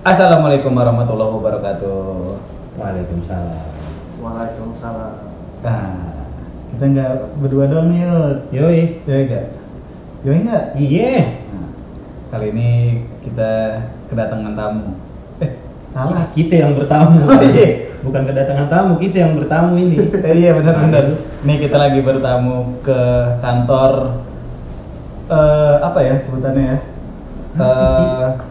Assalamualaikum 0.00 0.72
warahmatullahi 0.72 1.28
wabarakatuh. 1.28 2.32
Waalaikumsalam. 2.80 3.68
Waalaikumsalam. 4.24 5.12
Nah, 5.60 5.92
kita 6.72 6.84
nggak 6.88 7.12
berdua 7.36 7.68
doang 7.68 7.92
nih, 7.92 8.08
Yud. 8.08 8.38
Yoi. 8.48 8.80
Yoi 9.04 9.22
nggak? 9.28 9.46
Yoi 10.24 10.38
nggak? 10.40 10.64
Iya. 10.80 11.16
Nah, 11.52 11.68
kali 12.32 12.46
ini 12.48 12.68
kita 13.28 13.52
kedatangan 14.08 14.56
tamu. 14.56 14.96
Eh, 15.44 15.52
salah. 15.92 16.32
Kita 16.32 16.54
yang 16.56 16.72
bertamu. 16.80 17.20
Oh, 17.20 17.44
iya. 17.44 17.92
Bukan 18.00 18.22
kedatangan 18.24 18.72
tamu, 18.72 18.96
kita 18.96 19.16
yang 19.20 19.36
bertamu 19.36 19.76
ini. 19.76 20.00
Eh, 20.00 20.32
iya 20.32 20.56
benar-benar. 20.56 21.12
Nih 21.44 21.60
kita 21.60 21.76
lagi 21.76 22.00
bertamu 22.00 22.80
ke 22.80 23.00
kantor 23.44 24.16
eh 25.28 25.76
apa 25.84 26.00
ya 26.00 26.16
sebutannya 26.16 26.64
ya? 26.72 26.78
Eh 27.60 28.49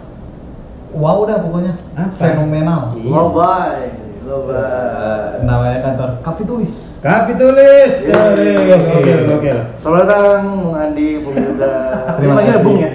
wow 0.92 1.20
dah 1.24 1.38
pokoknya. 1.40 1.74
Apa? 1.94 2.14
Fenomenal. 2.14 2.82
Iya. 2.96 3.10
Lobay, 3.10 3.80
lobay. 4.24 5.44
namanya 5.44 5.78
kantor 5.84 6.10
Kapitulis. 6.22 6.74
Kapitulis. 7.00 7.94
Iya. 8.04 8.76
Gokil, 8.78 9.20
gokil. 9.28 9.58
Selamat 9.76 10.00
datang 10.06 10.44
Bung 10.60 10.76
Andi, 10.76 11.22
Bung 11.22 11.36
Yuda. 11.36 11.76
Terima 12.18 12.34
kasih. 12.40 12.62
Bung 12.62 12.78
ya. 12.78 12.92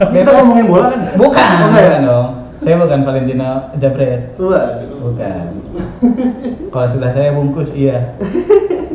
Kita 0.00 0.30
ngomongin 0.32 0.64
bola 0.64 0.86
kan? 0.88 1.00
Bukan, 1.14 1.44
Oh, 1.44 1.68
ya? 1.68 1.68
bukan 1.68 2.00
dong. 2.02 2.28
Saya 2.60 2.74
bukan 2.76 3.00
Valentino 3.04 3.50
Jabret. 3.76 4.20
Waduh. 4.36 4.96
Bukan. 5.00 5.44
Kalau 6.68 6.88
sudah 6.88 7.10
saya 7.10 7.32
bungkus 7.32 7.72
iya. 7.72 7.98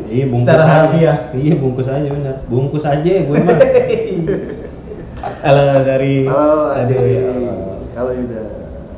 Iya, 0.06 0.30
bungkus 0.30 0.46
Secara 0.46 0.62
aja. 0.62 0.70
harfiah. 0.86 1.16
Iya, 1.34 1.54
bungkus 1.58 1.86
aja 1.86 2.06
benar. 2.06 2.36
Bungkus 2.46 2.86
aja 2.86 3.10
gue 3.26 3.38
mah. 3.42 3.58
Halo 5.44 5.82
Zari. 5.82 6.30
Halo 6.30 6.70
Andi. 6.70 6.94
Ya. 7.96 8.04
Halo 8.04 8.12
Yuda. 8.12 8.40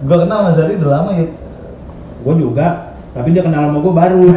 Gua 0.02 0.16
kenal 0.18 0.38
Mas 0.42 0.58
Zari 0.58 0.74
udah 0.74 0.90
lama 0.90 1.10
yuk. 1.14 1.30
gue 2.18 2.34
juga, 2.34 2.66
tapi 3.14 3.30
dia 3.30 3.46
kenal 3.46 3.70
sama 3.70 3.78
gue 3.78 3.94
baru. 3.94 4.22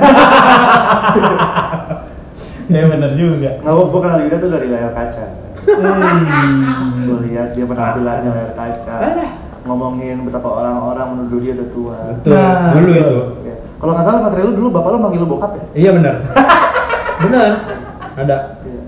Ya 2.72 2.88
benar 2.88 3.12
juga. 3.12 3.60
Nggak, 3.60 3.74
gua 3.92 4.00
kenal 4.00 4.20
Yuda 4.24 4.38
tuh 4.38 4.48
dari 4.48 4.68
layar 4.72 4.94
kaca. 4.96 5.26
Gue 7.04 7.18
lihat 7.28 7.52
dia 7.52 7.66
penampilannya 7.68 8.30
layar 8.32 8.54
kaca. 8.56 8.96
Alah. 9.02 9.32
Ngomongin 9.68 10.24
betapa 10.24 10.48
orang-orang 10.48 11.08
menuduh 11.12 11.40
dia 11.42 11.54
udah 11.58 11.68
tua. 11.68 11.98
Betul, 12.16 12.32
Nah, 12.32 12.72
dulu 12.72 12.86
betul. 12.88 13.02
itu. 13.04 13.20
Ya. 13.44 13.56
Kalau 13.76 13.92
nggak 13.92 14.06
salah 14.08 14.22
materi 14.24 14.42
lu 14.46 14.54
dulu 14.56 14.68
bapak 14.72 14.90
lu 14.94 15.00
manggil 15.04 15.20
lu 15.20 15.28
bokap 15.28 15.52
ya? 15.58 15.64
Iya 15.76 15.90
benar. 16.00 16.16
benar. 17.28 17.50
Ada. 18.16 18.38
Iya. 18.64 18.82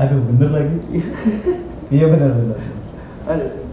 Aduh 0.00 0.20
bener 0.32 0.48
lagi. 0.48 0.76
iya 1.90 2.04
bener 2.08 2.30
bener. 2.32 2.58
Aduh. 3.28 3.67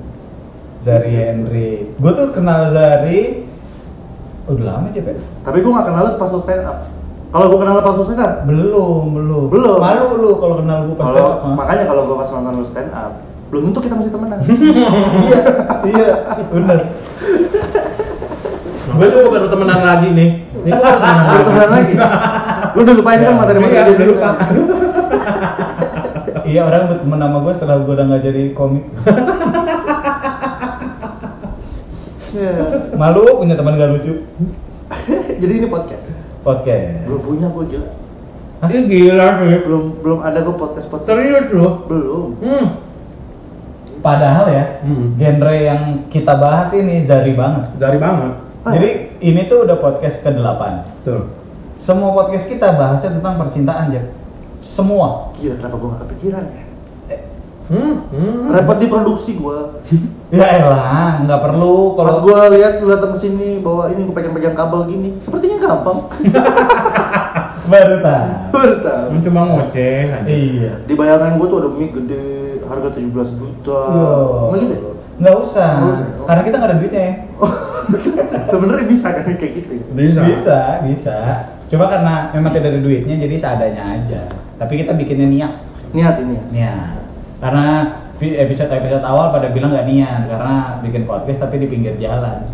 Zari 0.85 1.11
Henry. 1.11 1.89
Gue 1.97 2.11
tuh 2.13 2.29
kenal 2.29 2.69
Zari 2.69 3.41
udah 4.45 4.65
lama 4.69 4.93
aja 4.93 5.01
Pak. 5.01 5.17
Tapi 5.41 5.57
gue 5.57 5.71
nggak 5.73 5.87
kenal 5.89 6.01
lu 6.05 6.11
pas 6.13 6.29
lu 6.29 6.37
stand 6.37 6.61
up. 6.61 6.77
Kalau 7.33 7.45
gue 7.49 7.57
kenal 7.57 7.73
lu 7.73 7.81
pas 7.81 7.97
lu 7.97 8.05
stand 8.05 8.21
up, 8.21 8.33
Belum, 8.45 9.03
belum. 9.09 9.45
Belum. 9.49 9.77
Malu 9.81 10.07
lu 10.21 10.31
kalau 10.37 10.61
kenal 10.61 10.85
gue 10.85 10.93
pas 10.93 11.09
kalau 11.09 11.17
stand 11.17 11.33
up, 11.33 11.41
ha? 11.41 11.49
makanya 11.57 11.83
kalau 11.89 12.01
gue 12.05 12.15
pas 12.15 12.29
nonton 12.29 12.53
lu 12.53 12.65
stand 12.65 12.91
up, 12.93 13.11
belum 13.49 13.61
tentu 13.65 13.79
kita 13.81 13.95
masih 13.97 14.11
temenan. 14.13 14.39
iya, 15.25 15.39
iya, 15.89 16.07
bener. 16.53 16.79
Gue 18.95 19.07
tuh 19.09 19.21
baru 19.27 19.47
temenan 19.49 19.81
lagi 19.81 20.07
nih. 20.13 20.29
Ini 20.53 20.69
gue 20.69 20.85
baru 20.85 20.99
temenan 21.01 21.25
lagi. 21.25 21.43
temenan 21.49 21.69
lagi. 21.73 21.93
Lu 22.69 22.79
udah 22.85 22.93
lupain 22.93 23.19
kan 23.19 23.33
materi-materi 23.33 23.73
Iya, 23.73 23.81
udah 23.81 23.95
dulu 23.97 24.13
lupa. 24.13 24.29
kan? 24.29 24.37
iya 26.45 26.61
orang 26.61 26.85
berteman 26.85 27.17
sama 27.17 27.37
gue 27.41 27.53
setelah 27.57 27.75
gue 27.81 27.93
udah 27.97 28.05
nggak 28.05 28.21
jadi 28.21 28.43
komik. 28.53 28.85
Iya. 32.35 32.51
Malu 32.93 33.39
punya 33.39 33.55
teman 33.55 33.79
gak 33.79 33.91
lucu. 33.91 34.13
Jadi 35.41 35.53
ini 35.55 35.67
podcast. 35.67 36.05
Podcast. 36.43 37.07
Belum 37.07 37.21
punya 37.23 37.47
gue 37.47 37.63
gila. 37.65 37.87
Ini 38.65 38.79
gila 38.85 39.27
sih. 39.39 39.57
Belum 39.63 39.83
belum 39.99 40.19
ada 40.19 40.39
gue 40.39 40.55
podcast 40.55 40.87
podcast. 40.87 41.15
Serius 41.15 41.47
loh. 41.51 41.87
Belum. 41.87 42.27
Hmm. 42.39 42.67
Padahal 43.99 44.45
ya, 44.47 44.65
Hmm. 44.85 45.17
genre 45.17 45.55
yang 45.55 45.81
kita 46.07 46.37
bahas 46.37 46.69
ini 46.71 47.01
Zari 47.01 47.33
banget. 47.33 47.73
Dari 47.75 47.97
banget. 47.97 48.37
Ah, 48.61 48.73
Jadi 48.73 48.89
ini 49.19 49.45
tuh 49.45 49.65
udah 49.65 49.77
podcast 49.77 50.21
ke-8. 50.21 50.61
Tuh. 51.01 51.25
Semua 51.75 52.13
podcast 52.13 52.45
kita 52.45 52.77
bahasnya 52.77 53.17
tentang 53.17 53.37
percintaan, 53.37 53.89
Jep. 53.89 54.05
Semua. 54.61 55.33
Gila 55.33 55.57
kenapa 55.57 55.75
gue 55.75 55.89
gak 55.89 56.01
kepikiran 56.05 56.43
ya? 56.45 56.64
Hmm. 57.65 58.05
hmm. 58.13 58.53
Repot 58.53 58.77
di 58.77 58.87
produksi 58.87 59.37
gue. 59.37 59.59
Ya 60.35 60.57
elah, 60.57 61.21
nggak 61.21 61.37
perlu 61.37 61.95
Pas 61.95 62.17
kalau 62.17 62.25
gue 62.25 62.57
lihat 62.57 62.81
lu 62.81 62.89
datang 62.89 63.13
ke 63.13 63.19
sini 63.23 63.61
bawa 63.61 63.93
ini 63.93 64.03
gue 64.03 64.11
pegang-pegang 64.11 64.57
kabel 64.57 64.89
gini, 64.89 65.15
sepertinya 65.21 65.61
gampang. 65.61 66.11
baru 67.71 67.95
tahu. 68.01 68.27
Baru 68.51 68.75
tahu. 68.81 69.05
Hmm, 69.13 69.21
Cuma 69.21 69.39
ngoceh 69.47 70.11
aja. 70.11 70.27
Iya. 70.27 70.73
Di 70.83 70.93
bayangan 70.97 71.37
gue 71.37 71.47
tuh 71.47 71.57
ada 71.61 71.69
mic 71.71 71.93
gede, 71.93 72.59
harga 72.65 72.89
17 72.97 73.39
juta. 73.39 73.81
Yo. 73.93 74.13
Nggak 74.49 74.59
gitu 74.65 74.73
ya? 74.73 74.81
Nggak 75.15 75.35
usah. 75.39 75.71
Nggak 75.77 75.93
usah. 75.93 76.07
Karena 76.25 76.41
kita 76.41 76.55
nggak 76.57 76.69
ada 76.73 76.79
duitnya 76.81 77.01
ya. 77.05 77.13
Sebenarnya 78.51 78.85
bisa 78.89 79.07
kan 79.13 79.23
kayak 79.29 79.53
gitu 79.61 79.71
ya? 79.77 79.85
Bisa. 79.93 80.19
Bisa, 80.25 80.59
bisa. 80.83 81.17
Cuma 81.69 81.85
karena 81.87 82.33
memang 82.33 82.51
tidak 82.53 82.69
ada 82.75 82.81
duitnya 82.81 83.15
jadi 83.17 83.35
seadanya 83.39 83.83
aja. 83.93 84.21
Tapi 84.57 84.73
kita 84.83 84.91
bikinnya 84.97 85.27
niat. 85.29 85.53
Niat 85.95 86.15
ini 86.21 86.33
ya. 86.33 86.43
Niat. 86.51 87.04
Karena 87.35 87.67
vi- 88.15 88.37
episode-episode 88.37 89.03
awal 89.03 89.29
pada 89.29 89.51
bilang 89.51 89.71
nggak 89.71 89.87
niat 89.87 90.21
karena 90.25 90.55
bikin 90.81 91.03
podcast 91.03 91.39
tapi 91.41 91.59
di 91.59 91.67
pinggir 91.67 91.95
jalan. 91.97 92.47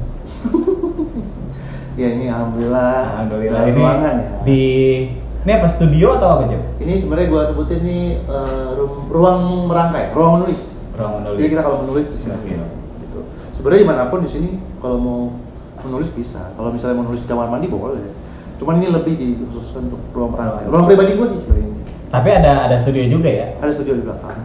Ya 1.99 2.07
ini 2.07 2.31
alhamdulillah. 2.31 3.19
Alhamdulillah 3.19 3.61
ini 3.67 3.77
ruangan 3.77 4.15
ya. 4.15 4.29
di 4.41 4.63
ini 5.41 5.51
apa 5.51 5.67
studio 5.67 6.17
atau 6.17 6.39
apa 6.39 6.43
Jep? 6.49 6.61
Ini 6.79 6.93
sebenarnya 6.97 7.27
gue 7.29 7.41
sebutin 7.45 7.79
nih 7.83 8.03
eh, 8.23 8.69
ru- 8.73 9.05
ruang 9.11 9.67
merangkai, 9.67 10.15
ruang 10.15 10.41
menulis. 10.41 10.89
Ruang 10.95 11.21
menulis. 11.21 11.37
Jadi 11.41 11.49
kita 11.51 11.61
kalau 11.61 11.77
menulis 11.85 12.05
di 12.07 12.17
sini. 12.17 12.57
Gitu. 13.01 13.19
Sebenarnya 13.51 13.81
di 13.83 13.89
mana 13.89 14.01
pun 14.07 14.23
di 14.23 14.29
sini 14.31 14.49
kalau 14.79 14.97
mau 14.97 15.19
menulis 15.83 16.09
bisa. 16.09 16.53
Kalau 16.55 16.69
misalnya 16.71 16.95
mau 16.97 17.05
nulis 17.05 17.21
di 17.21 17.29
kamar 17.29 17.49
mandi 17.49 17.67
boleh. 17.67 18.05
Cuman 18.57 18.77
ini 18.77 18.87
lebih 18.89 19.13
dikhususkan 19.17 19.89
untuk 19.89 20.01
ruang 20.13 20.31
merangkai. 20.31 20.69
Ruang 20.69 20.85
pribadi 20.85 21.17
gue 21.17 21.27
sih 21.27 21.37
sebenarnya 21.37 21.67
ini. 21.67 21.81
Tapi 22.07 22.29
ada 22.31 22.51
ada 22.65 22.75
studio 22.77 23.03
juga 23.05 23.29
ya. 23.29 23.47
Ada 23.59 23.71
studio 23.73 23.93
di 23.93 24.03
belakang. 24.05 24.37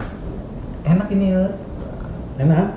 Enak 0.86 1.08
ini 1.10 1.26
ya. 1.34 1.44
Enak. 2.38 2.68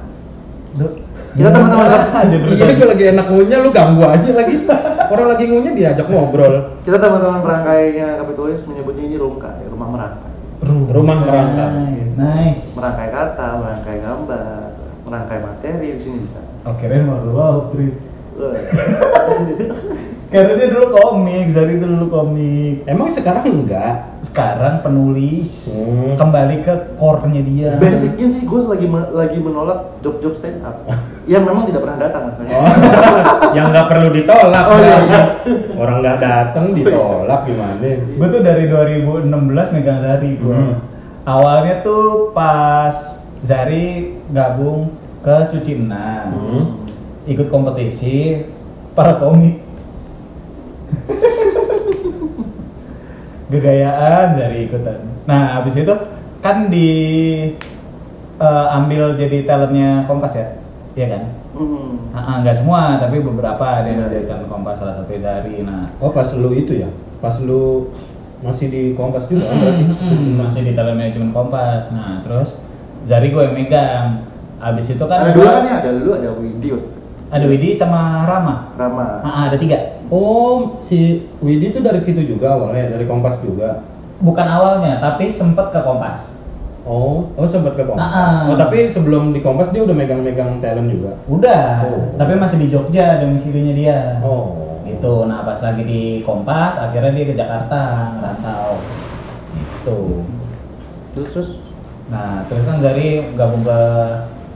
Duh. 0.75 0.93
Kita 1.29 1.49
teman-teman 1.53 1.85
aja. 1.93 2.25
Iya, 2.25 2.73
gue 2.73 2.87
lagi 2.89 3.05
enak 3.13 3.25
ngunyah, 3.29 3.59
lu 3.61 3.69
ganggu 3.69 4.01
aja 4.01 4.29
lagi. 4.33 4.65
Orang 5.13 5.27
lagi 5.29 5.45
ngunyah 5.45 5.73
diajak 5.77 6.09
ngobrol. 6.09 6.81
Kita 6.81 6.97
teman-teman 6.97 7.45
merangkainya 7.45 8.17
Kapitulis 8.17 8.65
menyebutnya 8.65 9.03
ini 9.05 9.15
rumka, 9.21 9.61
ya, 9.61 9.69
rumah 9.69 9.87
merangkai. 9.93 10.33
Rumah 10.65 11.17
merangkai. 11.21 12.17
Nice. 12.17 12.81
Merangkai 12.81 13.09
kata, 13.13 13.47
merangkai 13.61 13.97
gambar, 14.01 14.73
merangkai 15.05 15.39
materi 15.45 15.87
di 15.93 15.99
sini 16.01 16.17
bisa. 16.25 16.41
Keren 16.81 17.05
mau 17.05 17.21
love 17.21 17.77
trip. 17.77 17.95
Karena 20.29 20.53
dia 20.53 20.69
dulu 20.69 20.93
komik, 20.93 21.49
Zari 21.49 21.81
itu 21.81 21.89
dulu 21.89 22.05
komik. 22.05 22.85
Emang 22.85 23.09
sekarang 23.09 23.49
enggak? 23.49 24.21
Sekarang 24.21 24.77
penulis. 24.77 25.73
Hmm. 25.73 26.13
Kembali 26.13 26.61
ke 26.61 26.73
core-nya 27.01 27.41
dia. 27.41 27.69
Basicnya 27.81 28.29
sih 28.29 28.45
gue 28.45 28.61
lagi 28.61 28.85
me- 28.85 29.09
lagi 29.09 29.41
menolak 29.41 29.97
job-job 30.05 30.37
stand 30.37 30.61
up 30.61 30.85
yang 31.25 31.41
memang 31.49 31.65
tidak 31.65 31.81
pernah 31.81 31.97
datang 31.97 32.29
makanya. 32.29 32.53
Oh, 32.61 32.69
yang 33.57 33.73
nggak 33.73 33.87
perlu 33.89 34.09
ditolak. 34.13 34.63
Oh, 34.69 34.77
iya, 34.77 34.85
kan? 34.85 35.05
iya. 35.09 35.23
Orang 35.73 35.97
nggak 36.05 36.17
datang 36.21 36.65
ditolak 36.77 37.39
gimana? 37.49 37.89
Gue 38.13 38.27
tuh 38.29 38.41
dari 38.45 38.63
2016 38.69 39.75
megang 39.81 39.99
Zari 40.05 40.31
gue. 40.37 40.53
Hmm. 40.53 40.75
Awalnya 41.25 41.81
tuh 41.81 42.29
pas 42.37 42.93
Zari 43.41 44.13
gabung 44.29 44.93
ke 45.25 45.41
Suci 45.49 45.73
Enam. 45.73 46.25
Hmm. 46.37 46.63
Ikut 47.25 47.49
kompetisi 47.49 48.45
para 48.93 49.17
komik. 49.17 49.68
Gegayaan 53.49 54.37
Zari 54.37 54.69
ikutan. 54.69 54.99
Nah, 55.25 55.57
habis 55.57 55.73
itu 55.75 55.93
kan 56.39 56.69
di 56.69 56.89
eh, 58.37 58.67
ambil 58.77 59.17
jadi 59.17 59.43
talentnya 59.43 60.05
Kompas 60.05 60.37
ya? 60.37 60.47
Iya 60.93 61.07
kan? 61.17 61.23
Hmm. 61.49 62.13
Ah, 62.13 62.17
ah, 62.19 62.35
nggak 62.41 62.55
semua, 62.55 63.01
tapi 63.01 63.19
beberapa 63.19 63.81
ada 63.81 63.89
yang 63.89 64.05
Iya. 64.05 64.09
jadi 64.13 64.25
talent 64.29 64.49
Kompas 64.49 64.77
salah 64.77 64.93
satu 64.93 65.17
Zari. 65.17 65.65
Nah, 65.65 65.89
Oh 65.97 66.13
pas 66.13 66.29
lu 66.33 66.53
itu 66.53 66.77
ya? 66.77 66.89
Pas 67.19 67.35
lu 67.41 67.89
masih 68.39 68.69
di 68.69 68.83
Kompas 68.93 69.25
juga 69.25 69.49
kan 69.49 69.57
berarti? 69.59 69.83
Mm-mm, 69.83 70.37
masih 70.37 70.61
di 70.63 70.71
talent 70.77 70.95
manajemen 70.95 71.33
Kompas. 71.33 71.89
Nah, 71.89 72.21
terus 72.21 72.53
Zari 73.03 73.33
gue 73.33 73.41
yang 73.41 73.55
megang. 73.57 74.07
Abis 74.59 74.91
itu 74.91 75.03
kan 75.03 75.23
Ada 75.23 75.31
dua 75.31 75.49
kan 75.49 75.63
ya, 75.63 75.75
ada 75.79 75.89
dulu 75.95 76.11
ada 76.11 76.29
Widi, 76.35 76.67
ada 77.31 77.45
Widi 77.47 77.71
sama 77.71 78.27
Rama. 78.27 78.75
Rama. 78.75 79.07
Ah, 79.23 79.27
ah, 79.27 79.43
ada 79.47 79.55
tiga. 79.55 79.98
Oh 80.09 80.81
si 80.81 81.29
Widi 81.39 81.69
itu 81.69 81.79
dari 81.85 82.01
situ 82.01 82.25
juga 82.25 82.57
awalnya 82.57 82.97
dari 82.97 83.05
Kompas 83.05 83.41
juga. 83.45 83.85
Bukan 84.19 84.43
awalnya, 84.43 84.99
tapi 84.99 85.31
sempet 85.31 85.71
ke 85.71 85.79
Kompas. 85.79 86.35
Oh, 86.83 87.29
oh 87.37 87.47
sempat 87.47 87.77
ke 87.77 87.85
Kompas. 87.85 88.03
Ah, 88.03 88.17
ah. 88.43 88.51
Oh, 88.51 88.57
tapi 88.57 88.89
sebelum 88.89 89.31
di 89.31 89.39
Kompas 89.39 89.69
dia 89.71 89.85
udah 89.85 89.95
megang-megang 89.95 90.59
talent 90.59 90.89
juga. 90.89 91.15
Udah, 91.29 91.85
Oh. 91.85 92.03
tapi 92.17 92.35
masih 92.35 92.57
di 92.59 92.67
Jogja 92.67 93.21
domisilinya 93.21 93.73
dia. 93.77 93.99
Oh. 94.25 94.81
Gitu. 94.83 95.29
Nah, 95.29 95.45
pas 95.45 95.59
lagi 95.61 95.83
di 95.85 96.01
Kompas, 96.25 96.81
akhirnya 96.81 97.13
dia 97.13 97.25
ke 97.29 97.35
Jakarta 97.37 97.79
ngerantau. 98.17 98.81
Gitu. 99.55 99.99
Terus 101.15 101.29
terus 101.31 101.49
Nah, 102.09 102.41
terus 102.49 102.65
kan 102.65 102.81
Zari 102.81 103.21
gabung 103.37 103.61
ke 103.61 103.79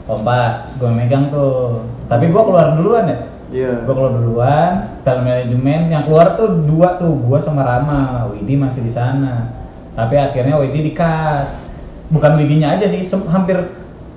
Kompas, 0.09 0.81
gue 0.81 0.89
megang 0.89 1.29
tuh. 1.29 1.85
Tapi 2.09 2.33
gue 2.33 2.41
keluar 2.41 2.73
duluan 2.73 3.05
ya. 3.05 3.17
Iya. 3.53 3.85
Gue 3.85 3.93
keluar 3.93 4.13
duluan, 4.17 4.71
dalam 5.05 5.23
manajemen 5.23 5.81
yang 5.87 6.03
keluar 6.03 6.33
tuh 6.33 6.65
dua 6.65 6.97
tuh, 6.97 7.13
gue 7.13 7.37
sama 7.37 7.61
Rama, 7.61 8.33
Widi 8.33 8.57
masih 8.57 8.81
di 8.81 8.89
sana. 8.89 9.53
Tapi 9.93 10.17
akhirnya 10.17 10.57
Widi 10.57 10.89
di-cut. 10.89 11.61
Bukan 12.09 12.33
Widinya 12.35 12.73
aja 12.73 12.85
sih, 12.85 13.05
hampir 13.29 13.57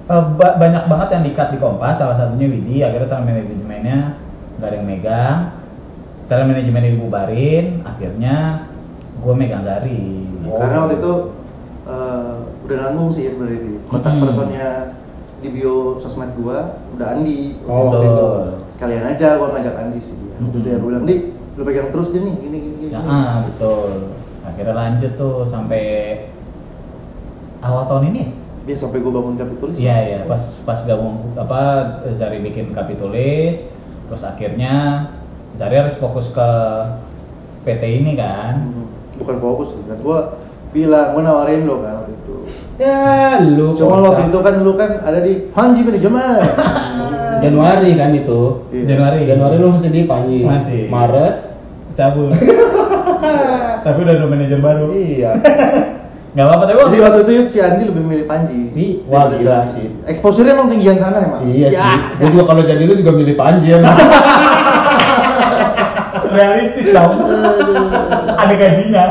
eh, 0.07 0.25
ba- 0.35 0.57
banyak 0.57 0.89
banget 0.89 1.09
yang 1.13 1.23
di-cut 1.23 1.49
di 1.53 1.59
Kompas, 1.61 2.01
salah 2.01 2.17
satunya 2.17 2.49
Widi, 2.49 2.81
akhirnya 2.81 3.07
dalam 3.07 3.29
manajemennya 3.29 3.99
gak 4.57 4.69
ada 4.73 4.77
yang 4.81 4.89
megang. 4.89 5.39
Dalam 6.27 6.47
manajemennya 6.51 6.91
dibubarin, 6.97 7.85
akhirnya 7.85 8.67
gue 9.17 9.35
megang 9.37 9.63
Zari. 9.63 10.27
Oh. 10.49 10.57
Karena 10.57 10.77
waktu 10.83 10.97
itu 10.97 11.13
eh, 11.87 12.33
udah 12.67 12.77
nanggung 12.83 13.11
sih 13.13 13.29
sebenarnya 13.29 13.61
di 13.63 13.73
kontak 13.87 14.17
Hmm. 14.17 14.23
personnya 14.25 14.69
di 15.37 15.49
bio 15.51 15.97
sosmed 15.97 16.33
gua 16.35 16.59
udah 16.93 17.07
Andi 17.13 17.61
waktu 17.61 17.71
Oh, 17.71 17.87
itu. 17.93 17.99
Betul. 18.03 18.41
sekalian 18.69 19.05
aja 19.05 19.37
gua 19.37 19.53
ngajak 19.53 19.75
Andi 19.77 19.99
sih 19.99 20.15
dia. 20.15 20.35
Waktu 20.35 20.57
itu 20.57 20.67
ya 20.67 20.73
Hmm. 20.73 20.81
gua 20.81 20.91
bilang, 20.91 21.05
"Di, 21.05 21.17
lu 21.53 21.63
pegang 21.63 21.89
terus 21.91 22.09
dia 22.09 22.21
nih, 22.21 22.35
gini 22.37 22.57
gini 22.59 22.77
gini." 22.81 22.91
Ya, 22.91 23.01
ah, 23.01 23.35
betul. 23.43 23.91
Akhirnya 24.43 24.75
lanjut 24.75 25.13
tuh 25.15 25.45
sampai 25.45 25.85
awal 27.61 27.85
tahun 27.87 28.05
ini. 28.11 28.23
ya? 28.65 28.75
Sampai 28.75 28.99
gua 28.99 29.13
bangun 29.15 29.37
kapitulis. 29.37 29.77
Iya 29.77 29.97
iya. 30.03 30.19
Pas 30.25 30.43
pas 30.63 30.81
gabung 30.83 31.31
apa 31.35 31.61
Zari 32.11 32.41
bikin 32.41 32.73
kapitulis, 32.73 33.71
terus 34.07 34.23
akhirnya 34.23 35.07
Zari 35.53 35.77
harus 35.77 35.95
fokus 35.95 36.31
ke 36.31 36.49
PT 37.63 37.83
ini 37.97 38.15
kan. 38.15 38.67
Hmm, 38.67 38.87
Bukan 39.17 39.37
fokus 39.39 39.73
kan 39.81 39.97
gua 39.99 40.19
bilang 40.71 41.15
gua 41.15 41.23
nawarin 41.23 41.63
lo 41.63 41.79
kan. 41.79 42.06
Ya, 42.77 43.41
lu. 43.41 43.73
Cuma 43.73 44.05
waktu 44.05 44.29
itu 44.29 44.39
kan 44.39 44.55
lu 44.61 44.73
kan 44.77 45.01
ada 45.01 45.21
di 45.21 45.49
Panji 45.49 45.81
manajemen. 45.81 46.45
Januari 47.45 47.91
kan 47.95 48.11
itu. 48.13 48.41
Iya. 48.69 48.85
Januari. 48.87 49.19
Januari 49.25 49.57
lu 49.57 49.69
masih 49.71 49.91
di 49.91 50.05
Panji. 50.05 50.45
Masih. 50.45 50.89
Maret. 50.89 51.35
Cabut. 51.97 52.33
tapi 53.85 53.99
udah 53.99 54.15
ada 54.15 54.27
manajer 54.27 54.61
baru. 54.61 54.93
Iya. 54.93 55.33
Gak 56.37 56.45
apa-apa 56.45 56.65
tapi 56.69 56.77
Jadi 56.77 57.01
waktu 57.01 57.25
waktu 57.25 57.33
itu 57.33 57.49
si 57.49 57.59
Andi 57.65 57.89
lebih 57.89 58.03
milih 58.05 58.27
Panji. 58.29 58.69
Ih, 58.77 59.01
wah, 59.09 59.33
gila 59.33 59.65
sih. 59.73 59.89
Exposure-nya 60.05 60.53
emang 60.53 60.69
tinggian 60.69 61.01
sana 61.01 61.25
emang. 61.25 61.41
Iya 61.49 61.73
Ya, 61.73 61.81
sih. 61.81 61.97
Gue 62.21 62.29
juga 62.37 62.45
kalau 62.45 62.61
jadi 62.61 62.83
lu 62.85 62.93
juga 62.93 63.13
milih 63.17 63.37
Panji 63.41 63.73
emang. 63.73 63.97
realistis 66.29 66.93
dong. 66.93 67.17
ada 68.37 68.53
gajinya. 68.53 69.05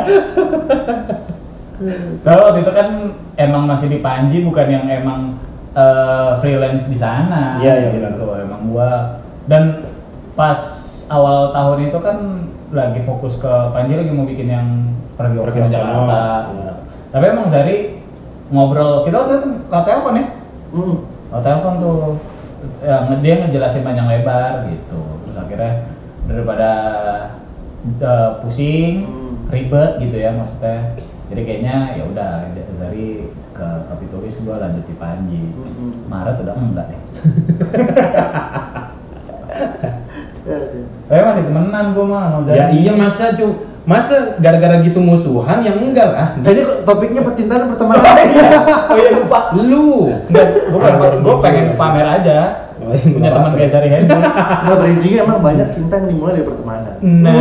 Soalnya 2.21 2.43
waktu 2.49 2.59
itu 2.65 2.71
kan 2.73 2.87
emang 3.35 3.63
masih 3.69 3.87
di 3.87 3.99
Panji 3.99 4.41
bukan 4.41 4.67
yang 4.67 4.85
emang 4.87 5.37
eh, 5.75 6.31
freelance 6.39 6.87
di 6.87 6.97
sana. 6.97 7.59
Iya, 7.59 7.73
iya, 7.79 7.89
gitu. 7.93 8.25
benar. 8.25 8.41
Emang 8.41 8.61
gua 8.69 8.89
dan 9.45 9.85
pas 10.33 10.59
awal 11.07 11.53
tahun 11.53 11.93
itu 11.93 11.99
kan 12.01 12.17
lagi 12.73 12.99
fokus 13.05 13.37
ke 13.37 13.53
Panji 13.71 13.93
lagi 13.95 14.11
mau 14.11 14.25
bikin 14.25 14.47
yang 14.49 14.67
pergi 15.15 15.37
ke 15.39 15.69
Jakarta. 15.71 16.51
iya. 16.51 16.71
Tapi 17.13 17.25
emang 17.31 17.47
Zari 17.47 18.03
ngobrol 18.51 19.07
kita 19.07 19.15
waktu 19.25 19.33
itu 19.39 19.47
lewat 19.71 19.85
telepon 19.87 20.19
ya. 20.19 20.25
Mm-mm. 20.75 20.97
Lewat 21.31 21.43
telepon 21.43 21.73
tuh 21.79 21.97
ya, 22.83 22.97
dia 23.21 23.33
ngejelasin 23.45 23.85
panjang 23.85 24.07
lebar 24.09 24.67
gitu. 24.67 24.99
Terus 25.25 25.37
akhirnya 25.39 25.73
daripada 26.25 26.71
eh, 27.85 28.29
pusing, 28.41 29.05
Hmm. 29.05 29.53
ribet 29.53 30.01
gitu 30.01 30.17
ya 30.17 30.33
maksudnya. 30.33 30.97
Jadi 31.25 31.41
kayaknya 31.41 31.97
ya 31.97 32.03
udah 32.05 32.29
Zari 32.75 33.31
ke 33.55 33.67
Kapitulis 33.89 34.35
gua 34.45 34.61
lanjut 34.61 34.85
di 34.85 34.95
Panji. 34.99 35.41
Mm-mm. 35.55 36.05
Maret 36.11 36.37
udah 36.43 36.55
enggak 36.59 36.85
deh. 36.91 37.01
Tapi 41.05 41.21
masih 41.21 41.43
temenan 41.49 41.85
gua 41.97 42.05
mah 42.05 42.21
sama 42.29 42.43
Zari. 42.45 42.57
ya 42.57 42.65
iya 42.73 42.91
masa 42.93 43.33
cu 43.33 43.47
masa 43.85 44.41
gara-gara 44.41 44.81
gitu 44.81 44.97
musuhan 44.97 45.61
yang 45.61 45.77
enggak 45.77 46.09
lah. 46.09 46.27
Nah 46.41 46.49
ini 46.49 46.65
kok 46.65 46.85
topiknya 46.85 47.21
percintaan 47.21 47.65
dan 47.65 47.69
pertemanan. 47.73 48.01
oh 48.91 48.97
iya 48.97 49.09
lupa. 49.13 49.39
Lu. 49.57 50.09
Gua 51.21 51.35
pengen 51.41 51.77
pamer 51.77 52.05
aja. 52.21 52.64
Oh, 52.85 52.93
iya, 52.93 53.01
Punya 53.09 53.29
teman 53.33 53.51
kayak 53.57 53.71
Zari 53.73 53.89
Hendro. 53.89 54.21
Nah 54.21 54.75
bridgingnya 54.77 55.25
emang 55.25 55.41
banyak 55.41 55.67
cinta 55.73 55.97
yang 55.97 56.07
dimulai 56.13 56.37
dari 56.37 56.45
pertemanan. 56.45 56.93
Nah, 57.01 57.33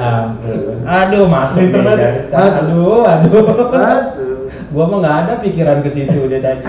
ampun. 0.00 0.76
Aduh 0.88 1.24
masuk 1.28 1.60
nih. 1.68 2.32
Aduh, 2.32 3.04
aduh. 3.04 3.44
Masuk. 3.68 4.48
Gua 4.72 4.84
mah 4.88 4.98
nggak 5.04 5.16
ada 5.28 5.32
pikiran 5.44 5.84
ke 5.84 5.90
situ 5.92 6.28
dia 6.32 6.40
tadi. 6.40 6.64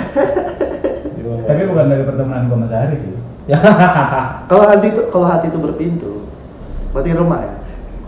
Tapi 1.47 1.61
bukan 1.65 1.85
dari 1.87 2.03
pertemanan 2.03 2.51
gua 2.51 2.59
sama 2.59 2.67
Zari 2.67 2.95
sih. 2.99 3.15
Kalau 4.45 4.63
hati 4.67 4.87
itu 4.91 5.01
kalau 5.09 5.25
hati 5.25 5.47
itu 5.47 5.57
berpintu, 5.57 6.27
berarti 6.91 7.15
rumah 7.15 7.39
ya. 7.41 7.55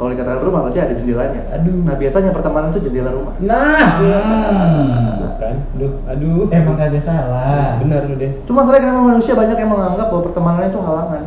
Kalau 0.02 0.18
dikatakan 0.18 0.42
rumah 0.42 0.66
berarti 0.66 0.82
ada 0.82 0.98
jendelanya. 0.98 1.42
Aduh. 1.54 1.86
Nah 1.86 1.94
biasanya 1.94 2.34
pertemanan 2.34 2.74
itu 2.74 2.90
jendela 2.90 3.14
rumah. 3.14 3.38
Nah, 3.38 4.02
Hmm. 4.02 5.22
bukan. 5.22 5.56
Aduh, 5.78 5.92
aduh. 6.10 6.50
Emang 6.50 6.74
kagak 6.74 7.06
salah. 7.06 7.78
benar 7.78 8.10
lu 8.10 8.18
deh. 8.18 8.34
Cuma 8.50 8.66
masalahnya 8.66 8.90
kenapa 8.90 9.14
manusia 9.14 9.38
banyak 9.38 9.54
yang 9.54 9.70
menganggap 9.70 10.10
bahwa 10.10 10.24
pertemanan 10.26 10.66
itu 10.66 10.82
halangan. 10.82 11.24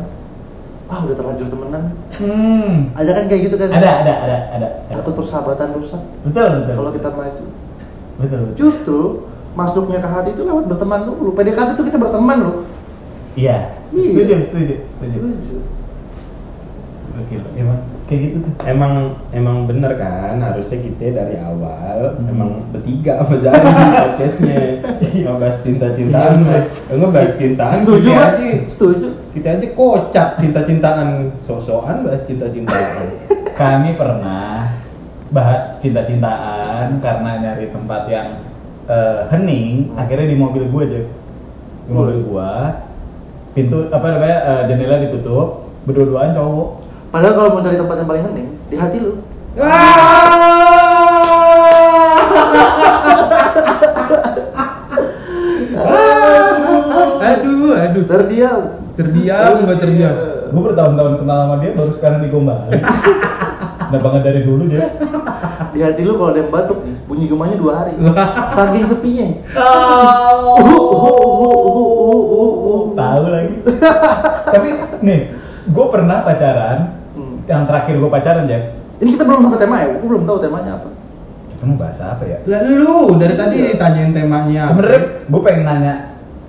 Ah 0.85 0.99
udah 1.01 1.15
terlanjur 1.15 1.47
temenan. 1.47 1.83
Hmm. 2.19 2.71
Ada 2.91 3.11
kan 3.15 3.23
kayak 3.25 3.41
gitu 3.47 3.55
kan? 3.55 3.69
Ada, 3.71 3.89
ada, 4.03 4.13
ada, 4.27 4.37
ada. 4.53 4.67
Takut 4.91 5.23
persahabatan 5.23 5.71
rusak 5.73 6.03
Betul, 6.27 6.49
betul. 6.61 6.75
kalau 6.75 6.91
kita 6.91 7.09
maju. 7.09 7.43
Betul. 8.19 8.39
betul. 8.43 8.53
Justru 8.59 8.99
masuknya 9.55 10.03
ke 10.03 10.09
hati 10.11 10.35
itu 10.35 10.43
lewat 10.43 10.67
berteman 10.67 11.07
dulu. 11.07 11.31
PDKT 11.31 11.79
itu 11.79 11.83
kita 11.87 11.95
berteman 11.95 12.37
loh. 12.43 12.55
Iya. 13.39 13.71
Iya. 13.95 14.11
Setuju, 14.11 14.35
setuju, 14.43 14.75
setuju. 14.91 15.17
Setuju. 15.23 15.55
Gokil. 17.15 17.41
Emang 17.55 17.77
kayak 18.05 18.19
gitu 18.21 18.37
tuh. 18.43 18.53
Emang 18.63 18.93
emang 19.31 19.57
bener 19.65 19.95
kan 19.95 20.35
harusnya 20.37 20.77
kita 20.77 21.15
dari 21.15 21.35
awal 21.37 22.15
Hmm. 22.15 22.27
emang 22.27 22.49
bertiga 22.69 23.23
sama 23.23 23.35
Zari 23.39 23.65
podcastnya 23.95 24.59
ngebahas 25.25 25.57
cinta-cintaan 25.59 26.37
Iya. 26.37 26.59
eh, 26.85 26.95
ngebahas 26.95 27.31
cintaan 27.33 27.79
Setuju 27.81 28.09
kita 28.09 28.25
aja 28.27 28.47
Setuju. 28.67 29.07
kita 29.31 29.47
aja 29.51 29.67
kocak 29.71 30.27
cinta-cintaan 30.37 31.07
sosokan 31.41 32.03
bahas 32.03 32.21
cinta-cintaan 32.23 33.05
Kami 33.55 33.95
pernah 33.95 34.67
bahas 35.27 35.79
cinta-cintaan 35.79 36.99
karena 36.99 37.31
nyari 37.39 37.71
tempat 37.71 38.05
yang 38.05 38.27
eh, 38.85 39.21
hening, 39.29 39.95
akhirnya 39.95 40.27
di 40.27 40.37
mobil 40.37 40.67
gue 40.67 40.81
aja. 40.83 41.01
Di 41.81 41.91
mobil 41.91 42.21
gua 42.21 42.83
pintu 43.51 43.87
apa 43.87 44.05
namanya 44.09 44.37
eh, 44.43 44.61
jendela 44.67 44.99
ditutup, 44.99 45.63
berdua-duaan 45.83 46.35
cowok. 46.35 46.84
Padahal 47.15 47.31
kalau 47.31 47.49
mau 47.55 47.63
cari 47.63 47.79
tempat 47.79 47.95
yang 47.95 48.09
paling 48.11 48.23
hening, 48.27 48.47
di 48.67 48.75
hati 48.75 48.97
lu. 48.99 49.15
aduh 57.23 57.71
aduh 57.71 58.03
Terdiam. 58.03 58.59
terdiam 58.99 59.63
gua 59.63 59.75
terdiam 59.79 60.15
Gue 60.51 60.61
bertahun-tahun 60.71 61.23
kenal 61.23 61.37
sama 61.47 61.55
dia 61.63 61.71
baru 61.71 61.91
sekarang 61.95 62.19
digombalin. 62.27 62.83
Kenapa 63.87 64.07
nggak 64.11 64.23
dari 64.27 64.41
dulu 64.43 64.67
dia? 64.67 64.91
Di 65.71 65.79
hati 65.87 66.03
lu 66.03 66.19
kalau 66.19 66.35
ada 66.35 66.43
yang 66.43 66.51
batuk 66.51 66.83
nih, 66.83 66.95
bunyi 67.07 67.25
gemanya 67.31 67.55
dua 67.55 67.73
hari. 67.79 67.95
Saking 68.59 68.91
sepinya. 68.91 69.27
Oh, 69.55 70.59
Uh, 70.59 70.67
uh, 70.67 70.91
uh, 70.99 71.15
uh, 71.31 71.63
uh, 71.63 72.11
uh, 72.11 72.23
uh, 72.27 72.51
uh. 72.67 72.81
tahu 72.91 73.23
lagi. 73.31 73.55
Tapi 74.51 74.67
nih, 74.99 75.19
gue 75.71 75.85
pernah 75.87 76.19
pacaran. 76.23 77.04
Yang 77.45 77.61
terakhir 77.69 77.93
gue 78.01 78.09
pacaran 78.09 78.45
ya. 78.49 78.59
Ini 78.95 79.09
kita 79.13 79.23
belum 79.27 79.39
sampai 79.45 79.59
tema 79.59 79.75
ya, 79.83 79.87
aku 79.99 80.05
belum 80.07 80.23
tahu 80.23 80.37
temanya 80.39 80.79
apa. 80.79 80.89
Kita 81.51 81.63
mau 81.67 81.77
bahas 81.79 81.99
apa 81.99 82.23
ya? 82.27 82.37
lah 82.47 82.59
lu 82.67 83.15
dari 83.15 83.35
tadi 83.39 83.55
ditanyain 83.75 84.11
temanya 84.11 84.63
Sebenarnya 84.67 85.01
gue 85.27 85.41
pengen 85.43 85.63
nanya. 85.63 85.93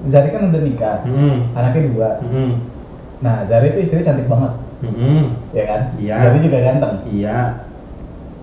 Zari 0.07 0.29
kan 0.31 0.55
udah 0.55 0.62
nikah, 0.62 1.03
hmm. 1.03 1.57
anaknya 1.57 1.83
dua. 1.91 2.11
Hmm. 2.23 2.62
Nah, 3.19 3.43
Zari 3.43 3.75
itu 3.75 3.83
istrinya 3.83 4.12
cantik 4.12 4.31
banget, 4.31 4.53
Hmm. 4.87 5.25
ya 5.50 5.65
kan? 5.67 5.81
Iya. 5.99 6.15
Zari 6.21 6.38
juga 6.47 6.59
ganteng. 6.62 6.95
iya 7.11 7.38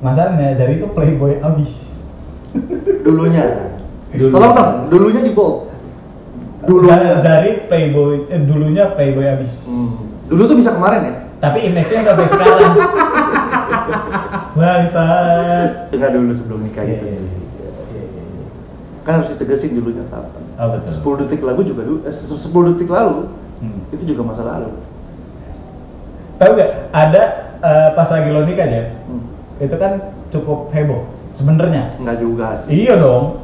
Masalahnya 0.04 0.60
Zari 0.60 0.84
itu 0.84 0.88
playboy 0.92 1.40
abis. 1.40 2.04
Dulunya. 3.06 3.72
Dulu. 4.12 4.34
Tolong 4.36 4.52
dong, 4.52 4.72
dulunya 4.92 5.22
di 5.24 5.32
bold. 5.32 5.72
Dulunya. 6.68 7.24
Zari 7.24 7.64
playboy, 7.72 8.28
eh, 8.28 8.42
dulunya 8.44 8.92
playboy 8.92 9.26
abis. 9.32 9.64
Hmm. 9.64 10.12
Dulu 10.28 10.42
tuh 10.44 10.58
bisa 10.60 10.76
kemarin 10.76 11.02
ya? 11.08 11.14
Tapi 11.44 11.58
image-nya 11.68 12.02
sampai 12.08 12.24
sekarang. 12.26 12.74
Bangsat. 14.58 15.92
Enggak 15.92 16.12
dulu 16.16 16.32
sebelum 16.32 16.60
nikah 16.64 16.88
gitu. 16.88 17.04
iya, 17.04 17.20
iya. 17.20 17.32
Iya, 17.92 18.04
kan 19.04 19.20
harus 19.20 19.36
ditegesin 19.36 19.76
dulunya 19.76 20.08
kapan. 20.08 20.44
Oh, 20.56 20.68
betul. 20.72 21.20
10 21.20 21.22
detik 21.28 21.42
lagu 21.44 21.62
juga 21.62 21.84
dulu, 21.84 22.00
eh, 22.08 22.14
10 22.14 22.40
detik 22.72 22.88
lalu 22.88 23.28
Hmm. 23.60 23.80
itu 23.92 24.04
juga 24.06 24.28
masa 24.28 24.44
lalu. 24.44 24.76
Tahu 26.36 26.52
gak? 26.56 26.72
Ada 26.92 27.24
eh, 27.60 27.90
pas 27.96 28.08
lagi 28.08 28.28
lo 28.28 28.44
nikah 28.44 28.68
ya, 28.68 28.84
Hmm. 29.08 29.24
itu 29.58 29.76
kan 29.76 29.92
cukup 30.28 30.68
heboh 30.72 31.08
sebenarnya. 31.32 31.96
Enggak 31.96 32.18
juga 32.20 32.60
sih. 32.64 32.88
Iya 32.88 33.00
dong. 33.00 33.43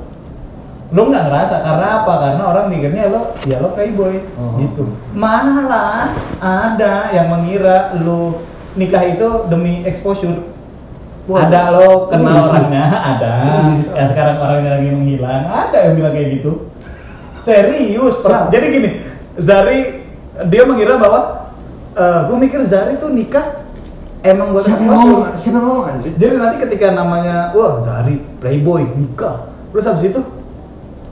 Lo 0.89 1.05
nggak 1.05 1.24
ngerasa 1.29 1.55
karena 1.62 2.01
apa? 2.01 2.13
Karena 2.17 2.43
orang 2.46 2.65
mikirnya 2.67 3.03
lo 3.08 3.38
ya 3.46 3.62
lo 3.62 3.72
playboy 3.72 4.25
Oh. 4.34 4.58
gitu. 4.58 4.89
Malah 5.13 6.10
ada 6.41 6.93
yang 7.12 7.29
mengira 7.29 7.93
lo 7.96 8.41
nikah 8.74 9.03
itu 9.03 9.27
demi 9.46 9.86
exposure. 9.86 10.50
Wah, 11.29 11.46
ada 11.46 11.69
lo 11.69 12.10
kenal 12.10 12.41
serius? 12.41 12.50
orangnya, 12.50 12.86
ada. 13.13 13.31
Serius? 13.38 13.86
Ya 13.93 14.03
sekarang 14.08 14.36
orangnya 14.39 14.72
lagi 14.75 14.89
menghilang, 14.89 15.46
ada 15.46 15.77
yang 15.77 15.93
bilang 15.93 16.13
kayak 16.13 16.29
gitu. 16.36 16.51
Serius, 17.39 18.17
per- 18.19 18.50
jadi 18.50 18.65
gini, 18.67 18.89
Zari 19.38 19.79
dia 20.43 20.63
mengira 20.65 20.98
bahwa 20.98 21.53
gue 22.25 22.38
mikir 22.39 22.60
Zari 22.62 22.98
tuh 22.98 23.13
nikah 23.13 23.62
emang 24.19 24.51
buat 24.51 24.65
Siapa 24.65 24.81
ngomong? 24.81 25.38
Siapa 25.38 25.60
ngomong 25.60 25.86
anjir? 25.86 26.12
Jadi 26.17 26.34
nanti 26.36 26.58
ketika 26.60 26.91
namanya 26.91 27.53
wah 27.53 27.79
Zari 27.79 28.17
playboy 28.41 28.89
nikah, 28.89 29.48
terus 29.69 29.86
habis 29.86 30.10
itu 30.10 30.19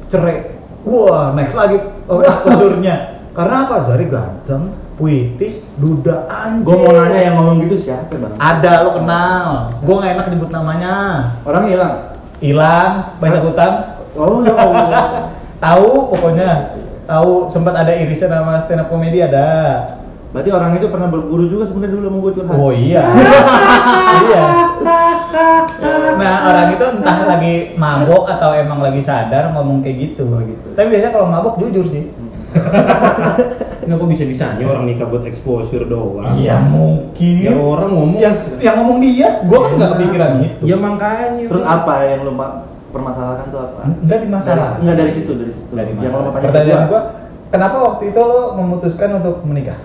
cerai, 0.08 0.58
wah 0.88 1.36
next 1.36 1.56
lagi 1.56 1.78
oh, 2.08 2.24
exposure-nya. 2.24 3.20
Karena 3.38 3.70
apa? 3.70 3.86
Zari 3.86 4.10
ganteng, 4.10 4.74
puitis, 4.98 5.70
duda 5.78 6.26
anjir. 6.26 6.74
Gue 6.74 6.90
mau 6.90 6.94
nanya 6.98 7.20
yang 7.22 7.36
ngomong 7.38 7.62
gitu 7.70 7.78
siapa 7.78 8.18
bang? 8.18 8.34
Ada 8.42 8.82
lo 8.82 8.92
kenal, 8.98 9.70
gue 9.78 9.96
nggak 9.96 10.14
enak 10.18 10.26
nyebut 10.34 10.50
namanya. 10.50 10.96
Orang 11.46 11.70
hilang. 11.70 11.96
Hilang, 12.42 12.92
banyak 13.22 13.42
utang. 13.46 13.74
Oh 14.18 14.42
ya 14.42 14.54
Allah. 14.58 15.06
Tahu 15.66 16.14
pokoknya, 16.14 16.78
tahu 17.10 17.50
sempat 17.50 17.74
ada 17.74 17.90
irisan 17.98 18.30
sama 18.30 18.62
stand 18.62 18.86
up 18.86 18.94
komedi 18.94 19.26
ada. 19.26 19.82
Berarti 20.28 20.50
orang 20.52 20.72
itu 20.76 20.88
pernah 20.88 21.08
berguru 21.08 21.48
juga 21.48 21.64
sebenarnya 21.64 21.94
dulu 21.96 22.04
sama 22.04 22.18
gue 22.20 22.32
curhat. 22.36 22.56
Oh 22.56 22.72
iya. 22.72 23.04
iya. 24.22 24.44
Nah, 26.18 26.34
orang 26.44 26.68
itu 26.74 26.86
entah 26.86 27.18
lagi 27.26 27.54
mabok 27.74 28.28
atau 28.28 28.50
emang 28.52 28.80
lagi 28.82 29.00
sadar 29.00 29.54
ngomong 29.54 29.80
kayak 29.80 29.98
gitu. 30.04 30.28
Oh, 30.28 30.42
gitu. 30.42 30.68
Tapi 30.74 30.88
biasanya 30.92 31.14
kalau 31.14 31.28
mabok 31.28 31.56
jujur 31.58 31.86
sih. 31.88 32.12
Nggak 33.88 34.04
kok 34.04 34.10
bisa-bisanya 34.12 34.64
orang 34.68 34.84
nikah 34.84 35.08
buat 35.08 35.24
exposure 35.24 35.88
doang. 35.88 36.36
Iya 36.36 36.60
mungkin. 36.60 37.40
Ya 37.40 37.56
orang 37.56 37.92
ngomong. 37.96 38.20
yang 38.20 38.36
yang 38.60 38.76
ngomong 38.84 39.00
dia, 39.00 39.40
gua 39.48 39.64
kan 39.64 39.72
nggak 39.80 39.92
kepikiran 39.96 40.32
itu. 40.44 40.64
Ya 40.68 40.76
makanya. 40.76 41.48
Terus 41.48 41.64
apa 41.64 41.94
yang 42.04 42.28
lu 42.28 42.36
ma- 42.36 42.68
permasalahkan 42.92 43.48
tuh 43.48 43.62
apa? 43.64 43.88
Dari 44.04 44.28
masalah. 44.28 44.76
Dari, 44.76 44.80
enggak 44.84 44.96
dari 45.00 45.12
situ, 45.12 45.32
dari 45.40 45.54
situ. 45.56 45.72
Dari 45.72 45.92
Yang 45.96 46.04
lo 46.04 46.20
mau 46.20 46.20
masalah. 46.20 46.34
tanya 46.36 46.48
Pertanyaan 46.52 46.84
gua. 46.84 46.92
gua, 46.92 47.02
kenapa 47.48 47.76
waktu 47.80 48.04
itu 48.12 48.20
lo 48.20 48.42
memutuskan 48.60 49.10
untuk 49.16 49.36
menikah? 49.48 49.80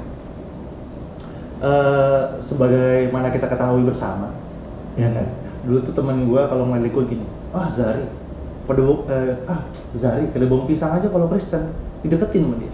Eh, 1.62 2.22
sebagaimana 2.42 3.30
kita 3.30 3.46
ketahui 3.46 3.86
bersama, 3.86 4.34
ya 4.98 5.06
kan. 5.14 5.30
Dulu 5.62 5.78
tuh 5.86 5.94
temen 5.94 6.26
gua 6.26 6.50
kalau 6.50 6.66
ngeliat 6.66 6.90
gua 6.90 7.06
gini, 7.06 7.22
ah 7.54 7.70
Zari, 7.70 8.02
pada 8.66 8.82
eh, 8.82 9.46
ah 9.46 9.62
Zari, 9.94 10.26
kedebong 10.34 10.66
pisang 10.66 10.98
aja 10.98 11.06
kalau 11.06 11.30
Kristen 11.30 11.70
dideketin 12.02 12.50
sama 12.50 12.56
dia. 12.58 12.72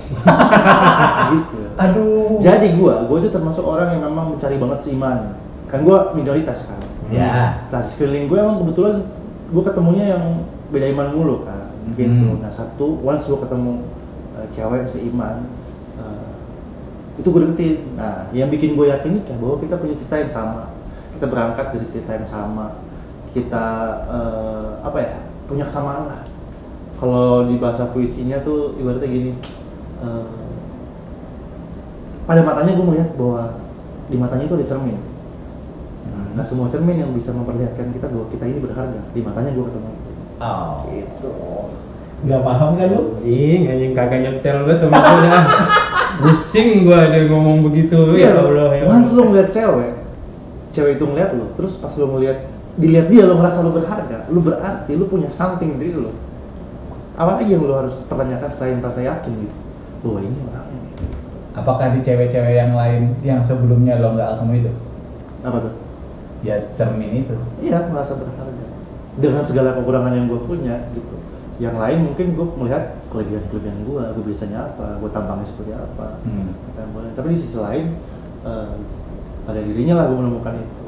gitu. 1.36 1.58
Aduh. 1.76 2.40
Jadi 2.40 2.80
gua, 2.80 3.04
gua 3.04 3.20
tuh 3.20 3.28
termasuk 3.28 3.60
orang 3.60 3.92
yang 3.92 4.08
memang 4.08 4.32
mencari 4.32 4.56
banget 4.56 4.80
seiman. 4.80 5.36
Kan 5.68 5.84
gua 5.84 6.16
minoritas 6.16 6.64
kan. 6.64 6.80
Ya. 7.12 7.64
Nah, 7.68 7.80
di 7.84 7.88
sekeliling 7.88 8.28
gue 8.28 8.36
emang 8.36 8.60
kebetulan 8.64 9.00
gue 9.48 9.62
ketemunya 9.64 10.12
yang 10.12 10.44
beda 10.68 10.92
iman 10.92 11.08
mulu 11.16 11.36
kan, 11.48 11.72
gitu. 11.96 12.36
Mhm. 12.36 12.44
Nah, 12.44 12.52
satu, 12.52 13.00
once 13.00 13.32
gue 13.32 13.40
ketemu 13.40 13.80
uh, 14.36 14.44
cewek 14.52 14.84
seiman, 14.84 15.40
uh, 15.40 15.57
itu 17.18 17.26
gue 17.26 17.40
deketin. 17.50 17.98
Nah, 17.98 18.30
yang 18.30 18.48
bikin 18.48 18.78
gue 18.78 18.86
yakin 18.86 19.18
nikah 19.18 19.36
bahwa 19.42 19.58
kita 19.58 19.74
punya 19.74 19.94
cerita 19.98 20.16
yang 20.22 20.30
sama, 20.30 20.64
kita 21.18 21.26
berangkat 21.26 21.66
dari 21.74 21.86
cerita 21.90 22.14
yang 22.14 22.28
sama, 22.30 22.78
kita 23.34 23.66
uh, 24.06 24.78
apa 24.86 24.98
ya, 25.02 25.14
punya 25.50 25.66
kesamaan 25.66 26.06
lah. 26.06 26.22
Kalau 26.98 27.46
di 27.50 27.58
bahasa 27.58 27.90
puisinya 27.90 28.38
tuh 28.42 28.78
ibaratnya 28.78 29.10
gini, 29.10 29.32
uh, 29.98 30.46
pada 32.22 32.46
matanya 32.46 32.78
gue 32.78 32.86
melihat 32.86 33.10
bahwa 33.18 33.58
di 34.06 34.16
matanya 34.16 34.46
itu 34.46 34.54
ada 34.54 34.66
cermin. 34.66 34.98
Nah, 36.08 36.24
nggak 36.38 36.46
semua 36.46 36.70
cermin 36.70 37.02
yang 37.02 37.10
bisa 37.10 37.34
memperlihatkan 37.34 37.90
kita 37.90 38.06
bahwa 38.06 38.26
kita 38.30 38.44
ini 38.46 38.62
berharga. 38.62 39.00
Di 39.10 39.20
matanya 39.26 39.50
gue 39.50 39.64
ketemu. 39.66 39.90
Oh. 40.38 40.86
Gitu. 40.86 41.34
Gak 42.18 42.42
paham 42.42 42.74
kan 42.74 42.88
lu? 42.90 43.14
Anjing, 43.22 43.62
anjing 43.70 43.92
kagak 43.94 44.20
nyetel 44.26 44.66
gue 44.66 44.76
tuh 44.82 44.90
udah. 44.90 45.42
Pusing 46.18 46.82
gua 46.82 47.14
dia 47.14 47.30
ngomong 47.30 47.62
begitu. 47.70 48.18
ya 48.18 48.34
Allah 48.34 48.74
ya. 48.74 48.82
Once 48.90 49.14
lo 49.14 49.30
ngeliat 49.30 49.48
cewek, 49.54 49.92
cewek 50.74 50.92
itu 50.98 51.04
ngeliat 51.06 51.30
lo, 51.38 51.54
terus 51.54 51.78
pas 51.78 51.94
lo 51.94 52.10
ngeliat, 52.18 52.42
dilihat 52.74 53.06
dia 53.06 53.22
lo 53.22 53.38
ngerasa 53.38 53.62
lo 53.62 53.70
berharga, 53.70 54.26
lo 54.26 54.40
berarti 54.42 54.92
lo 54.98 55.06
punya 55.06 55.30
something 55.30 55.78
dari 55.78 55.94
lo. 55.94 56.10
Apa 57.14 57.38
lagi 57.38 57.54
yang 57.54 57.66
lo 57.66 57.74
harus 57.74 58.02
pertanyakan 58.06 58.48
selain 58.50 58.78
rasa 58.82 59.00
yakin 59.02 59.32
gitu? 59.46 59.56
Bahwa 60.02 60.18
ini 60.22 60.38
orangnya. 60.42 60.82
Apakah 61.58 61.86
di 61.94 62.00
cewek-cewek 62.02 62.54
yang 62.54 62.74
lain 62.74 63.14
yang 63.22 63.42
sebelumnya 63.42 63.98
lo 63.98 64.14
nggak 64.14 64.38
ketemu 64.38 64.52
itu? 64.62 64.72
Apa 65.42 65.58
tuh? 65.62 65.74
Ya 66.46 66.54
cermin 66.78 67.26
itu. 67.26 67.34
Iya, 67.62 67.90
merasa 67.90 68.14
berharga. 68.14 68.66
Dengan 69.18 69.42
segala 69.42 69.74
kekurangan 69.74 70.14
yang 70.14 70.30
gue 70.30 70.38
punya 70.46 70.86
gitu. 70.94 71.14
Yang 71.58 71.74
lain 71.78 71.98
mungkin 72.06 72.26
gue 72.38 72.46
melihat 72.62 72.97
kelebihan-kelebihan 73.08 73.78
gue, 73.88 74.04
gue 74.14 74.24
biasanya 74.24 74.58
apa, 74.72 75.00
gue 75.00 75.10
tampangnya 75.10 75.46
seperti 75.48 75.72
apa. 75.72 76.20
Hmm. 76.24 76.52
boleh. 76.92 77.10
Tapi 77.16 77.26
di 77.32 77.38
sisi 77.38 77.56
lain, 77.56 77.96
eh, 78.44 78.72
pada 79.48 79.60
dirinya 79.64 79.94
lah 79.96 80.04
gue 80.12 80.18
menemukan 80.20 80.54
itu. 80.60 80.86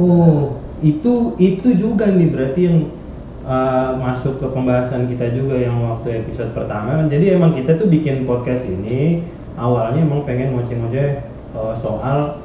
Oh, 0.00 0.60
itu 0.80 1.36
itu 1.36 1.68
juga 1.76 2.08
nih 2.08 2.28
berarti 2.32 2.60
yang 2.64 2.78
uh, 3.44 3.96
masuk 4.00 4.40
ke 4.40 4.46
pembahasan 4.48 5.04
kita 5.08 5.32
juga 5.36 5.60
yang 5.60 5.76
waktu 5.84 6.24
episode 6.24 6.56
pertama. 6.56 7.04
Jadi 7.08 7.36
emang 7.36 7.52
kita 7.52 7.76
tuh 7.76 7.88
bikin 7.88 8.24
podcast 8.24 8.64
ini 8.64 9.24
awalnya 9.60 10.00
emang 10.00 10.24
pengen 10.24 10.56
ngoceh-ngoceh 10.56 11.08
uh, 11.52 11.76
soal 11.76 12.40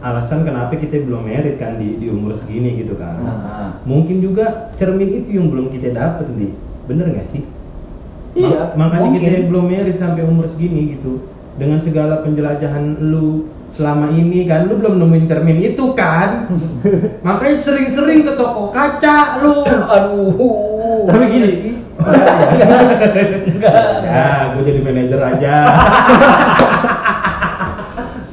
alasan 0.00 0.44
kenapa 0.44 0.76
kita 0.76 1.02
belum 1.02 1.24
merit 1.24 1.56
kan 1.56 1.80
di, 1.80 1.96
di 1.96 2.12
umur 2.12 2.36
segini 2.36 2.80
gitu 2.80 2.96
kan. 2.96 3.20
Nah, 3.20 3.70
Mungkin 3.88 4.20
juga 4.20 4.72
cermin 4.76 5.24
itu 5.24 5.40
yang 5.40 5.48
belum 5.48 5.72
kita 5.72 5.92
dapet 5.96 6.28
nih. 6.36 6.52
Bener 6.86 7.06
nggak 7.10 7.28
sih? 7.28 7.42
Iya, 8.36 8.76
Ma- 8.76 8.86
makanya 8.88 9.08
mungkin. 9.10 9.22
kita 9.24 9.48
belum 9.48 9.64
merit 9.66 9.96
sampai 9.96 10.22
umur 10.22 10.46
segini 10.46 10.98
gitu. 10.98 11.24
Dengan 11.56 11.80
segala 11.80 12.20
penjelajahan 12.20 13.00
lu 13.00 13.48
selama 13.72 14.08
ini 14.08 14.44
kan 14.44 14.68
lu 14.68 14.76
belum 14.76 15.00
nemuin 15.00 15.24
cermin 15.24 15.58
itu 15.62 15.84
kan. 15.92 16.46
makanya 17.26 17.56
sering-sering 17.58 18.22
ke 18.22 18.32
toko 18.36 18.68
kaca 18.70 19.40
lu. 19.40 19.64
aduh. 19.94 21.08
Tapi 21.08 21.24
gini, 21.28 21.52
ya, 24.06 24.52
gue 24.52 24.62
jadi 24.62 24.80
manajer 24.84 25.20
aja. 25.22 25.56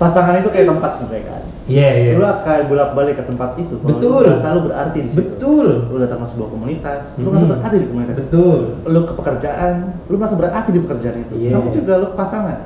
Pasangan 0.03 0.36
itu 0.36 0.50
kayak 0.51 0.67
tempat 0.67 0.91
sebenarnya 0.93 1.24
kan. 1.25 1.41
Iya, 1.63 1.89
iya. 1.95 2.12
Lu 2.19 2.25
akan 2.27 2.60
bolak-balik 2.67 3.15
ke 3.15 3.24
tempat 3.24 3.50
itu. 3.55 3.75
kalau 3.79 3.88
Betul. 3.95 4.19
Lu 4.19 4.27
merasa 4.27 4.48
lu 4.51 4.62
berarti 4.67 4.98
di 5.00 5.07
situ. 5.07 5.19
Betul. 5.24 5.67
Lu 5.88 5.98
datang 5.98 6.19
ke 6.19 6.27
sebuah 6.27 6.50
komunitas, 6.51 7.03
lu 7.15 7.24
Mhm. 7.24 7.29
merasa 7.31 7.45
berarti 7.48 7.75
di 7.79 7.88
komunitas. 7.88 8.15
itu. 8.15 8.24
Betul. 8.27 8.60
Lu 8.83 9.00
ke 9.01 9.13
pekerjaan, 9.15 9.74
lu 10.05 10.15
merasa 10.19 10.36
berarti 10.36 10.69
di 10.69 10.79
pekerjaan 10.83 11.15
itu. 11.17 11.33
Iya. 11.39 11.50
Sama 11.50 11.67
juga 11.72 11.93
lu 11.98 12.07
pasangan. 12.13 12.60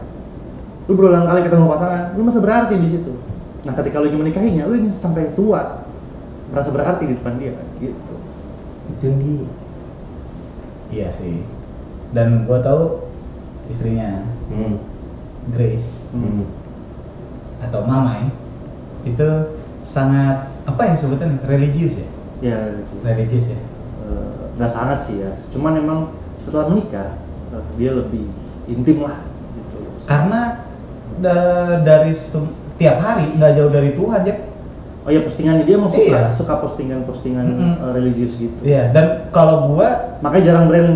Lu 0.87 0.93
berulang 0.93 1.25
kali 1.25 1.39
ketemu 1.43 1.65
pasangan, 1.67 2.03
lu 2.17 2.21
merasa 2.25 2.41
berarti 2.41 2.73
di 2.73 2.87
situ. 2.89 3.13
Nah, 3.61 3.73
ketika 3.75 3.99
lu 3.99 4.07
ingin 4.07 4.21
menikahinya, 4.23 4.63
lu 4.65 4.73
ingin 4.73 4.89
sampai 4.89 5.29
tua 5.31 5.83
merasa 6.47 6.71
berarti 6.71 7.03
di 7.05 7.13
depan 7.13 7.35
dia 7.37 7.51
kan, 7.53 7.67
gitu. 7.77 8.13
Itu 8.89 9.07
nih. 9.13 9.43
Iya 10.89 11.11
sih. 11.11 11.43
Dan 12.09 12.47
gua 12.47 12.63
tahu 12.63 13.03
istrinya 13.67 14.23
Hmm. 14.47 14.79
Grace 15.51 16.07
Hmm. 16.11 16.47
Atau 17.59 17.81
Mama 17.83 18.21
ya, 18.21 18.29
itu 19.05 19.29
sangat 19.79 20.51
apa 20.63 20.81
ya 20.83 20.93
sebutannya 20.93 21.39
religius 21.45 21.99
ya? 21.99 22.07
Ya, 22.37 22.57
Religius 23.01 23.49
ya. 23.49 23.59
eh, 24.03 24.41
nggak 24.55 24.69
sangat 24.69 24.99
sih 25.01 25.17
ya. 25.17 25.31
Cuman 25.49 25.73
memang 25.75 25.99
setelah 26.37 26.69
menikah 26.69 27.17
eh, 27.49 27.63
dia 27.75 27.91
lebih 27.91 28.29
intim 28.67 29.01
lah. 29.01 29.25
Gitu. 29.53 29.79
Karena 30.05 30.61
da- 31.17 31.81
dari 31.81 32.13
tiap 32.77 32.97
hari 32.99 33.33
nggak 33.33 33.51
jauh 33.53 33.71
dari 33.71 33.91
Tuhan 33.91 34.21
ya. 34.21 34.35
Oh 35.01 35.09
ya 35.09 35.23
postingannya 35.23 35.63
dia 35.63 35.79
mau 35.79 35.87
suka, 35.87 36.03
Iya. 36.03 36.29
suka 36.29 36.59
postingan-postingan 36.59 37.45
Mm-mm. 37.47 37.73
eh, 37.79 37.91
religius 37.95 38.35
gitu. 38.35 38.59
Iya. 38.61 38.91
Dan 38.91 39.31
kalau 39.31 39.71
gua 39.71 40.19
Makanya 40.19 40.43
jarang 40.45 40.65
brand. 40.67 40.93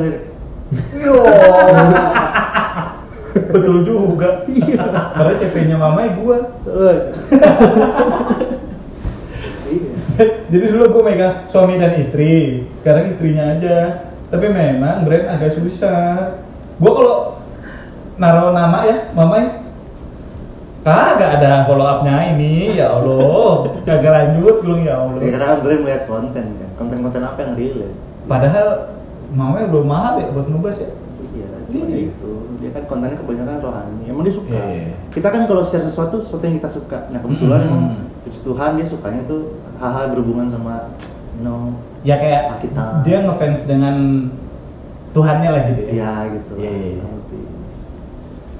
Yo. 0.93 1.15
Betul 3.31 3.83
juga. 3.87 4.43
Iya. 4.47 4.83
Karena 5.15 5.33
CP-nya 5.37 5.77
mama 5.79 6.03
ya 6.03 6.11
gua. 6.19 6.37
Iya. 6.67 6.93
Jadi 10.21 10.65
dulu 10.75 10.85
gue 10.99 11.03
megang 11.07 11.47
suami 11.49 11.79
dan 11.81 11.97
istri, 11.97 12.67
sekarang 12.77 13.09
istrinya 13.09 13.57
aja. 13.57 14.05
Tapi 14.29 14.45
memang 14.51 15.07
brand 15.07 15.31
agak 15.33 15.55
susah. 15.55 16.37
Gue 16.77 16.91
kalau 16.91 17.41
naruh 18.21 18.53
nama 18.53 18.85
ya, 18.85 19.09
mama 19.17 19.35
ya, 19.41 19.49
kagak 20.85 21.41
ada 21.41 21.65
follow 21.65 21.87
up-nya 21.87 22.37
ini, 22.37 22.77
ya 22.77 22.93
Allah, 22.93 23.71
kagak 23.81 24.11
lanjut 24.13 24.61
belum 24.61 24.85
ya 24.85 25.01
Allah. 25.01 25.19
Ya 25.25 25.29
karena 25.33 25.47
kan 25.55 25.59
Bray 25.65 25.77
melihat 25.81 26.03
konten 26.05 26.45
kan, 26.59 26.69
konten-konten 26.77 27.21
apa 27.25 27.39
yang 27.41 27.53
real 27.57 27.75
ya? 27.81 27.89
Padahal 28.29 28.67
mamanya 29.33 29.67
belum 29.73 29.87
mahal 29.89 30.13
ya 30.21 30.27
buat 30.35 30.47
ngebahas 30.51 30.77
ya. 30.85 30.89
Iya, 31.41 31.57
cuma 31.67 31.85
Iya. 31.87 31.97
itu. 32.07 32.31
Dia 32.57 32.69
kan 32.71 32.83
kontennya 32.85 33.17
kebanyakan 33.17 33.57
rohani. 33.59 33.97
Emang 34.05 34.21
dia 34.21 34.31
suka. 34.31 34.53
Iya. 34.53 34.93
Kita 35.09 35.27
kan 35.27 35.41
kalau 35.45 35.61
share 35.61 35.81
sesuatu, 35.81 36.17
sesuatu 36.17 36.43
yang 36.43 36.55
kita 36.55 36.69
suka. 36.69 37.09
Nah 37.09 37.19
kebetulan 37.19 37.59
emang 37.65 37.83
puji 38.21 38.39
Tuhan 38.39 38.71
dia 38.75 38.85
sukanya 38.85 39.21
tuh 39.25 39.41
hal-hal 39.75 40.11
berhubungan 40.11 40.45
sama 40.45 40.93
you 41.33 41.41
know, 41.41 41.73
Ya 42.01 42.15
kayak 42.15 42.41
Alkitab. 42.51 43.01
dia 43.01 43.17
ngefans 43.21 43.65
dengan 43.65 43.95
Tuhannya 45.11 45.49
lah 45.49 45.61
gitu 45.67 45.81
ya. 45.83 45.91
ya 45.91 46.13
gitu. 46.31 46.53
Iya, 46.55 46.71
iya, 46.71 46.89
iya. 46.95 47.05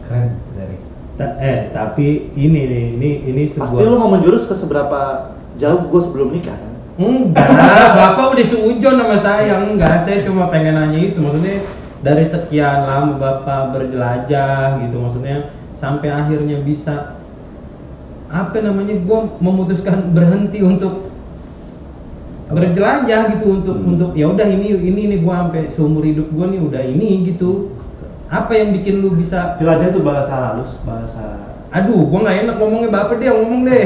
Keren, 0.02 0.26
Zari. 0.52 0.78
Ta- 1.16 1.38
eh 1.38 1.70
tapi 1.70 2.08
ini 2.34 2.60
nih 2.68 2.84
ini 2.96 3.10
ini 3.26 3.42
sebuah 3.48 3.68
Pasti 3.68 3.84
lu 3.84 3.96
mau 3.96 4.10
menjurus 4.10 4.44
ke 4.46 4.56
seberapa 4.56 5.32
jauh 5.56 5.88
gue 5.88 6.02
sebelum 6.02 6.32
nikah 6.32 6.56
kan? 6.56 6.72
Enggak, 6.98 7.48
Bapak 7.96 8.36
udah 8.36 8.46
seujon 8.46 8.96
sama 8.96 9.18
saya. 9.18 9.64
Enggak, 9.64 10.04
saya 10.04 10.22
cuma 10.22 10.48
pengen 10.48 10.76
nanya 10.76 11.00
itu. 11.02 11.18
Maksudnya 11.18 11.64
dari 12.02 12.26
sekian 12.26 12.86
lama 12.86 13.18
Bapak 13.18 13.74
berjelajah 13.74 14.82
gitu 14.82 14.96
maksudnya 14.98 15.54
sampai 15.78 16.10
akhirnya 16.10 16.62
bisa 16.62 17.18
apa 18.32 18.58
namanya 18.62 18.96
gua 19.06 19.28
memutuskan 19.38 20.14
berhenti 20.16 20.62
untuk 20.62 21.10
berjelajah 22.52 23.38
gitu 23.38 23.64
untuk 23.64 23.76
Hmm. 23.80 23.92
untuk 23.96 24.10
ya 24.12 24.28
udah 24.28 24.44
ini 24.44 24.76
ini 24.76 25.02
nih 25.16 25.20
gua 25.24 25.48
sampai 25.48 25.72
seumur 25.72 26.04
hidup 26.04 26.28
gua 26.32 26.52
nih 26.52 26.60
udah 26.60 26.84
ini 26.84 27.32
gitu. 27.32 27.76
Apa 28.32 28.56
yang 28.56 28.72
bikin 28.72 29.04
lu 29.04 29.12
bisa 29.12 29.60
Jelajah 29.60 29.92
itu 29.92 30.08
bahasa 30.08 30.32
halus, 30.32 30.80
bahasa 30.88 31.52
Aduh, 31.72 32.08
gua 32.08 32.28
nggak 32.28 32.38
enak 32.48 32.56
ngomongnya 32.60 32.90
bapak 32.92 33.16
deh, 33.20 33.28
yang 33.32 33.40
ngomong 33.44 33.62
deh. 33.64 33.86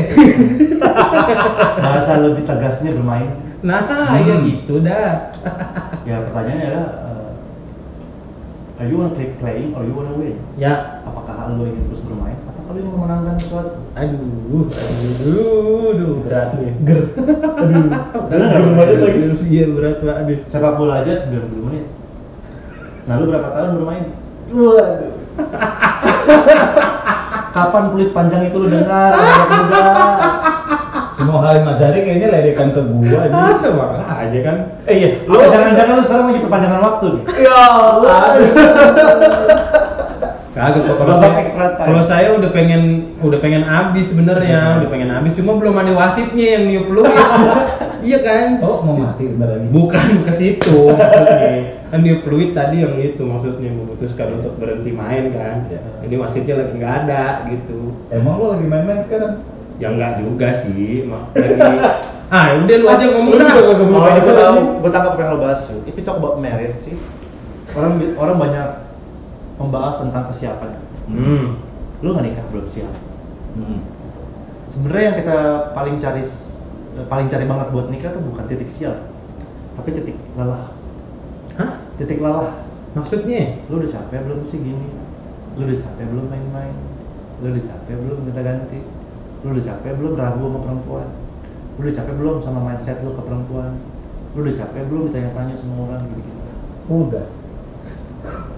bahasa 1.86 2.22
lebih 2.25 2.41
tegasnya 2.45 2.98
bermain. 2.98 3.29
Nah, 3.62 3.86
Hmm. 3.86 4.22
ya 4.25 4.36
gitu 4.45 4.81
dah. 4.81 5.34
Ya 6.05 6.22
pertanyaannya 6.29 6.65
adalah, 6.69 6.89
are 8.75 8.88
you 8.88 8.98
wanna 9.00 9.15
keep 9.15 9.39
playing 9.39 9.72
or 9.75 9.88
you 9.88 9.94
wanna 9.96 10.12
win? 10.20 10.36
Ya, 10.60 11.00
Apakah 11.08 11.55
lo 11.55 11.63
ingin 11.63 11.88
terus 11.88 12.03
bermain? 12.03 12.36
Apakah 12.50 12.75
lo 12.75 12.79
ingin 12.82 12.91
memenangkan 12.91 13.36
sesuatu? 13.39 13.79
aduh, 13.96 14.67
aduh, 14.67 15.91
aduh, 15.96 16.13
berat 16.27 16.50
nih. 16.60 16.74
Ger. 16.84 17.00
Aduh. 17.15 17.86
Bener 18.27 18.46
nggak? 18.50 18.60
Ger 18.60 18.67
banget 18.75 18.98
lagi. 19.00 19.22
Iya 19.48 19.65
berat 19.72 19.98
pak, 20.03 20.15
aduh. 20.25 20.38
Sepak 20.44 20.74
bola 20.75 20.94
aja 21.00 21.12
90 21.15 21.65
menit. 21.72 21.86
Lalu 23.05 23.24
berapa 23.32 23.50
tahun 23.55 23.70
bermain? 23.79 24.05
Waduh. 24.51 25.13
Kapan 27.55 27.84
peluit 27.96 28.12
panjang 28.12 28.51
itu 28.51 28.58
lo 28.60 28.67
dengar? 28.67 29.15
anak 29.15 29.48
muda? 29.48 29.84
Semua 31.25 31.41
kali 31.41 31.60
Mazari 31.65 32.00
kayaknya 32.05 32.27
ledekan 32.29 32.70
ke 32.70 32.82
gua 32.86 33.17
aja. 33.25 33.34
Ah, 33.34 33.58
makanya 33.65 34.15
aja 34.29 34.39
kan. 34.46 34.58
Eh 34.86 34.96
iya, 35.01 35.10
Lo 35.25 35.41
jangan-jangan 35.41 35.94
lo 35.98 36.03
sekarang 36.05 36.25
lagi 36.29 36.41
perpanjangan 36.46 36.82
waktu 36.86 37.05
nih? 37.10 37.24
Ya 37.50 37.58
Allah. 37.65 38.22
Kagak 40.55 40.88
kok 40.88 40.96
kalau 40.96 41.15
saya, 41.20 41.34
kalau 41.75 42.03
saya 42.08 42.27
udah 42.32 42.48
pengen 42.55 43.12
udah 43.20 43.39
pengen 43.44 43.67
habis 43.67 44.08
sebenarnya, 44.08 44.55
Hmm. 44.55 44.79
udah 44.79 44.89
pengen 44.94 45.10
habis. 45.12 45.36
Cuma 45.36 45.60
belum 45.60 45.75
ada 45.75 45.91
wasitnya 45.91 46.48
yang 46.55 46.63
niup 46.72 46.88
lu. 46.96 47.03
iya 48.08 48.24
kan? 48.24 48.63
Oh, 48.63 48.79
mau 48.86 48.96
mati 48.96 49.27
bentar 49.27 49.51
lagi. 49.51 49.67
Bukan 49.67 50.08
ke 50.24 50.32
situ 50.32 50.96
maksudnya. 50.96 51.75
Kan 51.91 52.00
dia 52.08 52.15
fluid 52.24 52.55
tadi 52.55 52.88
yang 52.88 52.96
itu 52.96 53.20
maksudnya 53.20 53.67
memutuskan 53.67 54.39
untuk 54.39 54.55
berhenti 54.55 54.96
main 54.96 55.34
kan. 55.34 55.67
Iya. 55.67 55.79
Ini 56.08 56.15
wasitnya 56.24 56.55
lagi 56.55 56.72
nggak 56.77 56.96
ada 57.03 57.24
gitu. 57.51 57.79
Emang 58.13 58.39
lo 58.39 58.55
lagi 58.55 58.63
main-main 58.63 59.03
sekarang? 59.03 59.44
Ya 59.75 59.91
enggak 59.91 60.24
juga 60.24 60.55
sih, 60.55 61.04
mak 61.04 61.32
lagi. 61.36 61.60
ah, 62.32 62.56
udah 62.56 62.76
lu 62.80 62.88
aja 62.88 63.06
ngomong 63.12 63.34
Lu 63.36 63.43
dah. 63.43 63.54
Oh, 63.60 63.76
ini 63.76 63.84
gue 63.84 64.23
itu 64.23 64.32
tahu, 64.32 64.56
lagi. 64.56 64.80
gue 64.80 64.91
tangkap 64.95 65.12
apa 65.12 65.19
yang 65.19 65.32
lo 65.36 65.39
bahas. 65.43 65.62
If 65.84 65.93
you 66.00 66.04
talk 66.08 66.17
about 66.17 66.39
marriage 66.39 66.80
sih, 66.80 66.95
orang 67.76 68.00
orang 68.15 68.38
banyak 68.39 68.67
membahas 69.60 70.00
tentang 70.00 70.23
kesiapan. 70.32 70.80
Hmm. 71.12 71.60
Lo 72.00 72.15
nggak 72.15 72.26
nikah 72.32 72.45
belum 72.56 72.67
siap. 72.71 72.93
Hmm. 73.60 73.84
Sebenarnya 74.71 75.04
yang 75.12 75.17
kita 75.21 75.38
paling 75.71 75.95
cari 76.00 76.23
paling 76.95 77.28
cari 77.28 77.43
banget 77.43 77.67
buat 77.76 77.88
nikah 77.91 78.10
tuh 78.15 78.23
bukan 78.23 78.47
titik 78.47 78.71
siap, 78.71 78.95
tapi 79.76 79.91
titik 79.91 80.15
lelah. 80.39 80.71
Hah? 81.60 81.84
Titik 82.00 82.23
lelah. 82.23 82.63
Maksudnya? 82.95 83.60
Lu 83.67 83.84
udah 83.84 83.91
capek 83.91 84.23
belum 84.23 84.47
sih 84.47 84.63
gini? 84.63 84.88
Lu 85.60 85.67
udah 85.67 85.84
capek 85.84 86.08
belum 86.08 86.32
main-main? 86.32 86.71
Lu 87.43 87.52
udah 87.52 87.63
capek 87.63 87.95
belum 88.00 88.23
minta 88.23 88.39
ganti? 88.39 88.80
Lu 89.45 89.53
udah 89.53 89.62
capek 89.62 89.93
belum 90.01 90.13
ragu 90.17 90.41
sama 90.41 90.60
perempuan? 90.65 91.08
Lu 91.77 91.81
udah 91.86 91.95
capek 92.01 92.13
belum 92.17 92.36
sama 92.41 92.60
mindset 92.65 92.97
lu 93.05 93.13
ke 93.13 93.21
perempuan? 93.21 93.77
Lu 94.34 94.39
udah 94.41 94.55
capek 94.58 94.81
belum 94.89 95.01
ditanya-tanya 95.13 95.53
sama 95.53 95.73
orang 95.86 96.01
gitu-gitu? 96.10 96.41
Udah. 96.89 97.25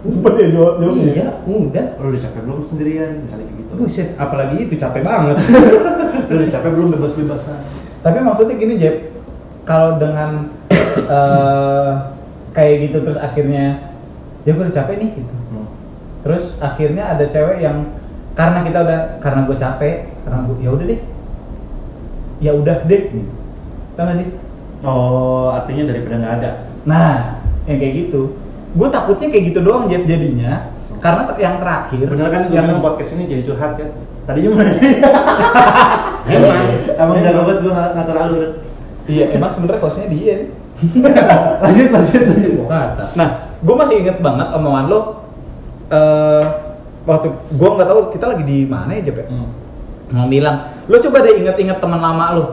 Cepet 0.08 0.34
ya 0.40 0.48
jawab 0.56 0.74
jawabnya. 0.80 1.12
Iya, 1.12 1.30
udah. 1.44 1.86
Lu 2.00 2.06
udah 2.16 2.22
capek 2.24 2.42
belum 2.48 2.60
sendirian? 2.64 3.12
Misalnya 3.20 3.52
gitu. 3.52 3.72
Buset, 3.76 4.10
apalagi 4.16 4.56
itu 4.64 4.80
capek 4.80 5.04
banget. 5.04 5.36
Lu 6.32 6.34
udah 6.40 6.50
capek 6.56 6.70
belum 6.72 6.90
bebas-bebasan? 6.96 7.60
Tapi 8.00 8.18
maksudnya 8.24 8.56
gini 8.56 8.80
Jeb, 8.80 9.12
kalau 9.68 10.00
dengan 10.00 10.56
eh, 11.20 11.92
kayak 12.56 12.76
gitu 12.88 13.04
terus 13.04 13.20
akhirnya 13.20 13.92
ya 14.48 14.56
gue 14.56 14.64
udah 14.64 14.78
capek 14.80 14.96
nih 15.04 15.10
gitu. 15.20 15.36
Hmm. 15.52 15.68
Terus 16.24 16.56
akhirnya 16.64 17.04
ada 17.12 17.28
cewek 17.28 17.60
yang 17.60 17.97
karena 18.38 18.62
kita 18.62 18.80
udah 18.86 19.00
karena 19.18 19.40
gue 19.50 19.58
capek, 19.58 19.96
karena 20.22 20.40
gue 20.46 20.56
ya 20.62 20.70
udah 20.70 20.86
deh, 20.86 21.02
ya 22.38 22.52
udah 22.54 22.78
deh 22.86 23.02
gitu. 23.10 23.34
Tahu 23.98 24.06
gak 24.06 24.18
sih? 24.22 24.30
Oh, 24.86 25.50
artinya 25.50 25.90
daripada 25.90 26.16
nggak 26.22 26.34
ada. 26.38 26.52
Nah, 26.86 27.42
yang 27.66 27.82
kayak 27.82 27.94
gitu. 27.98 28.38
Gue 28.78 28.88
takutnya 28.94 29.34
kayak 29.34 29.46
gitu 29.50 29.60
doang 29.66 29.90
Jeb 29.90 30.06
jadinya. 30.06 30.70
Karena 30.98 31.30
yang 31.38 31.62
terakhir 31.62 32.10
Bener 32.10 32.30
kan 32.30 32.42
yang 32.50 32.66
bilang 32.66 32.82
podcast 32.82 33.18
ini 33.18 33.30
jadi 33.30 33.42
curhat 33.42 33.74
kan? 33.74 33.90
Tadinya 34.30 34.50
mana? 34.54 34.72
Emang. 36.30 36.66
Emang 37.02 37.18
jago 37.26 37.42
banget 37.42 37.60
gue 37.66 37.74
ngatur 37.74 38.18
alur. 38.22 38.42
Iya, 39.08 39.26
emang 39.34 39.48
sebenarnya 39.48 39.82
hostnya 39.82 40.12
dia. 40.12 40.52
lanjut, 41.64 41.90
lanjut, 41.96 42.22
lanjut. 42.28 42.54
Kata. 42.68 43.04
Nah, 43.16 43.28
gue 43.64 43.76
masih 43.78 43.96
inget 44.04 44.18
banget 44.22 44.48
omongan 44.54 44.86
lo. 44.92 45.00
eh 45.88 46.67
waktu 47.08 47.28
gue 47.32 47.70
nggak 47.72 47.88
tahu 47.88 48.00
kita 48.12 48.26
lagi 48.28 48.44
di 48.44 48.58
mana 48.68 48.92
ya 48.92 49.02
Jep 49.02 49.18
ya? 49.18 49.26
Hmm. 49.32 49.50
Mau 50.08 50.28
bilang, 50.28 50.56
lo 50.86 50.96
coba 51.00 51.18
deh 51.20 51.34
inget-inget 51.36 51.80
teman 51.80 52.00
lama 52.00 52.26
lo. 52.36 52.46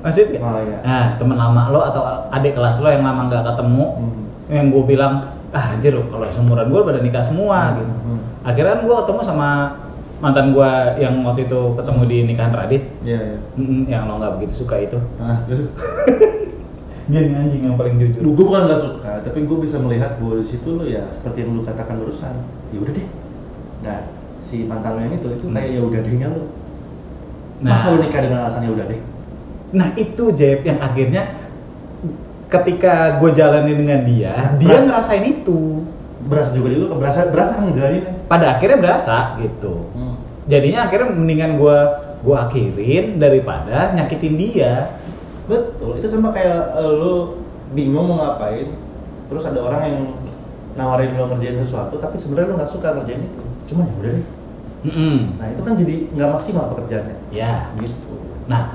Masih 0.00 0.30
nggak? 0.30 0.40
Oh 0.40 0.58
iya. 0.62 0.78
Nah, 0.80 1.06
teman 1.18 1.36
lama 1.36 1.62
lo 1.68 1.80
atau 1.82 2.02
adik 2.30 2.54
kelas 2.54 2.78
lo 2.78 2.88
yang 2.88 3.02
lama 3.02 3.26
nggak 3.26 3.42
ketemu, 3.44 3.84
Hmm. 3.98 4.24
yang 4.48 4.66
gue 4.70 4.82
bilang, 4.86 5.12
ah 5.50 5.74
anjir 5.74 5.92
lo 5.92 6.06
kalau 6.06 6.26
seumuran 6.26 6.70
gue 6.70 6.80
pada 6.80 6.98
nikah 6.98 7.20
semua 7.20 7.74
gitu. 7.76 7.90
Hmm. 7.90 8.20
Akhirnya 8.40 8.80
gue 8.80 8.94
ketemu 8.96 9.20
sama 9.20 9.48
mantan 10.20 10.52
gue 10.52 10.70
yang 10.98 11.16
waktu 11.24 11.44
itu 11.44 11.60
ketemu 11.74 12.00
di 12.04 12.16
nikahan 12.28 12.52
Radit, 12.52 12.84
Iya, 13.00 13.20
iya. 13.24 13.36
Mm, 13.56 13.88
yang 13.88 14.04
lo 14.04 14.20
nggak 14.20 14.32
begitu 14.36 14.64
suka 14.64 14.76
itu. 14.76 14.98
Nah, 15.16 15.42
terus 15.44 15.74
Dia 17.10 17.26
nih 17.26 17.34
anjing 17.34 17.62
yang 17.66 17.74
paling 17.74 17.98
jujur. 17.98 18.22
gue 18.22 18.44
bukan 18.46 18.70
gak 18.70 18.82
suka, 18.86 19.12
tapi 19.26 19.42
gue 19.42 19.58
bisa 19.58 19.82
melihat 19.82 20.14
bahwa 20.22 20.38
di 20.38 20.46
situ 20.46 20.78
lo 20.78 20.86
ya 20.86 21.02
seperti 21.10 21.42
yang 21.42 21.58
lu 21.58 21.66
katakan 21.66 21.98
barusan. 21.98 22.38
Ya 22.70 22.78
udah 22.78 22.92
deh. 22.94 23.06
Nah, 23.80 23.98
si 24.40 24.64
mantan 24.64 24.96
lo 24.96 25.00
yang 25.04 25.14
itu 25.16 25.28
itu 25.36 25.46
kayak 25.48 25.68
ya 25.72 25.80
udah 25.84 26.00
dehnya 26.04 26.28
lo. 26.32 26.44
Nah. 27.60 27.76
Masa 27.76 27.92
lo 27.92 27.98
nikah 28.00 28.20
dengan 28.24 28.38
alasan 28.44 28.64
ya 28.64 28.72
udah 28.72 28.86
deh? 28.88 29.00
Nah 29.70 29.88
itu 29.94 30.24
Jeb 30.34 30.66
yang 30.66 30.82
akhirnya 30.82 31.22
ketika 32.50 33.22
gue 33.22 33.30
jalanin 33.30 33.78
dengan 33.78 34.00
dia, 34.02 34.34
Nah, 34.34 34.48
dia 34.58 34.76
berat. 34.82 34.86
ngerasain 34.90 35.24
itu. 35.24 35.86
Berasa 36.20 36.50
juga 36.52 36.68
di 36.74 36.76
lu, 36.76 36.90
berasa 36.98 37.30
berasa 37.30 37.62
enggak 37.62 37.88
nih? 37.94 38.02
Pada 38.26 38.58
akhirnya 38.58 38.78
berasa 38.82 39.38
gitu. 39.38 39.88
Hmm. 39.94 40.18
Jadinya 40.50 40.90
akhirnya 40.90 41.14
mendingan 41.14 41.56
gue 41.56 41.78
gue 42.20 42.36
akhirin 42.36 43.16
daripada 43.16 43.94
nyakitin 43.96 44.34
dia. 44.36 44.92
Betul, 45.48 45.98
itu 46.02 46.06
sama 46.10 46.34
kayak 46.34 46.76
eh, 46.76 46.90
lu 46.90 47.40
bingung 47.72 48.06
mau 48.10 48.18
ngapain, 48.20 48.66
terus 49.30 49.46
ada 49.46 49.62
orang 49.62 49.82
yang 49.86 49.98
nawarin 50.74 51.14
lo 51.14 51.30
ngerjain 51.30 51.62
sesuatu, 51.62 51.96
tapi 52.02 52.18
sebenarnya 52.18 52.50
lo 52.50 52.54
nggak 52.58 52.70
suka 52.70 52.88
ngerjain 52.98 53.22
itu. 53.24 53.44
Cuman 53.70 53.86
ya 53.86 53.94
udah 54.02 54.10
deh. 54.18 54.26
Mm-mm. 54.80 55.16
Nah 55.38 55.46
itu 55.52 55.60
kan 55.62 55.74
jadi 55.78 55.94
nggak 56.10 56.30
maksimal 56.34 56.64
pekerjaannya. 56.74 57.16
Ya. 57.30 57.70
Gitu. 57.78 58.14
Nah 58.50 58.74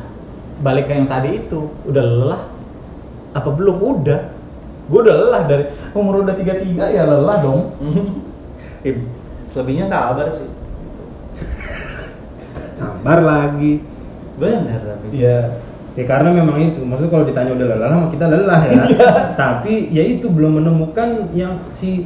balik 0.64 0.88
ke 0.88 0.96
yang 0.96 1.12
tadi 1.12 1.44
itu 1.44 1.68
udah 1.84 2.04
lelah 2.04 2.42
apa 3.36 3.50
belum? 3.52 3.76
Udah. 3.84 4.32
Gue 4.88 5.00
udah 5.04 5.16
lelah 5.18 5.42
dari 5.50 5.66
umur 5.92 6.24
udah 6.24 6.38
tiga 6.40 6.56
tiga 6.56 6.88
ya 6.88 7.04
lelah 7.04 7.44
dong. 7.44 7.76
eh, 8.88 9.04
selebihnya 9.44 9.84
sabar 9.84 10.32
sih. 10.32 10.48
Sabar 12.80 13.20
lagi. 13.20 13.84
Benar 14.40 14.80
tapi. 14.80 15.06
Iya. 15.12 15.60
Ya 15.96 16.04
karena 16.04 16.28
memang 16.28 16.60
itu, 16.60 16.84
maksudnya 16.84 17.08
kalau 17.08 17.24
ditanya 17.24 17.56
udah 17.56 17.68
lelah, 17.72 17.96
mah 17.96 18.12
kita 18.12 18.28
lelah 18.28 18.62
ya. 18.68 18.84
Tapi 19.40 19.96
ya 19.96 20.04
itu 20.04 20.28
belum 20.28 20.60
menemukan 20.60 21.32
yang 21.32 21.56
si 21.80 22.04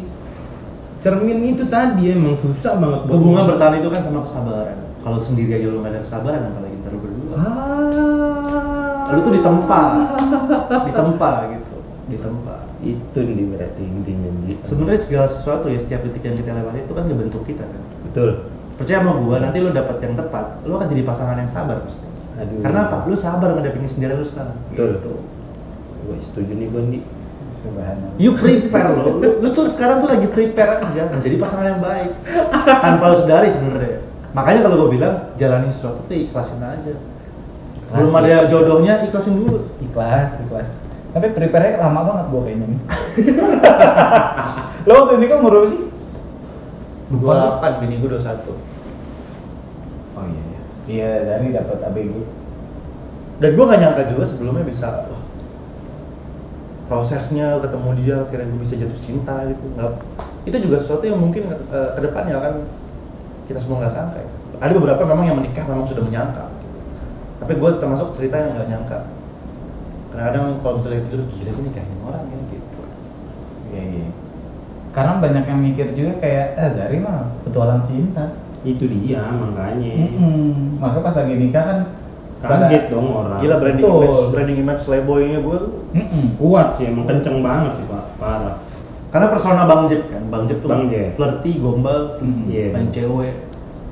cermin 1.00 1.40
itu 1.48 1.64
tadi 1.68 2.12
emang 2.12 2.36
susah 2.36 2.76
banget 2.76 3.00
buat 3.08 3.16
Hubungan 3.16 3.44
bertahan 3.56 3.76
itu 3.80 3.90
kan 3.92 4.02
sama 4.04 4.20
kesabaran. 4.24 4.78
Kalau 5.00 5.20
sendiri 5.20 5.52
aja 5.56 5.68
lu 5.72 5.80
gak 5.80 5.96
ada 5.96 6.02
kesabaran, 6.04 6.42
apalagi 6.52 6.76
ntar 6.84 6.92
lu 6.92 7.00
berdua. 7.00 7.36
Ah. 7.40 9.08
Lu 9.16 9.20
tuh 9.26 9.34
ditempa, 9.34 9.82
ditempa 10.86 11.32
gitu, 11.56 11.76
ditempa. 12.12 12.56
Itu 12.84 13.20
nih 13.24 13.48
berarti 13.48 13.82
intinya. 13.84 14.30
Sebenarnya 14.68 15.02
segala 15.02 15.28
sesuatu 15.28 15.66
ya 15.72 15.80
setiap 15.80 16.04
detik 16.04 16.24
yang 16.24 16.38
kita 16.38 16.52
lewati 16.52 16.84
itu 16.84 16.94
kan 16.94 17.04
ngebentuk 17.08 17.44
kita 17.48 17.64
kan. 17.64 17.82
betul. 18.06 18.30
Percaya 18.80 19.04
sama 19.04 19.20
gua, 19.20 19.44
nanti 19.44 19.60
lu 19.60 19.76
dapat 19.76 20.00
yang 20.00 20.16
tepat, 20.16 20.64
lu 20.64 20.80
akan 20.80 20.88
jadi 20.88 21.04
pasangan 21.04 21.36
yang 21.36 21.52
sabar 21.52 21.84
pasti. 21.84 22.08
Aduh. 22.40 22.64
Karena 22.64 22.80
apa? 22.88 22.98
Lu 23.12 23.16
sabar 23.20 23.52
ngadepin 23.52 23.84
sendiri 23.84 24.16
lu 24.16 24.24
sekarang. 24.24 24.56
Betul. 24.72 24.90
Gitu. 24.96 25.14
Gue 26.08 26.18
setuju 26.24 26.52
nih 26.56 26.68
Bondi. 26.72 27.00
You 28.20 28.36
prepare 28.40 28.96
lo, 28.96 29.20
lu, 29.20 29.30
lu 29.44 29.48
tuh 29.52 29.68
sekarang 29.68 30.00
tuh 30.00 30.08
lagi 30.08 30.28
prepare 30.32 30.80
aja 30.80 31.12
menjadi 31.12 31.36
pasangan 31.36 31.66
yang 31.76 31.82
baik 31.84 32.12
tanpa 32.80 33.12
lu 33.12 33.16
sadari 33.20 33.52
sebenarnya. 33.52 34.00
Makanya 34.32 34.60
kalau 34.64 34.76
gue 34.86 34.90
bilang 34.96 35.36
jalani 35.36 35.68
sesuatu 35.68 36.06
tuh 36.08 36.16
ikhlasin 36.16 36.64
aja. 36.64 36.96
Belum 37.90 38.12
Ikhlasin. 38.14 38.30
ada 38.30 38.48
jodohnya 38.48 38.94
ikhlasin 39.04 39.36
dulu. 39.42 39.66
Ikhlas, 39.82 40.38
ikhlas. 40.46 40.70
Tapi 41.10 41.34
prepare-nya 41.34 41.82
lama 41.82 42.06
banget 42.06 42.26
gua 42.30 42.42
kayaknya 42.46 42.66
nih. 42.70 42.82
Lo 44.88 44.92
waktu 45.04 45.14
ini 45.18 45.26
kan 45.26 45.42
umur 45.42 45.52
berapa 45.58 45.68
sih? 45.74 45.82
Dua 47.10 47.34
delapan, 47.34 47.72
bini 47.82 47.98
gue 47.98 48.10
dua 48.14 48.22
satu. 48.22 48.54
Oh 50.14 50.26
iya 50.30 50.42
iya. 50.46 50.62
Iya, 50.86 51.12
dari 51.26 51.50
dapat 51.50 51.82
ABG. 51.82 52.14
Dan 53.42 53.50
gue 53.58 53.66
gak 53.66 53.80
nyangka 53.82 54.04
juga 54.06 54.24
sebelumnya 54.28 54.62
bisa 54.62 55.10
wah, 55.10 55.22
prosesnya 56.90 57.62
ketemu 57.62 57.90
dia, 58.02 58.18
kira 58.34 58.50
gue 58.50 58.60
bisa 58.60 58.74
jatuh 58.76 58.98
cinta 58.98 59.46
gitu. 59.46 59.62
Nggak, 59.78 60.02
itu 60.50 60.58
juga 60.66 60.76
sesuatu 60.82 61.06
yang 61.06 61.22
mungkin 61.22 61.46
uh, 61.54 61.94
ke 61.94 62.02
depannya 62.02 62.42
akan 62.42 62.66
kita 63.46 63.62
semua 63.62 63.86
nggak 63.86 63.94
sangka. 63.94 64.18
Ya. 64.18 64.30
Ada 64.60 64.74
beberapa 64.76 65.06
memang 65.06 65.26
yang 65.30 65.38
menikah 65.38 65.64
memang 65.70 65.86
sudah 65.86 66.02
menyangka. 66.02 66.50
Tapi 67.40 67.54
gue 67.56 67.70
termasuk 67.78 68.10
cerita 68.12 68.42
yang 68.42 68.58
nggak 68.58 68.68
nyangka. 68.68 69.00
Kadang-kadang 70.10 70.46
kalau 70.66 70.74
misalnya 70.82 71.06
tidur 71.06 71.22
gila 71.30 71.50
gue 71.54 71.64
nikahin 71.70 71.98
orang 72.02 72.24
ya 72.26 72.40
gitu. 72.50 72.82
Iya 73.70 73.84
iya. 73.86 74.08
Karena 74.90 75.22
banyak 75.22 75.46
yang 75.46 75.60
mikir 75.62 75.88
juga 75.94 76.12
kayak, 76.18 76.58
eh 76.58 76.70
Zari 76.74 76.98
mah 76.98 77.38
petualang 77.46 77.86
cinta. 77.86 78.34
Itu 78.66 78.92
dia 78.92 79.24
makanya. 79.24 79.94
Mm-mm. 80.10 80.82
Maka 80.84 81.00
pas 81.00 81.16
lagi 81.16 81.38
nikah 81.40 81.64
kan 81.64 81.80
Kaget 82.40 82.84
dong 82.88 83.08
orang. 83.12 83.40
Gila 83.44 83.56
branding 83.60 83.84
Betul. 83.84 84.00
image, 84.00 84.22
branding 84.32 84.58
image 84.64 84.82
playboy-nya 84.88 85.40
gue 85.44 85.58
tuh. 85.60 85.72
Mm-mm. 85.92 86.26
Kuat 86.40 86.68
sih, 86.80 86.88
emang 86.88 87.04
kenceng 87.04 87.44
banget 87.44 87.72
sih 87.76 87.86
pak, 87.86 88.04
parah. 88.16 88.56
Karena 89.10 89.28
persona 89.28 89.68
Bang 89.68 89.90
Jeb 89.90 90.08
kan, 90.08 90.24
Bang 90.30 90.48
Jeb 90.48 90.64
tuh 90.64 90.70
Bang 90.72 90.88
Jeb. 90.88 91.18
flirty, 91.18 91.60
gombal, 91.60 92.22
Hmm, 92.22 92.48
iya. 92.48 92.72
main 92.72 92.88
cewek, 92.90 93.44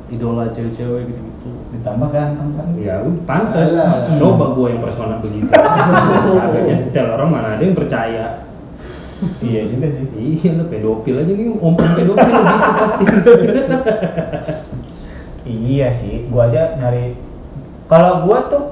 idola 0.07 0.47
cewek-cewek 0.47 1.09
gitu-gitu. 1.09 1.49
Ditambah 1.75 2.07
ganteng 2.07 2.55
kan. 2.55 2.67
Ya 2.79 3.03
udah 3.03 3.23
pantas. 3.25 3.67
Alah. 3.75 4.15
Coba 4.15 4.55
gua 4.55 4.67
yang 4.71 4.79
persona 4.79 5.19
begitu. 5.19 5.51
Agak 6.47 6.63
nyetel 6.63 7.07
orang 7.11 7.29
mana 7.33 7.47
ada 7.57 7.63
yang 7.65 7.75
percaya. 7.75 8.47
iya 9.41 9.65
juga 9.65 9.89
sih. 9.89 10.05
Iya 10.13 10.55
lu 10.55 10.69
pedofil 10.69 11.17
aja 11.17 11.33
nih, 11.33 11.49
om 11.51 11.73
pedofil 11.73 12.15
gitu 12.37 12.71
pasti. 12.77 13.03
Iya 15.47 15.87
sih, 15.89 16.27
gua 16.27 16.47
aja 16.47 16.75
nyari. 16.75 17.15
Kalau 17.87 18.23
gua 18.23 18.39
tuh 18.45 18.63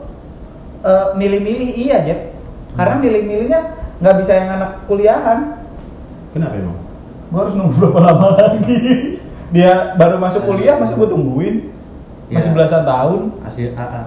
eh, 0.81 1.07
milih-milih 1.15 1.69
iya 1.73 2.03
Jeb. 2.03 2.19
Karena 2.75 2.99
milih-milihnya 2.99 3.59
nggak 3.97 4.15
bisa 4.19 4.31
yang 4.35 4.49
anak 4.53 4.83
kuliahan. 4.85 5.63
Kenapa 6.31 6.55
emang? 6.55 6.75
Gua 7.31 7.39
harus 7.43 7.55
nunggu 7.55 7.73
berapa 7.73 7.99
lama 8.01 8.27
lagi. 8.35 8.77
Dia 9.49 9.95
baru 9.95 10.19
masuk 10.19 10.43
kuliah, 10.43 10.75
masa 10.75 10.93
gua 10.93 11.07
tungguin? 11.07 11.71
Masih 12.27 12.49
Iya. 12.51 12.55
belasan 12.57 12.83
tahun. 12.83 13.21
Hasil 13.39 13.71
AA. 13.73 14.03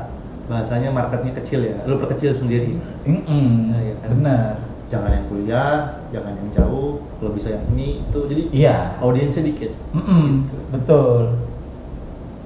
Bahasanya 0.49 0.88
marketnya 0.90 1.33
kecil 1.35 1.61
ya, 1.62 1.77
lu 1.85 1.97
perkecil 1.97 2.33
sendiri. 2.33 2.77
Mm-mm, 3.05 3.68
Iya, 3.68 3.79
iya 3.85 3.94
kan? 4.01 4.09
benar. 4.12 4.53
Jangan 4.88 5.11
yang 5.12 5.27
kuliah, 5.29 5.75
jangan 6.09 6.33
yang 6.35 6.49
jauh, 6.51 7.05
kalau 7.21 7.33
bisa 7.33 7.53
yang 7.53 7.64
ini 7.71 8.01
itu. 8.01 8.21
Jadi 8.25 8.42
Iya. 8.51 8.97
audiensnya 8.99 9.44
dikit. 9.44 9.77
Mm-mm, 9.92 10.49
Gitu. 10.49 10.57
betul. 10.73 11.21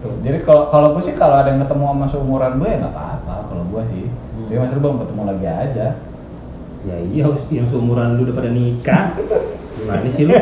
Tuh, 0.02 0.18
jadi 0.18 0.42
kalau 0.42 0.66
kalau 0.66 0.98
gue 0.98 1.02
sih 1.06 1.14
kalau 1.14 1.38
ada 1.38 1.54
yang 1.54 1.62
ketemu 1.62 1.84
sama 1.94 2.06
seumuran 2.10 2.58
gue 2.58 2.66
ya 2.66 2.76
nggak 2.82 2.90
apa-apa 2.90 3.34
kalau 3.46 3.64
gue 3.70 3.82
sih. 3.86 4.04
Hmm. 4.10 4.46
Jadi 4.50 4.58
mas 4.58 4.74
belum 4.74 4.98
ketemu 4.98 5.22
lagi 5.30 5.46
aja. 5.46 5.86
Ya 6.82 6.96
iya 6.98 7.24
yang 7.54 7.66
seumuran 7.70 8.18
lu 8.18 8.26
udah 8.26 8.34
pada 8.34 8.50
nikah. 8.50 9.14
Gimana 9.78 10.10
sih 10.10 10.26
lu? 10.26 10.34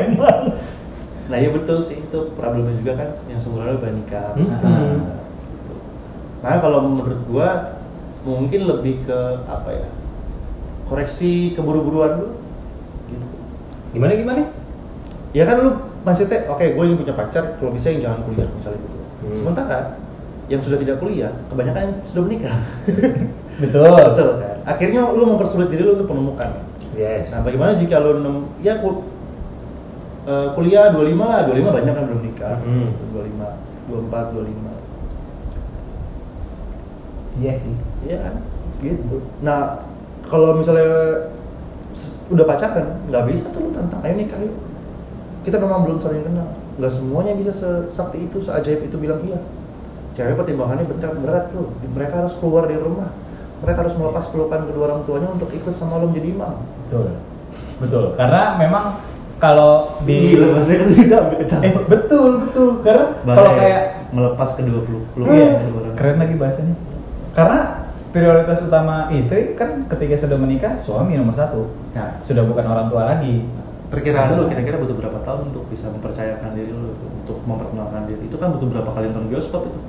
Nah 1.31 1.37
iya 1.37 1.53
betul 1.53 1.85
sih 1.85 2.01
itu 2.01 2.19
problemnya 2.33 2.73
juga 2.81 2.93
kan 2.97 3.09
yang 3.29 3.37
seumuran 3.37 3.77
lu 3.77 3.79
udah 3.85 3.93
nikah. 3.93 4.33
Hmm. 4.33 4.49
Nah, 4.49 5.21
Nah 6.41 6.57
kalau 6.57 6.81
menurut 6.81 7.21
gua 7.29 7.77
mungkin 8.25 8.65
lebih 8.65 9.05
ke 9.05 9.19
apa 9.45 9.77
ya 9.77 9.89
koreksi 10.89 11.53
keburu-buruan 11.53 12.17
lu. 12.17 12.29
Gitu. 13.13 13.27
Gimana 13.93 14.17
gimana? 14.17 14.43
Ya 15.37 15.45
kan 15.45 15.61
lu 15.61 15.71
maksudnya 16.01 16.49
oke 16.49 16.65
gue 16.65 16.85
ingin 16.89 16.99
punya 16.99 17.13
pacar 17.13 17.61
kalau 17.61 17.77
bisa 17.77 17.93
yang 17.93 18.01
jangan 18.09 18.25
kuliah 18.25 18.49
misalnya 18.57 18.81
gitu. 18.81 18.90
Hmm. 19.31 19.37
Sementara 19.39 19.95
yang 20.51 20.59
sudah 20.59 20.79
tidak 20.83 20.99
kuliah 20.99 21.31
kebanyakan 21.47 21.81
yang 21.87 21.95
sudah 22.03 22.23
menikah. 22.27 22.59
Betul. 23.63 23.87
Betul 23.87 24.31
kan. 24.43 24.57
Akhirnya 24.67 25.01
lu 25.15 25.23
mempersulit 25.31 25.71
diri 25.71 25.87
lu 25.87 25.95
untuk 25.95 26.11
menemukan. 26.11 26.67
Yes. 26.99 27.31
Nah, 27.31 27.47
bagaimana 27.47 27.79
jika 27.79 28.03
lu 28.03 28.19
nem 28.19 28.51
ya 28.59 28.83
ku, 28.83 29.07
eh, 30.27 30.49
kuliah 30.59 30.91
25 30.91 31.23
lah, 31.23 31.47
25 31.47 31.71
banyak 31.71 31.93
kan 31.95 32.05
belum 32.11 32.23
nikah. 32.27 32.57
Hmm. 32.67 32.91
25, 33.15 33.47
24, 33.87 34.35
25. 34.35 34.75
Iya 37.41 37.53
sih. 37.57 37.75
Iya 38.11 38.17
kan? 38.27 38.35
Gitu. 38.83 39.17
Nah, 39.47 39.87
kalau 40.27 40.59
misalnya 40.59 41.31
udah 42.31 42.45
pacaran, 42.47 42.87
nggak 43.07 43.25
bisa 43.31 43.51
tuh 43.55 43.67
lu 43.67 43.71
tantang 43.71 44.03
ayo 44.03 44.15
nikah 44.19 44.39
yuk. 44.43 44.57
Kita 45.47 45.57
memang 45.63 45.87
belum 45.87 45.99
saling 46.03 46.27
kenal. 46.27 46.60
Nggak 46.81 46.93
semuanya 46.97 47.33
bisa 47.37 47.53
sesakti 47.53 48.25
itu, 48.25 48.41
seajaib 48.41 48.89
itu 48.89 48.97
bilang 48.97 49.21
iya. 49.29 49.37
Cewek 50.17 50.35
pertimbangannya 50.41 50.89
berat 50.89 51.15
berat 51.21 51.45
bro. 51.53 51.69
Mereka 51.93 52.15
harus 52.25 52.35
keluar 52.41 52.65
dari 52.67 52.81
rumah. 52.81 53.13
Mereka 53.61 53.85
harus 53.85 53.95
melepas 53.95 54.25
pelukan 54.33 54.65
kedua 54.65 54.89
orang 54.89 55.01
tuanya 55.05 55.29
untuk 55.29 55.53
ikut 55.53 55.71
sama 55.77 56.01
lo 56.01 56.09
menjadi 56.09 56.33
imam. 56.33 56.55
Betul. 56.89 57.07
Betul. 57.85 58.05
Karena 58.17 58.57
memang 58.57 58.85
kalau 59.41 60.01
di 60.05 60.37
Gila 60.37 60.53
bahasanya 60.53 60.79
kan 60.85 60.91
tidak 60.93 61.23
beda. 61.33 61.57
eh 61.65 61.73
betul 61.89 62.31
betul 62.45 62.69
karena 62.85 63.05
kalau 63.25 63.53
kayak 63.57 63.83
melepas 64.13 64.49
kedua 64.53 64.81
peluk 64.85 65.05
pelukan 65.17 65.33
iya, 65.33 65.65
orang. 65.65 65.95
keren 65.97 66.17
lagi 66.21 66.35
bahasanya. 66.37 66.75
Karena 67.33 67.61
prioritas 68.13 68.61
utama 68.61 69.09
istri 69.15 69.57
kan 69.57 69.89
ketika 69.89 70.29
sudah 70.29 70.37
menikah 70.37 70.77
suami 70.77 71.17
nomor 71.17 71.33
satu. 71.33 71.73
Nah, 71.97 72.21
Sudah 72.21 72.45
bukan 72.45 72.65
orang 72.69 72.87
tua 72.93 73.03
lagi. 73.17 73.49
Perkiraan 73.91 74.29
lu 74.33 74.47
kira-kira 74.47 74.79
butuh 74.79 74.97
berapa 74.97 75.19
tahun 75.21 75.51
untuk 75.51 75.67
bisa 75.67 75.91
mempercayakan 75.91 76.51
diri 76.53 76.71
lu 76.71 76.95
untuk 76.95 77.43
memperkenalkan 77.43 78.07
diri 78.07 78.23
itu 78.25 78.37
kan 78.37 78.49
butuh 78.51 78.69
berapa 78.69 78.87
kali 78.89 79.11
nonton 79.11 79.27
bioskop 79.29 79.65
itu 79.65 79.81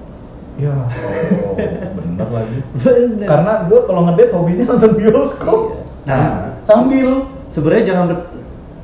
Ya, 0.59 0.75
oh, 0.75 1.55
bener 1.95 2.27
lagi. 2.27 2.59
bener 2.75 3.23
Karena 3.23 3.53
gue 3.63 3.79
kalau 3.81 4.03
ngedate 4.03 4.35
hobinya 4.35 4.65
nonton 4.67 4.91
bioskop. 4.93 5.79
Iya. 6.03 6.11
nah 6.11 6.59
Sambil 6.61 7.07
sebenarnya 7.47 7.83
jangan 7.87 8.05
ber- 8.05 8.29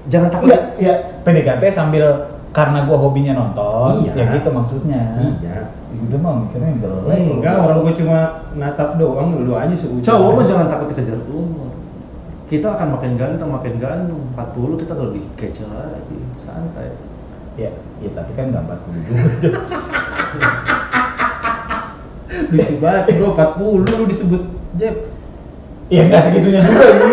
jangan 0.07 0.29
takut 0.31 0.47
enggak 0.47 0.63
ya 0.79 0.93
PDKT 1.21 1.63
sambil 1.67 2.05
karena 2.49 2.87
gue 2.87 2.97
hobinya 2.97 3.33
nonton, 3.35 3.99
Iya. 4.01 4.11
ya 4.15 4.25
gitu 4.31 4.49
maksudnya. 4.49 5.01
Iya. 5.37 5.75
Udah 5.99 6.17
mah 6.17 6.33
mikirnya 6.39 6.67
yang 6.67 6.79
jelek. 6.79 7.17
Enggak, 7.35 7.55
orang 7.59 7.77
gua 7.81 7.93
cuma 7.93 8.17
natap 8.55 8.89
doang, 8.95 9.27
lu 9.37 9.53
aja 9.53 9.75
seujung. 9.75 10.01
cowok 10.01 10.31
mah 10.33 10.45
jangan 10.47 10.67
takut 10.67 10.87
dikejar 10.89 11.19
umur 11.27 11.67
kita 12.47 12.79
akan 12.79 12.95
makin 12.95 13.13
ganteng 13.19 13.51
makin 13.51 13.75
ganteng 13.75 14.19
40 14.35 14.81
kita 14.81 14.93
lebih 14.95 15.23
kece 15.35 15.67
lagi 15.67 16.17
santai 16.39 16.95
Ya, 17.57 17.73
ya 17.97 18.09
tapi 18.13 18.37
kan 18.37 18.53
nggak 18.53 18.69
40 18.69 19.09
juga. 19.09 19.17
Lucu 22.53 22.75
banget 22.77 23.17
bro, 23.17 23.33
40 23.33 23.97
lu 23.97 24.05
disebut 24.05 24.41
Jeb. 24.77 25.09
Ya 25.89 26.05
nggak 26.05 26.21
segitunya 26.21 26.61
juga 26.61 26.85
ini. 26.85 27.11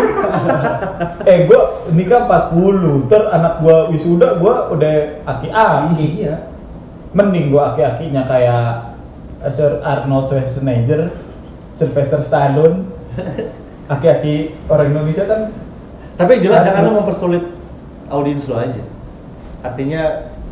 eh 1.25 1.49
gue 1.49 1.61
nikah 1.97 2.29
40, 2.29 3.09
ter 3.09 3.23
anak 3.33 3.57
gue 3.57 3.77
wisuda 3.97 4.37
gue 4.37 4.55
udah 4.77 4.95
aki-aki. 5.25 6.21
Iya. 6.21 6.45
Mending 7.17 7.49
gue 7.49 7.61
aki-akinya 7.65 8.29
kayak 8.29 8.93
Sir 9.49 9.81
Arnold 9.81 10.29
Schwarzenegger, 10.29 11.09
Sylvester 11.73 12.21
Stallone, 12.21 12.85
aki-aki 13.85 14.55
orang 14.67 14.91
Indonesia 14.91 15.23
kan 15.25 15.53
tapi 16.15 16.39
yang 16.39 16.43
jelas 16.49 16.65
jangan 16.65 16.95
mempersulit 16.95 17.43
audiens 18.09 18.47
lu 18.49 18.55
aja 18.55 18.83
artinya 19.61 20.01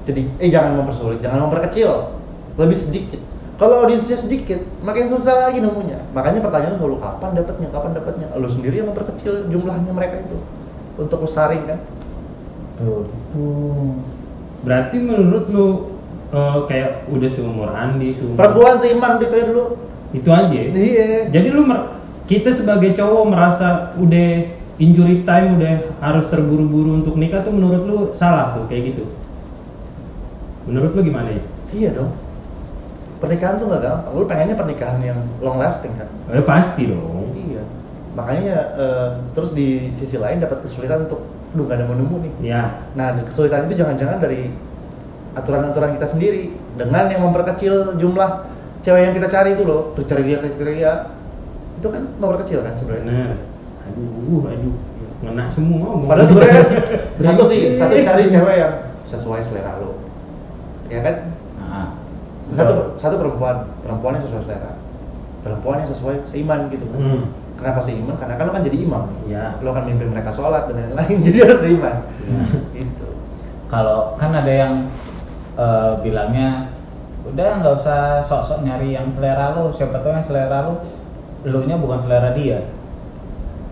jadi 0.03 0.21
eh 0.41 0.49
jangan 0.51 0.77
mempersulit 0.83 1.23
jangan 1.23 1.47
memperkecil 1.47 2.13
lebih 2.57 2.77
sedikit 2.77 3.21
Kalau 3.53 3.85
audiensnya 3.85 4.17
sedikit, 4.17 4.65
makin 4.81 5.05
susah 5.05 5.47
lagi 5.47 5.61
nemunya. 5.61 6.09
Makanya 6.11 6.41
pertanyaan 6.41 6.73
lu 6.81 6.97
kapan 6.97 7.37
dapatnya, 7.37 7.69
kapan 7.69 7.93
dapatnya? 7.93 8.27
Lu 8.33 8.49
sendiri 8.49 8.81
yang 8.81 8.89
memperkecil 8.89 9.45
jumlahnya 9.47 9.93
mereka 9.93 10.25
itu 10.25 10.41
untuk 10.97 11.21
lu 11.21 11.29
saring 11.29 11.61
kan. 11.69 11.79
Tuh, 12.81 13.05
gitu. 13.05 13.45
Berarti 14.65 14.97
menurut 14.97 15.45
lu 15.53 15.67
eh, 16.33 16.59
kayak 16.65 17.05
udah 17.13 17.29
seumur 17.29 17.69
Andi, 17.69 18.17
seumur 18.17 18.41
Perempuan 18.41 18.75
seiman 18.75 19.21
gitu 19.21 19.33
ya 19.37 19.45
dulu. 19.45 19.65
itu 20.17 20.29
aja. 20.33 20.59
Iya. 20.73 21.29
Jadi 21.29 21.47
lu 21.53 21.63
mer- 21.69 21.92
kita 22.27 22.55
sebagai 22.55 22.95
cowok 22.95 23.23
merasa 23.27 23.91
udah 23.99 24.29
injury 24.81 25.27
time 25.27 25.59
udah 25.59 25.73
harus 26.01 26.25
terburu-buru 26.31 27.03
untuk 27.03 27.15
nikah 27.19 27.43
tuh 27.43 27.53
menurut 27.53 27.83
lu 27.85 27.99
salah 28.15 28.55
tuh 28.57 28.65
kayak 28.71 28.95
gitu. 28.95 29.03
Menurut 30.65 30.95
lu 30.95 31.01
gimana 31.03 31.29
ya? 31.35 31.43
Iya 31.75 31.89
dong. 31.99 32.11
Pernikahan 33.19 33.59
tuh 33.59 33.67
nggak 33.67 33.81
gampang. 33.83 34.13
Lu 34.15 34.25
pengennya 34.25 34.55
pernikahan 34.55 34.99
yang 35.03 35.19
long 35.43 35.59
lasting 35.59 35.91
kan? 35.99 36.07
Eh 36.31 36.43
pasti 36.43 36.87
dong. 36.87 37.35
Iya. 37.35 37.63
Makanya 38.15 38.55
eh, 38.79 39.09
terus 39.35 39.51
di 39.51 39.91
sisi 39.93 40.15
lain 40.15 40.39
dapat 40.39 40.63
kesulitan 40.63 41.05
untuk 41.05 41.27
duh 41.53 41.69
gak 41.69 41.77
ada 41.77 41.85
mau 41.85 41.93
nemu 41.93 42.17
nih. 42.17 42.33
Ya, 42.49 42.81
Nah, 42.97 43.13
kesulitan 43.29 43.69
itu 43.69 43.77
jangan-jangan 43.77 44.17
dari 44.17 44.49
aturan-aturan 45.37 46.01
kita 46.01 46.07
sendiri 46.09 46.49
dengan 46.77 47.09
yang 47.09 47.21
memperkecil 47.29 47.97
jumlah 48.01 48.49
cewek 48.81 49.01
yang 49.05 49.13
kita 49.13 49.29
cari 49.29 49.53
itu 49.53 49.63
loh, 49.65 49.93
kriteria 49.93 50.37
kriteria 50.41 50.91
itu 51.83 51.91
kan 51.91 52.03
memperkecil 52.15 52.63
kan 52.63 52.71
sebenarnya. 52.71 53.03
bener. 53.03 53.35
Aduh, 53.83 54.47
aduh, 54.47 54.75
ngena 55.19 55.51
semua. 55.51 55.87
omongan. 55.91 56.07
Padahal 56.07 56.27
sebenarnya 56.31 56.61
satu 57.27 57.43
sih, 57.43 57.59
satu 57.75 57.95
cari 58.07 58.23
cewek 58.31 58.55
yang 58.55 58.73
sesuai 59.03 59.43
selera 59.43 59.83
lo, 59.83 59.99
ya 60.87 61.03
kan? 61.03 61.15
Nah, 61.59 61.87
Satu 62.47 62.95
satu 62.95 63.19
perempuan, 63.19 63.67
perempuan 63.83 64.15
yang 64.15 64.23
sesuai 64.23 64.47
selera, 64.47 64.71
perempuan 65.43 65.83
yang 65.83 65.89
sesuai 65.91 66.15
seiman 66.23 66.71
gitu 66.71 66.87
kan. 66.87 66.99
Hmm. 67.03 67.23
Kenapa 67.59 67.79
seiman? 67.83 68.15
Karena 68.15 68.39
kan 68.39 68.45
lo 68.47 68.51
kan 68.51 68.63
jadi 68.63 68.77
imam, 68.79 69.03
Ya. 69.27 69.59
lo 69.59 69.75
kan 69.75 69.83
mimpin 69.83 70.07
mereka 70.07 70.31
sholat 70.31 70.71
dan 70.71 70.87
lain-lain, 70.87 71.19
jadi 71.27 71.37
harus 71.43 71.59
seiman. 71.59 71.95
Ya. 72.23 72.43
Gitu. 72.71 73.07
kalau 73.65 74.13
kan 74.15 74.29
ada 74.31 74.53
yang 74.53 74.73
eh, 75.57 75.91
bilangnya 75.99 76.69
udah 77.23 77.49
nggak 77.59 77.73
usah 77.73 78.21
sok-sok 78.21 78.61
nyari 78.61 78.93
yang 78.93 79.09
selera 79.09 79.55
lo 79.55 79.73
siapa 79.73 79.97
tahu 79.97 80.13
yang 80.13 80.21
selera 80.21 80.69
lo 80.69 80.73
lo 81.43 81.59
nya 81.63 81.75
bukan 81.75 81.99
selera 81.99 82.31
dia. 82.31 82.59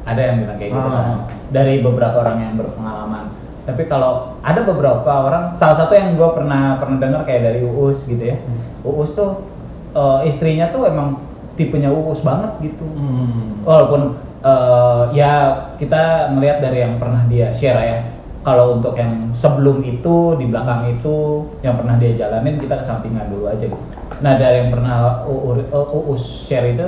Ada 0.01 0.21
yang 0.21 0.35
bilang 0.41 0.57
kayak 0.57 0.71
gitu 0.73 0.89
Ah. 0.89 0.93
kan 0.93 1.07
dari 1.49 1.79
beberapa 1.79 2.15
orang 2.19 2.37
yang 2.39 2.53
berpengalaman. 2.55 3.29
Tapi 3.61 3.85
kalau 3.85 4.33
ada 4.41 4.65
beberapa 4.65 5.05
orang 5.07 5.53
salah 5.53 5.77
satu 5.77 5.93
yang 5.93 6.17
gue 6.17 6.29
pernah 6.33 6.75
pernah 6.75 6.97
dengar 6.97 7.21
kayak 7.21 7.41
dari 7.45 7.59
Uus 7.61 8.05
gitu 8.05 8.23
ya. 8.23 8.37
Uus 8.81 9.13
tuh 9.13 9.45
eh, 9.93 10.19
istrinya 10.25 10.73
tuh 10.73 10.89
emang 10.89 11.21
tipenya 11.53 11.93
Uus 11.93 12.21
banget 12.21 12.49
gitu. 12.63 12.83
Hmm. 12.87 13.61
walaupun 13.61 14.17
eh, 14.41 15.03
ya 15.13 15.53
kita 15.77 16.33
melihat 16.33 16.57
dari 16.59 16.81
yang 16.81 16.97
pernah 16.97 17.21
dia 17.29 17.53
share 17.53 17.77
ya. 17.77 17.99
Kalau 18.41 18.81
untuk 18.81 18.97
yang 18.97 19.29
sebelum 19.37 19.85
itu 19.85 20.33
di 20.33 20.49
belakang 20.49 20.89
itu 20.89 21.45
yang 21.61 21.77
pernah 21.77 21.93
dia 22.01 22.17
jalanin 22.17 22.57
kita 22.57 22.81
kesampingan 22.81 23.29
dulu 23.29 23.45
aja 23.45 23.69
gitu. 23.69 23.77
Nah 24.17 24.33
dari 24.33 24.65
yang 24.65 24.73
pernah 24.73 25.21
U- 25.29 25.61
Uus 26.09 26.49
share 26.49 26.73
itu 26.73 26.81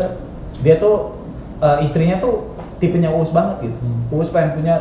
dia 0.62 0.78
tuh 0.78 1.18
eh, 1.58 1.82
istrinya 1.82 2.20
tuh 2.20 2.54
tipenya 2.78 3.10
Uus 3.10 3.32
banget 3.32 3.72
gitu 3.72 3.78
Hmm. 3.82 4.14
Uus 4.14 4.30
pengen 4.30 4.60
punya 4.60 4.76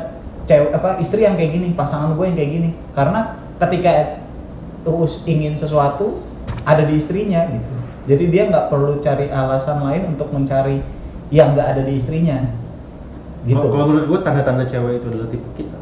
cewek 0.44 0.74
apa 0.74 0.98
istri 0.98 1.22
yang 1.22 1.38
kayak 1.38 1.54
gini 1.54 1.72
pasangan 1.72 2.18
gue 2.18 2.24
yang 2.26 2.36
kayak 2.36 2.50
gini 2.50 2.70
karena 2.92 3.38
ketika 3.56 4.20
Uus 4.82 5.22
ingin 5.24 5.54
sesuatu 5.54 6.20
ada 6.66 6.82
di 6.82 6.98
istrinya 6.98 7.46
gitu 7.48 7.72
jadi 8.02 8.24
dia 8.26 8.42
nggak 8.50 8.66
perlu 8.66 8.98
cari 8.98 9.30
alasan 9.30 9.78
lain 9.86 10.10
untuk 10.10 10.34
mencari 10.34 10.82
yang 11.30 11.54
nggak 11.54 11.78
ada 11.78 11.82
di 11.86 11.94
istrinya 11.94 12.50
gitu 13.46 13.58
Kalau- 13.62 13.86
menurut 13.88 14.06
gue 14.06 14.20
tanda-tanda 14.22 14.66
cewek 14.66 15.02
itu 15.02 15.06
adalah 15.10 15.26
tipe 15.26 15.48
kita. 15.58 15.78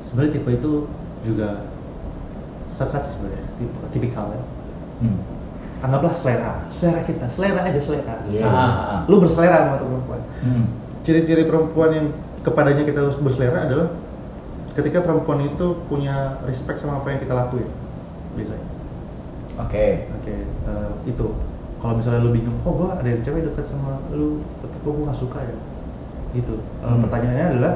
Sebenarnya 0.00 0.32
tipe 0.32 0.48
itu 0.48 0.72
juga 1.20 1.68
sih 2.72 2.88
sebenarnya, 2.88 3.44
tipe 3.60 3.76
tipikal 3.92 4.32
ya. 4.32 4.42
Hmm. 5.04 5.20
Anggaplah 5.80 6.12
selera, 6.12 6.52
selera 6.68 7.00
kita, 7.08 7.24
selera 7.24 7.64
aja 7.64 7.80
selera. 7.80 8.20
Iya. 8.28 8.44
Ah. 8.44 9.00
Lu 9.08 9.16
berselera 9.16 9.64
sama 9.64 9.74
tuh 9.80 9.88
perempuan. 9.88 10.20
Hmm. 10.44 10.64
Ciri-ciri 11.00 11.48
perempuan 11.48 11.90
yang 11.96 12.06
kepadanya 12.44 12.84
kita 12.84 13.00
harus 13.00 13.16
berselera 13.16 13.64
adalah 13.64 13.88
ketika 14.76 15.00
perempuan 15.00 15.40
itu 15.44 15.66
punya 15.88 16.40
respect 16.44 16.80
sama 16.80 17.00
apa 17.00 17.16
yang 17.16 17.20
kita 17.24 17.32
lakuin. 17.32 17.68
Biasanya. 18.36 18.66
oke 19.60 19.86
Oke, 20.20 20.34
eh, 20.44 20.90
itu. 21.08 21.26
Kalau 21.80 21.96
misalnya 21.96 22.20
lu 22.20 22.36
bingung, 22.36 22.60
kok 22.60 22.76
gua 22.76 23.00
ada 23.00 23.08
yang 23.08 23.24
cewek 23.24 23.40
deket 23.40 23.64
sama 23.64 24.04
lu, 24.12 24.44
tapi 24.60 24.76
kok 24.84 24.92
gua 24.92 25.04
gak 25.08 25.16
suka 25.16 25.40
ya? 25.40 25.56
Gitu. 26.36 26.54
Eh, 26.60 26.84
Hmm. 26.84 27.00
Pertanyaannya 27.08 27.44
adalah, 27.56 27.72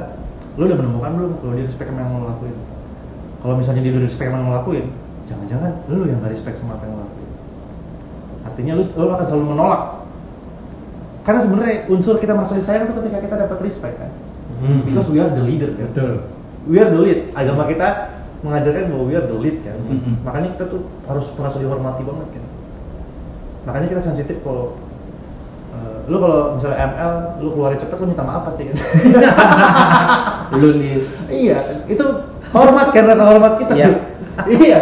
lu 0.61 0.69
udah 0.69 0.77
menemukan 0.77 1.11
belum 1.17 1.33
kalau 1.41 1.53
dia 1.57 1.65
respect 1.65 1.89
sama 1.89 2.05
yang 2.05 2.11
mau 2.13 2.21
lu 2.21 2.29
lakuin? 2.29 2.57
Kalau 3.41 3.55
misalnya 3.57 3.81
dia 3.81 3.93
udah 3.97 4.05
respect 4.05 4.29
sama 4.29 4.37
yang 4.45 4.49
lu 4.49 4.55
lakuin, 4.61 4.87
jangan-jangan 5.25 5.71
lu 5.89 6.05
yang 6.05 6.19
gak 6.21 6.33
respect 6.37 6.57
sama 6.61 6.77
apa 6.77 6.85
yang 6.85 6.93
lu 6.93 7.01
lakuin. 7.01 7.04
Artinya 8.45 8.73
lu, 8.77 8.85
lu 8.87 9.09
akan 9.11 9.27
selalu 9.27 9.47
menolak. 9.51 9.83
Karena 11.25 11.41
sebenarnya 11.41 11.89
unsur 11.89 12.21
kita 12.21 12.37
merasa 12.37 12.55
disayang 12.55 12.85
itu 12.85 12.95
ketika 13.01 13.19
kita 13.19 13.35
dapat 13.41 13.59
respect 13.65 13.97
kan. 13.97 14.13
Hmm. 14.61 14.85
Because 14.85 15.09
we 15.09 15.19
are 15.19 15.33
the 15.33 15.41
leader 15.41 15.73
kan. 15.73 15.89
Betul. 15.91 16.15
We 16.65 16.77
are 16.79 16.89
the 16.89 17.01
lead. 17.01 17.21
Agama 17.33 17.65
kita 17.65 18.13
mengajarkan 18.41 18.93
bahwa 18.93 19.05
we 19.05 19.15
are 19.15 19.25
the 19.25 19.37
lead 19.37 19.61
kan. 19.61 19.77
Mm-mm. 19.81 20.21
Makanya 20.21 20.53
kita 20.53 20.65
tuh 20.69 20.85
harus 21.05 21.29
merasa 21.37 21.57
dihormati 21.57 22.05
banget 22.05 22.29
kan. 22.29 22.45
Makanya 23.65 23.89
kita 23.89 24.01
sensitif 24.01 24.41
kalau 24.41 24.77
eh, 25.73 25.97
lu 26.09 26.17
kalau 26.21 26.57
misalnya 26.57 26.77
ML 26.85 27.13
lu 27.41 27.49
keluarin 27.53 27.81
cepet 27.81 27.97
lu 27.97 28.07
minta 28.13 28.25
maaf 28.25 28.45
pasti 28.49 28.69
kan. 28.69 28.77
Lu 30.61 30.69
nih. 30.77 31.01
iya, 31.33 31.59
itu 31.89 32.05
hormat 32.53 32.93
kan 32.93 33.05
rasa 33.09 33.25
hormat 33.27 33.53
kita 33.59 33.73
Iya. 33.75 33.87
tuh. 33.89 33.97
iya. 34.55 34.79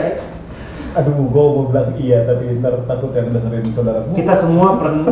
Aduh 0.92 1.14
gue 1.16 1.44
mau 1.56 1.64
bilang 1.72 1.88
iya 1.96 2.28
tapi 2.28 2.60
ntar 2.60 2.84
takut 2.84 3.10
yang 3.16 3.32
dengerin 3.32 3.64
saudara 3.72 4.04
gua. 4.04 4.12
Kita 4.12 4.34
semua 4.36 4.76
pernah 4.76 5.08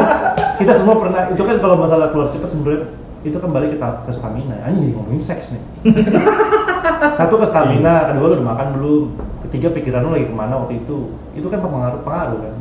kita 0.60 0.72
semua 0.74 0.96
pernah 0.96 1.22
itu 1.28 1.42
kan 1.44 1.56
kalau 1.60 1.76
masalah 1.76 2.08
keluar 2.08 2.32
cepet 2.32 2.48
sebenarnya 2.48 2.82
itu 3.26 3.36
kembali 3.36 3.66
ke, 3.74 3.76
ke 3.78 4.12
stamina. 4.14 4.56
Anjing 4.64 4.94
ngomongin 4.94 5.20
seks 5.20 5.52
nih. 5.52 5.62
Satu 7.18 7.34
ke 7.36 7.46
stamina, 7.46 8.08
kedua 8.08 8.30
lu 8.30 8.34
udah 8.40 8.46
makan 8.46 8.66
belum, 8.78 9.04
ketiga 9.46 9.68
pikiran 9.74 10.06
lu 10.06 10.10
lagi 10.14 10.26
ke 10.30 10.34
mana 10.34 10.54
waktu 10.64 10.80
itu. 10.80 11.12
Itu 11.34 11.46
kan 11.50 11.60
pengaruh 11.60 12.00
pengaruh 12.02 12.38
kan. 12.42 12.54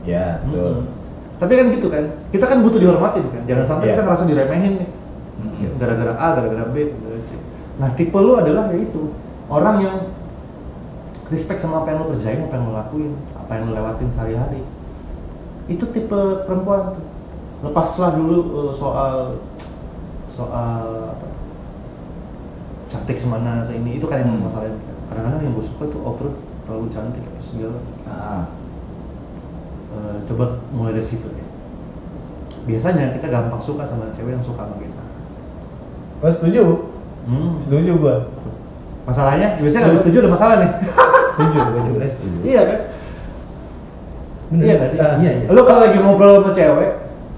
ya 0.00 0.40
betul 0.48 0.80
Hmm. 0.80 0.86
Tapi 1.40 1.52
kan 1.56 1.66
gitu 1.72 1.88
kan, 1.88 2.04
kita 2.32 2.44
kan 2.44 2.60
butuh 2.60 2.76
dihormatin 2.76 3.24
kan. 3.32 3.42
Jangan 3.48 3.64
sampai 3.64 3.84
Iya. 3.88 3.92
kita 3.96 4.02
ngerasa 4.04 4.24
diremehin 4.28 4.72
nih. 4.76 4.88
Gara-gara 5.80 6.12
A, 6.16 6.26
gara-gara 6.36 6.64
B, 6.68 6.76
gara-gara 6.92 7.20
C. 7.24 7.30
Nah 7.80 7.88
tipe 7.96 8.18
lu 8.20 8.32
adalah 8.36 8.68
ya 8.72 8.76
itu 8.76 9.08
orang 9.48 9.76
yang 9.80 9.96
respect 11.30 11.62
sama 11.62 11.82
apa 11.82 11.94
yang 11.94 11.98
lu 12.02 12.12
kerjain, 12.12 12.42
apa 12.42 12.54
yang 12.54 12.64
lu 12.66 12.74
lakuin, 12.74 13.12
apa 13.32 13.50
yang 13.54 13.62
lu 13.70 13.72
lewatin 13.72 14.08
sehari-hari. 14.10 14.62
Itu 15.66 15.86
tipe 15.90 16.20
perempuan 16.44 16.98
tuh. 16.98 17.06
Lepaslah 17.62 18.14
dulu 18.14 18.38
eh, 18.66 18.72
soal 18.74 19.14
soal 20.26 21.14
apa, 21.14 21.26
cantik 22.88 23.14
semana 23.14 23.62
ini 23.64 23.98
itu 23.98 24.06
kan 24.06 24.22
yang 24.22 24.34
Hmm. 24.36 24.46
masalahnya. 24.46 24.78
Kadang-kadang 25.10 25.42
yang 25.42 25.54
gue 25.54 25.64
suka 25.64 25.84
tuh 25.86 26.00
over 26.02 26.28
terlalu 26.66 26.86
cantik 26.90 27.22
apa 27.22 27.40
segala. 27.40 27.78
Ah, 28.06 28.44
Eh, 29.90 30.16
coba 30.22 30.62
mulai 30.70 30.94
dari 30.94 31.02
situ 31.02 31.26
ya. 31.26 31.42
Biasanya 32.62 33.10
kita 33.18 33.26
gampang 33.26 33.58
suka 33.58 33.82
sama 33.82 34.06
cewek 34.14 34.38
yang 34.38 34.44
suka 34.44 34.62
sama 34.62 34.78
kita. 34.78 35.02
gue 36.20 36.30
setuju 36.30 36.62
Hmm. 37.26 37.58
setuju 37.58 37.92
gue 37.98 38.16
Masalahnya, 39.02 39.58
biasanya 39.58 39.90
nggak 39.90 39.98
setuju 39.98 40.16
ada 40.22 40.30
masalah 40.30 40.56
nih. 40.62 40.70
Setuju, 41.40 41.58
gue 41.66 41.82
juga 41.88 42.06
setuju. 42.06 42.38
iya 42.44 42.60
kan? 42.62 42.78
Bener. 44.50 44.62
Iya 44.62 44.74
nggak 44.76 44.88
sih? 44.90 44.98
Ah, 44.98 45.14
iya, 45.16 45.30
iya. 45.36 45.46
Lu 45.48 45.60
kalau 45.62 45.80
lagi 45.80 45.98
ngobrol 45.98 46.34
sama 46.38 46.50
cewek, 46.50 46.90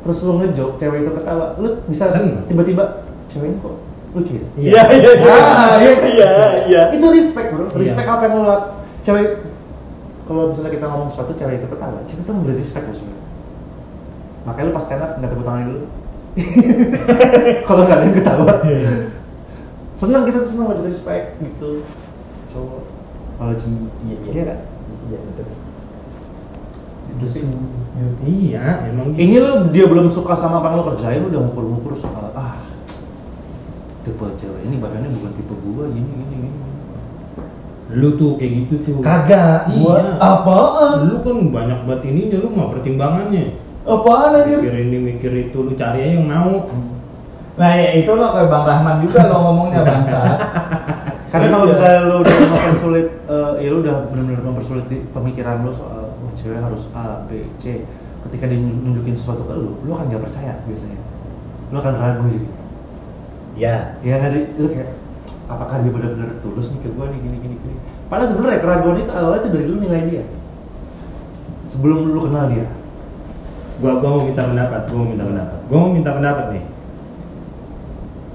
terus 0.02 0.18
lu 0.20 0.32
ngejok, 0.36 0.70
cewek 0.76 0.98
itu 0.98 1.10
ketawa, 1.12 1.46
lu 1.56 1.68
bisa 1.86 2.04
tiba-tiba 2.44 2.84
cewek 3.28 3.46
ini 3.48 3.56
kok 3.58 3.74
lucu 4.12 4.32
ya? 4.34 4.44
iya 4.60 4.82
iya 4.92 5.10
Ah, 5.24 5.80
iya 5.80 5.92
kan? 5.94 6.10
iya 6.10 6.30
iya 6.68 6.82
Itu 6.92 7.06
respect 7.08 7.48
bro, 7.48 7.64
Iya. 7.64 7.76
respect 7.78 8.04
apa 8.06 8.22
yang 8.22 8.34
lu 8.34 8.44
lakukan. 8.44 8.80
Cewek, 9.02 9.28
kalau 10.22 10.42
misalnya 10.48 10.70
kita 10.70 10.86
ngomong 10.86 11.08
sesuatu, 11.08 11.32
cewek 11.32 11.54
itu 11.58 11.66
ketawa, 11.66 11.98
cewek 12.04 12.20
itu 12.20 12.32
memberi 12.32 12.54
respect 12.54 12.84
loh 12.86 12.96
sebenarnya. 12.96 13.24
Makanya 14.42 14.66
lu 14.66 14.72
pas 14.72 14.84
stand 14.84 15.00
up, 15.00 15.10
nggak 15.16 15.30
tepuk 15.30 15.44
tangan 15.44 15.64
dulu. 15.64 15.84
kalau 17.68 17.82
nggak 17.84 17.98
ada 17.98 18.04
yang 18.04 18.16
ketawa. 18.16 18.54
senang 19.92 20.24
kita 20.24 20.38
tuh 20.40 20.50
senang 20.50 20.68
ada 20.72 20.82
respect 20.82 21.38
gitu 21.38 21.86
cowok 22.50 22.82
kalau 23.42 23.54
cinta 23.54 23.90
Iya, 24.00 24.16
iya. 24.16 24.30
iya 24.30 24.42
kan 24.46 24.58
iya 25.04 25.18
betul 25.20 25.46
itu 27.12 27.26
sih 27.28 27.42
Iya, 28.22 28.88
emang 28.88 29.12
gitu. 29.12 29.20
ini 29.20 29.36
lo 29.36 29.52
dia 29.68 29.84
belum 29.84 30.08
suka 30.08 30.32
sama 30.32 30.58
apa 30.58 30.70
yang 30.70 30.76
lo 30.78 30.84
kerjain 30.88 31.20
lo 31.20 31.28
udah 31.28 31.40
ngukur-ngukur 31.42 31.92
soal 31.92 32.32
ah 32.32 32.62
tipe 34.02 34.26
cewek 34.34 34.62
ini 34.64 34.76
badannya 34.76 35.10
bukan 35.12 35.30
tipe 35.32 35.54
gua 35.56 35.84
gini 35.86 36.08
gini 36.08 36.24
gini 36.26 36.48
lu 37.92 38.16
tuh 38.16 38.34
kayak 38.34 38.52
gitu 38.64 38.74
tuh 38.80 38.94
Kagak, 38.98 39.68
gua 39.70 40.00
iya 40.00 40.16
apaan? 40.16 40.96
lu 41.06 41.20
kan 41.20 41.36
banyak 41.52 41.78
banget 41.84 42.02
ininya 42.08 42.36
lu 42.38 42.48
mah 42.50 42.66
pertimbangannya 42.70 43.44
Apaan 43.82 44.38
anjir? 44.38 44.62
mikir 44.62 44.74
ini 44.80 44.96
mikir 45.02 45.32
itu 45.42 45.58
lu 45.58 45.74
cari 45.74 45.98
aja 46.00 46.14
yang 46.14 46.26
mau 46.26 46.62
Nah, 47.52 47.68
ya 47.76 48.00
itu 48.00 48.08
lo 48.08 48.32
kayak 48.32 48.48
Bang 48.48 48.64
Rahman 48.64 49.04
juga 49.04 49.28
lo 49.28 49.36
ngomongnya 49.44 49.84
bangsat. 49.84 50.40
Karena 51.34 51.52
kalau 51.52 51.68
Iya. 51.68 51.72
misalnya 51.76 52.00
lu 52.08 52.14
udah 52.24 52.36
mempersulit, 52.48 53.06
eh, 53.12 53.20
ya 53.62 53.70
lu 53.70 53.86
udah 53.86 54.10
benar-benar 54.10 54.42
mempersulit 54.42 54.84
pemikiran 55.14 55.62
lu 55.62 55.70
soal 55.70 56.18
wah 56.18 56.32
cewek 56.34 56.58
harus 56.58 56.90
A, 56.92 57.22
B, 57.30 57.46
C. 57.62 57.86
Ketika 58.26 58.50
dia 58.50 58.58
nunjukin 58.58 59.14
sesuatu 59.14 59.46
ke 59.46 59.54
lu, 59.54 59.78
lu 59.82 59.90
akan 59.94 60.10
gak 60.10 60.22
percaya 60.26 60.58
biasanya. 60.66 60.98
Lu 61.70 61.76
akan 61.78 61.94
ragu 61.98 62.26
sih. 62.30 62.50
Ya. 63.54 63.98
Iya 64.02 64.14
nggak 64.18 64.32
sih? 64.34 64.44
Lu 64.58 64.66
kayak 64.70 64.94
apakah 65.46 65.82
dia 65.82 65.90
benar-benar 65.94 66.38
tulus 66.42 66.70
nih 66.74 66.80
ke 66.82 66.88
gua 66.94 67.10
nih 67.10 67.18
gini 67.18 67.36
gini 67.42 67.54
gini. 67.58 67.74
Padahal 68.10 68.28
sebenarnya 68.30 68.58
keraguan 68.62 68.96
itu 69.02 69.12
awalnya 69.14 69.40
itu 69.42 69.50
dari 69.50 69.64
lu 69.66 69.76
nilai 69.78 70.02
dia. 70.10 70.24
Sebelum 71.70 71.98
lu 72.10 72.20
kenal 72.28 72.46
dia. 72.50 72.66
gua 73.82 73.98
gua 73.98 74.10
mau 74.14 74.22
minta 74.22 74.46
pendapat 74.46 74.80
gua 74.86 74.98
mau 75.02 75.08
minta 75.10 75.24
pendapat 75.26 75.58
gua 75.66 75.78
mau 75.82 75.90
minta 75.90 76.10
pendapat 76.14 76.46
nih 76.54 76.64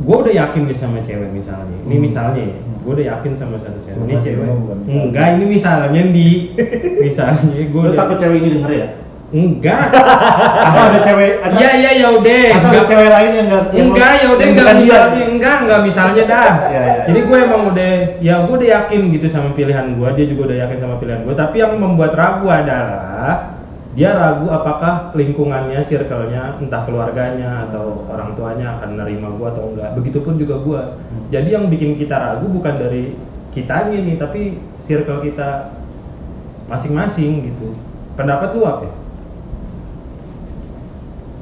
gua 0.04 0.16
udah 0.28 0.34
yakin 0.36 0.62
nih 0.68 0.76
sama 0.76 1.00
cewek 1.00 1.30
misalnya 1.32 1.78
ini 1.88 1.96
Hmm. 1.96 2.04
misalnya 2.04 2.42
ya 2.44 2.58
gua 2.88 2.96
udah 2.96 3.08
yakin 3.20 3.32
sama 3.36 3.60
satu 3.60 3.80
cewek. 3.84 4.00
Ini 4.08 4.16
cewek. 4.24 4.48
enggak 4.88 5.28
ini 5.36 5.46
misalnya 5.60 6.02
di 6.08 6.28
misalnya 7.04 7.52
Lu 7.68 7.84
udah 7.84 8.00
takut 8.00 8.16
cewek 8.16 8.40
ini 8.40 8.50
denger 8.56 8.72
ya? 8.72 8.88
enggak. 9.28 9.92
Atau 10.72 10.82
ada 10.88 11.00
cewek 11.04 11.32
ada 11.44 11.56
iya 11.60 11.72
iya 11.76 11.92
ya 12.00 12.08
udah. 12.16 12.48
Atau 12.48 12.56
ada 12.56 12.64
enggak. 12.72 12.86
cewek 12.88 13.08
lain 13.12 13.32
yang 13.36 13.48
enggak 13.52 13.64
enggak 13.76 14.12
ya 14.16 14.28
udah 14.32 14.46
enggak 14.48 14.68
misalnya 14.80 15.24
enggak 15.28 15.56
enggak 15.68 15.80
misalnya 15.84 16.24
dah. 16.24 16.52
Iya, 16.72 16.80
iya. 16.88 17.02
jadi 17.12 17.20
gue 17.28 17.38
emang 17.44 17.62
udah 17.76 17.92
ya 18.24 18.36
gue 18.48 18.56
udah 18.56 18.70
yakin 18.80 19.02
gitu 19.20 19.28
sama 19.28 19.50
pilihan 19.52 19.86
gue 20.00 20.08
dia 20.16 20.26
juga 20.32 20.42
udah 20.48 20.58
yakin 20.64 20.78
sama 20.80 20.96
pilihan 20.96 21.22
gue 21.28 21.36
tapi 21.36 21.56
yang 21.60 21.76
membuat 21.76 22.16
ragu 22.16 22.48
adalah 22.48 23.57
dia 23.98 24.14
ragu 24.14 24.46
apakah 24.54 25.10
lingkungannya 25.18 25.82
circle-nya 25.82 26.62
entah 26.62 26.86
keluarganya 26.86 27.66
atau 27.66 28.06
orang 28.06 28.38
tuanya 28.38 28.78
akan 28.78 28.94
nerima 28.94 29.34
gue 29.34 29.48
atau 29.50 29.74
enggak 29.74 29.98
begitupun 29.98 30.38
juga 30.38 30.56
gue 30.62 30.82
jadi 31.34 31.58
yang 31.58 31.66
bikin 31.66 31.98
kita 31.98 32.14
ragu 32.14 32.46
bukan 32.46 32.78
dari 32.78 33.18
kitanya 33.58 33.98
nih 33.98 34.16
tapi 34.22 34.62
circle 34.86 35.26
kita 35.26 35.74
masing-masing 36.70 37.50
gitu 37.50 37.74
pendapat 38.14 38.50
lu 38.58 38.66
apa 38.66 38.84
ya? 38.86 38.94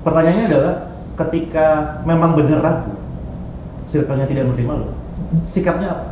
Pertanyaannya 0.06 0.46
adalah 0.52 0.76
ketika 1.18 1.98
memang 2.06 2.38
bener 2.38 2.62
ragu, 2.62 2.94
circle-nya 3.90 4.30
tidak 4.30 4.46
menerima 4.52 4.74
lo, 4.86 4.90
sikapnya 5.42 5.90
apa? 5.98 6.06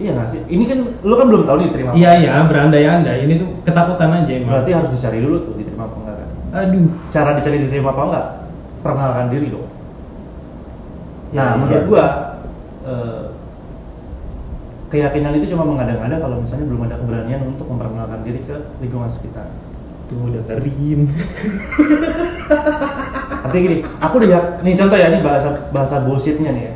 Iya 0.00 0.10
nggak 0.16 0.28
sih? 0.32 0.40
Ini 0.48 0.64
kan 0.64 0.78
lu 1.04 1.14
kan 1.14 1.26
belum 1.28 1.42
tahu 1.44 1.56
nih 1.60 1.68
terima. 1.68 1.90
iya 1.92 2.10
iya 2.16 2.40
berandai-andai 2.42 3.18
ini 3.22 3.34
tuh 3.36 3.48
ketakutan 3.62 4.08
aja 4.16 4.32
emang 4.32 4.48
Berarti 4.56 4.70
harus 4.72 4.90
dicari 4.90 5.18
dulu 5.20 5.36
tuh 5.44 5.54
diterima 5.60 5.84
apa 5.84 5.96
enggak 6.00 6.16
kan? 6.16 6.28
aduh 6.50 6.88
Cara 7.12 7.30
dicari 7.36 7.56
diterima 7.60 7.90
apa 7.92 8.02
enggak? 8.08 8.26
Perkenalkan 8.80 9.26
diri 9.28 9.46
dong. 9.48 9.68
Ya, 11.30 11.36
Nah, 11.36 11.46
iya. 11.46 11.58
menurut 11.60 11.84
gua 11.86 12.04
eh, 12.82 13.22
keyakinan 14.88 15.36
itu 15.36 15.52
cuma 15.52 15.62
mengada-ngada 15.62 16.16
kalau 16.18 16.40
misalnya 16.40 16.66
belum 16.66 16.82
ada 16.82 16.96
keberanian 16.96 17.40
untuk 17.46 17.68
memperkenalkan 17.68 18.20
diri 18.24 18.40
ke 18.42 18.56
lingkungan 18.80 19.06
sekitar. 19.06 19.46
tuh 20.08 20.26
udah 20.26 20.42
kering 20.42 21.06
Artinya 23.40 23.62
gini, 23.62 23.76
aku 24.02 24.14
udah 24.18 24.58
nih 24.60 24.74
contoh 24.74 24.98
ya, 24.98 25.06
ini 25.06 25.22
bahasa 25.22 25.70
bahasa 25.70 26.02
bullshitnya 26.02 26.50
nih 26.50 26.64
ya. 26.66 26.74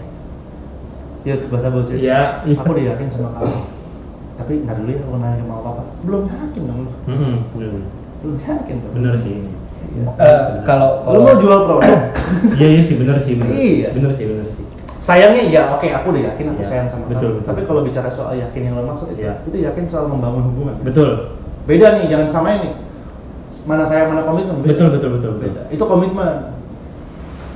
Ya 1.24 1.34
bahasa 1.48 1.72
bullshit. 1.72 1.98
Iya, 1.98 2.44
iya. 2.44 2.54
Aku 2.54 2.70
udah 2.70 2.84
yakin 2.94 3.06
sama 3.08 3.28
kamu. 3.32 3.56
Tapi 4.34 4.52
ntar 4.62 4.76
dulu 4.76 4.90
ya, 4.92 5.00
aku 5.00 5.16
nanya 5.16 5.36
sama 5.40 5.56
papa. 5.62 5.82
Belum 6.04 6.22
yakin 6.26 6.62
dong 6.64 6.78
lu. 6.84 6.90
Hmm, 7.06 7.34
bener, 7.52 7.70
Belum 8.20 8.36
yakin 8.36 8.74
dong. 8.78 8.92
bener 8.92 9.14
sih 9.16 9.32
ini. 9.34 9.50
Eh, 9.94 10.38
kalau 10.64 11.00
Lu 11.00 11.04
kalau 11.06 11.20
mau 11.22 11.36
jual 11.38 11.58
produk? 11.64 11.92
Iya 12.58 12.68
iya 12.70 12.82
sih 12.82 12.96
bener 12.96 13.16
sih 13.16 13.36
bener. 13.36 13.52
Iya. 13.52 13.88
Bener 13.92 14.10
sih 14.10 14.24
bener 14.26 14.46
sih. 14.48 14.64
Sayangnya 14.98 15.42
iya, 15.44 15.62
oke 15.70 15.84
aku 15.86 16.06
udah 16.10 16.22
yakin 16.28 16.44
aku 16.50 16.60
Iya, 16.60 16.68
sayang 16.68 16.88
sama 16.88 17.04
betul, 17.06 17.16
kamu. 17.30 17.36
betul. 17.40 17.48
Tapi 17.48 17.60
kalau 17.64 17.80
bicara 17.84 18.08
soal 18.08 18.34
yakin 18.34 18.60
yang 18.62 18.74
lo 18.74 18.84
maksud 18.84 19.12
itu, 19.12 19.20
Iya. 19.22 19.34
itu 19.44 19.56
yakin 19.62 19.84
soal 19.84 20.08
membangun 20.08 20.44
hubungan. 20.48 20.76
Betul. 20.80 21.36
Beda 21.64 21.96
nih, 21.96 22.08
jangan 22.08 22.28
samain 22.28 22.58
nih. 22.60 22.74
Mana 23.64 23.84
sayang 23.84 24.12
mana 24.12 24.24
komitmen. 24.24 24.60
beda. 24.60 24.68
Betul 24.72 24.88
betul 24.90 25.08
betul 25.14 25.30
betul. 25.30 25.44
Beda. 25.46 25.62
Itu 25.70 25.84
komitmen. 25.86 26.34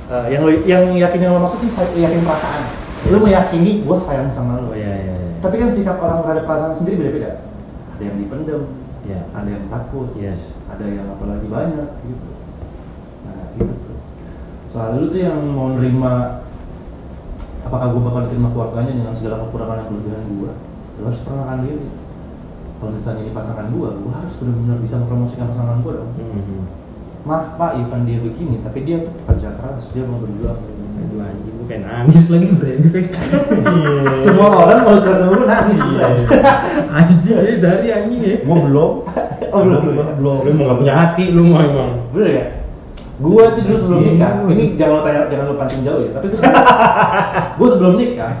Eh, 0.09 0.25
yang 0.31 0.41
lo, 0.41 0.49
yang 0.65 0.83
yakin 0.95 1.19
yang 1.19 1.33
lo 1.37 1.41
maksud 1.43 1.59
ini 1.59 1.69
say- 1.69 1.93
yakin 1.93 2.21
perasaan. 2.23 2.63
Lo 3.07 3.17
meyakini 3.23 3.87
gue 3.87 3.97
sayang 3.97 4.35
sama 4.35 4.59
lo. 4.59 4.71
Oh 4.71 4.75
iya 4.75 4.91
iya. 4.99 5.13
iya. 5.15 5.29
Tapi 5.39 5.55
kan 5.55 5.71
sikap 5.71 5.95
orang 6.03 6.19
terhadap 6.27 6.43
perasaan 6.43 6.75
sendiri 6.75 6.99
beda-beda. 6.99 7.47
Ada 7.95 8.03
yang 8.03 8.17
dipendam, 8.19 8.61
Iya. 9.07 9.21
ada 9.31 9.49
yang 9.49 9.65
takut, 9.71 10.07
Yes. 10.19 10.41
ada 10.67 10.83
yang 10.83 11.07
apalagi 11.07 11.47
banyak 11.47 11.89
gitu. 12.03 12.29
Nah 13.23 13.55
gitu 13.55 13.73
tuh. 13.87 13.97
Soal 14.67 14.99
lu 14.99 15.07
tuh 15.07 15.23
yang 15.23 15.39
mau 15.47 15.71
nerima 15.79 16.43
apakah 17.63 17.95
gue 17.95 18.01
bakal 18.03 18.21
diterima 18.27 18.49
keluarganya 18.51 18.93
dengan 18.99 19.13
segala 19.15 19.45
kekurangan 19.47 19.77
dan 19.83 19.87
kelebihan 19.87 20.23
gue, 20.27 20.51
lu 20.99 21.03
harus 21.07 21.21
perkenalkan 21.23 21.59
diri. 21.67 21.87
Kalau 22.79 22.91
misalnya 22.95 23.21
ini 23.27 23.31
pasangan 23.35 23.67
gue, 23.67 23.89
gue 23.91 24.13
harus 24.15 24.33
benar-benar 24.39 24.77
bisa 24.79 24.95
mempromosikan 25.03 25.51
pasangan 25.51 25.83
gue 25.83 25.93
dong. 25.99 26.11
Mhm. 26.15 26.63
Mah, 27.27 27.59
Pak 27.59 27.75
Ivan 27.75 28.07
dia 28.07 28.23
begini, 28.23 28.63
tapi 28.63 28.87
dia 28.87 29.03
tuh 29.03 29.11
pekerja 29.23 29.59
keras, 29.59 29.91
dia 29.91 30.07
mau 30.07 30.23
berjuang. 30.23 30.55
Aduh 30.99 31.19
anjing 31.23 31.53
gue 31.55 31.65
kayak 31.65 31.83
nangis 31.83 32.23
lagi 32.27 32.47
brengsek. 32.53 33.05
Semua 34.19 34.47
orang 34.51 34.79
kalau 34.83 34.99
cerita 34.99 35.25
dulu 35.25 35.43
nangis. 35.45 35.79
Iya. 35.79 36.07
Anjing 36.99 37.35
ya 37.37 37.53
dari 37.57 37.87
anjing 37.89 38.19
ya. 38.19 38.35
Gua 38.43 38.57
belum. 38.65 38.91
Oh, 39.49 39.59
belum. 39.63 39.81
Belum. 40.19 40.37
Lu 40.43 40.51
mau 40.53 40.65
gak 40.67 40.77
punya 40.77 40.93
hati 40.93 41.23
lu 41.31 41.41
mau 41.47 41.61
emang. 41.61 41.91
Bener 42.11 42.29
ya? 42.29 42.45
Gua 43.17 43.51
tuh 43.51 43.63
dulu 43.63 43.77
sebelum 43.77 44.01
Iya. 44.01 44.09
nikah, 44.11 44.31
ini 44.47 44.63
jangan 44.73 44.93
lo 44.93 45.01
tanya, 45.01 45.21
jangan 45.27 45.45
lo 45.45 45.55
pancing 45.55 45.81
jauh 45.83 46.01
ya. 46.01 46.11
Tapi 46.15 46.25
gua 46.27 46.39
sebelum, 46.39 46.63
gua 47.59 47.67
sebelum 47.69 47.93
nikah, 47.95 48.33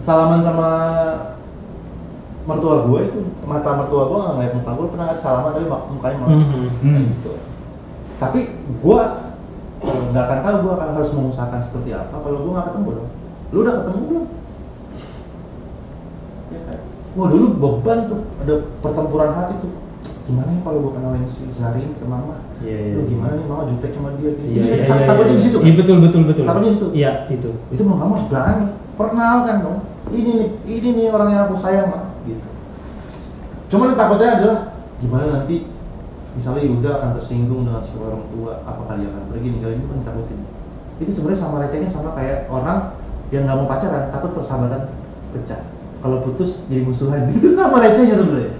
salaman 0.00 0.40
sama 0.40 0.68
mertua 2.44 2.84
gua 2.84 3.00
itu 3.02 3.18
mata 3.44 3.70
mertua 3.74 4.02
gua 4.08 4.18
nggak 4.18 4.34
ngeliat 4.34 4.52
muka 4.56 4.70
gua 4.72 4.86
pernah 4.88 5.08
salaman 5.12 5.52
tapi 5.52 5.66
mukanya 5.68 6.16
malah 6.18 6.36
Mhm. 6.36 6.68
Hmm. 6.80 7.02
gitu. 7.12 7.32
Tapi 8.16 8.40
gua 8.80 9.00
eh, 9.00 9.16
nggak 10.12 10.24
akan 10.28 10.38
tahu 10.44 10.56
gua 10.64 10.72
akan 10.80 10.88
harus 10.96 11.12
mengusahakan 11.14 11.60
seperti 11.60 11.90
apa 11.94 12.16
kalau 12.18 12.38
gua 12.44 12.52
nggak 12.58 12.66
ketemu 12.72 12.88
dong. 12.96 13.10
Lu 13.48 13.58
udah 13.64 13.74
ketemu 13.80 14.00
belum? 14.04 14.24
Ya 16.48 16.60
kan? 16.64 16.78
Wah 17.16 17.28
dulu 17.32 17.46
beban 17.58 17.98
tuh, 18.06 18.20
ada 18.44 18.54
pertempuran 18.84 19.30
hati 19.34 19.54
tuh. 19.60 19.72
Gimana 20.28 20.48
ya 20.52 20.60
kalau 20.60 20.78
gua 20.84 20.92
kenalin 20.96 21.24
si 21.28 21.44
Zarin 21.56 21.90
ke 21.96 22.04
mama? 22.04 22.44
Iya 22.60 22.76
iya. 22.76 22.94
Lu 22.98 23.02
gimana 23.06 23.32
nih 23.38 23.46
mama 23.46 23.62
jutek 23.70 23.92
sama 23.94 24.10
dia? 24.18 24.30
Iya 24.34 24.60
Jadi 24.60 24.68
iya 24.68 24.86
kan 24.88 24.98
iya. 24.98 25.06
takutnya 25.08 25.32
iya. 25.32 25.38
di 25.38 25.44
situ. 25.44 25.58
Iya 25.58 25.64
kan? 25.64 25.78
betul 25.80 25.96
betul 26.04 26.22
betul. 26.26 26.44
Takutnya 26.44 26.70
di 26.70 26.76
situ. 26.76 26.88
Iya 26.92 27.12
itu. 27.30 27.50
Itu 27.72 27.82
mau 27.86 27.96
kamu 27.96 28.12
harus 28.18 28.26
berani. 28.28 28.66
Perkenalkan 28.98 29.56
dong. 29.62 29.78
Ini 30.08 30.30
nih, 30.40 30.48
ini 30.66 30.88
nih 30.96 31.06
orang 31.12 31.28
yang 31.30 31.42
aku 31.46 31.56
sayang, 31.60 31.86
Mak. 31.92 32.02
Gitu. 32.26 32.48
Cuman 33.68 33.92
yang 33.92 34.00
takutnya 34.00 34.28
adalah 34.40 34.58
gimana 34.98 35.24
nanti 35.30 35.56
misalnya 36.38 36.62
Yuda 36.62 36.90
akan 37.02 37.10
tersinggung 37.18 37.66
dengan 37.66 37.82
sikap 37.82 38.06
orang 38.06 38.24
tua, 38.30 38.62
apakah 38.62 38.94
dia 38.94 39.10
akan 39.10 39.22
pergi 39.34 39.48
ninggalin 39.50 39.82
itu 39.82 39.88
kan 39.90 39.98
takutin. 40.06 40.40
Itu 41.02 41.10
sebenarnya 41.10 41.40
sama 41.42 41.56
recehnya 41.66 41.90
sama 41.90 42.14
kayak 42.14 42.46
orang 42.46 42.94
yang 43.34 43.42
nggak 43.42 43.58
mau 43.58 43.66
pacaran, 43.66 44.14
takut 44.14 44.30
persahabatan 44.38 44.94
pecah. 45.34 45.60
Kalau 45.98 46.22
putus 46.22 46.70
jadi 46.70 46.86
musuhan, 46.86 47.26
itu 47.34 47.58
sama 47.58 47.82
recehnya 47.82 48.14
sebenarnya. 48.14 48.54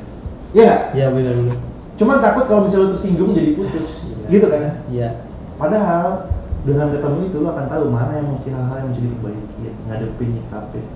Iya 0.51 0.63
nggak? 0.67 0.83
Iya 0.99 1.07
benar 1.15 1.35
benar. 1.39 1.57
Cuman 1.95 2.17
takut 2.19 2.45
kalau 2.51 2.61
misalnya 2.67 2.91
lu 2.91 2.91
tersinggung 2.99 3.31
jadi 3.31 3.51
putus, 3.55 3.89
gitu 4.27 4.47
kan? 4.51 4.83
Iya. 4.91 5.09
Padahal 5.55 6.31
dengan 6.67 6.91
ketemu 6.91 7.19
itu 7.31 7.37
lo 7.39 7.55
akan 7.55 7.67
tahu 7.71 7.85
mana 7.95 8.13
yang 8.19 8.29
mesti 8.35 8.51
hal-hal 8.51 8.77
yang 8.83 8.89
mesti 8.91 9.03
diperbaiki, 9.07 9.67
ngadepin 9.87 10.29
nyikapin. 10.35 10.87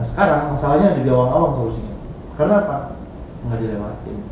Nah 0.00 0.04
sekarang 0.08 0.40
masalahnya 0.56 0.96
ada 0.96 1.00
di 1.04 1.10
awang-awang 1.12 1.52
solusinya. 1.60 1.92
Karena 2.40 2.64
apa? 2.64 2.76
Nggak 3.44 3.58
dilewatin. 3.60 4.31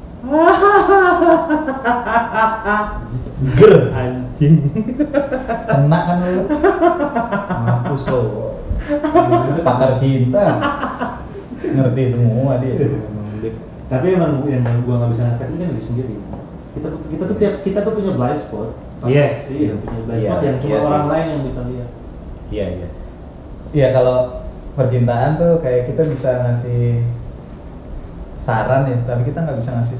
Ger. 3.57 3.75
Anjing. 3.97 4.55
Kena 5.65 5.99
kan 6.05 6.19
lu. 6.21 6.43
Mampus 7.65 8.03
lo. 8.09 8.21
Pakar 9.65 9.97
cinta. 9.97 10.45
Ngerti 11.61 12.03
semua 12.13 12.61
dia. 12.61 12.77
Tapi 13.91 14.07
emang 14.15 14.45
yang 14.47 14.63
gua 14.85 15.03
nggak 15.03 15.11
bisa 15.11 15.23
ngasih 15.27 15.45
ini 15.51 15.57
kan 15.57 15.69
diri 15.73 15.83
sendiri. 15.83 16.15
Kita 16.71 16.87
kita 17.11 17.23
tuh 17.27 17.37
tiap 17.41 17.55
kita 17.65 17.79
tuh 17.83 17.93
punya 17.97 18.13
blind 18.15 18.39
spot. 18.39 18.69
Pasti. 19.01 19.17
Yes. 19.17 19.35
Iya, 19.49 19.73
punya 19.81 20.01
blind 20.07 20.21
Iya, 20.21 20.29
spot 20.31 20.41
yang 20.45 20.57
cuma 20.61 20.69
iya 20.71 20.79
sih. 20.79 20.87
orang 20.87 21.07
lain 21.09 21.27
yang 21.27 21.43
bisa 21.43 21.61
lihat. 21.67 21.89
Iya 22.51 22.67
iya. 22.77 22.89
Iya 23.71 23.89
kalau 23.95 24.17
percintaan 24.77 25.31
tuh 25.39 25.53
kayak 25.59 25.91
kita 25.91 26.03
bisa 26.07 26.31
ngasih 26.47 27.03
saran 28.41 28.83
ya, 28.85 28.97
tapi 29.05 29.23
kita 29.23 29.39
nggak 29.39 29.55
bisa 29.55 29.71
ngasih 29.73 29.97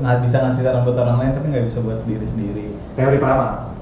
nggak 0.00 0.18
bisa 0.20 0.36
ngasih 0.40 0.62
saran 0.62 0.82
buat 0.82 0.96
orang 0.96 1.16
lain, 1.18 1.32
tapi 1.32 1.46
nggak 1.48 1.64
bisa 1.64 1.78
buat 1.78 2.00
diri 2.02 2.24
sendiri. 2.24 2.64
Teori 2.94 3.18
Prama. 3.18 3.76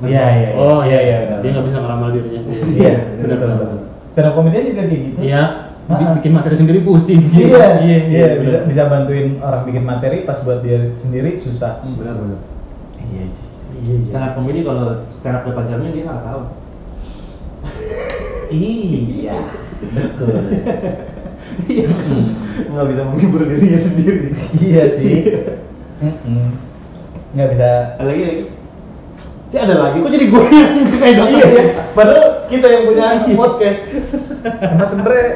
Iya 0.00 0.24
iya. 0.32 0.48
Oh 0.54 0.80
iya 0.80 0.98
iya. 1.00 1.16
benar. 1.26 1.38
Dia 1.42 1.50
nggak 1.52 1.66
bisa 1.66 1.78
ngeramal 1.78 2.08
dirinya 2.10 2.40
sendiri. 2.40 2.78
Iya, 2.78 2.92
benar 3.18 3.36
benar. 3.36 3.58
stand 4.08 4.24
up 4.24 4.34
comedian 4.34 4.64
juga 4.66 4.82
kayak 4.82 5.02
gitu 5.04 5.18
Iya. 5.20 5.42
bi- 5.44 5.66
Ah. 5.88 6.12
Bikin 6.14 6.32
materi 6.32 6.54
sendiri 6.54 6.80
pusing. 6.82 7.20
iya 7.32 7.64
iya 7.80 7.98
bener. 8.04 8.40
bisa 8.40 8.58
bisa 8.64 8.82
bantuin 8.86 9.38
orang 9.38 9.64
bikin 9.64 9.82
materi 9.82 10.22
pas 10.22 10.36
buat 10.38 10.60
dia 10.60 10.92
sendiri 10.92 11.34
susah 11.34 11.80
Benar 11.82 12.12
benar. 12.14 12.40
iya 13.08 13.24
iya 13.24 14.04
stand 14.04 14.20
up 14.22 14.32
comedy 14.34 14.60
kalau 14.62 15.00
stand 15.06 15.32
up 15.34 15.42
depan 15.42 15.64
cermin 15.64 15.92
dia 15.92 16.04
nggak 16.04 16.22
tahu 16.22 16.40
iya 18.50 19.36
betul. 19.88 20.28
nggak 22.68 22.86
bisa 22.88 23.02
menghibur 23.04 23.42
dirinya 23.44 23.80
sendiri. 23.80 24.32
Iya 24.56 24.84
sih. 24.94 25.14
Nggak 27.34 27.48
bisa. 27.52 27.68
Ada 27.98 28.08
lagi 28.08 28.22
lagi 28.22 28.42
Cik 29.48 29.64
ada 29.64 29.76
lagi? 29.80 29.96
Kok 30.04 30.12
jadi 30.12 30.26
gue 30.28 30.42
yang 30.52 30.72
kayak 31.00 31.14
dokter 31.16 31.32
iya 31.32 31.46
ya. 31.48 31.64
padahal 31.96 32.24
kita 32.52 32.66
yang 32.68 32.84
punya 32.84 33.06
podcast. 33.32 33.82
Mas 34.76 34.88
sebenernya 34.92 35.28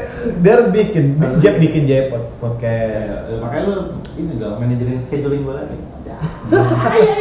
dia 0.44 0.52
harus 0.52 0.68
bikin 0.68 1.16
Jeb 1.40 1.56
bikin. 1.56 1.88
Jeb 1.88 2.12
pod- 2.12 2.28
podcast. 2.36 3.08
Ya, 3.08 3.40
makanya 3.40 3.62
lu 3.72 3.74
ini 4.20 4.36
dong 4.36 4.60
manajerin 4.60 5.00
scheduling 5.00 5.48
gue 5.48 5.54
lagi. 5.56 5.78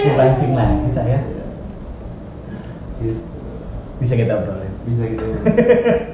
Dipancing 0.03 0.51
lagi 0.51 0.89
saya 0.91 1.23
bisa 3.97 4.13
kita 4.19 4.33
obrolin. 4.35 4.73
Bisa 4.83 5.03
gitu 5.07 5.23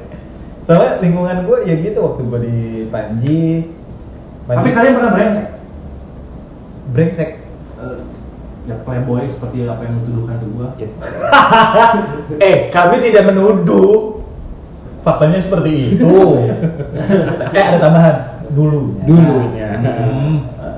soalnya 0.68 1.00
lingkungan 1.00 1.48
gue 1.48 1.58
ya 1.64 1.76
gitu 1.80 2.00
waktu 2.04 2.22
gue 2.28 2.40
di 2.44 2.58
Panji. 2.92 3.72
Tapi 4.48 4.70
kalian 4.76 4.94
pernah 5.00 5.12
brengsek? 5.16 5.48
Brengsek. 6.92 7.30
Eh, 7.80 8.00
ya 8.68 8.76
playboy 8.84 9.24
seperti 9.32 9.64
apa 9.64 9.84
yang 9.88 10.04
dituduhkan 10.04 10.36
ke 10.44 10.48
gua? 10.52 10.68
Eh 12.52 12.68
kami 12.68 13.00
tidak 13.00 13.32
menuduh. 13.32 14.20
Faktanya 15.04 15.40
seperti 15.40 15.96
itu. 15.96 16.16
Eh 17.56 17.64
ada 17.64 17.80
tambahan. 17.80 18.16
Dulu 18.52 19.04
Dulunya. 19.04 19.72
hmm. 19.80 20.36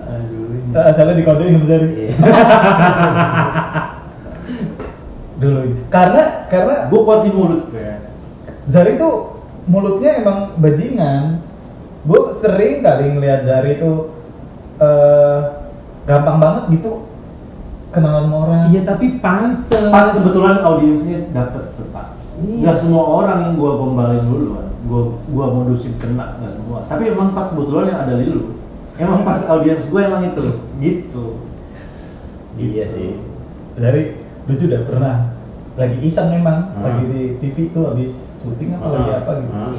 aduh 0.09 0.49
Eh, 0.69 0.85
asalnya 0.85 1.17
di 1.17 1.25
kode 1.25 1.49
yang 1.49 1.65
besar 1.65 1.81
dulu 5.39 5.59
karena 5.87 6.45
karena 6.51 6.91
gua 6.91 7.01
kuat 7.07 7.19
di 7.25 7.31
mulut 7.31 7.63
Zari 8.69 8.99
tuh 8.99 9.38
mulutnya 9.69 10.19
emang 10.19 10.39
bajingan. 10.57 11.45
Gue 12.01 12.33
sering 12.33 12.81
kali 12.81 13.13
ngeliat 13.13 13.45
Zari 13.45 13.77
tuh 13.77 14.17
eh 14.77 15.39
gampang 16.03 16.37
banget 16.37 16.63
gitu 16.73 17.05
kenalan 17.89 18.25
sama 18.25 18.37
orang. 18.43 18.61
Iya 18.67 18.81
tapi 18.83 19.19
pantes. 19.19 19.87
pas 19.87 20.09
kebetulan 20.11 20.57
audiensnya 20.59 21.29
dapet 21.29 21.73
tepat 21.73 22.17
Iya. 22.39 22.55
nggak 22.63 22.77
semua 22.77 23.03
orang 23.03 23.37
yang 23.43 23.53
gua 23.53 23.75
gombalin 23.75 24.23
dulu 24.23 24.55
kan 24.55 24.67
gua 24.87 25.01
gua 25.27 25.45
modusin 25.51 25.99
kena 25.99 26.39
nggak 26.39 26.47
semua 26.47 26.79
tapi 26.81 27.11
emang 27.11 27.35
pas 27.35 27.51
kebetulan 27.51 27.91
yang 27.91 27.99
ada 27.99 28.15
lilu 28.15 28.55
emang 28.95 29.27
pas 29.27 29.43
audiens 29.45 29.83
gua 29.85 30.07
emang 30.07 30.23
itu 30.23 30.45
gitu 30.79 31.25
Iya 32.55 32.85
sih. 32.85 33.19
Zari 33.75 34.19
lucu 34.43 34.65
dah 34.65 34.83
pernah 34.83 35.15
lagi 35.75 35.99
iseng 35.99 36.31
emang 36.33 36.71
Ah. 36.73 36.83
lagi 36.85 37.03
di 37.07 37.21
TV 37.39 37.71
tuh 37.71 37.91
habis 37.91 38.28
syuting 38.39 38.75
apa 38.75 38.85
Ah. 38.85 38.91
lagi 38.95 39.11
apa 39.13 39.31
gitu. 39.39 39.51
Ah. 39.53 39.73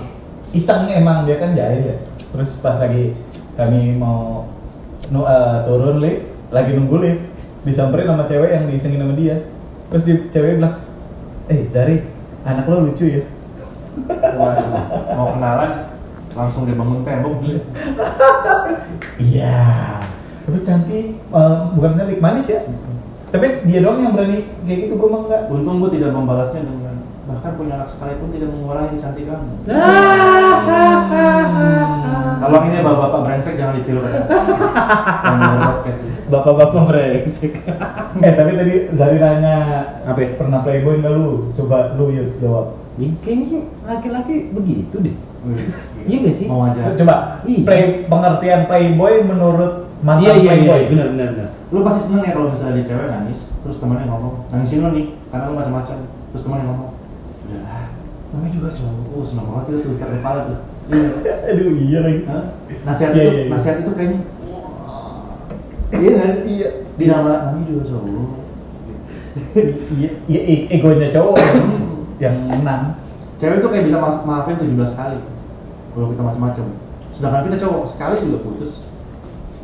Iseng 0.51 0.91
emang 0.91 1.25
dia 1.25 1.37
kan 1.39 1.55
jahil 1.55 1.83
ya. 1.85 1.97
Terus 2.31 2.59
pas 2.59 2.77
lagi 2.77 3.15
kami 3.55 3.97
mau 3.97 4.47
nu, 5.09 5.25
eh, 5.25 5.57
turun 5.65 5.99
lift, 5.99 6.23
lagi 6.51 6.71
nunggu 6.73 6.97
lift, 6.99 7.23
disamperin 7.63 8.07
sama 8.07 8.25
cewek 8.25 8.51
yang 8.51 8.65
diisengin 8.67 9.03
sama 9.03 9.15
dia. 9.15 9.37
Terus 9.91 10.03
di 10.07 10.13
cewek 10.31 10.59
bilang, 10.59 10.79
"Eh, 11.47 11.67
Zari, 11.67 11.99
anak 12.43 12.67
lo 12.67 12.87
lucu 12.87 13.11
ya." 13.11 13.23
Waduh, 14.11 14.67
mau 15.13 15.35
kenalan 15.35 15.73
langsung 16.31 16.63
dia 16.63 16.79
bangun 16.79 17.03
tembok 17.03 17.43
gitu. 17.43 17.59
Iya. 19.19 19.99
Tapi 20.47 20.59
cantik, 20.63 21.07
eh, 21.19 21.57
bukan 21.75 21.91
cantik, 21.95 22.19
manis 22.19 22.47
ya. 22.49 22.61
Tapi 23.31 23.63
dia 23.63 23.79
doang 23.83 24.03
yang 24.03 24.15
berani 24.15 24.47
kayak 24.67 24.91
gitu, 24.91 24.95
gue 24.99 25.09
mah 25.09 25.21
enggak. 25.27 25.43
untung 25.47 25.79
gua 25.79 25.91
tidak 25.91 26.11
membalasnya 26.11 26.67
dengan 26.67 26.80
bahkan 27.31 27.53
punya 27.55 27.73
anak 27.77 27.87
sekalipun 27.87 28.29
tidak 28.29 28.49
mengurangi 28.51 28.97
cantik 28.97 29.25
kamu 29.25 29.49
tolong 32.41 32.65
ini 32.67 32.77
bapak-bapak 32.81 33.21
brengsek 33.23 33.55
jangan 33.55 33.75
ditiru 33.77 34.01
ini 34.01 34.21
Bapak-bapak 36.31 36.87
brengsek. 36.87 37.53
eh, 38.23 38.33
tapi 38.39 38.55
tadi 38.55 38.75
Zari 38.95 39.19
nanya, 39.19 39.83
Apa 40.07 40.17
ya? 40.17 40.29
pernah 40.39 40.63
playboy 40.63 41.03
nggak 41.03 41.11
lu? 41.11 41.51
Coba 41.59 41.99
lu 41.99 42.15
yuk 42.15 42.39
jawab. 42.39 42.79
Ih, 42.97 43.11
Kayaknya 43.19 43.67
laki-laki 43.83 44.55
begitu 44.55 44.95
deh. 45.03 45.17
Iya 46.01 46.17
nggak 46.23 46.37
sih? 46.37 46.47
mau 46.47 46.63
aja 46.63 46.95
Coba, 46.95 47.43
Iya. 47.43 47.61
play 47.67 47.83
pengertian 48.07 48.69
playboy 48.69 49.25
menurut 49.25 49.89
mantan 50.07 50.23
Iya 50.23 50.33
iya 50.37 50.53
iya, 50.55 50.71
playboy. 50.71 50.83
benar 50.95 51.07
benar 51.11 51.29
benar. 51.35 51.51
lu 51.71 51.79
pasti 51.83 52.01
seneng 52.07 52.23
ya 52.23 52.33
kalau 52.33 52.49
misalnya 52.51 52.75
di 52.77 52.85
cewek 52.85 53.09
nangis 53.09 53.41
terus 53.57 53.77
temannya 53.79 54.07
ngomong 54.07 54.35
nangisin 54.51 54.83
lo 54.83 54.91
nih 54.91 55.07
karena 55.31 55.45
lu 55.49 55.55
macam-macam 55.55 55.97
terus 56.31 56.43
temannya 56.43 56.67
ngomong 56.67 56.89
namanya 58.31 58.53
juga 58.53 58.69
cowok 58.71 58.95
oh 59.11 59.23
seneng 59.23 59.47
banget 59.47 59.65
itu 59.67 59.79
tuh 59.83 59.93
sakit 59.95 60.19
kepala 60.19 60.41
tuh 60.47 60.59
Iya. 60.91 61.07
Aduh, 61.55 61.71
iya 61.77 61.99
lagi. 62.03 62.21
Hah? 62.27 62.45
nasihat 62.83 63.11
Iya, 63.11 63.23
itu 63.23 63.31
iya, 63.31 63.41
iya. 63.41 63.49
nasihat 63.49 63.77
itu 63.79 63.91
kayaknya 63.93 64.19
iya 65.93 66.11
nggak 66.13 66.31
sih 66.31 66.43
iya 66.49 66.69
di 66.93 67.05
nama 67.07 67.31
namanya 67.47 67.65
juga 67.65 67.83
cowok 67.87 68.29
Iya, 69.95 70.11
iya, 70.27 70.41
e- 70.43 70.67
egonya 70.69 71.09
cowok 71.09 71.37
yang- 72.19 72.51
menang. 72.51 72.99
cewek 73.39 73.59
tuh 73.59 73.71
kayak 73.71 73.87
bisa 73.87 73.97
ma- 73.97 74.23
maafin 74.23 74.55
17 74.55 74.77
kali 74.93 75.19
kalau 75.91 76.07
kita 76.09 76.23
macam-macam 76.23 76.67
sedangkan 77.11 77.43
kita 77.47 77.57
cowok 77.59 77.83
sekali 77.87 78.17
juga 78.21 78.39
putus 78.43 78.73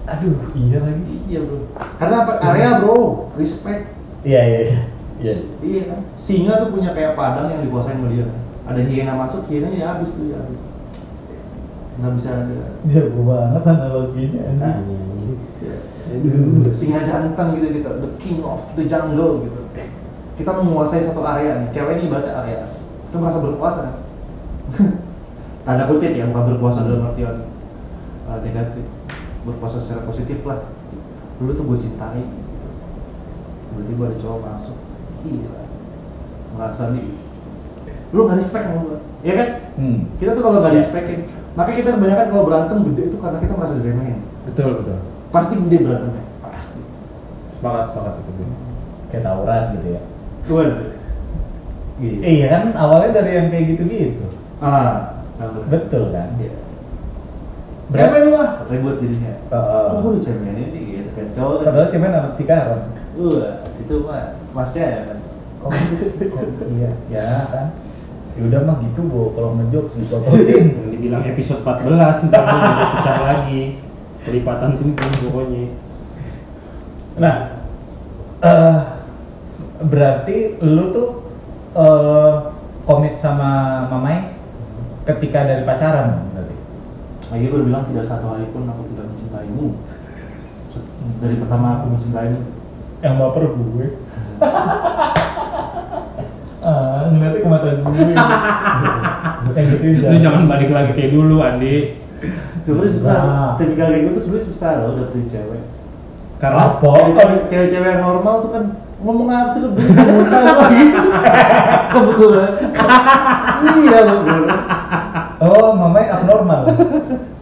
Aduh, 0.06 0.38
iya 0.54 0.78
lagi. 0.78 1.14
iya 1.26 1.38
bro 1.42 1.66
karena 1.98 2.16
apa 2.22 2.32
area 2.40 2.70
bro 2.78 3.28
respect 3.34 3.90
Iya, 4.22 4.40
iya, 4.40 4.58
iya. 4.60 4.78
Iya. 5.18 5.32
iya 5.60 5.82
kan 5.86 6.00
singa 6.16 6.58
tuh 6.60 6.70
punya 6.70 6.90
kayak 6.92 7.14
padang 7.14 7.46
yang 7.48 7.62
dikuasain 7.62 7.98
sama 7.98 8.08
dia 8.08 8.26
ada 8.66 8.80
hiena 8.82 9.14
masuk 9.14 9.46
hiena 9.46 9.70
ya 9.70 9.94
habis 9.94 10.10
tuh 10.10 10.26
ya 10.26 10.42
habis. 10.42 10.60
Nggak 12.02 12.12
bisa 12.18 12.30
ada. 12.34 12.58
Jago 12.90 13.20
banget 13.22 13.62
analoginya. 13.62 14.40
anjing. 14.58 15.38
ya, 15.62 15.76
singa 16.74 17.00
jantan 17.06 17.54
gitu 17.54 17.66
gitu. 17.78 17.90
The 18.02 18.10
king 18.18 18.42
of 18.42 18.66
the 18.74 18.84
jungle 18.90 19.46
gitu. 19.46 19.60
Kita 20.36 20.50
menguasai 20.60 21.06
satu 21.06 21.22
area 21.22 21.64
nih. 21.64 21.68
Cewek 21.72 21.96
ini 21.96 22.10
ibaratnya 22.10 22.34
area. 22.42 22.60
Itu 23.08 23.16
merasa 23.22 23.40
berkuasa. 23.40 24.02
Tanda 25.66 25.84
kutip 25.88 26.12
ya 26.14 26.28
bukan 26.28 26.58
berkuasa 26.58 26.84
dalam 26.84 27.08
artian 27.08 27.48
uh, 28.28 28.38
negatif. 28.42 28.84
Berkuasa 29.46 29.78
secara 29.78 30.04
positif 30.04 30.42
lah. 30.44 30.68
Dulu 31.38 31.50
tuh 31.54 31.64
gue 31.70 31.78
cintai 31.80 32.24
berarti 33.76 33.92
gue 33.92 34.06
ada 34.08 34.16
cowok 34.20 34.40
masuk. 34.40 34.76
Gila. 35.20 35.62
Merasa 36.56 36.84
nih 36.96 37.25
lu 38.16 38.24
gak 38.24 38.38
respect 38.40 38.64
sama 38.64 38.80
gue 38.82 38.98
ya 39.22 39.34
kan 39.36 39.48
Hmm. 39.76 39.98
kita 40.16 40.32
tuh 40.32 40.40
kalau 40.40 40.64
nggak 40.64 40.72
Iya. 40.72 40.80
respectin 40.80 41.20
makanya 41.52 41.76
kita 41.76 41.90
kebanyakan 41.92 42.26
kalau 42.32 42.44
berantem 42.48 42.78
gede 42.88 43.02
itu 43.06 43.16
karena 43.20 43.38
kita 43.38 43.52
merasa 43.52 43.74
diremehin 43.76 44.18
Betul 44.48 44.68
betul. 44.80 44.98
pasti 45.28 45.54
gede 45.60 45.76
berantemnya 45.84 46.24
pasti 46.40 46.80
Sepakat 47.52 47.84
sepakat 47.88 48.14
itu. 48.20 48.44
Kayak 49.08 49.22
tawuran 49.22 49.62
gitu 49.74 49.86
ya. 49.96 50.00
Tuan. 50.44 50.70
Gitu. 51.96 52.20
Eh, 52.20 52.32
iya 52.36 52.46
kan 52.52 52.62
awalnya 52.74 53.16
dari 53.16 53.30
yang 53.32 53.48
kayak 53.48 53.64
gitu-gitu. 53.72 54.28
Ah, 54.60 55.24
tahu. 55.40 55.64
Betul 55.64 56.12
kan? 56.12 56.36
Iya. 56.36 56.52
Cemen 57.86 58.24
lah, 58.34 58.50
ribut 58.66 58.98
jadinya. 58.98 59.32
Heeh. 59.46 59.84
Oh, 59.88 60.10
lu 60.10 60.18
cemen 60.18 60.52
ini 60.52 60.80
gitu 61.00 61.10
kan 61.14 61.26
cowok. 61.32 61.56
Padahal 61.64 61.88
cemen 61.88 62.10
anak 62.12 62.32
Cikarang. 62.34 62.82
Wah, 63.16 63.62
itu 63.78 63.94
mah 64.04 64.24
masnya 64.52 64.84
ya 64.84 65.00
kan. 65.08 65.18
Oh, 65.64 65.70
oh, 65.72 66.66
iya, 66.76 66.90
ya 67.08 67.24
kan. 67.48 67.66
Ya 68.36 68.42
udah 68.52 68.60
mah 68.68 68.76
gitu, 68.84 69.00
Bu. 69.08 69.32
Kalau 69.32 69.56
ngejokes 69.56 69.96
dipototin. 70.04 70.64
Yang 70.84 70.90
dibilang 70.92 71.24
episode 71.24 71.64
14 71.64 72.28
ntar 72.28 72.42
gua 72.44 72.58
udah 72.60 72.88
pecah 73.00 73.18
lagi. 73.24 73.62
Kelipatan 74.28 74.70
7 74.76 75.24
pokoknya. 75.24 75.64
Nah, 77.16 77.36
eh 78.44 78.78
berarti 79.80 80.60
lu 80.60 80.84
tuh 80.92 81.10
eh 81.76 82.34
komit 82.86 83.16
sama 83.16 83.82
Mamai 83.88 84.36
ketika 85.08 85.48
dari 85.48 85.64
pacaran 85.64 86.28
berarti. 86.36 86.54
Lagi 87.26 87.44
gue 87.50 87.60
bilang 87.66 87.88
tidak 87.90 88.06
satu 88.06 88.36
hari 88.36 88.46
pun 88.52 88.68
aku 88.68 88.86
tidak 88.94 89.06
mencintaimu. 89.10 89.66
Dari 91.24 91.36
pertama 91.40 91.80
aku 91.80 91.86
mencintaimu. 91.96 92.40
Yang 93.00 93.14
baper 93.16 93.44
gue. 93.56 93.86
ngeliatnya 97.10 97.40
ke 97.42 97.48
mata 97.48 97.68
gue. 97.76 98.04
Gitu 99.56 100.04
Lu 100.06 100.16
jangan 100.18 100.42
balik 100.50 100.70
lagi 100.74 100.92
kayak 100.92 101.10
dulu, 101.14 101.36
Andi. 101.40 101.96
Sebenarnya 102.60 102.92
susah. 102.98 103.16
Nah. 103.22 103.50
Tipikal 103.54 103.86
kayak 103.94 104.02
gue 104.04 104.12
tuh 104.18 104.22
sebenarnya 104.26 104.46
susah 104.50 104.70
loh 104.82 104.90
dapetin 104.98 105.24
cewek. 105.30 105.62
Karena 106.36 106.60
Apa? 106.76 106.90
Cewek- 107.14 107.46
Cewek-cewek 107.46 107.88
yang 107.88 108.02
normal 108.02 108.34
tuh 108.42 108.50
kan 108.52 108.64
ngomong 108.96 109.28
apa 109.28 109.48
sih 109.52 109.60
lu 109.62 109.68
muntah 109.72 110.40
lagi. 110.42 110.84
Kebetulan. 111.94 112.50
iya 113.76 113.98
loh 114.04 114.18
bro. 114.24 114.44
Oh, 115.36 115.68
mamanya 115.76 116.20
abnormal. 116.20 116.62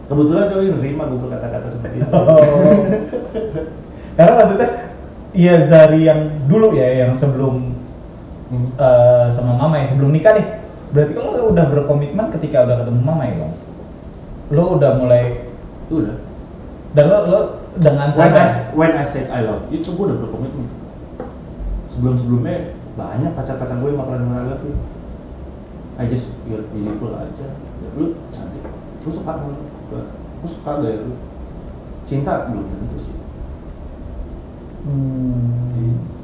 Kebetulan 0.05 0.45
dia 0.51 0.71
nerima 0.71 1.03
gue 1.09 1.19
berkata-kata 1.19 1.67
seperti 1.71 2.05
itu. 2.05 2.11
Oh. 2.11 2.39
Karena 4.15 4.33
maksudnya 4.39 4.69
Iya 5.35 5.67
Zari 5.67 6.07
yang 6.07 6.47
dulu 6.47 6.71
ya, 6.71 7.03
yang 7.03 7.11
sebelum 7.11 7.74
Hmm. 8.45 8.69
eh, 8.77 9.27
sama 9.33 9.57
mama 9.57 9.81
yang 9.81 9.89
sebelum 9.89 10.13
nikah 10.13 10.37
nih. 10.37 10.47
Berarti 10.93 11.11
kan 11.17 11.23
lo 11.25 11.51
udah 11.51 11.65
berkomitmen 11.73 12.25
ketika 12.37 12.63
udah 12.63 12.77
ketemu 12.85 13.01
mama 13.01 13.23
ya, 13.25 13.35
Bang? 13.41 13.53
Lo 14.53 14.63
udah 14.77 14.91
mulai 15.01 15.23
Udah. 15.89 16.17
dan 16.97 17.05
lo 17.11 17.17
lo 17.29 17.39
dengan 17.77 18.09
When 18.09 18.33
I, 18.33 18.47
when 18.73 18.91
I 18.95 19.05
said 19.05 19.27
I 19.29 19.43
love 19.43 19.67
you, 19.69 19.83
itu 19.83 19.91
gue 19.91 20.05
udah 20.07 20.17
berkomitmen. 20.23 20.65
Sebelum-sebelumnya 21.91 22.77
banyak 22.95 23.35
pacar-pacar 23.35 23.75
gue 23.83 23.89
yang 23.91 23.99
gak 23.99 24.07
pernah 24.07 24.21
dengar 24.23 24.39
I 24.39 24.47
love 24.55 24.63
you. 24.63 24.75
I 25.95 26.03
just 26.07 26.35
you're 26.47 26.63
beautiful 26.71 27.11
aja. 27.15 27.47
Ya, 27.55 27.87
lu 27.99 28.15
cantik. 28.31 28.63
Lu 29.03 29.09
suka 29.11 29.31
lu? 29.43 29.67
Gak. 29.91 30.05
Lu 30.43 30.47
suka 30.47 30.71
gak 30.79 30.91
ya 30.91 30.99
lu? 31.03 31.15
Cinta 32.07 32.47
belum 32.47 32.65
tentu 32.71 32.97
sih. 33.01 33.15
Hmm. 34.85 36.14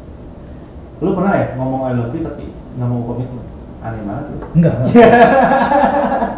Lu 1.02 1.12
pernah 1.12 1.34
ya 1.34 1.46
ngomong 1.58 1.82
I 1.84 1.94
love 1.98 2.14
you 2.14 2.22
tapi 2.22 2.46
nggak 2.78 2.88
mau 2.88 3.02
komitmen? 3.04 3.46
Aneh 3.82 4.02
banget 4.06 4.26
lu. 4.30 4.38
Enggak, 4.54 4.74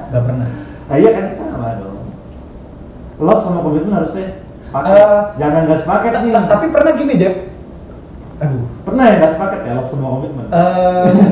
enggak, 0.07 0.23
pernah. 0.23 0.47
Nah, 0.83 0.95
iya 0.95 1.09
kan 1.11 1.25
sama 1.35 1.75
dong. 1.75 2.07
Love 3.19 3.43
sama 3.43 3.59
komitmen 3.61 3.93
harusnya 3.93 4.39
sepakat. 4.63 4.87
Eh, 4.89 5.21
Jangan 5.35 5.61
gak 5.67 5.79
sepakat 5.83 6.11
nih. 6.17 6.31
Ta- 6.31 6.49
Tapi 6.49 6.65
pernah 6.71 6.91
gini, 6.95 7.13
Jeb. 7.15 7.35
Aduh. 8.39 8.63
Pernah 8.83 9.03
ya 9.05 9.15
gak 9.19 9.33
sepakat 9.35 9.59
ya 9.61 9.71
love 9.75 9.91
sama 9.91 10.07
komitmen? 10.09 10.45
Eh, 10.47 11.05
bu- 11.11 11.31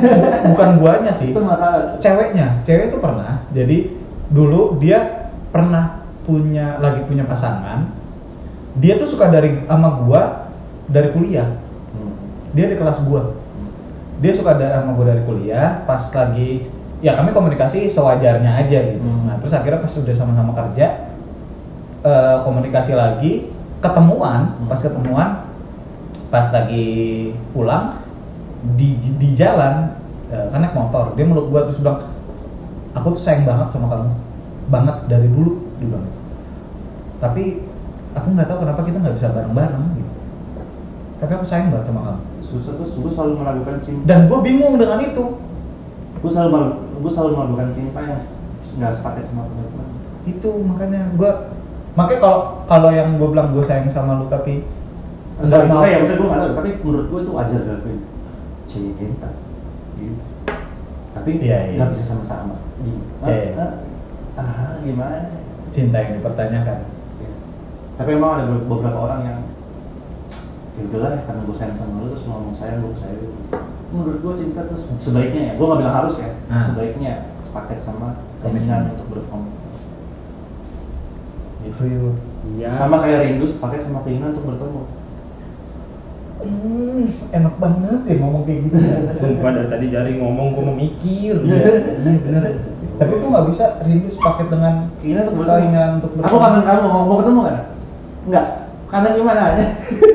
bukan 0.51 0.69
guanya 0.77 1.11
sih. 1.11 1.32
itu 1.34 1.39
masalah. 1.39 1.95
ceweknya 1.97 2.59
cewek 2.61 2.91
itu 2.91 2.97
pernah 2.99 3.47
jadi 3.49 3.77
dulu 4.27 4.75
dia 4.77 5.32
pernah 5.49 6.03
punya 6.21 6.79
lagi 6.79 7.03
punya 7.03 7.23
pasangan 7.23 7.91
dia 8.73 8.95
tuh 8.95 9.03
suka 9.05 9.27
dari 9.27 9.63
sama 9.63 9.95
gua 9.99 10.51
dari 10.86 11.11
kuliah. 11.11 11.47
Dia 12.52 12.66
di 12.68 12.76
kelas 12.76 12.99
gua. 13.08 13.36
Dia 14.22 14.32
suka 14.36 14.54
dari 14.60 14.70
sama 14.70 14.93
gua 14.93 15.06
dari 15.12 15.24
kuliah 15.26 15.82
pas 15.88 16.02
lagi 16.14 16.68
ya 17.02 17.18
kami 17.18 17.34
komunikasi 17.34 17.89
sewajarnya 17.89 18.62
aja 18.62 18.80
gitu. 18.93 19.02
Hmm. 19.02 19.26
nah 19.26 19.36
terus 19.41 19.58
akhirnya 19.58 19.82
pas 19.82 19.89
sudah 19.89 20.14
sama-sama 20.14 20.54
kerja 20.54 21.10
eh, 22.06 22.38
komunikasi 22.45 22.93
lagi 22.93 23.49
ketemuan 23.82 24.54
Hmm. 24.62 24.70
pas 24.70 24.78
ketemuan 24.78 25.49
pas 26.30 26.45
lagi 26.54 26.88
pulang 27.52 27.97
di 28.78 29.02
di, 29.02 29.18
di 29.18 29.30
jalan 29.34 29.97
eh, 30.30 30.45
kan 30.54 30.62
naik 30.62 30.78
motor 30.78 31.18
dia 31.18 31.26
meluk 31.26 31.49
gua 31.49 31.66
terus 31.66 31.82
bilang 31.82 32.06
aku 32.93 33.18
tuh 33.18 33.22
sayang 33.26 33.49
banget 33.49 33.68
sama 33.74 33.89
kamu. 33.89 34.14
Banget 34.70 34.97
dari 35.10 35.26
dulu 35.26 35.58
dia 35.82 35.89
bilang. 35.89 36.06
Tapi 37.18 37.66
aku 38.14 38.28
nggak 38.38 38.45
tahu 38.45 38.58
kenapa 38.62 38.82
kita 38.86 38.97
nggak 39.02 39.16
bisa 39.18 39.34
bareng-bareng 39.34 39.84
gitu. 39.97 40.12
Tapi 41.18 41.32
aku 41.34 41.45
sayang 41.49 41.74
banget 41.74 41.89
sama 41.89 42.02
kamu 42.06 42.30
Susah 42.52 42.74
tuh, 42.74 42.84
gue 42.86 43.08
selalu 43.10 43.34
melakukan 43.38 43.80
cinta. 43.80 44.04
dan 44.06 44.20
gue 44.26 44.39
bingung 44.41 44.76
dengan 44.76 44.99
itu 44.99 45.26
Gue 46.20 46.30
selalu 46.30 46.52
gue 46.99 47.10
selalu 47.10 47.32
melakukan 47.34 47.70
cinta 47.72 47.99
yang 47.99 48.20
nggak 48.74 48.91
sepakat 48.93 49.24
sama 49.26 49.41
komitmen. 49.43 49.88
itu 50.24 50.49
makanya 50.62 51.02
gue 51.12 51.32
makanya 51.91 52.20
kalau 52.20 52.39
kalau 52.66 52.89
yang 52.89 53.16
gue 53.16 53.28
bilang 53.28 53.49
gue 53.49 53.60
sayang 53.62 53.88
sama 53.88 54.16
lu 54.16 54.28
tapi 54.28 54.64
Saya, 55.39 55.64
nggak 55.64 55.64
mau- 55.66 55.82
saya, 55.82 55.97
gue 55.99 56.14
nggak 56.22 56.39
tahu, 56.39 56.52
tapi 56.54 56.70
menurut 56.82 57.08
gue 57.08 57.20
itu 57.22 57.32
wajar 57.32 57.60
dilakuin. 57.60 57.99
Cinta, 58.64 59.30
gitu. 59.95 60.24
Tapi 61.12 61.30
Iya, 61.39 61.60
iya. 61.68 61.78
nggak 61.78 61.89
bisa 61.91 62.04
sama-sama. 62.06 62.56
Gimana? 62.78 63.26
Iya, 63.26 63.39
iya. 63.49 63.68
Ah, 64.32 64.43
ah, 64.43 64.74
gimana? 64.80 65.18
cinta 65.68 65.97
yang 65.97 66.14
dipertanyakan 66.16 66.78
Ya. 67.18 67.32
Tapi 67.95 68.10
emang 68.12 68.32
ada 68.34 68.43
be- 68.45 68.66
beberapa 68.66 68.99
orang 69.02 69.22
yang 69.24 69.39
ya 70.82 70.89
udahlah 70.89 71.11
ya, 71.13 71.21
karena 71.23 71.41
gue 71.43 71.55
sayang 71.55 71.77
sama 71.77 72.01
lu 72.01 72.07
terus 72.09 72.25
ngomong 72.25 72.51
sayang 72.51 72.82
gue 72.82 72.91
sayang 72.95 73.19
lu. 73.19 73.29
Menurut 73.91 74.17
gue 74.19 74.34
cinta 74.39 74.61
tuh 74.65 74.77
sebaiknya 74.97 75.41
ya, 75.43 75.53
gue 75.53 75.65
nggak 75.65 75.79
bilang 75.79 75.95
harus 75.95 76.15
ya, 76.17 76.29
Ah. 76.47 76.63
sebaiknya 76.63 77.13
sepaket 77.39 77.79
sama 77.79 78.07
keinginan 78.39 78.89
untuk 78.89 79.07
berkomitmen. 79.07 79.59
itu 81.61 81.84
yuk 81.86 82.15
Iya. 82.51 82.73
Sama 82.73 82.97
kayak 82.97 83.21
rindu 83.23 83.45
sepaket 83.45 83.86
sama 83.86 84.01
keinginan 84.01 84.34
untuk 84.34 84.49
bertemu. 84.49 84.82
hmm, 86.41 87.05
enak 87.32 87.53
banget 87.55 88.01
ya 88.03 88.15
ngomong 88.17 88.41
kayak 88.43 88.59
gitu 88.65 88.77
Sumpah 89.15 89.51
dari 89.53 89.67
tadi 89.69 89.86
jari 89.88 90.11
ngomong 90.17 90.47
gue 90.51 90.63
mau 90.63 90.73
mikir. 90.73 91.36
Iya. 91.39 91.61
Iya 92.01 92.17
bener. 92.19 92.43
tapi 92.97 93.13
gue 93.13 93.29
nggak 93.29 93.47
bisa 93.47 93.65
rindu 93.82 94.09
sepaket 94.09 94.47
dengan 94.47 94.89
Keinginan 94.97 95.23
untuk 95.23 95.36
bertemu. 95.38 95.53
keinginan 95.55 95.89
untuk 95.97 96.09
Aku 96.17 96.38
kangen 96.39 96.63
kamu, 96.63 96.82
mau, 96.84 97.03
mau 97.03 97.17
ketemu 97.17 97.39
kan? 97.43 97.55
Enggak. 98.23 98.45
Kangen 98.92 99.16
gimana 99.16 99.42
aja? 99.56 99.66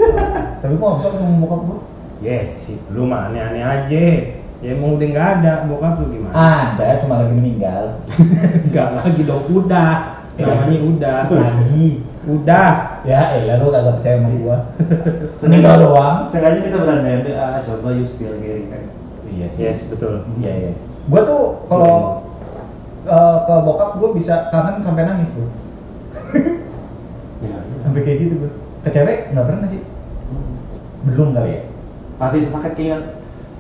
tapi 0.61 0.73
nggak 0.77 0.97
bisa 1.01 1.09
ketemu 1.17 1.35
bokap 1.41 1.61
gue 1.65 1.79
Ye, 2.17 2.39
sih 2.61 2.77
lu 2.93 3.05
mah 3.05 3.29
aneh-aneh 3.29 3.61
aja. 3.61 4.07
Ya 4.65 4.73
emang 4.73 4.97
udah 4.97 5.09
nggak 5.09 5.29
ada 5.41 5.53
bokap 5.69 6.01
lu 6.01 6.17
gimana? 6.17 6.33
ada 6.77 6.97
cuma 7.01 7.21
lagi 7.21 7.33
meninggal 7.37 8.01
Enggak 8.69 8.89
lagi 8.97 9.21
dong, 9.25 9.45
udah. 9.53 9.95
Namanya 10.37 10.79
udah. 10.85 11.21
lagi 11.33 12.05
Udah. 12.27 13.01
ya 13.07 13.39
elah 13.39 13.63
lu 13.63 13.71
kagak 13.71 14.03
percaya 14.03 14.19
sama 14.19 14.29
Sengaja 15.39 15.47
meninggal 15.47 15.77
doang 15.79 16.19
Sengaja 16.27 16.59
kita 16.59 16.77
berandai-andai, 16.83 17.33
ah 17.39 17.63
coba 17.63 17.89
you 17.95 18.03
still 18.03 18.35
hearing 18.43 18.67
kan. 18.67 18.83
iya 19.31 19.47
Yes, 19.47 19.87
betul. 19.89 20.27
Iya 20.37 20.53
iya. 20.53 20.73
Gue 21.07 21.21
tuh 21.23 21.65
kalau 21.71 22.27
eh, 23.07 23.37
ke 23.47 23.55
bokap 23.63 23.91
gue 23.97 24.09
bisa 24.19 24.51
kangen 24.51 24.83
sampai 24.83 25.07
nangis 25.07 25.31
gue. 25.33 25.49
Ya, 27.41 27.55
iya. 27.55 27.57
Sampai 27.87 28.01
kayak 28.03 28.19
gitu 28.27 28.35
gue. 28.43 28.53
Ke 28.87 28.95
cewek 28.95 29.35
nggak 29.35 29.47
pernah 29.51 29.67
sih. 29.67 29.83
Belum 31.11 31.35
kali 31.35 31.51
ya. 31.51 31.61
Pasti 32.23 32.39
sepakat 32.39 32.79
keinginan 32.79 33.03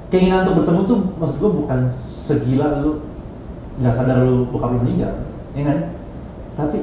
keinginan 0.06 0.46
untuk 0.46 0.62
bertemu 0.62 0.80
tuh 0.86 0.98
maksud 1.18 1.36
gue 1.42 1.50
bukan 1.50 1.80
segila 2.06 2.78
lu 2.78 3.02
nggak 3.82 3.90
sadar 3.90 4.22
lu 4.22 4.46
bokap 4.48 4.78
lu 4.78 4.86
meninggal, 4.86 5.26
ya 5.52 5.66
kan? 5.66 5.78
Tapi 6.54 6.78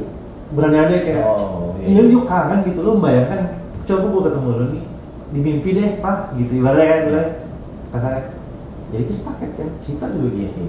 berandai-andai 0.53 1.01
kayak 1.07 1.23
Oh, 1.25 1.73
iya 1.81 2.03
yuk 2.05 2.27
kangen 2.29 2.67
gitu 2.67 2.83
lu 2.83 2.99
membayangkan 2.99 3.57
coba 3.83 4.05
gue 4.11 4.21
ketemu 4.29 4.49
lu 4.53 4.65
nih 4.77 4.83
di 5.33 5.39
mimpi 5.41 5.69
deh 5.73 5.89
pak 5.97 6.37
gitu 6.37 6.61
ibaratnya 6.61 6.85
kan 6.85 6.99
ibaratnya 7.09 7.33
kasarnya 7.89 8.23
ya 8.93 8.97
itu 9.01 9.11
sepaket 9.11 9.49
kan 9.57 9.69
cinta 9.81 10.05
juga 10.13 10.29
Iya 10.29 10.45
gitu 10.45 10.53
sih. 10.61 10.67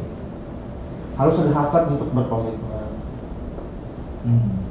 harus 1.14 1.36
ada 1.44 1.52
hasrat 1.52 1.84
untuk 1.92 2.08
berkomitmen 2.10 2.72
Hmm. 4.24 4.63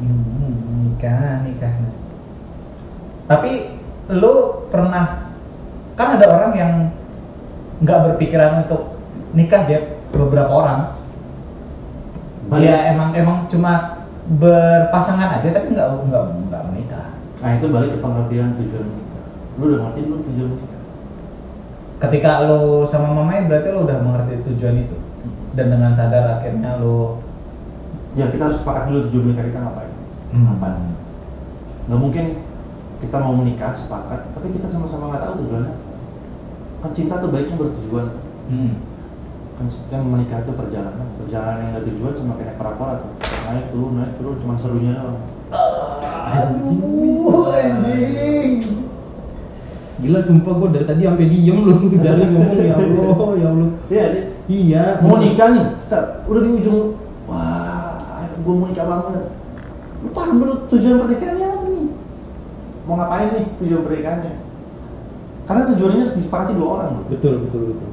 Hmm, 0.00 0.90
nikah 0.90 1.44
nikah. 1.46 1.74
Tapi 3.30 3.52
lu 4.10 4.66
pernah 4.68 5.30
kan 5.94 6.18
ada 6.18 6.26
orang 6.28 6.52
yang 6.58 6.72
nggak 7.82 8.02
berpikiran 8.10 8.66
untuk 8.66 8.98
nikah 9.32 9.62
Jeb 9.66 9.98
beberapa 10.10 10.50
orang. 10.50 10.80
Banyak. 12.50 12.60
Iya 12.60 12.76
emang 12.92 13.10
emang 13.16 13.38
cuma 13.48 14.04
berpasangan 14.24 15.40
aja 15.40 15.52
tapi 15.52 15.76
nggak 15.76 15.88
nggak 16.08 16.22
nggak 16.48 16.62
menikah. 16.72 17.06
nah 17.44 17.60
itu 17.60 17.68
balik 17.68 17.92
ke 17.92 17.98
pengertian 18.00 18.56
tujuan 18.56 18.88
menikah 18.88 19.24
lu 19.60 19.64
udah 19.68 19.80
ngerti 19.84 20.00
belum 20.08 20.20
tujuan 20.24 20.48
menikah 20.56 20.82
ketika 22.00 22.30
lo 22.48 22.88
sama 22.88 23.12
mamanya 23.12 23.52
berarti 23.52 23.68
lo 23.68 23.80
udah 23.84 23.98
mengerti 24.00 24.34
tujuan 24.48 24.80
itu 24.80 24.96
dan 25.52 25.66
dengan 25.68 25.92
sadar 25.92 26.40
akhirnya 26.40 26.80
lo 26.80 27.20
ya 28.14 28.26
kita 28.28 28.42
harus 28.44 28.58
sepakat 28.58 28.82
dulu 28.86 28.98
tujuan 29.06 29.24
menikah 29.28 29.46
kita 29.46 29.60
ngapain 29.60 29.92
Hmm. 30.30 30.50
apa 30.50 30.66
nggak 31.86 32.00
mungkin 32.00 32.24
kita 32.98 33.16
mau 33.18 33.34
menikah 33.34 33.70
sepakat 33.72 34.34
tapi 34.34 34.50
kita 34.50 34.66
sama-sama 34.66 35.08
nggak 35.08 35.22
tahu 35.22 35.34
tujuannya 35.40 35.72
kan 36.80 36.90
cinta 36.90 37.14
tuh 37.16 37.30
baiknya 37.30 37.54
bertujuan 37.54 38.06
hmm. 38.48 38.72
kan 39.54 39.66
kan 39.88 40.02
menikah 40.02 40.42
itu 40.42 40.52
perjalanan 40.52 41.06
perjalanan 41.16 41.58
yang 41.60 41.70
nggak 41.72 41.86
tujuan 41.86 42.12
sama 42.12 42.34
kayak 42.34 42.56
pera-pera 42.56 42.94
tuh 42.98 43.10
naik 43.44 43.66
turun 43.70 43.92
naik 43.94 44.12
turun 44.16 44.36
cuma 44.38 44.54
serunya 44.56 44.92
doang 44.92 45.18
Aduh, 46.24 47.46
anjing. 47.46 48.58
Gila 49.96 50.18
sumpah 50.20 50.52
gue 50.52 50.68
dari 50.72 50.84
tadi 50.84 51.02
sampai 51.04 51.28
diem 51.28 51.58
lu 51.60 51.74
jari 52.02 52.24
ngomong 52.26 52.58
ya 52.58 52.74
Allah, 52.74 53.30
ya 53.36 53.46
Allah. 53.48 53.68
iya 53.86 54.04
sih 54.10 54.24
Iya. 54.44 54.84
mau 55.00 55.16
nikah 55.16 55.48
nih 55.52 55.64
kita 55.80 55.98
udah 56.26 56.42
di 56.42 56.50
ujung 56.58 56.80
gue 58.44 58.54
mau 58.54 58.68
nikah 58.68 58.86
banget. 58.86 59.24
Lu 60.04 60.08
paham 60.12 60.36
dulu 60.36 60.54
tujuan 60.68 60.96
pernikahannya 61.00 61.48
apa 61.48 61.66
nih? 61.72 61.86
Mau 62.84 62.94
ngapain 63.00 63.28
nih 63.32 63.46
tujuan 63.64 63.82
pernikahannya? 63.88 64.32
Karena 65.44 65.62
tujuannya 65.72 66.00
harus 66.04 66.16
disepakati 66.16 66.52
dua 66.56 66.68
orang 66.76 66.88
bro. 66.92 67.04
Betul, 67.08 67.34
betul, 67.48 67.62
betul. 67.72 67.90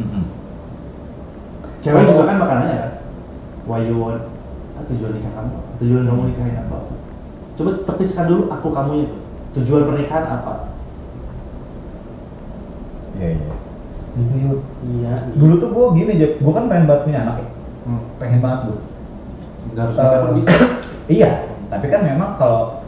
Hmm. 0.00 0.24
cewek 1.84 2.12
juga 2.12 2.24
kan 2.28 2.36
bakal 2.40 2.56
nanya 2.60 2.76
kan 2.76 2.92
why 3.68 3.84
you 3.84 4.00
want 4.00 4.20
ah, 4.76 4.84
tujuan 4.88 5.16
nikah 5.16 5.32
kamu? 5.32 5.56
Tujuan 5.80 6.02
kamu 6.08 6.20
nikahin 6.32 6.56
apa? 6.60 6.76
Coba 7.56 7.70
tepiskan 7.84 8.28
dulu 8.28 8.42
aku 8.48 8.68
kamunya 8.72 9.04
tuh 9.08 9.20
tujuan 9.60 9.88
pernikahan 9.88 10.24
apa? 10.28 10.52
Iya 13.16 13.28
iya. 13.36 13.54
gitu 14.20 14.34
yuk. 14.40 14.60
Iya. 14.84 15.12
Dulu 15.36 15.54
tuh 15.60 15.68
gue 15.72 15.86
gini 16.00 16.10
aja 16.16 16.28
gue 16.36 16.52
kan 16.52 16.64
pengen 16.68 16.84
banget 16.88 17.02
punya 17.08 17.20
anak 17.24 17.36
ya. 17.40 17.48
Hmm. 17.80 18.02
pengen 18.20 18.40
banget 18.44 18.60
gue 18.68 18.78
Nggak 19.70 19.84
harus 19.84 19.96
Eh, 19.96 20.02
nikah 20.02 20.20
pun 20.20 20.32
bisa. 20.36 20.50
iya 21.08 21.30
tapi 21.66 21.86
kan 21.86 22.00
memang 22.02 22.34
kalau 22.34 22.82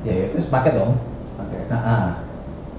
ya 0.00 0.28
itu 0.28 0.36
sepaket 0.36 0.76
dong 0.76 1.00
Oke. 1.36 1.58
nah 1.66 1.80
ah. 1.80 2.06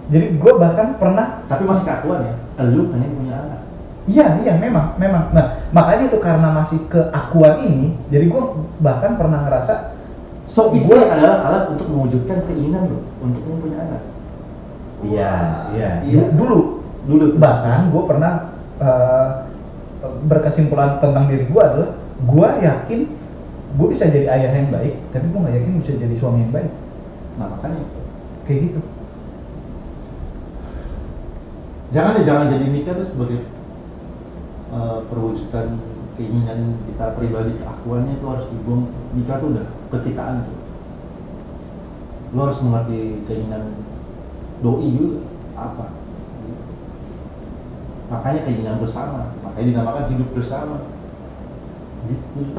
jadi 0.07 0.35
gue 0.35 0.53
bahkan 0.57 0.97
pernah 0.97 1.41
Tapi 1.45 1.63
masih 1.65 1.85
keakuan 1.85 2.21
ya. 2.25 2.33
Lu 2.69 2.89
pengen 2.89 3.11
punya 3.13 3.33
anak. 3.37 3.59
Iya, 4.03 4.27
iya 4.41 4.53
memang, 4.57 4.97
memang. 4.97 5.29
Nah, 5.31 5.69
makanya 5.69 6.09
itu 6.09 6.17
karena 6.17 6.49
masih 6.49 6.81
keakuan 6.89 7.61
ini, 7.61 7.93
jadi 8.09 8.25
gue 8.25 8.43
bahkan 8.81 9.15
pernah 9.15 9.45
ngerasa 9.45 9.93
So 10.49 10.73
istri 10.73 10.97
Gua- 10.97 11.13
adalah 11.13 11.45
alat 11.45 11.63
untuk 11.69 11.93
mewujudkan 11.93 12.41
keinginan 12.43 12.89
lo 12.89 13.05
untuk 13.21 13.45
mempunyai 13.45 13.85
anak. 13.85 14.01
Iya, 15.05 15.33
iya. 15.77 15.89
iya. 16.01 16.23
Dulu, 16.33 16.81
Dulu 17.05 17.37
bahkan 17.37 17.93
gue 17.93 18.03
pernah 18.09 18.33
eh, 18.81 19.27
berkesimpulan 20.25 20.97
tentang 20.97 21.29
diri 21.29 21.45
gue 21.45 21.61
adalah 21.61 21.89
gue 22.19 22.49
yakin 22.65 22.99
gue 23.69 23.87
bisa 23.89 24.09
jadi 24.09 24.25
ayah 24.33 24.51
yang 24.57 24.73
baik, 24.73 24.97
tapi 25.13 25.29
gue 25.29 25.39
nggak 25.39 25.55
yakin 25.61 25.77
bisa 25.77 25.93
jadi 26.01 26.15
suami 26.17 26.41
yang 26.47 26.53
baik. 26.53 26.71
Nah 27.37 27.47
makanya. 27.53 27.85
Kayak 28.49 28.59
gitu. 28.65 28.81
jangan 31.89 32.21
deh 32.21 32.25
jangan 32.25 32.53
jadi 32.53 32.65
nikah 32.69 32.93
tuh 33.01 33.07
sebagai 33.09 33.49
uh, 34.69 35.01
perwujudan 35.09 35.81
keinginan 36.13 36.77
kita 36.85 37.17
pribadi 37.17 37.57
keakuannya 37.61 38.17
itu 38.17 38.25
harus 38.25 38.45
dibuang. 38.49 38.89
Nikah 39.13 39.37
tuh 39.37 39.49
udah 39.53 39.67
ketikaan 39.93 40.45
tuh. 40.45 40.57
Lo 42.33 42.49
harus 42.49 42.61
mengerti 42.61 43.25
keinginan 43.25 43.85
doi 44.65 44.89
juga 44.93 45.21
apa? 45.57 45.85
Makanya 48.09 48.41
keinginan 48.49 48.81
bersama 48.81 49.37
makanya 49.45 49.65
dinamakan 49.69 50.05
hidup 50.09 50.29
bersama. 50.33 50.77
Gitu 52.09 52.57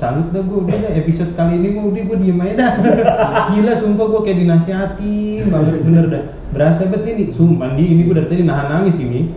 Salut 0.00 0.32
dah 0.32 0.40
gue 0.40 0.58
udah 0.64 0.72
dah, 0.72 0.92
episode 0.96 1.36
kali 1.36 1.60
ini 1.60 1.76
gue 1.76 1.84
udah 1.84 2.02
gue 2.02 2.16
diem 2.16 2.40
aja 2.40 2.54
dah. 2.56 2.72
Gila 3.52 3.74
sumpah 3.76 4.06
gue 4.08 4.20
kayak 4.24 4.38
dinasihatin 4.40 5.44
banget 5.48 5.84
bener 5.84 6.04
dah. 6.08 6.22
Berasa 6.50 6.88
banget 6.88 7.12
ini, 7.12 7.24
sumpah 7.30 7.76
di 7.76 7.84
ini 7.84 8.08
gue 8.08 8.14
dari 8.16 8.28
tadi 8.28 8.42
nahan 8.48 8.66
nangis 8.70 8.96
ini. 8.96 9.36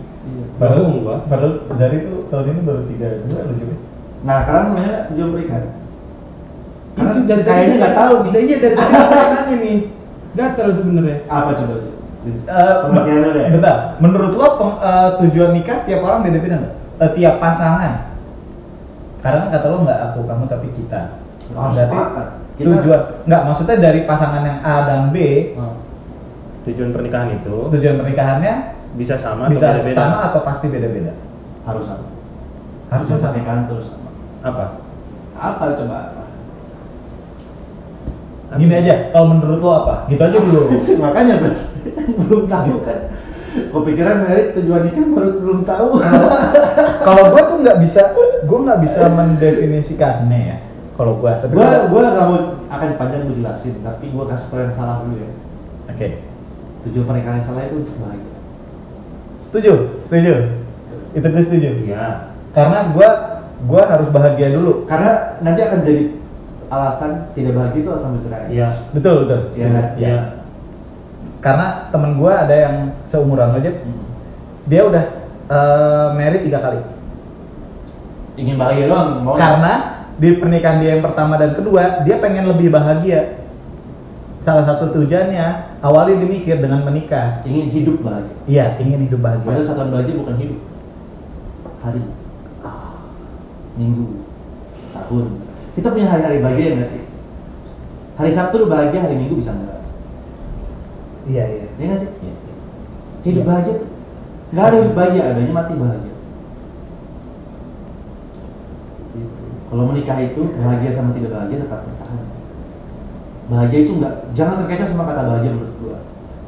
Bohong 0.54 1.02
gua 1.02 1.26
Padahal 1.26 1.66
Zari 1.74 2.06
tuh 2.06 2.30
tahun 2.30 2.54
ini 2.54 2.60
baru 2.62 2.82
tiga 2.86 3.26
dua 3.26 3.42
lo 3.42 3.52
juga. 3.58 3.74
nah 4.24 4.40
sekarang 4.40 4.72
namanya 4.72 5.10
berikan 5.12 5.62
karena 6.94 7.10
Itu 7.10 7.20
dari 7.26 7.42
tadi. 7.42 7.50
kayaknya 7.50 7.74
nggak 7.76 7.94
tahu 7.98 8.14
nih. 8.22 8.30
Iya 8.38 8.56
dari 8.62 8.74
tadi 8.78 8.92
gue 8.94 9.18
nanya 9.18 9.56
nih 9.58 9.76
Gatel 10.34 10.68
sebenarnya. 10.72 11.16
Apa 11.26 11.50
coba? 11.58 11.74
Eh, 12.24 12.72
lo 13.20 13.30
deh 13.34 13.46
Bentar, 13.52 13.76
menurut 14.00 14.32
lo 14.32 14.46
peng- 14.56 14.80
eh, 14.80 15.10
tujuan 15.20 15.50
nikah 15.52 15.78
tiap 15.84 16.00
orang 16.00 16.22
beda-beda 16.24 16.56
nggak? 16.62 16.74
Eh, 17.02 17.10
tiap 17.18 17.34
pasangan? 17.36 18.13
Karena 19.24 19.48
kata 19.48 19.66
lo 19.66 19.78
nggak 19.80 20.00
aku 20.04 20.20
kamu 20.22 20.44
tapi 20.44 20.68
kita. 20.70 21.00
Harus 21.48 21.74
Berarti. 21.74 21.96
Kita- 22.54 22.70
tujuan 22.76 23.00
nggak 23.24 23.42
maksudnya 23.42 23.76
dari 23.80 24.00
pasangan 24.04 24.42
yang 24.42 24.58
A 24.60 24.84
dan 24.84 25.00
B 25.10 25.16
Hmm. 25.54 25.74
Tujuan 26.62 26.90
pernikahan 26.90 27.28
itu 27.34 27.56
tujuan 27.68 27.96
pernikahannya 27.98 28.54
bisa 28.94 29.18
sama 29.18 29.48
bisa 29.48 29.68
atau 29.68 29.74
beda-beda 29.76 29.98
sama 29.98 30.18
atau 30.24 30.40
pasti 30.40 30.66
beda-beda? 30.68 31.12
harus 31.62 31.84
sama 31.84 32.06
Harus 32.88 33.06
sama. 33.06 33.20
pernikahan 33.26 33.62
terus 33.64 33.86
sama 33.86 34.10
Apa? 34.40 34.64
apa 35.34 35.64
coba 35.74 35.96
apa 36.06 36.22
Gini 38.54 38.70
aja, 38.72 39.10
kalau 39.10 39.34
menurut 39.34 39.58
lo 39.58 39.70
apa? 39.74 39.94
Gitu 40.06 40.22
aja 40.22 40.38
dulu. 40.38 40.62
makanya 41.02 41.34
belum 42.22 42.42
tahu 42.46 42.74
kan 42.80 42.98
kepikiran 43.54 44.16
merit 44.20 44.46
tujuan 44.52 44.82
nikah 44.82 45.04
baru 45.06 45.30
belum 45.36 45.60
tahu 45.62 45.88
kalau 47.00 47.24
gue 47.30 47.42
tuh 47.44 47.58
nggak 47.60 47.78
bisa, 47.78 48.02
gue 48.40 48.58
nggak 48.60 48.80
bisa 48.80 49.00
mendefinisikannya 49.08 50.40
ya. 50.44 50.56
Kalau 50.92 51.18
gue, 51.18 51.32
tapi 51.32 51.52
kalau- 51.52 51.88
gua 51.88 52.02
nggak 52.06 52.26
mau 52.28 52.38
akan 52.68 52.88
panjang 52.94 53.22
gue 53.24 53.36
jelasin 53.36 53.74
tapi 53.80 54.08
gua 54.08 54.24
kasih 54.26 54.46
tau 54.48 54.60
yang 54.60 54.70
salah 54.72 54.96
dulu 55.00 55.16
ya 55.16 55.30
Oke, 55.86 56.08
tujuan 56.82 57.04
pernikahan 57.04 57.36
yang 57.36 57.46
salah 57.46 57.62
itu 57.62 57.76
untuk 57.76 57.96
bahagia 57.98 58.34
setuju, 59.40 59.72
setuju. 60.02 60.34
Itu 61.12 61.26
gue 61.28 61.42
setuju. 61.42 61.70
Iya 61.84 62.06
Karena 62.50 62.90
gue, 62.90 63.08
gue 63.64 63.82
harus 63.84 64.08
bahagia 64.08 64.50
dulu. 64.50 64.82
karena 64.84 65.12
nanti 65.40 65.60
akan 65.60 65.78
jadi 65.80 66.02
alasan 66.66 67.10
tidak 67.32 67.52
bahagia 67.54 67.80
itu 67.80 67.88
alasan 67.88 68.10
bercerai 68.16 68.46
Iya 68.48 68.68
Betul, 68.90 69.14
betul. 69.22 69.40
Iya 69.52 69.66
kan? 69.68 69.84
Karena 71.44 71.92
temen 71.92 72.16
gue 72.16 72.32
ada 72.32 72.54
yang 72.56 72.74
seumuran 73.04 73.52
lo 73.52 73.60
aja, 73.60 73.68
Hmm. 73.68 74.00
dia 74.64 74.80
udah 74.80 75.04
eh, 75.44 76.08
married 76.16 76.48
tiga 76.48 76.56
kali. 76.58 76.80
ingin 78.34 78.56
bahagia 78.56 78.88
doang 78.88 79.20
mau 79.22 79.36
Karena 79.36 79.72
di 80.16 80.40
pernikahan 80.40 80.80
dia 80.80 80.96
yang 80.96 81.04
pertama 81.04 81.36
dan 81.36 81.52
kedua, 81.52 82.00
dia 82.02 82.16
pengen 82.16 82.48
lebih 82.48 82.72
bahagia. 82.72 83.44
Salah 84.40 84.64
satu 84.64 84.88
tujuannya, 84.90 85.78
awalnya 85.84 86.18
dia 86.18 86.28
mikir 86.28 86.56
dengan 86.58 86.80
menikah. 86.82 87.44
ingin 87.44 87.68
hidup 87.70 88.00
bahagia 88.00 88.34
Iya, 88.48 88.64
ingin 88.80 89.04
hidup 89.06 89.20
padahal 89.20 89.44
bahagia. 89.44 89.68
satuan 89.68 89.88
bahagia 89.92 90.14
bukan 90.16 90.34
hidup 90.40 90.58
hari 91.84 92.00
minggu 93.76 94.06
tahun 94.96 95.26
kita 95.74 95.88
punya 95.92 96.06
hari-hari 96.08 96.38
bahagia 96.40 96.68
nggak 96.78 96.88
sih 96.88 97.02
hari 98.14 98.30
Sabtu 98.32 98.64
lu 98.64 98.66
bahagia 98.70 99.04
hari 99.04 99.18
Minggu 99.18 99.36
bisa 99.36 99.52
nggak 99.52 99.83
Iya, 101.24 101.44
iya. 101.48 101.66
ya 101.74 101.84
nggak 101.88 102.00
sih 102.00 102.10
Iya. 102.20 102.34
hidup 103.24 103.42
Iya. 103.42 103.48
bahagia 103.48 103.74
tuh 103.76 103.88
nggak 104.52 104.64
ada 104.64 104.76
hidup 104.78 104.94
bahagia 104.94 105.22
adanya 105.24 105.52
mati 105.52 105.74
bahagia 105.74 106.12
Gitu. 109.14 109.42
kalau 109.70 109.84
menikah 109.88 110.18
itu 110.20 110.40
bahagia 110.58 110.90
sama 110.90 111.14
tidak 111.14 111.30
bahagia 111.30 111.58
tetap 111.62 111.80
bertahan 111.86 112.22
bahagia 113.44 113.78
itu 113.84 113.92
nggak 113.96 114.14
jangan 114.32 114.56
terkecoh 114.60 114.88
sama 114.88 115.04
kata 115.06 115.22
bahagia 115.24 115.50
menurut 115.54 115.74
gua 115.78 115.98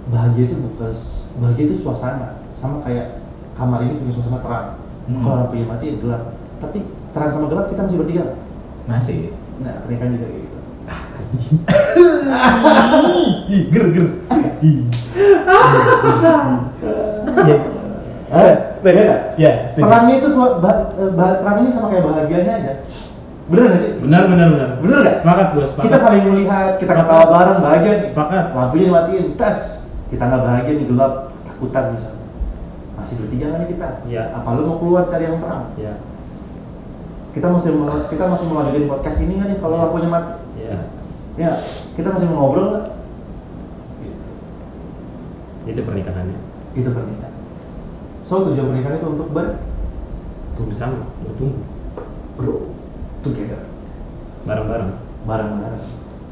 bahagia 0.09 0.43
itu 0.47 0.57
bukan 0.59 0.93
bahagia 1.39 1.63
itu 1.65 1.77
suasana 1.77 2.29
sama 2.53 2.83
kayak 2.83 3.23
kamar 3.55 3.81
ini 3.83 4.01
punya 4.01 4.13
suasana 4.13 4.41
terang 4.41 4.69
Hmm. 5.07 5.23
kalau 5.23 5.37
lampunya 5.39 5.71
mati 5.71 5.85
ya 5.87 6.03
gelap 6.03 6.23
tapi 6.59 6.83
terang 7.15 7.31
sama 7.31 7.47
gelap 7.47 7.71
kita 7.71 7.87
masih 7.87 7.99
bertiga 8.03 8.25
Masih. 8.87 9.31
nah 9.63 9.79
pernikahan 9.87 10.19
juga 10.19 10.27
gitu 10.27 10.46
Ih, 13.53 13.63
ger 13.71 13.85
ger. 13.93 14.07
Ih. 14.65 14.79
Eh 18.27 18.55
beda 18.83 19.01
nggak? 19.07 19.21
Ya, 19.39 19.51
terangnya 19.73 20.15
itu 20.19 20.29
eh, 20.35 21.11
terang 21.15 21.57
ini 21.63 21.71
sama 21.71 21.87
kayak 21.95 22.05
bahagianya 22.05 22.53
aja. 22.59 22.73
Bener 23.47 23.65
nggak 23.71 23.81
sih? 23.81 23.91
Benar 24.11 24.23
benar 24.27 24.47
benar. 24.51 24.69
Bener 24.83 24.97
nggak? 25.07 25.17
Sepakat 25.23 25.47
gue 25.55 25.65
sepakat. 25.71 25.87
Kita 25.87 25.99
saling 26.03 26.25
melihat 26.35 26.69
kita 26.83 26.93
ketawa 26.99 27.25
bareng 27.31 27.59
bahagia. 27.63 27.93
Nih. 28.03 28.09
Sepakat. 28.11 28.45
Lampunya 28.53 28.85
dimatiin 28.91 29.27
tes. 29.39 29.59
Kita 30.11 30.23
nggak 30.27 30.43
bahagia 30.43 30.73
nih 30.75 30.87
gelap 30.91 31.13
takutan 31.47 31.85
misalnya. 31.95 32.27
Masih 32.97 33.15
bertiga 33.23 33.47
nih 33.61 33.69
kita? 33.71 33.89
Iya. 34.11 34.23
apa 34.35 34.49
lu 34.57 34.63
mau 34.67 34.77
keluar 34.83 35.05
cari 35.07 35.25
yang 35.31 35.39
terang? 35.39 35.65
Iya. 35.79 35.95
Kita 37.31 37.47
masih 37.53 37.71
kita 38.11 38.25
masih 38.27 38.45
mau 38.49 38.65
lanjutin 38.65 38.89
podcast 38.89 39.19
ini 39.23 39.33
nggak 39.39 39.49
nih 39.55 39.59
kalau 39.61 39.77
lampunya 39.79 40.09
mati 40.11 40.46
ya 41.37 41.53
kita 41.97 42.09
masih 42.13 42.27
mau 42.33 42.49
ngobrol 42.49 42.67
nggak? 42.73 42.87
Gitu. 44.01 44.25
Itu 45.73 45.81
pernikahannya. 45.85 46.39
Itu 46.73 46.89
pernikahan. 46.93 47.35
So 48.25 48.43
tujuan 48.51 48.73
pernikahan 48.73 48.99
itu 48.99 49.09
untuk 49.09 49.29
ber? 49.31 49.61
Tunggu 50.57 50.73
bersama 50.73 51.05
Bertumbuh 51.21 51.63
bro 52.37 52.73
together. 53.21 53.69
Bareng-bareng. 54.49 54.93
Bareng-bareng. 55.29 55.85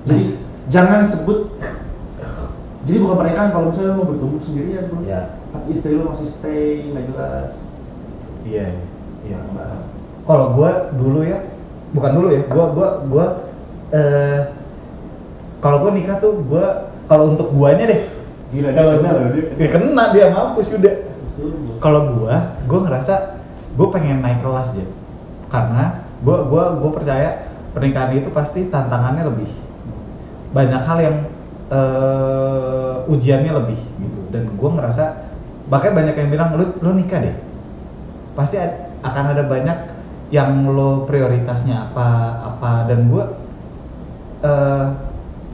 Jadi 0.05 0.25
jangan 0.73 1.05
sebut 1.05 1.53
jadi 2.85 3.01
bukan 3.01 3.17
pernikahan 3.17 3.49
kalau 3.49 3.73
misalnya 3.73 3.97
lo 3.97 4.05
mau 4.05 4.09
bertumbuh 4.13 4.41
sendirian 4.41 4.93
bro. 4.93 5.05
Ya. 5.09 5.41
Tapi 5.53 5.73
istri 5.73 5.97
lo 5.97 6.13
masih 6.13 6.29
stay 6.29 6.89
nggak 6.93 7.05
jelas. 7.13 7.53
Iya, 8.45 8.77
iya. 9.25 9.41
bareng 9.57 9.89
Kalau 10.25 10.57
gue 10.57 10.71
dulu 10.97 11.21
ya, 11.25 11.49
bukan 11.93 12.13
dulu 12.17 12.29
ya, 12.33 12.43
gue 12.49 12.65
gua 12.77 12.89
gua 13.09 13.27
eh 13.93 14.64
kalau 15.65 15.81
gue 15.81 15.97
nikah 15.97 16.21
tuh 16.21 16.45
gue 16.45 16.67
kalau 17.09 17.33
untuk 17.33 17.49
guanya 17.57 17.89
deh. 17.89 18.01
Gila, 18.53 18.69
dia 18.69 18.77
kalau 18.77 18.93
kena 19.01 19.11
loh, 19.17 19.29
dia 19.33 19.43
kena. 19.49 19.57
dia 19.57 19.69
kena 19.73 20.05
dia 20.13 20.27
mampus 20.29 20.69
udah. 20.77 20.95
Kalau 21.81 22.01
gue, 22.13 22.35
gue 22.69 22.81
ngerasa 22.85 23.15
gue 23.73 23.89
pengen 23.89 24.21
naik 24.21 24.45
kelas 24.45 24.77
aja, 24.77 24.87
karena 25.49 26.05
gue 26.23 26.37
gua 26.47 26.79
gua 26.79 26.91
percaya 26.95 27.51
pernikahan 27.75 28.15
itu 28.15 28.31
pasti 28.31 28.71
tantangannya 28.71 29.27
lebih 29.27 29.51
banyak 30.55 30.79
hal 30.79 30.99
yang 31.03 31.17
eh, 31.75 33.11
ujiannya 33.11 33.53
lebih 33.53 33.81
gitu 33.99 34.21
dan 34.31 34.47
gue 34.55 34.71
ngerasa 34.79 35.05
bahkan 35.67 35.91
banyak 35.91 36.15
yang 36.15 36.31
bilang 36.31 36.55
lu 36.55 36.71
lu 36.79 36.95
nikah 36.95 37.19
deh 37.19 37.35
pasti 38.39 38.63
akan 39.03 39.25
ada 39.35 39.43
banyak 39.45 39.79
yang 40.31 40.71
lo 40.71 41.03
prioritasnya 41.05 41.91
apa 41.91 42.07
apa 42.55 42.87
dan 42.87 43.11
gue 43.11 43.25
eh 44.47 44.87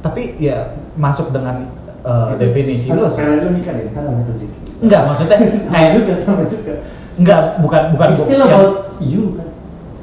tapi 0.00 0.36
ya 0.36 0.56
masuk 0.94 1.30
dengan 1.30 1.68
eh, 2.00 2.28
Itu 2.32 2.40
definisi 2.40 2.88
lu 2.88 3.04
Sekali 3.06 3.36
lu 3.38 3.50
nikah 3.52 3.72
deh, 3.72 3.88
ntar 3.90 4.02
namanya 4.02 4.30
rezeki. 4.30 4.58
enggak 4.80 5.00
maksudnya 5.04 5.36
kayak 5.72 5.90
juga 5.94 6.12
sama 6.14 6.42
juga. 6.44 6.74
enggak 7.14 7.40
bukan 7.60 7.82
bukan 7.92 8.08
It's 8.08 8.20
still 8.20 8.40
yang- 8.40 8.48
about 8.50 8.74
you 8.98 9.22
kan. 9.34 9.48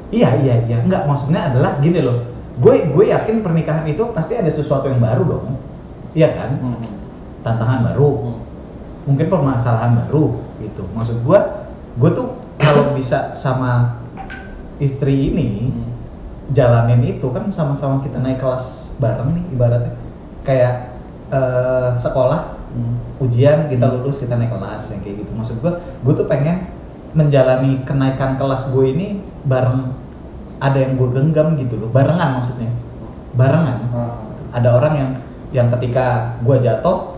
Iya 0.08 0.28
iya 0.40 0.54
iya, 0.64 0.76
enggak 0.80 1.04
maksudnya 1.04 1.52
adalah 1.52 1.76
gini 1.78 2.00
loh. 2.00 2.24
Gue 2.56 2.86
gue 2.86 3.04
yakin 3.06 3.38
pernikahan 3.38 3.84
itu 3.84 4.02
pasti 4.10 4.34
ada 4.34 4.48
sesuatu 4.48 4.86
yang 4.86 4.98
baru 4.98 5.22
dong. 5.26 5.46
Iya 6.10 6.32
kan? 6.32 6.50
Hmm. 6.56 6.80
Tantangan 7.38 7.84
baru, 7.84 8.34
mungkin 9.04 9.26
permasalahan 9.26 9.94
baru 10.00 10.38
gitu. 10.58 10.82
Maksud 10.90 11.22
gue, 11.22 11.38
gue 11.94 12.10
tuh 12.10 12.26
kalau 12.56 12.92
bisa 12.92 13.30
sama 13.32 14.00
istri 14.78 15.28
ini 15.28 15.68
Hmm. 15.68 15.86
Jalanin 16.50 17.02
itu 17.02 17.26
kan 17.28 17.46
sama-sama 17.48 18.00
kita 18.00 18.18
naik 18.18 18.38
kelas 18.38 18.96
bareng 18.96 19.36
nih 19.36 19.44
ibaratnya. 19.52 19.94
Kayak 20.42 20.74
eh, 21.28 21.90
sekolah 21.96 22.56
Hmm. 22.68 23.00
ujian 23.16 23.64
kita 23.72 23.88
lulus 23.88 24.20
kita 24.20 24.36
naik 24.36 24.52
kelas 24.52 24.92
yang 24.92 25.00
kayak 25.00 25.24
gitu 25.24 25.32
maksud 25.32 25.56
gue 25.64 25.72
gue 26.04 26.12
tuh 26.12 26.28
pengen 26.28 26.68
menjalani 27.16 27.80
kenaikan 27.88 28.36
kelas 28.36 28.76
gue 28.76 28.92
ini 28.92 29.24
bareng 29.48 29.88
ada 30.60 30.76
yang 30.76 31.00
gue 31.00 31.08
genggam 31.08 31.56
gitu 31.56 31.80
loh 31.80 31.88
barengan 31.88 32.36
maksudnya 32.36 32.68
barengan 33.32 33.88
Ah. 33.88 34.20
ada 34.52 34.68
orang 34.76 34.94
yang 35.00 35.10
yang 35.48 35.68
ketika 35.72 36.36
gue 36.44 36.60
jatuh 36.60 37.16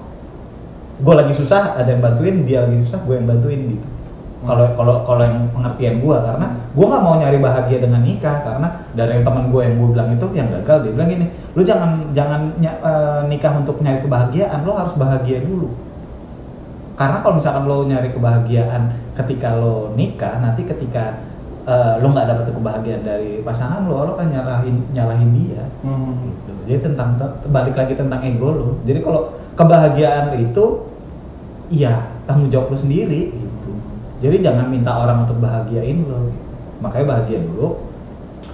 gue 1.02 1.14
lagi 1.18 1.34
susah 1.34 1.74
ada 1.74 1.90
yang 1.90 1.98
bantuin 1.98 2.46
dia 2.46 2.62
lagi 2.62 2.86
susah 2.86 3.02
gue 3.02 3.18
yang 3.18 3.26
bantuin 3.26 3.74
gitu 3.74 3.86
kalau 4.40 4.72
kalau 4.72 4.94
kalau 5.04 5.20
yang 5.20 5.44
pengertian 5.52 6.00
gue 6.00 6.16
karena 6.16 6.46
gue 6.72 6.86
nggak 6.88 7.02
mau 7.04 7.14
nyari 7.20 7.38
bahagia 7.38 7.78
dengan 7.84 8.00
nikah 8.00 8.40
karena 8.40 8.68
dari 8.96 9.20
teman 9.20 9.52
gue 9.52 9.60
yang 9.60 9.74
gue 9.76 9.88
bilang 9.92 10.08
itu 10.16 10.26
yang 10.32 10.48
gagal 10.48 10.76
dia 10.88 10.92
bilang 10.96 11.08
gini 11.12 11.26
lu 11.52 11.60
jangan 11.60 11.90
jangan 12.16 12.40
eh, 12.60 13.20
nikah 13.28 13.52
untuk 13.60 13.84
nyari 13.84 14.00
kebahagiaan 14.00 14.64
lo 14.64 14.72
harus 14.72 14.96
bahagia 14.96 15.44
dulu 15.44 15.68
karena 16.96 17.20
kalau 17.20 17.34
misalkan 17.36 17.64
lo 17.68 17.84
nyari 17.84 18.08
kebahagiaan 18.12 18.82
ketika 19.12 19.56
lo 19.56 19.92
nikah 19.92 20.40
nanti 20.40 20.64
ketika 20.64 21.20
eh, 21.68 21.94
lo 22.00 22.08
nggak 22.08 22.28
dapet 22.32 22.44
kebahagiaan 22.48 23.02
dari 23.04 23.44
pasangan 23.44 23.84
lo 23.84 24.08
lo 24.08 24.12
kan 24.16 24.32
nyalahin 24.32 24.80
nyalahin 24.96 25.30
dia 25.36 25.64
Hmm. 25.80 26.12
gitu. 26.28 26.52
Jadi 26.68 26.92
tentang 26.92 27.16
balik 27.48 27.72
lagi 27.72 27.96
tentang 27.96 28.20
ego 28.20 28.52
lo. 28.52 28.68
Jadi 28.84 29.00
kalau 29.00 29.32
kebahagiaan 29.56 30.36
itu 30.36 30.64
iya 31.72 32.04
tanggung 32.28 32.52
jawab 32.52 32.68
lo 32.68 32.76
sendiri 32.76 33.32
gitu. 33.32 33.49
Jadi 34.20 34.36
jangan 34.44 34.68
minta 34.68 34.92
orang 34.92 35.24
untuk 35.24 35.40
bahagiain 35.40 36.04
lo. 36.04 36.28
Makanya 36.80 37.06
bahagia 37.08 37.40
dulu. 37.44 37.88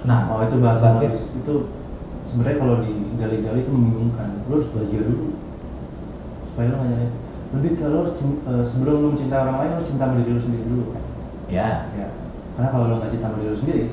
Nah, 0.07 0.31
Oh 0.31 0.39
itu 0.43 0.55
bahasa 0.63 0.95
manis 0.95 1.35
itu 1.35 1.53
sebenarnya 2.23 2.57
kalau 2.59 2.75
digali-gali 2.79 3.59
itu 3.63 3.71
membingungkan. 3.71 4.43
Lu 4.47 4.59
harus 4.59 4.71
belajar 4.71 5.01
dulu 5.03 5.35
supaya 6.47 6.71
lu 6.71 6.75
nggak 6.75 6.89
nyari. 6.91 7.09
Lebih 7.47 7.71
kalau 7.79 7.97
harus 8.03 8.13
cin- 8.15 8.41
eh, 8.43 8.63
sebelum 8.63 8.95
lu 9.03 9.07
mencintai 9.15 9.39
orang 9.39 9.57
lain 9.59 9.69
lu 9.71 9.75
harus 9.79 9.87
cinta 9.87 10.03
sama 10.07 10.19
diri 10.19 10.31
lu 10.35 10.41
sendiri 10.41 10.63
dulu 10.67 10.83
kan. 10.91 11.03
Ya, 11.47 11.69
Ya. 11.95 12.07
Karena 12.55 12.67
kalau 12.71 12.85
lu 12.87 12.95
nggak 12.99 13.11
cinta 13.11 13.27
sama 13.27 13.39
diri 13.39 13.51
lu 13.51 13.59
sendiri, 13.59 13.83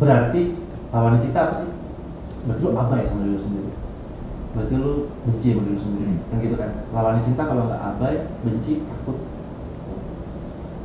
berarti 0.00 0.40
lawan 0.90 1.16
cinta 1.16 1.38
apa 1.48 1.54
sih? 1.56 1.70
Berarti 2.44 2.60
lu 2.60 2.70
abai 2.74 3.02
sama 3.06 3.20
diri 3.24 3.34
lu 3.36 3.40
sendiri. 3.40 3.70
Berarti 4.52 4.74
lu 4.76 4.92
benci 5.24 5.48
sama 5.52 5.62
diri 5.64 5.74
lu 5.76 5.80
sendiri. 5.80 6.06
Hmm. 6.08 6.20
Kan 6.28 6.36
gitu 6.40 6.56
kan. 6.56 6.70
Lawan 6.92 7.16
cinta 7.24 7.42
kalau 7.44 7.62
nggak 7.68 7.82
abai, 7.82 8.14
benci, 8.42 8.72
takut. 8.84 9.16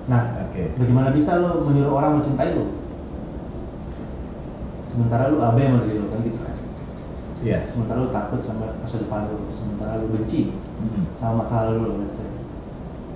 Nah, 0.08 0.47
oke. 0.47 0.62
Bagaimana 0.80 1.12
bisa 1.12 1.39
lo 1.43 1.68
menyuruh 1.68 1.99
orang 1.99 2.20
mencintai 2.20 2.55
lo? 2.55 2.72
Sementara 4.88 5.28
lo 5.30 5.43
abai 5.43 5.68
sama 5.68 5.84
diri 5.84 5.99
lo 5.99 6.08
kan 6.08 6.24
gitu 6.24 6.39
kan? 6.39 6.55
Iya. 7.43 7.60
Sementara 7.70 8.01
lo 8.01 8.10
takut 8.10 8.39
sama 8.39 8.80
masa 8.80 9.03
depan 9.03 9.28
lo, 9.28 9.45
sementara 9.51 9.99
lo 9.99 10.08
benci 10.10 10.55
Mm. 10.78 11.10
sama 11.18 11.41
masa 11.41 11.74
lalu 11.74 11.89
lo, 11.89 11.93
let's 12.05 12.22
say. 12.22 12.30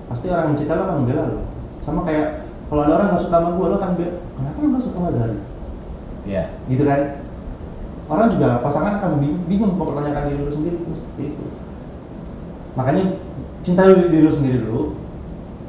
Pasti 0.09 0.33
orang 0.33 0.49
yang 0.49 0.51
mencintai 0.57 0.77
lo 0.77 0.83
akan 0.83 0.97
membela 1.05 1.23
lo. 1.29 1.39
Sama 1.79 2.01
kayak 2.03 2.49
kalau 2.67 2.81
ada 2.87 2.93
orang 2.97 3.07
gak 3.13 3.21
suka 3.21 3.37
sama 3.37 3.49
gue, 3.53 3.65
lo 3.69 3.75
akan 3.77 3.91
bilang, 3.99 4.17
kenapa 4.35 4.57
lo 4.57 4.67
gak 4.73 4.83
suka 4.83 4.97
sama 4.97 5.09
Zari? 5.13 5.37
Iya. 6.25 6.43
Gitu 6.67 6.83
kan? 6.83 7.01
Orang 8.11 8.27
juga 8.33 8.59
pasangan 8.59 8.99
akan 8.99 9.09
bingung, 9.23 9.43
bingung 9.47 9.71
mempertanyakan 9.79 10.23
diri 10.27 10.41
lo 10.43 10.51
sendiri 10.51 10.77
itu. 11.21 11.45
Makanya 12.75 13.03
cintai 13.61 14.09
diri 14.09 14.25
lo 14.25 14.31
sendiri 14.33 14.57
dulu, 14.65 14.81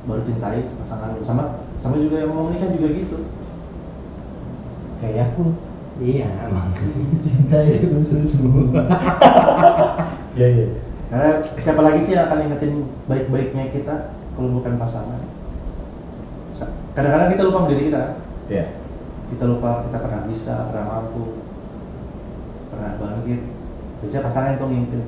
baru 0.03 0.23
cintai 0.27 0.67
pasangan. 0.79 1.15
Sama 1.23 1.43
sama 1.79 1.99
juga 1.99 2.23
yang 2.23 2.35
mau 2.35 2.49
menikah 2.51 2.71
juga 2.71 2.89
gitu. 2.93 3.19
Kayak 5.03 5.35
aku. 5.35 5.45
Iya, 6.01 6.27
emang. 6.49 6.73
Cinta 7.21 7.59
itu 7.69 8.01
susu. 8.01 8.73
Iya, 10.33 10.47
iya. 10.49 10.67
Karena 11.13 11.31
siapa 11.61 11.85
lagi 11.85 12.01
sih 12.01 12.17
yang 12.17 12.33
akan 12.33 12.49
ingetin 12.49 12.89
baik-baiknya 13.05 13.69
kita 13.69 14.17
kalau 14.33 14.49
bukan 14.57 14.81
pasangan? 14.81 15.21
Sa- 16.57 16.73
Kadang-kadang 16.97 17.37
kita 17.37 17.43
lupa 17.45 17.69
diri 17.69 17.93
kita. 17.93 18.17
Iya. 18.49 18.73
Kita 19.29 19.45
lupa 19.45 19.85
kita 19.85 20.01
pernah 20.01 20.25
bisa, 20.25 20.73
pernah 20.73 20.85
mampu, 20.89 21.45
pernah 22.73 22.97
bangkit. 22.97 23.41
Biasanya 24.01 24.25
pasangan 24.25 24.57
tuh 24.57 24.67
ngingetin. 24.73 25.03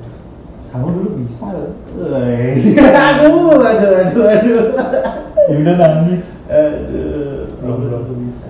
Kamu 0.75 0.87
dulu 0.91 1.09
bisa 1.23 1.55
loh. 1.55 1.71
Aduh, 1.95 3.63
aduh, 3.63 3.91
aduh, 4.03 4.25
aduh. 4.27 4.63
Ya 5.47 5.55
udah 5.61 5.75
nangis. 5.79 6.43
aduh. 6.51 7.47
Belum, 7.63 7.77
belum. 7.79 7.99
Belum 8.11 8.19
bisa. 8.27 8.43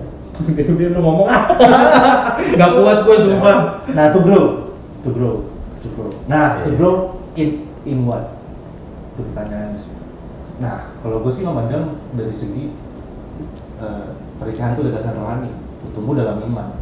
Dia 0.50 0.66
udah 0.66 0.88
lu 0.90 1.00
ngomong 1.06 1.28
ah. 1.32 1.44
Gak 2.34 2.70
kuat 2.74 2.98
gue 3.06 3.16
sumpah. 3.22 3.56
Nah, 3.94 4.04
tuh 4.10 4.20
bro, 4.26 4.40
tuh 5.06 5.10
bro, 5.14 5.32
tuh 5.78 5.90
bro. 5.94 6.06
Nah, 6.26 6.66
tuh 6.66 6.74
Iya. 6.74 6.78
bro, 6.82 6.92
in 7.38 7.48
in 7.86 7.98
what? 8.02 8.34
Itu 9.14 9.22
pertanyaan. 9.30 9.78
sih. 9.78 9.94
Nah, 10.58 10.90
kalau 10.98 11.22
gue 11.22 11.30
sih 11.30 11.46
memandang 11.46 11.94
dari 12.10 12.34
segi 12.34 12.74
eh, 13.78 14.06
pernikahan 14.40 14.74
itu 14.74 14.90
dasar 14.90 15.14
rohani, 15.14 15.52
tumbuh 15.94 16.18
dalam 16.18 16.42
iman. 16.42 16.74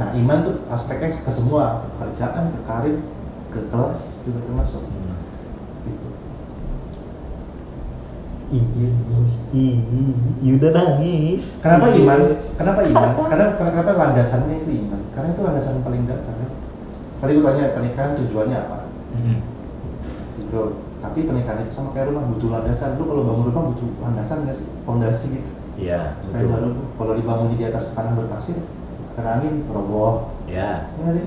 Nah, 0.00 0.16
iman 0.16 0.38
tuh 0.40 0.54
aspeknya 0.72 1.12
ke 1.12 1.28
semua, 1.28 1.84
ke 1.84 1.88
kerjaan, 2.00 2.56
ke 2.56 2.60
karir, 2.64 2.96
ke 3.52 3.60
kelas 3.68 4.24
juga 4.24 4.40
termasuk. 4.48 4.80
Gitu. 5.84 6.06
Iya, 8.50 8.88
iya, 9.54 9.74
iya, 10.42 10.52
udah 10.58 10.70
nangis. 10.72 11.60
Kenapa 11.62 11.92
Iya. 11.92 12.00
iman? 12.02 12.20
Kenapa 12.56 12.80
iman? 12.82 13.08
Karena 13.30 13.46
kenapa 13.60 13.90
landasannya 13.94 14.64
itu 14.64 14.70
iman? 14.88 15.00
Karena 15.12 15.28
itu 15.36 15.40
landasan 15.44 15.84
paling 15.84 16.02
dasar. 16.08 16.32
Kan? 16.34 16.50
Tadi 17.20 17.30
gue 17.36 17.44
tanya 17.44 17.76
pernikahan 17.76 18.12
tujuannya 18.16 18.56
apa? 18.56 18.78
Mm. 19.14 19.38
Bro, 20.50 20.80
tapi 20.98 21.28
pernikahan 21.28 21.62
itu 21.62 21.72
sama 21.76 21.92
kayak 21.92 22.08
rumah 22.10 22.24
butuh 22.26 22.48
landasan. 22.50 22.96
Lu 22.96 23.04
kalau 23.04 23.22
bangun 23.28 23.44
rumah 23.52 23.64
butuh 23.70 23.88
landasan 24.00 24.48
nggak 24.48 24.56
sih? 24.56 24.66
Fondasi 24.88 25.26
gitu. 25.30 25.50
Iya, 25.78 26.16
Supaya 26.24 26.44
betul. 26.48 26.72
kalau 26.98 27.12
dibangun 27.14 27.54
di 27.54 27.64
atas 27.68 27.92
tanah 27.94 28.12
berpasir, 28.18 28.58
kena 29.16 29.30
angin, 29.40 29.54
roboh. 29.70 30.34
Iya. 30.46 30.90
Ya 30.90 31.00
nggak 31.00 31.14
sih? 31.16 31.26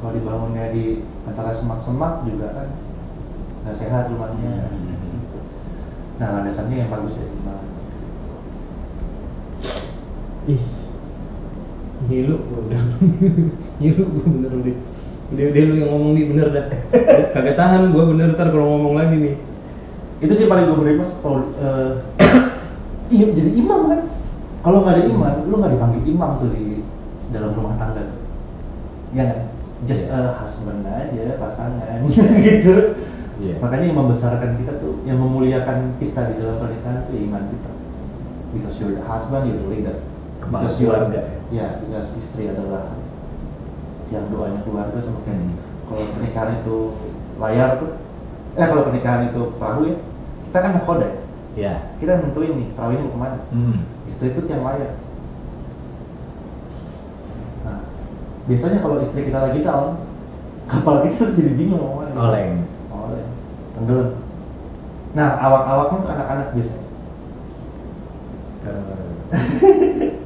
Kalau 0.00 0.12
dibangunnya 0.16 0.72
di 0.72 1.04
antara 1.28 1.52
semak-semak 1.52 2.24
juga 2.24 2.56
kan 2.56 2.68
nggak 3.66 3.76
sehat 3.76 4.08
rumahnya. 4.08 4.72
Hmm. 4.72 4.96
Nah 6.16 6.28
landasannya 6.40 6.76
yang 6.80 6.90
bagus 6.92 7.20
ya 7.20 7.26
iman. 7.28 7.64
Ih, 10.48 10.62
Ngilu 12.08 12.36
gue 12.40 12.60
bener. 12.64 12.84
Ngilu 13.80 14.02
gue 14.08 14.26
bener 14.40 14.52
udah. 14.56 14.76
Udah, 15.30 15.44
udah 15.46 15.62
lu 15.62 15.74
yang 15.76 15.90
ngomong 15.92 16.12
nih 16.16 16.24
bener 16.32 16.48
dah. 16.48 16.66
Kagak 17.36 17.56
tahan 17.60 17.92
gue 17.92 18.04
bener 18.16 18.32
ntar 18.34 18.48
kalau 18.48 18.66
ngomong 18.76 18.96
lagi 18.96 19.16
nih. 19.20 19.34
Itu 20.24 20.32
sih 20.32 20.48
paling 20.48 20.68
gue 20.68 20.78
beri 20.80 20.96
mas. 20.96 21.12
Kalau 21.20 21.44
eh, 21.60 21.90
iya 23.14 23.26
jadi 23.30 23.50
imam 23.52 23.92
kan. 23.92 24.00
Kalau 24.60 24.84
nggak 24.84 24.92
ada 24.96 25.04
iman, 25.08 25.34
lu 25.48 25.54
nggak 25.56 25.72
dipanggil 25.72 26.02
imam 26.04 26.30
tuh 26.36 26.52
di 26.52 26.69
dalam 27.30 27.50
rumah 27.54 27.74
tangga. 27.74 28.14
Ya? 29.10 29.50
Just 29.82 30.12
Iya. 30.12 30.20
a 30.20 30.44
husband 30.44 30.84
aja, 30.84 31.40
pasangan 31.40 32.04
gitu. 32.46 33.00
Iya. 33.40 33.56
Makanya 33.58 33.84
yang 33.88 33.98
membesarkan 34.04 34.60
kita 34.60 34.76
tuh, 34.76 35.00
yang 35.08 35.16
memuliakan 35.16 35.96
kita 35.96 36.20
di 36.28 36.34
dalam 36.36 36.60
pernikahan 36.60 37.08
itu 37.08 37.24
iman 37.24 37.42
kita. 37.48 37.70
Because 38.52 38.76
you're 38.76 38.92
the 38.92 39.06
husband, 39.06 39.48
you're 39.48 39.56
the 39.56 39.68
leader. 39.72 39.96
Because 40.44 40.76
you're-. 40.76 41.08
Ya, 41.50 41.80
because 41.82 42.14
istri 42.14 42.46
adalah 42.46 42.94
yang 44.10 44.26
doanya 44.30 44.60
keluarga 44.62 44.98
sama 44.98 45.22
kayak 45.24 45.38
Hmm. 45.38 45.54
kalau 45.86 46.04
pernikahan 46.14 46.62
itu 46.62 46.76
layar 47.38 47.70
tuh, 47.78 47.90
eh 48.54 48.66
kalau 48.66 48.86
pernikahan 48.86 49.30
itu 49.30 49.54
perahu 49.58 49.82
ya, 49.90 49.96
kita 50.46 50.58
kan 50.60 50.70
nakoda 50.76 51.06
ya. 51.06 51.14
Iya. 51.56 51.74
Kita 51.98 52.22
nentuin 52.22 52.54
nih 52.54 52.68
perahu 52.76 52.90
ini 52.94 53.02
mau 53.02 53.12
ke 53.14 53.18
mana. 53.18 53.38
Hmm. 53.50 53.78
Istri 54.06 54.26
itu 54.30 54.40
yang 54.46 54.62
layar. 54.62 54.94
Nah, 57.66 57.78
biasanya 58.48 58.78
kalau 58.80 58.96
istri 59.02 59.28
kita 59.28 59.38
lagi 59.40 59.60
down, 59.60 60.00
kapal 60.70 61.04
kita 61.04 61.34
jadi 61.36 61.52
bingung 61.56 61.80
mau 61.80 62.00
ke 62.00 62.12
mana. 62.14 62.20
Oleng. 62.30 62.52
Oleh, 62.92 63.24
tenggelam. 63.76 64.10
Nah, 65.10 65.28
awak-awaknya 65.42 65.96
tuh 66.00 66.10
anak-anak 66.14 66.48
biasanya. 66.54 66.86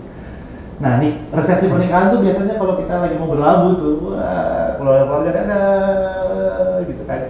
Nah, 0.74 0.98
nih 0.98 1.22
resepsi 1.30 1.70
pernikahan 1.70 2.10
tuh 2.10 2.20
biasanya 2.20 2.58
kalau 2.58 2.74
kita 2.74 2.98
lagi 2.98 3.14
mau 3.16 3.30
berlabuh 3.30 3.72
tuh, 3.78 3.94
wah, 4.10 4.74
kalau 4.74 4.90
ada 4.90 5.06
keluarga 5.06 5.30
ada 5.32 5.60
gitu 6.84 7.02
kan 7.06 7.20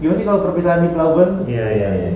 gimana 0.00 0.16
sih 0.16 0.26
kalau 0.28 0.44
perpisahan 0.44 0.84
di 0.84 0.92
pelabuhan 0.92 1.28
tuh 1.40 1.44
Iya 1.48 1.66
iya 1.72 1.88
iya. 1.92 2.08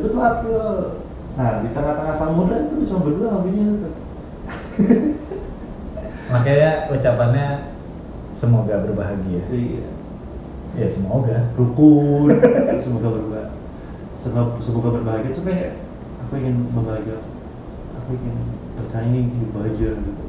good 0.00 0.14
luck 0.14 0.44
yo. 0.44 0.96
nah 1.34 1.64
di 1.64 1.68
tengah-tengah 1.74 2.14
samudra 2.14 2.56
itu 2.68 2.86
cuma 2.86 3.00
berdua 3.04 3.26
ngambilnya 3.32 3.64
tuh 3.82 3.94
Makanya 6.24 6.88
ucapannya 6.88 7.46
semoga 8.30 8.80
berbahagia. 8.80 9.42
iya. 9.50 9.86
Ya 10.74 10.88
semoga. 10.90 11.54
rukun 11.54 12.34
semoga 12.82 13.08
berbahagia 13.14 13.54
semoga, 14.18 14.58
semoga 14.58 14.88
berbahagia 14.90 15.30
cuma 15.30 15.50
ya 15.52 15.70
aku 16.18 16.32
ingin 16.34 16.66
berbahagia 16.72 17.18
aku 17.94 18.08
ingin 18.16 18.34
ini 19.04 19.20
hidup 19.30 19.54
aja 19.62 19.90
gitu. 19.94 20.24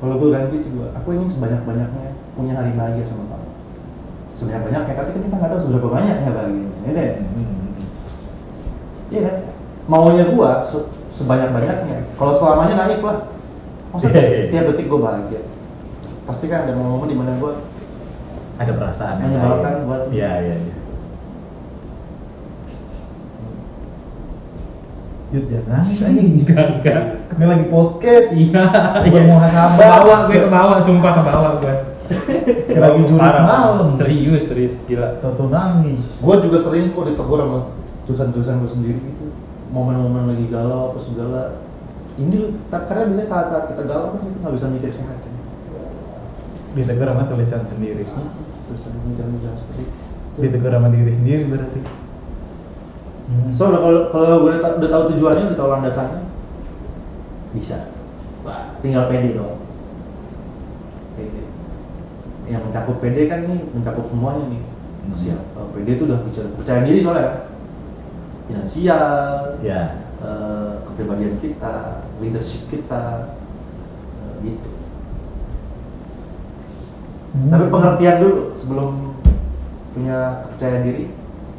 Kalau 0.00 0.14
gue 0.16 0.30
ganti 0.32 0.56
sih 0.56 0.70
gue 0.72 0.88
aku 0.90 1.08
ingin 1.12 1.28
sebanyak 1.28 1.60
banyaknya 1.64 2.16
punya 2.32 2.56
hari 2.56 2.72
bahagia 2.72 3.04
sama 3.04 3.28
kamu. 3.28 3.48
Sebanyak 4.32 4.62
banyaknya 4.64 4.94
tapi 4.96 5.10
kan 5.12 5.22
kita 5.22 5.36
nggak 5.36 5.50
tahu 5.52 5.60
seberapa 5.60 5.88
banyaknya 5.92 6.30
bahagianya 6.32 6.80
ya 6.80 6.90
deh 6.94 7.10
Hmm. 7.20 7.72
iya 9.10 9.20
kan? 9.28 9.36
Maunya 9.84 10.24
gue 10.24 10.50
se- 10.64 10.88
sebanyak 11.12 11.52
banyaknya 11.52 11.96
kalau 12.16 12.32
selamanya 12.32 12.80
naif 12.80 13.04
lah 13.04 13.33
masa 13.94 14.06
Iya, 14.08 14.18
iya, 14.18 14.28
iya. 14.34 14.46
tiap 14.50 14.64
detik 14.68 14.86
gue 14.86 14.98
bahagia 14.98 15.40
pasti 16.24 16.44
kan 16.46 16.64
ada 16.64 16.72
momen-momen 16.72 17.06
di 17.06 17.16
mana 17.16 17.32
gue 17.36 17.52
Ada 18.54 18.70
perasaan 18.70 19.18
yang 19.18 19.30
Menyebalkan 19.30 19.72
lain. 19.72 19.82
buat- 19.84 20.06
Iya 20.08 20.30
iya. 20.40 20.56
iya. 20.56 20.74
Yud 25.30 25.44
jangan 25.50 25.66
nangis 25.82 25.98
anjing. 26.00 26.28
Enggak 26.40 26.66
enggak. 26.72 27.02
Ini 27.34 27.44
lagi 27.44 27.66
podcast. 27.66 28.28
Iya. 28.32 28.62
Bermuhasabah. 29.04 29.74
Ke 29.74 29.82
bawah 29.82 30.18
gue 30.24 30.36
ke 30.38 30.48
bawah, 30.48 30.76
sumpah 30.80 31.12
ke 31.12 31.22
bawah 31.24 31.52
gue. 31.58 31.74
Lagi 32.76 33.00
jurit 33.02 33.34
malam. 33.42 33.90
Serius 33.90 34.42
serius 34.46 34.74
gila. 34.84 35.18
Toto 35.18 35.50
nangis. 35.50 36.22
gue 36.22 36.34
juga 36.38 36.58
sering 36.60 36.94
kok 36.94 37.04
ditegur 37.04 37.38
sama 37.40 37.58
tulisan-tulisan 38.04 38.60
gue 38.60 38.70
sendiri 38.70 38.98
gitu 39.00 39.26
momen-momen 39.72 40.30
lagi 40.30 40.46
galau 40.46 40.92
apa 40.92 40.98
segala 41.00 41.40
ini 42.14 42.38
karena 42.70 43.02
biasanya 43.10 43.26
saat-saat 43.26 43.64
kita 43.70 43.82
galau 43.84 44.14
kan 44.14 44.22
kita 44.22 44.38
nggak 44.38 44.54
bisa 44.54 44.66
mikir 44.70 44.90
sehat 44.90 45.18
kan 45.18 45.32
Ditegur 46.74 47.06
sama 47.06 47.30
tulisan 47.30 47.62
sendiri. 47.64 48.02
tulisan 48.02 48.92
mikir-mikir 49.04 49.50
sendiri 49.54 49.86
Ditegur 50.36 50.72
sama 50.72 50.88
diri 50.90 51.12
sendiri 51.12 51.42
berarti. 51.46 51.80
Hmm. 53.24 53.48
so 53.48 53.72
kalau 53.72 54.10
kalau 54.10 54.42
gue 54.42 54.52
udah, 54.52 54.76
udah 54.76 54.90
tahu 54.90 55.04
tujuannya 55.10 55.44
udah 55.48 55.58
tahu 55.58 55.70
landasannya 55.70 56.20
bisa 57.50 57.88
Wah, 58.44 58.76
tinggal 58.78 59.08
pede 59.08 59.32
dong 59.32 59.56
pede 61.14 61.48
yang 62.44 62.60
mencakup 62.60 63.00
pede 63.00 63.24
kan 63.24 63.48
nih 63.48 63.64
mencakup 63.70 64.04
semuanya 64.04 64.44
nih 64.48 64.62
Hmm. 65.04 65.20
siap 65.20 65.40
Oh, 65.52 65.68
pede 65.68 65.96
itu 65.96 66.04
udah 66.04 66.24
bicara 66.24 66.48
percaya 66.52 66.80
diri 66.80 67.00
soalnya 67.00 67.24
kan 67.24 67.36
finansial 68.44 69.04
Ya. 69.60 70.03
Eh, 70.24 70.72
kepribadian 70.88 71.36
kita, 71.38 71.76
leadership 72.18 72.72
kita, 72.72 73.36
eh, 74.16 74.32
gitu. 74.42 74.70
Hmm. 77.34 77.50
Tapi 77.50 77.64
pengertian 77.66 78.16
dulu 78.22 78.38
sebelum 78.54 78.90
punya 79.92 80.18
kepercayaan 80.46 80.82
diri, 80.82 81.04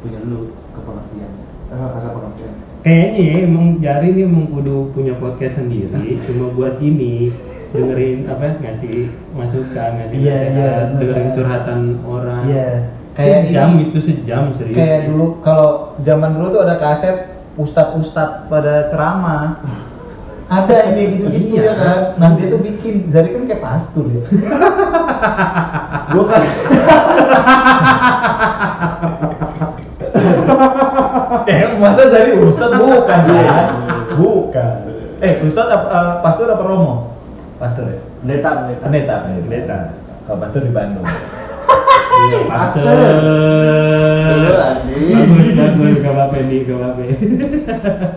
punya 0.00 0.18
dulu 0.20 0.40
kepengertian, 0.72 1.30
eh, 1.70 1.86
rasa 1.92 2.08
pengertian. 2.10 2.54
Kayaknya 2.80 3.18
ya, 3.18 3.34
emang 3.42 3.66
Jari 3.82 4.08
nih 4.14 4.24
emang 4.24 4.46
kudu 4.46 4.94
punya 4.94 5.18
podcast 5.18 5.58
sendiri 5.58 5.90
cuma 6.22 6.54
buat 6.54 6.78
ini 6.78 7.34
dengerin 7.74 8.30
apa 8.30 8.62
ngasih 8.62 9.10
masukan 9.34 9.90
ngasih 9.98 10.16
Iya, 10.16 10.30
nasihat 10.30 10.54
iya, 10.54 10.70
bener. 10.86 10.98
dengerin 11.02 11.28
curhatan 11.34 11.80
orang 12.06 12.42
Iya. 12.46 12.68
Kayak 13.10 13.38
sejam 13.42 13.68
ini. 13.74 13.82
itu 13.90 13.98
sejam 13.98 14.42
serius 14.54 14.78
Kayak 14.78 15.00
dulu 15.10 15.26
kalau 15.42 15.70
zaman 15.98 16.38
dulu 16.38 16.46
tuh 16.54 16.62
ada 16.62 16.78
kaset 16.78 17.16
ustad-ustad 17.56 18.46
pada 18.46 18.86
ceramah. 18.88 19.58
Ada 20.46 20.86
yang 20.86 20.94
kayak 20.94 21.10
gitu-gitu 21.10 21.58
Iya. 21.58 21.62
ya 21.66 21.74
kan. 21.74 22.00
Nah 22.22 22.30
dia 22.38 22.46
tuh 22.46 22.62
bikin, 22.62 23.10
Zari 23.10 23.34
kan 23.34 23.42
kayak 23.44 23.58
pastur 23.58 24.06
ya. 24.06 24.22
Gue 26.14 26.22
kan, 26.30 26.38
eh 31.50 31.60
masa 31.76 32.06
Zari 32.06 32.38
ustad 32.38 32.78
bukan 32.78 33.18
dia 33.26 33.42
ya? 33.42 33.58
Bukan. 34.14 34.74
Eh 35.18 35.42
ustad 35.42 35.66
apa, 35.66 35.86
eh, 35.90 36.14
pastor 36.22 36.46
apa 36.46 36.62
romo? 36.62 37.18
Pastor 37.56 37.88
ya? 37.88 37.96
pendeta, 38.20 38.50
pendeta. 38.62 38.84
Pendeta, 38.86 39.14
Pendeta. 39.42 39.78
Kalau 40.26 40.38
pastor 40.38 40.62
di 40.62 40.70
Bandung. 40.70 41.02
Iya. 42.16 42.40
Bagus, 44.96 45.52
bagus, 45.56 45.96
gak 46.00 46.12
apa-apa 46.12 46.36
nih, 46.48 46.58
gak 46.64 46.76
apa-apa. 46.78 47.02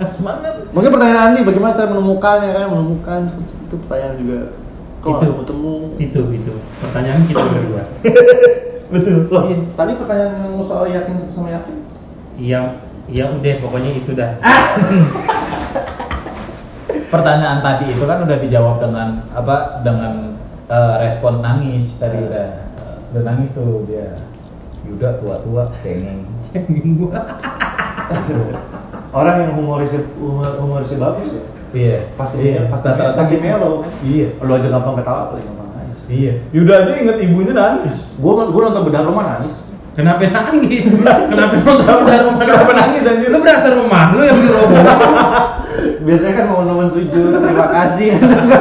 Semangat. 0.05 0.53
Mungkin 0.71 0.89
pertanyaan 0.89 1.21
Andi, 1.31 1.39
bagaimana 1.43 1.73
cara 1.75 1.87
menemukannya 1.89 2.49
kan? 2.51 2.65
Menemukan 2.71 3.21
itu 3.37 3.75
pertanyaan 3.85 4.15
juga. 4.17 4.39
Kok 4.99 5.11
Itu. 5.15 5.31
ketemu? 5.43 5.73
Itu, 5.97 6.21
itu. 6.33 6.53
Pertanyaan 6.81 7.21
kita 7.23 7.43
berdua. 7.53 7.83
Betul. 8.89 9.17
Loh, 9.29 9.43
tadi 9.77 9.91
pertanyaan 9.95 10.33
yang 10.43 10.55
soal 10.59 10.85
yakin 10.89 11.13
sama 11.29 11.53
yakin? 11.53 11.75
Iya, 12.39 12.61
iya 13.07 13.25
udah 13.29 13.55
pokoknya 13.61 13.91
itu 13.95 14.11
dah. 14.17 14.31
Pertanyaan 17.09 17.59
tadi 17.61 17.89
itu 17.89 18.03
kan 18.05 18.21
udah 18.21 18.37
dijawab 18.37 18.75
dengan 18.81 19.07
apa? 19.33 19.81
Dengan 19.81 20.37
eh, 20.69 20.93
respon 21.01 21.41
nangis 21.41 21.97
tadi 21.97 22.21
udah 22.21 22.68
udah 23.11 23.21
nangis 23.25 23.49
tuh 23.53 23.85
dia. 23.89 24.17
Yuda 24.87 25.19
tua-tua 25.19 25.69
cengeng. 25.83 26.23
Orang 29.09 29.35
yang 29.41 29.51
humorisnya 29.57 30.05
humor, 30.17 30.49
humorisnya 30.61 30.97
bagus 31.01 31.29
ya. 31.33 31.43
Iya. 31.69 31.97
Pasti 32.17 32.37
iya. 32.41 32.61
pasti 32.69 32.85
Rata-rata 32.89 33.17
pasti 33.21 33.35
gitu. 33.37 33.45
melo 33.45 33.69
kan. 33.85 33.91
Iya. 34.01 34.27
Lu 34.41 34.51
aja 34.53 34.67
gampang 34.69 34.95
ketawa, 34.97 35.23
paling 35.33 35.45
gampang 35.45 35.69
nangis. 35.73 35.99
Iya. 36.09 36.33
Yuda 36.53 36.73
aja 36.85 36.91
inget 36.97 37.17
ibunya 37.21 37.53
nangis. 37.53 37.95
Gua 38.17 38.49
gua 38.49 38.61
nonton 38.69 38.83
bedah 38.89 39.03
rumah 39.05 39.23
nangis. 39.25 39.55
Kenapa 39.97 40.21
nangis? 40.31 40.85
Kenapa 41.03 41.55
nonton 41.59 41.97
dari 42.07 42.21
rumah? 42.23 42.39
Kenapa 42.45 42.71
nangis, 42.71 43.03
anjir? 43.03 43.29
Lu 43.33 43.39
berasa 43.43 43.67
rumah 43.75 44.15
lu 44.15 44.21
yang 44.23 44.39
diroboh. 44.39 44.83
Biasanya 45.99 46.33
kan 46.33 46.45
mau 46.49 46.63
momen 46.63 46.89
sujud, 46.89 47.37
terima 47.37 47.67
kasih. 47.69 48.17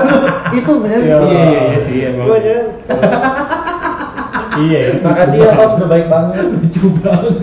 itu 0.59 0.73
bener. 0.83 1.01
Iya. 1.01 1.17
Iya, 1.23 1.45
iya, 1.49 1.61
iya 1.73 1.79
sih 1.81 1.97
emang. 2.11 2.27
Gua 2.27 2.37
aja. 2.37 2.57
Iya. 4.59 4.81
Terima 4.99 5.15
kasih 5.15 5.39
ya, 5.39 5.51
Bos, 5.55 5.73
udah 5.79 5.89
baik 5.89 6.07
banget. 6.11 6.45
Lucu 6.51 6.85
banget. 6.99 7.35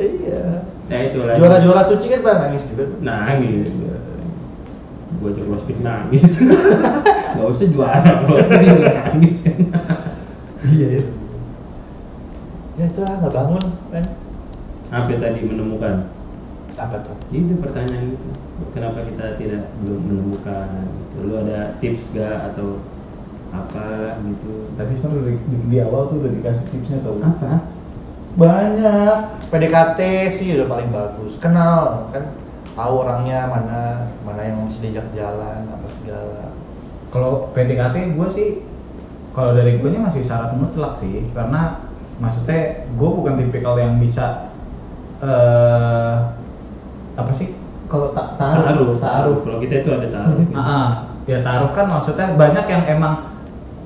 Iya. 0.00 0.42
Nah 0.88 0.98
itulah. 1.08 1.34
Juara-juara 1.36 1.82
suci 1.84 2.06
kan 2.08 2.20
pada 2.24 2.36
nangis 2.48 2.62
tuh. 2.72 2.88
Nangis. 3.04 3.68
Gua 5.20 5.28
aja 5.30 5.42
crossfit 5.44 5.78
nangis. 5.84 6.32
Gak 7.36 7.48
usah 7.48 7.68
juara, 7.70 8.12
crossfit 8.26 8.60
juga 8.64 8.90
nangis. 9.06 9.38
Iya. 10.66 10.88
iya. 10.98 11.02
Ya 12.72 12.84
itu 12.88 13.00
lah, 13.04 13.20
nggak 13.20 13.34
bangun 13.36 13.64
kan. 13.92 14.04
Apa 14.88 15.12
tadi 15.20 15.40
menemukan? 15.44 16.08
Apa 16.72 16.96
tuh? 17.04 17.16
Itu 17.28 17.60
pertanyaan 17.60 18.16
itu. 18.16 18.28
Kenapa 18.72 19.04
kita 19.04 19.36
tidak 19.36 19.76
belum 19.84 20.00
menemukan? 20.08 20.88
Gitu. 20.88 21.16
Lu 21.28 21.34
ada 21.44 21.76
tips 21.80 22.16
gak 22.16 22.52
atau 22.52 22.80
apa 23.52 24.16
gitu? 24.24 24.72
Tadi 24.74 24.92
sebenarnya 24.96 25.36
di, 25.36 25.56
di 25.68 25.78
awal 25.84 26.08
tuh 26.08 26.24
udah 26.24 26.32
dikasih 26.32 26.64
tipsnya 26.72 27.04
tau. 27.04 27.20
Apa? 27.20 27.68
Banyak. 28.32 29.16
PDKT 29.52 30.00
sih 30.32 30.56
udah 30.56 30.66
paling 30.72 30.88
bagus. 30.88 31.36
Kenal 31.36 32.08
kan, 32.08 32.32
tahu 32.72 32.94
orangnya 33.04 33.44
mana, 33.52 34.08
mana 34.24 34.40
yang 34.40 34.64
mesti 34.64 34.88
diajak 34.88 35.12
jalan, 35.12 35.68
apa 35.68 35.86
segala. 35.92 36.56
Kalau 37.12 37.52
PDKT 37.52 38.16
gue 38.16 38.28
sih, 38.32 38.48
kalau 39.36 39.52
dari 39.52 39.76
gue 39.76 39.88
masih 40.00 40.24
syarat 40.24 40.56
mutlak 40.56 40.96
sih, 40.96 41.28
karena 41.36 41.84
maksudnya 42.16 42.88
gue 42.88 43.10
bukan 43.12 43.36
tipikal 43.36 43.76
yang 43.76 44.00
bisa 44.00 44.48
eh 45.20 46.16
apa 47.12 47.32
sih? 47.36 47.52
Kalau 47.92 48.16
tak 48.16 48.40
taruh, 48.40 48.96
taruh, 48.96 49.36
Kalau 49.44 49.60
kita 49.60 49.84
itu 49.84 49.90
ada 49.92 50.08
taruh. 50.08 50.40
Ah, 50.56 50.88
ya 51.28 51.44
taruh 51.44 51.68
kan 51.76 51.84
maksudnya 51.92 52.32
banyak 52.40 52.64
yang 52.64 52.82
emang 52.88 53.31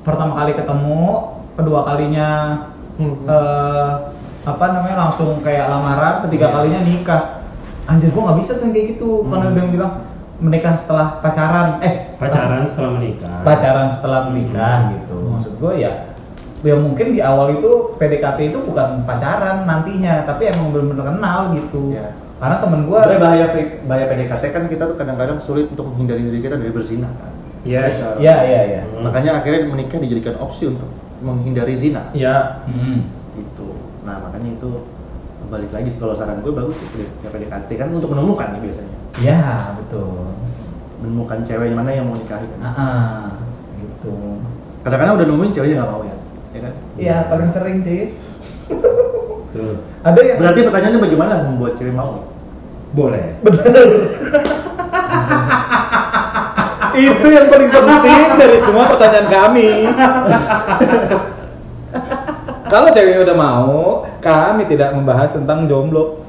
pertama 0.07 0.33
kali 0.37 0.55
ketemu, 0.55 1.03
kedua 1.59 1.81
kalinya 1.83 2.31
Hmm. 2.97 3.27
eh 3.29 3.91
apa 4.47 4.65
namanya 4.71 4.97
langsung 4.97 5.43
kayak 5.43 5.67
lamaran, 5.67 6.23
ketiga 6.25 6.49
Iya. 6.49 6.55
kalinya 6.55 6.81
nikah. 6.81 7.23
Anjir 7.85 8.15
gua 8.15 8.31
nggak 8.31 8.39
bisa 8.39 8.57
tuh 8.57 8.71
yang 8.71 8.73
kayak 8.73 8.87
gitu. 8.95 9.11
Karena 9.27 9.45
Hmm. 9.45 9.53
dia 9.53 9.61
yang 9.61 9.73
bilang 9.75 9.93
menikah 10.37 10.73
setelah 10.73 11.19
pacaran, 11.19 11.83
eh 11.83 12.15
Pacaran 12.17 12.63
setelah 12.65 12.91
menikah. 12.95 13.37
pacaran 13.43 13.89
setelah 13.91 14.21
menikah 14.31 14.77
Hmm. 14.81 14.91
gitu. 14.95 15.19
Maksud 15.29 15.53
gue 15.59 15.73
ya 15.77 15.93
ya 16.63 16.75
mungkin 16.75 17.13
di 17.13 17.21
awal 17.21 17.53
itu 17.53 17.95
PDKT 17.95 18.51
itu 18.51 18.59
bukan 18.59 19.05
pacaran 19.05 19.69
nantinya, 19.69 20.25
tapi 20.25 20.49
emang 20.49 20.73
bener-bener 20.73 21.05
kenal 21.11 21.53
gitu. 21.53 21.93
Ya. 21.93 22.17
Karena 22.37 22.57
temen 22.59 22.85
gue 22.85 22.97
Sebenarnya 22.97 23.21
bahaya 23.21 23.47
bahaya 23.85 24.05
PDKT 24.09 24.45
kan 24.51 24.63
kita 24.67 24.83
tuh 24.85 24.97
kadang-kadang 24.97 25.37
sulit 25.37 25.69
untuk 25.69 25.93
menghindari 25.93 26.23
diri 26.23 26.41
kita 26.41 26.57
dari 26.57 26.73
berzinah 26.73 27.13
kan. 27.17 27.33
Yes. 27.67 27.99
Iya, 28.17 28.37
iya, 28.47 28.61
iya. 28.65 28.83
Hmm. 28.87 29.03
Makanya 29.03 29.43
akhirnya 29.43 29.67
menikah 29.67 29.99
dijadikan 29.99 30.39
opsi 30.39 30.71
untuk 30.71 30.87
menghindari 31.19 31.75
zina. 31.75 32.15
Ya. 32.15 32.63
Hmm. 32.71 33.11
Gitu. 33.35 33.69
Nah 34.07 34.23
makanya 34.23 34.55
itu 34.55 34.71
balik 35.47 35.71
lagi 35.71 35.87
sih 35.87 35.99
kalau 35.99 36.11
saran 36.11 36.43
gue 36.43 36.51
bagus 36.51 36.75
sih 36.75 36.89
ya 37.23 37.31
PDKT 37.31 37.71
kan 37.79 37.89
untuk 37.95 38.11
menemukan 38.11 38.51
nih 38.59 38.67
biasanya 38.67 38.91
Ya, 39.17 39.39
betul. 39.79 40.35
menemukan 40.99 41.39
cewek 41.47 41.71
yang 41.71 41.79
mana 41.79 41.95
yang 41.95 42.07
mau 42.09 42.19
nikahin 42.19 42.51
Ah, 42.59 42.67
ah, 42.67 43.23
gitu. 43.79 44.43
kadang-kadang 44.83 45.23
udah 45.23 45.27
nemuin 45.29 45.53
ceweknya 45.55 45.77
nggak 45.79 45.91
mau 45.93 46.03
ya 46.03 46.17
ya 46.51 46.61
kan 46.67 46.73
Iya, 46.99 47.17
paling 47.31 47.51
sering 47.53 47.79
sih. 47.79 48.19
Tuh. 49.55 49.87
Ada 50.03 50.19
yang 50.19 50.39
berarti 50.43 50.61
pertanyaannya 50.67 51.01
bagaimana 51.05 51.35
membuat 51.47 51.73
cewek 51.79 51.95
mau 51.95 52.27
Boleh. 52.91 53.39
itu 56.97 57.27
yang 57.29 57.47
paling 57.47 57.71
penting 57.71 58.25
dari 58.37 58.59
semua 58.59 58.89
pertanyaan 58.89 59.29
kami. 59.29 59.71
Kalau 62.67 62.89
ceweknya 62.91 63.23
udah 63.23 63.37
mau, 63.39 63.75
kami 64.19 64.67
tidak 64.67 64.91
membahas 64.91 65.31
tentang 65.33 65.71
jomblo. 65.71 66.27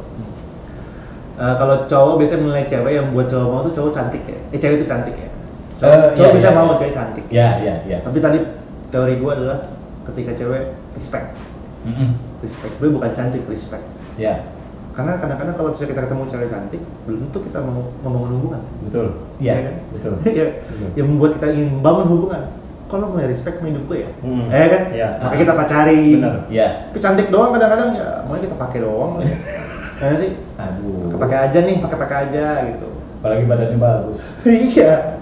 Eh, 1.37 1.53
kalau 1.53 1.85
cowok 1.85 2.17
biasanya 2.17 2.41
menilai 2.49 2.65
cewek 2.65 2.91
yang 2.97 3.07
buat 3.13 3.29
cowok 3.29 3.45
mau 3.45 3.61
tuh 3.61 3.73
cowok 3.77 3.91
cantik 3.93 4.25
ya 4.25 4.37
eh 4.49 4.57
cewek 4.57 4.81
itu 4.81 4.89
cantik 4.89 5.13
ya 5.13 5.29
cowok, 5.77 5.93
Eh, 5.93 6.09
cowok 6.17 6.29
iya, 6.33 6.37
bisa 6.41 6.49
iya, 6.49 6.57
mau 6.57 6.73
cewek 6.73 6.93
cantik 6.97 7.25
Ya, 7.29 7.49
ya, 7.61 7.75
ya. 7.85 7.97
tapi 8.01 8.17
tadi 8.17 8.41
teori 8.89 9.21
gue 9.21 9.31
adalah 9.37 9.69
ketika 10.09 10.33
cewek 10.33 10.73
respect 10.97 11.37
Mm-mm. 11.85 12.17
respect 12.41 12.73
sebenarnya 12.73 12.95
bukan 12.97 13.11
cantik 13.13 13.43
respect 13.45 13.85
Ya, 14.17 14.49
karena 14.97 15.13
kadang-kadang 15.15 15.53
kalau 15.53 15.69
bisa 15.71 15.85
kita 15.85 16.01
ketemu 16.01 16.23
cewek 16.25 16.49
cantik 16.49 16.81
belum 17.05 17.19
tentu 17.23 17.39
kita 17.45 17.59
mau 17.61 17.85
membangun 18.01 18.31
hubungan 18.33 18.61
Betul. 18.83 19.05
Iya, 19.37 19.53
kan? 19.61 19.75
betul. 19.93 20.13
ya, 20.41 20.45
Betul. 20.59 20.89
yang 20.95 21.07
membuat 21.07 21.31
kita 21.37 21.45
ingin 21.53 21.69
membangun 21.71 22.05
hubungan 22.09 22.41
kalau 22.87 23.05
mulai 23.11 23.27
respect 23.27 23.59
sama 23.59 23.67
hidup 23.67 23.83
gue 23.85 23.97
ya 23.99 24.09
Hmm. 24.19 24.45
eh 24.47 24.65
kan 24.65 24.81
Iya. 24.89 25.09
makanya 25.21 25.39
kita 25.39 25.53
pacari 25.53 26.01
Benar. 26.17 26.35
ya. 26.49 26.67
tapi 26.87 26.97
cantik 26.97 27.27
doang 27.29 27.51
kadang-kadang 27.51 27.89
ya 27.93 28.07
mau 28.25 28.35
kita 28.35 28.55
pakai 28.57 28.79
doang 28.81 29.11
ya 29.19 29.29
ya 30.01 30.15
sih 30.17 30.31
Aduh. 30.57 31.13
pakai 31.13 31.19
pakai 31.21 31.37
aja 31.45 31.59
nih 31.61 31.75
pakai 31.77 31.97
pakai 31.99 32.17
aja 32.25 32.45
gitu 32.65 32.87
Apalagi 33.17 33.43
badannya 33.45 33.77
bagus. 33.77 34.17
iya 34.47 35.21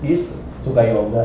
gitu 0.00 0.32
Suka 0.60 0.80
yoga. 0.80 1.20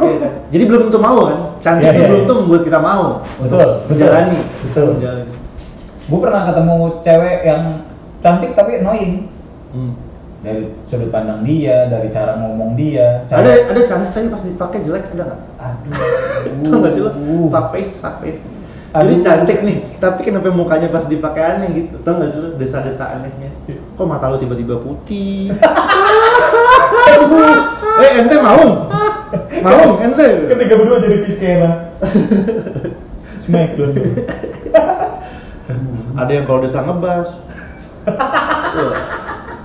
Iya 0.00 0.16
kan? 0.18 0.32
jadi 0.48 0.64
belum 0.64 0.82
tentu 0.88 0.96
mau 0.98 1.20
kan 1.22 1.38
cantik 1.60 1.86
itu 1.86 1.92
iya, 1.94 2.08
belum 2.08 2.20
tentu 2.24 2.34
membuat 2.40 2.62
kita 2.64 2.78
mau 2.78 3.04
betul. 3.38 3.68
menjalani 3.86 4.36
Betul. 4.64 4.86
menjalani 4.96 5.24
Gue 6.12 6.20
pernah 6.20 6.44
ketemu 6.44 7.00
cewek 7.00 7.38
yang 7.48 7.88
cantik 8.20 8.52
tapi 8.52 8.84
annoying. 8.84 9.32
Hmm. 9.72 9.96
Dari 10.44 10.68
sudut 10.84 11.08
pandang 11.08 11.40
dia, 11.48 11.88
dari 11.88 12.12
cara 12.12 12.36
ngomong 12.36 12.76
dia. 12.76 13.24
ada 13.32 13.40
Cara... 13.40 13.72
ada 13.72 13.80
cantik 13.80 14.12
tapi 14.12 14.28
pas 14.28 14.44
dipakai 14.44 14.84
jelek 14.84 15.08
ada 15.16 15.32
nggak 15.32 15.40
Aduh. 15.56 16.68
Tau 16.68 16.78
gak 16.84 16.92
sih 16.92 17.00
lo? 17.00 17.10
Fuck 17.48 17.66
face, 17.72 18.02
fuck 18.02 18.20
face 18.20 18.44
Jadi 18.92 19.14
Aduh. 19.16 19.24
cantik 19.24 19.58
nih, 19.62 19.78
tapi 20.02 20.20
kenapa 20.26 20.50
mukanya 20.50 20.90
pas 20.90 21.06
dipakai 21.06 21.42
aneh 21.46 21.70
gitu 21.72 21.96
Tau 22.02 22.18
gak 22.18 22.34
sih 22.34 22.42
lo? 22.42 22.58
Desa-desa 22.58 23.14
anehnya 23.14 23.54
Kok 23.94 24.04
mata 24.04 24.28
lo 24.28 24.36
tiba-tiba 24.36 24.82
putih? 24.82 25.54
eh 28.02 28.10
ente 28.18 28.36
mau? 28.42 28.90
Mau 29.62 30.02
ente? 30.02 30.26
Ketika 30.50 30.74
berdua 30.74 30.98
jadi 30.98 31.22
Fiskena. 31.22 31.94
Smackdown. 33.46 33.94
Ada 36.20 36.32
yang 36.32 36.44
kalau 36.44 36.60
desa 36.60 36.80
ngebas 36.80 37.28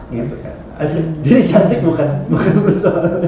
Gitu 0.09 0.35
kan 0.39 0.55
Ada- 0.77 1.09
Jadi 1.19 1.41
cantik 1.43 1.79
bukan 1.81 2.09
bukan 2.27 2.53
persoalan 2.63 3.21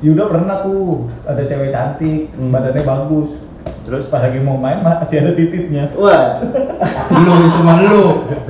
Yuda 0.00 0.24
pernah 0.26 0.64
tuh 0.64 1.12
ada 1.22 1.44
cewek 1.44 1.68
cantik, 1.68 2.32
Hmm. 2.32 2.48
badannya 2.48 2.80
bagus. 2.80 3.36
Terus? 3.84 4.08
Pas 4.08 4.24
lagi 4.24 4.40
mau 4.40 4.56
main 4.56 4.80
masih 4.80 5.20
ada 5.20 5.36
titipnya. 5.36 5.92
Wah, 5.92 6.40
lu 7.20 7.32
itu 7.44 7.60
mah 7.60 7.84
lu. 7.84 8.04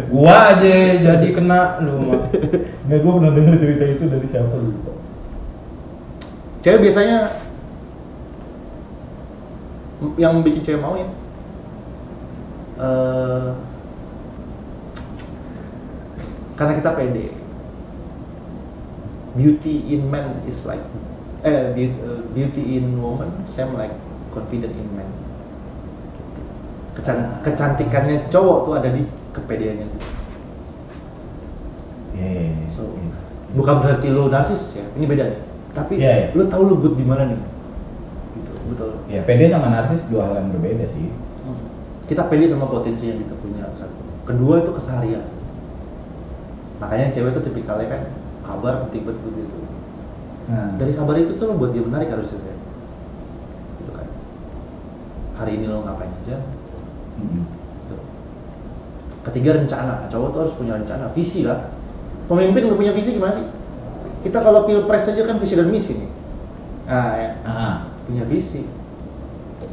Gua 0.07 0.55
aja 0.55 0.71
jadi 0.95 1.29
kena 1.35 1.83
lu 1.83 2.07
mah. 2.07 2.23
Nggak, 2.87 2.99
gue 3.03 3.13
pernah 3.19 3.33
dengar 3.35 3.55
cerita 3.59 3.83
itu 3.85 4.05
dari 4.07 4.27
siapa 4.31 4.55
lupa. 4.55 4.95
cewek 6.63 6.87
biasanya 6.87 7.35
yang 10.17 10.41
bikin 10.41 10.63
cewek 10.63 10.79
mau 10.79 10.95
ya 10.95 11.09
eh, 12.81 13.49
karena 16.57 16.73
kita 16.77 16.91
pede. 16.97 17.27
Beauty 19.31 19.95
in 19.95 20.11
man 20.11 20.43
is 20.43 20.67
like 20.67 20.83
eh 21.47 21.71
eh, 21.73 21.91
beauty 22.35 22.77
in 22.77 22.99
woman 22.99 23.31
same 23.47 23.79
like 23.79 23.95
confident 24.35 24.75
in 24.75 24.89
man. 24.91 25.07
Kecan- 26.99 27.39
kecantikannya 27.47 28.27
cowok 28.27 28.59
tuh 28.67 28.75
ada 28.77 28.91
di 28.91 29.07
kepedeannya. 29.31 29.87
Iya. 32.19 32.67
So, 32.67 32.99
bukan 33.55 33.81
berarti 33.81 34.11
lo 34.11 34.29
narsis 34.29 34.75
ya 34.77 34.85
ini 34.99 35.07
beda 35.07 35.25
nih. 35.31 35.41
Tapi 35.71 36.03
Iya, 36.03 36.13
iya. 36.13 36.27
lo 36.35 36.51
tahu 36.51 36.63
lo 36.67 36.75
good 36.83 36.99
di 36.99 37.07
mana 37.07 37.31
nih? 37.31 37.41
Gitu 38.35 38.53
betul. 38.75 38.91
Ya, 39.07 39.23
pede 39.23 39.47
sama 39.47 39.71
narsis 39.71 40.11
dua 40.11 40.27
hal 40.27 40.43
yang 40.43 40.51
berbeda 40.51 40.85
sih. 40.91 41.09
Kita 42.11 42.27
pede 42.27 42.51
sama 42.51 42.67
potensi 42.67 43.07
yang 43.07 43.23
kita 43.23 43.39
punya 43.39 43.71
satu. 43.71 44.03
Kedua 44.27 44.67
itu 44.67 44.75
keseharian. 44.75 45.23
Makanya 46.83 47.15
cewek 47.15 47.39
itu 47.39 47.41
tipikalnya 47.47 47.87
kan 47.87 48.03
kabar 48.43 48.83
penting 48.89 49.07
banget 49.07 49.21
begitu 49.23 49.59
Nah, 50.51 50.75
dari 50.75 50.91
kabar 50.91 51.15
itu 51.15 51.39
tuh 51.39 51.47
lo 51.47 51.55
buat 51.55 51.71
dia 51.71 51.79
menarik 51.87 52.11
harusnya 52.11 52.43
kan 52.43 52.59
gitu 53.79 53.91
kan. 53.95 54.09
Hari 55.39 55.63
ini 55.63 55.71
lo 55.71 55.87
ngapain 55.87 56.11
aja? 56.11 56.43
Mm, 57.23 57.47
Gitu. 57.87 57.97
ketiga 59.31 59.63
rencana. 59.63 60.11
Cowok 60.11 60.29
tuh 60.35 60.41
harus 60.43 60.55
punya 60.59 60.75
rencana 60.75 61.07
visi 61.15 61.47
lah. 61.47 61.71
Pemimpin 62.27 62.67
nggak 62.67 62.81
punya 62.83 62.91
visi 62.91 63.15
gimana 63.15 63.39
sih? 63.39 63.47
Kita 64.27 64.43
kalau 64.43 64.67
pilpres 64.67 65.07
aja 65.15 65.23
kan 65.23 65.39
visi 65.39 65.55
dan 65.55 65.71
misi 65.71 65.93
nih. 66.03 66.11
Nah 66.91 67.15
ya. 67.15 67.31
Ah, 67.47 67.75
punya 68.11 68.27
visi. 68.27 68.67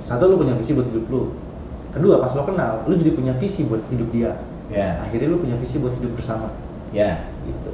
Satu 0.05 0.29
lu 0.29 0.37
punya 0.37 0.53
visi 0.53 0.77
buat 0.77 0.85
hidup 0.93 1.09
lu 1.09 1.46
kedua 1.93 2.19
pas 2.19 2.31
lo 2.35 2.43
kenal 2.43 2.83
lu 2.85 2.93
jadi 2.95 3.11
punya 3.15 3.33
visi 3.35 3.67
buat 3.67 3.83
hidup 3.91 4.09
dia. 4.11 4.31
Ya, 4.67 4.99
akhirnya 4.99 5.31
lu 5.31 5.39
punya 5.39 5.55
visi 5.55 5.79
buat 5.79 5.95
hidup 5.95 6.19
bersama. 6.19 6.51
Ya, 6.91 7.27
gitu. 7.47 7.71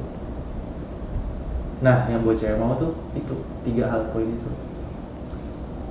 Nah 1.82 2.07
yang 2.07 2.22
buat 2.24 2.38
cewek 2.38 2.57
mau 2.61 2.78
tuh 2.78 2.95
itu 3.18 3.34
tiga 3.66 3.89
hal 3.89 4.14
poin 4.14 4.30
itu. 4.30 4.49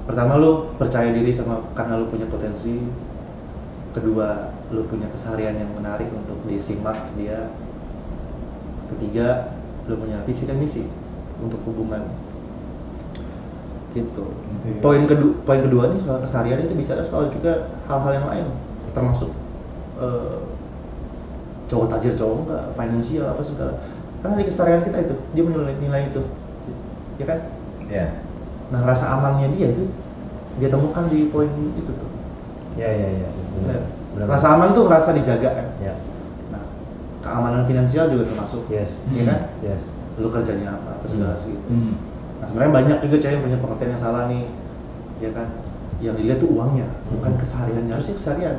Pertama 0.09 0.39
lu 0.39 0.75
percaya 0.79 1.11
diri 1.15 1.31
sama 1.31 1.63
karena 1.75 1.99
lu 1.99 2.07
punya 2.09 2.27
potensi. 2.31 2.81
Kedua 3.93 4.55
lu 4.73 4.89
punya 4.89 5.05
keseharian 5.13 5.59
yang 5.59 5.71
menarik 5.77 6.09
untuk 6.11 6.41
disimak 6.49 6.97
dia. 7.19 7.53
Ketiga 8.89 9.53
lu 9.85 9.99
punya 10.01 10.23
visi 10.25 10.49
dan 10.49 10.57
misi 10.57 10.89
untuk 11.43 11.61
hubungan 11.67 12.07
gitu 13.93 14.25
Gitu 14.63 14.69
ya. 14.69 14.81
poin 14.81 15.03
kedua 15.05 15.33
poin 15.43 15.61
kedua 15.61 15.91
nih 15.91 15.99
soal 15.99 16.19
keseharian 16.19 16.63
itu 16.63 16.75
bicara 16.75 17.03
soal 17.03 17.27
juga 17.27 17.67
hal-hal 17.85 18.13
yang 18.15 18.27
lain 18.27 18.47
termasuk 18.91 19.31
eh, 19.97 20.39
cowok 21.67 21.87
tajir 21.89 22.13
cowok 22.13 22.37
enggak 22.43 22.63
finansial 22.73 23.27
apa 23.27 23.43
segala 23.43 23.73
karena 24.21 24.35
di 24.37 24.45
keseharian 24.45 24.83
kita 24.83 24.99
itu 25.03 25.15
dia 25.33 25.43
menilai 25.43 25.75
nilai 25.79 26.03
itu 26.07 26.23
ya 27.17 27.25
kan 27.25 27.39
ya. 27.87 28.07
nah 28.69 28.81
rasa 28.83 29.13
amannya 29.13 29.51
dia 29.51 29.71
itu 29.71 29.89
dia 30.57 30.69
temukan 30.69 31.09
di 31.09 31.27
poin 31.27 31.49
itu 31.51 31.83
tuh 31.89 32.11
Ya 32.73 32.89
ya 32.89 33.09
ya. 33.19 33.29
benar. 33.55 33.85
Benar. 34.15 34.27
rasa 34.29 34.47
aman 34.51 34.73
tuh 34.73 34.89
rasa 34.89 35.13
dijaga 35.13 35.49
kan 35.51 35.67
Ya. 35.79 35.93
nah 36.49 36.63
keamanan 37.19 37.65
finansial 37.65 38.09
juga 38.09 38.25
termasuk 38.27 38.65
Yes. 38.69 38.97
ya 39.09 39.25
kan 39.25 39.41
Yes. 39.61 39.83
lu 40.17 40.29
kerjanya 40.29 40.73
apa 40.73 40.97
apa 40.97 41.05
segala 41.05 41.33
Hmm. 41.33 41.43
segitu 41.43 41.69
Hmm. 41.69 41.95
Nah 42.43 42.47
sebenarnya 42.51 42.73
banyak 42.75 42.97
juga 43.07 43.17
cewek 43.23 43.35
yang 43.39 43.45
punya 43.47 43.59
pengertian 43.63 43.91
yang 43.95 44.03
salah 44.03 44.23
nih, 44.27 44.51
ya 45.23 45.31
kan? 45.31 45.49
Yang 46.03 46.15
dilihat 46.19 46.39
tuh 46.43 46.51
uangnya, 46.51 46.87
bukan 47.15 47.31
Hmm. 47.31 47.39
kesehariannya. 47.39 47.93
Harusnya 47.95 48.15
keseharian. 48.19 48.57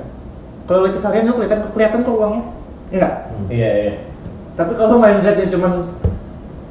Kalau 0.64 0.80
lagi 0.88 0.96
keseharian 0.96 1.28
lu 1.28 1.36
kelihatan 1.36 1.60
kelihatan 1.76 2.00
kok 2.08 2.16
uangnya, 2.16 2.44
ya 2.88 2.96
nggak? 3.04 3.16
Hmm. 3.28 3.48
Iya, 3.52 3.70
iya. 3.84 3.94
Tapi 4.56 4.72
kalau 4.80 4.96
mindsetnya 4.96 5.52
cuman 5.52 5.92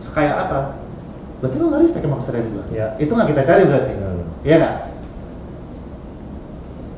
sekaya 0.00 0.32
apa, 0.40 0.80
berarti 1.44 1.56
lu 1.60 1.68
nggak 1.68 1.82
respect 1.84 2.04
sama 2.08 2.16
keseharian 2.16 2.46
gua. 2.56 2.64
Ya. 2.72 2.86
Itu 2.96 3.12
nggak 3.12 3.28
kita 3.36 3.42
cari 3.44 3.62
berarti, 3.68 3.92
Ya. 3.92 4.08
iya 4.48 4.56
nggak? 4.56 4.76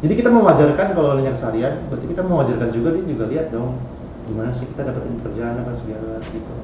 Jadi 0.05 0.15
kita 0.15 0.31
mewajarkan 0.31 0.87
kalau 0.93 1.17
lu 1.17 1.21
nyari 1.25 1.35
keseharian, 1.35 1.75
berarti 1.91 2.07
kita 2.07 2.23
mewajarkan 2.23 2.69
juga 2.71 2.89
dia 2.95 3.03
juga 3.03 3.25
lihat 3.27 3.49
dong 3.51 3.81
gimana 4.25 4.49
sih 4.49 4.69
kita 4.71 4.85
dapetin 4.89 5.21
pekerjaan 5.21 5.61
apa 5.61 5.73
segala 5.75 6.17
gitu. 6.23 6.55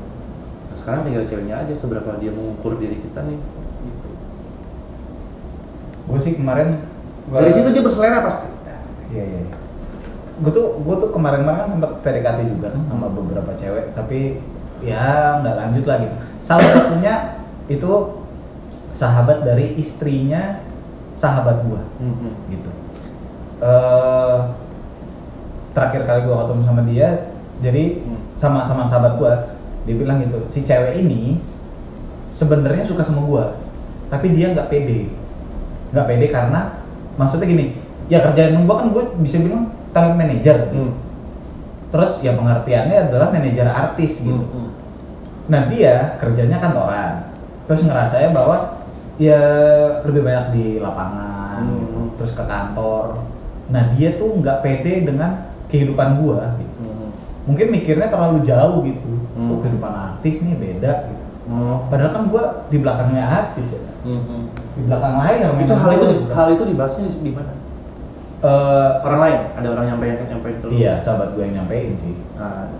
Nah, 0.71 0.77
sekarang 0.77 1.01
tinggal 1.03 1.27
ceweknya 1.27 1.59
aja 1.59 1.75
seberapa 1.75 2.15
dia 2.17 2.31
mengukur 2.31 2.79
diri 2.79 2.97
kita 2.97 3.21
nih. 3.21 3.39
Gitu. 3.83 4.09
Gue 6.07 6.19
sih 6.19 6.35
kemarin 6.35 6.79
gua- 7.27 7.43
Dari 7.43 7.53
situ 7.53 7.69
dia 7.69 7.83
berselera 7.83 8.23
pasti. 8.23 8.47
Iya 9.11 9.25
iya. 9.27 9.41
Gue 10.39 10.53
tuh 10.55 10.79
gue 10.79 10.97
tuh 10.97 11.11
kemarin-kemarin 11.11 11.67
kan 11.67 11.71
sempat 11.71 11.91
PDKT 12.01 12.39
juga 12.49 12.71
kan 12.71 12.83
sama 12.87 13.07
beberapa 13.11 13.51
cewek, 13.55 13.93
tapi 13.93 14.39
ya 14.81 15.37
nggak 15.39 15.57
lanjut 15.59 15.85
lah 15.85 15.97
gitu. 16.01 16.17
Salah 16.41 16.65
satunya 16.71 17.15
itu 17.67 17.93
sahabat 18.91 19.43
dari 19.43 19.75
istrinya 19.77 20.59
sahabat 21.15 21.63
gua 21.63 21.85
Mhm. 22.01 22.31
gitu 22.49 22.71
eh 23.61 24.39
terakhir 25.71 26.03
kali 26.03 26.21
gua 26.25 26.43
ketemu 26.43 26.63
sama 26.65 26.83
dia 26.83 27.09
jadi 27.61 28.03
Hmm. 28.03 28.19
sama 28.35 28.65
sama 28.65 28.89
sahabat 28.89 29.15
gua 29.15 29.50
dia 29.85 29.95
bilang 29.97 30.21
gitu 30.21 30.39
si 30.49 30.63
cewek 30.63 31.01
ini 31.01 31.41
sebenarnya 32.31 32.85
suka 32.85 33.03
sama 33.03 33.25
gua 33.25 33.45
tapi 34.09 34.33
dia 34.33 34.53
nggak 34.53 34.69
pede 34.69 35.09
nggak 35.91 36.07
pede 36.07 36.27
karena 36.31 36.81
maksudnya 37.15 37.47
gini 37.47 37.67
ya 38.09 38.23
kerjaan 38.23 38.65
gua 38.65 38.85
kan 38.85 38.89
gua 38.91 39.05
bisa 39.19 39.41
bilang 39.41 39.71
talent 39.91 40.17
manager 40.17 40.71
gitu. 40.71 40.79
Hmm. 40.79 40.95
terus 41.91 42.23
ya 42.23 42.39
pengertiannya 42.39 43.11
adalah 43.11 43.35
manajer 43.35 43.67
artis 43.67 44.23
gitu 44.23 44.39
Mhm. 44.47 44.69
Nah 45.51 45.67
dia 45.67 46.15
kerjanya 46.23 46.63
kantoran, 46.63 47.27
terus 47.67 47.83
ngerasanya 47.83 48.31
bahwa 48.31 48.87
ya 49.19 49.43
lebih 50.07 50.23
banyak 50.23 50.47
di 50.55 50.67
lapangan, 50.79 51.59
Hmm. 51.59 51.75
gitu, 51.75 52.01
terus 52.15 52.39
ke 52.39 52.45
kantor. 52.47 53.19
Nah 53.67 53.91
dia 53.91 54.15
tuh 54.15 54.39
nggak 54.39 54.63
pede 54.63 55.03
dengan 55.03 55.51
kehidupan 55.67 56.23
gua. 56.23 56.55
Gitu. 56.55 56.79
Mhm. 56.87 57.09
Mungkin 57.51 57.67
mikirnya 57.75 58.07
terlalu 58.07 58.47
jauh 58.47 58.79
gitu. 58.87 59.20
Hmm. 59.41 59.49
Oh 59.49 59.59
kehidupan 59.59 59.89
artis 59.89 60.37
nih 60.43 60.55
beda. 60.55 60.93
Gitu. 61.09 61.23
Oh. 61.49 61.89
Padahal 61.89 62.13
kan 62.13 62.23
gua 62.29 62.45
di 62.69 62.77
belakangnya 62.77 63.25
artis 63.25 63.75
ya, 63.75 63.83
Mhm. 64.05 64.41
di 64.77 64.83
belakang 64.85 65.15
layar. 65.17 65.51
Itu 65.57 65.73
hal 65.75 65.91
itu 65.91 66.07
di- 66.07 66.21
hal 66.29 66.47
itu 66.51 66.63
dibahasnya 66.69 67.09
di, 67.09 67.31
mana? 67.33 67.53
Eh, 68.41 68.91
Orang 69.01 69.21
lain, 69.21 69.41
ada 69.53 69.69
orang 69.69 69.85
yang 69.87 69.99
nyampein 69.99 70.17
nyampein 70.27 70.57
ke 70.57 70.67
lu. 70.67 70.73
iya 70.75 70.97
sahabat 70.97 71.33
gue 71.33 71.43
yang 71.43 71.57
nyampein 71.59 71.93
sih. 71.95 72.15
Nah, 72.37 72.73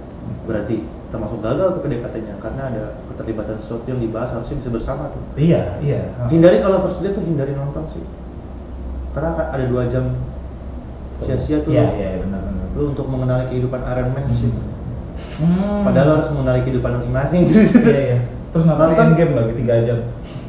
berarti 0.45 0.77
termasuk 1.09 1.41
gagal 1.41 1.75
tuh 1.75 1.83
PDKT-nya 1.83 2.39
karena 2.39 2.63
ada 2.69 2.83
keterlibatan 3.09 3.57
sesuatu 3.57 3.85
yang 3.85 3.99
dibahas 3.99 4.31
harusnya 4.31 4.57
bisa 4.57 4.71
bersama 4.71 5.11
tuh. 5.11 5.23
Iya 5.35 5.81
iya. 5.81 6.01
Hindari 6.29 6.61
kalau 6.61 6.81
first 6.81 7.01
date 7.01 7.13
tuh 7.13 7.25
hindari 7.25 7.53
nonton 7.53 7.83
sih. 7.87 8.05
Karena 9.11 9.35
ada 9.51 9.65
dua 9.67 9.85
jam 9.85 10.15
sia-sia 11.19 11.61
tuh 11.61 11.75
Iya 11.75 11.83
lu- 11.83 11.97
iya 11.99 12.09
benar-benar. 12.23 12.67
lu 12.73 12.83
untuk 12.89 13.05
mengenali 13.05 13.45
kehidupan 13.45 13.81
Iron 13.83 14.09
Man 14.15 14.31
sih. 14.31 14.49
Hmm. 15.41 15.83
Padahal 15.83 16.09
harus 16.17 16.29
mengenali 16.31 16.61
kehidupan 16.63 17.01
masing-masing. 17.01 17.49
Iya 17.49 18.01
iya. 18.07 18.19
Terus 18.53 18.65
nonton 18.65 18.93
Nonton- 18.93 19.15
game 19.15 19.33
lagi 19.33 19.53
tiga 19.57 19.75
jam. 19.83 19.99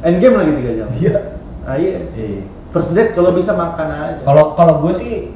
Endgame 0.02 0.36
lagi 0.36 0.52
tiga 0.54 0.70
jam. 0.74 0.88
Iya. 0.92 1.14
Ah, 1.62 1.76
iya. 1.76 1.98
Iya. 2.12 2.42
First 2.68 2.92
date 2.92 3.12
kalau 3.12 3.32
bisa 3.32 3.52
makan 3.52 3.88
aja. 3.88 4.20
Kalau 4.20 4.52
kalau 4.52 4.80
gue 4.80 4.92
sih 4.92 5.32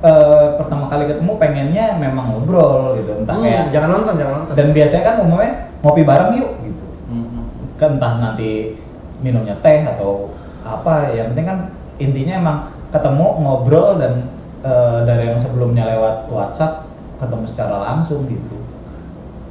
eh, 0.00 0.46
pertama 0.56 0.86
kali 0.86 1.06
ketemu 1.06 1.32
pengennya 1.36 1.86
memang 1.96 2.32
ngobrol 2.32 2.96
gitu, 2.96 3.20
entah 3.20 3.36
Hmm, 3.36 3.44
kayak 3.44 3.64
jangan 3.68 3.88
nonton, 3.92 4.14
jangan 4.16 4.34
nonton. 4.40 4.54
dan 4.54 4.66
biasanya 4.70 5.04
kan 5.04 5.16
umumnya 5.20 5.52
ngopi 5.80 6.02
bareng 6.02 6.30
yuk 6.34 6.50
gitu. 6.62 6.84
Mhm. 7.06 7.42
Kan 7.76 7.90
entah 8.00 8.12
nanti 8.16 8.80
minumnya 9.20 9.52
teh 9.60 9.84
atau 9.84 10.32
apa, 10.60 11.12
yang 11.12 11.32
penting 11.32 11.46
kan 11.46 11.58
intinya 11.96 12.34
emang 12.36 12.58
ketemu 12.88 13.26
ngobrol 13.38 14.00
dan 14.00 14.12
eh, 14.60 14.98
dari 15.04 15.28
yang 15.28 15.36
sebelumnya 15.36 15.84
lewat 15.86 16.28
WhatsApp 16.28 16.88
ketemu 17.16 17.44
secara 17.44 17.76
langsung 17.78 18.24
gitu. 18.24 18.56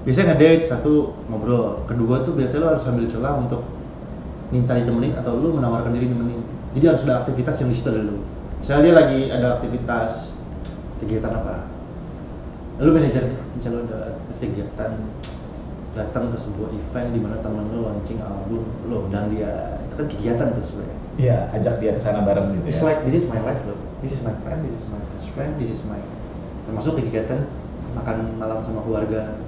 Biasanya 0.08 0.36
ngedate 0.36 0.64
satu 0.64 1.14
ngobrol 1.28 1.84
kedua 1.86 2.24
tuh 2.24 2.34
biasanya 2.36 2.62
lo 2.64 2.68
harus 2.76 2.86
ambil 2.88 3.06
celah 3.06 3.34
untuk 3.36 3.62
minta 4.50 4.74
ditemenin 4.74 5.14
atau 5.20 5.36
lu 5.38 5.54
menawarkan 5.56 5.92
diri 5.94 6.08
nemenin 6.10 6.42
jadi 6.74 6.96
harus 6.96 7.04
ada 7.06 7.22
aktivitas 7.26 7.60
yang 7.62 7.70
di 7.70 7.76
situ 7.78 7.90
dulu 7.92 8.16
misalnya 8.64 8.82
dia 8.84 8.94
lagi 8.96 9.20
ada 9.30 9.48
aktivitas 9.60 10.34
kegiatan 11.04 11.32
apa 11.36 11.68
lu 12.80 12.90
manajernya 12.96 13.40
misalnya 13.54 13.78
lu 13.78 13.84
ada 13.92 14.00
kegiatan 14.40 14.92
datang 15.98 16.32
ke 16.32 16.38
sebuah 16.40 16.70
event 16.72 17.08
di 17.12 17.20
mana 17.20 17.36
temen 17.44 17.66
lu 17.76 17.84
launching 17.84 18.24
album 18.24 18.64
lo 18.88 19.10
undang 19.10 19.28
dia 19.34 19.84
itu 19.84 19.94
kan 20.00 20.08
kegiatan 20.08 20.48
tuh 20.56 20.64
sebenarnya 20.64 20.98
Iya, 21.20 21.52
ajak 21.52 21.84
dia 21.84 21.92
ke 21.92 22.00
sana 22.00 22.24
bareng 22.24 22.56
gitu 22.56 22.72
It's 22.72 22.80
ya. 22.80 22.88
like 22.88 23.04
this 23.04 23.12
is 23.12 23.28
my 23.28 23.44
life 23.44 23.60
loh. 23.68 23.76
This 24.00 24.16
is 24.16 24.24
my 24.24 24.32
friend, 24.40 24.64
this 24.64 24.72
is 24.72 24.88
my 24.88 25.04
best 25.12 25.28
friend, 25.36 25.52
this 25.60 25.68
is 25.68 25.84
my 25.84 26.00
termasuk 26.64 26.96
kegiatan 26.96 27.44
makan 27.92 28.40
malam 28.40 28.64
sama 28.64 28.80
keluarga. 28.88 29.39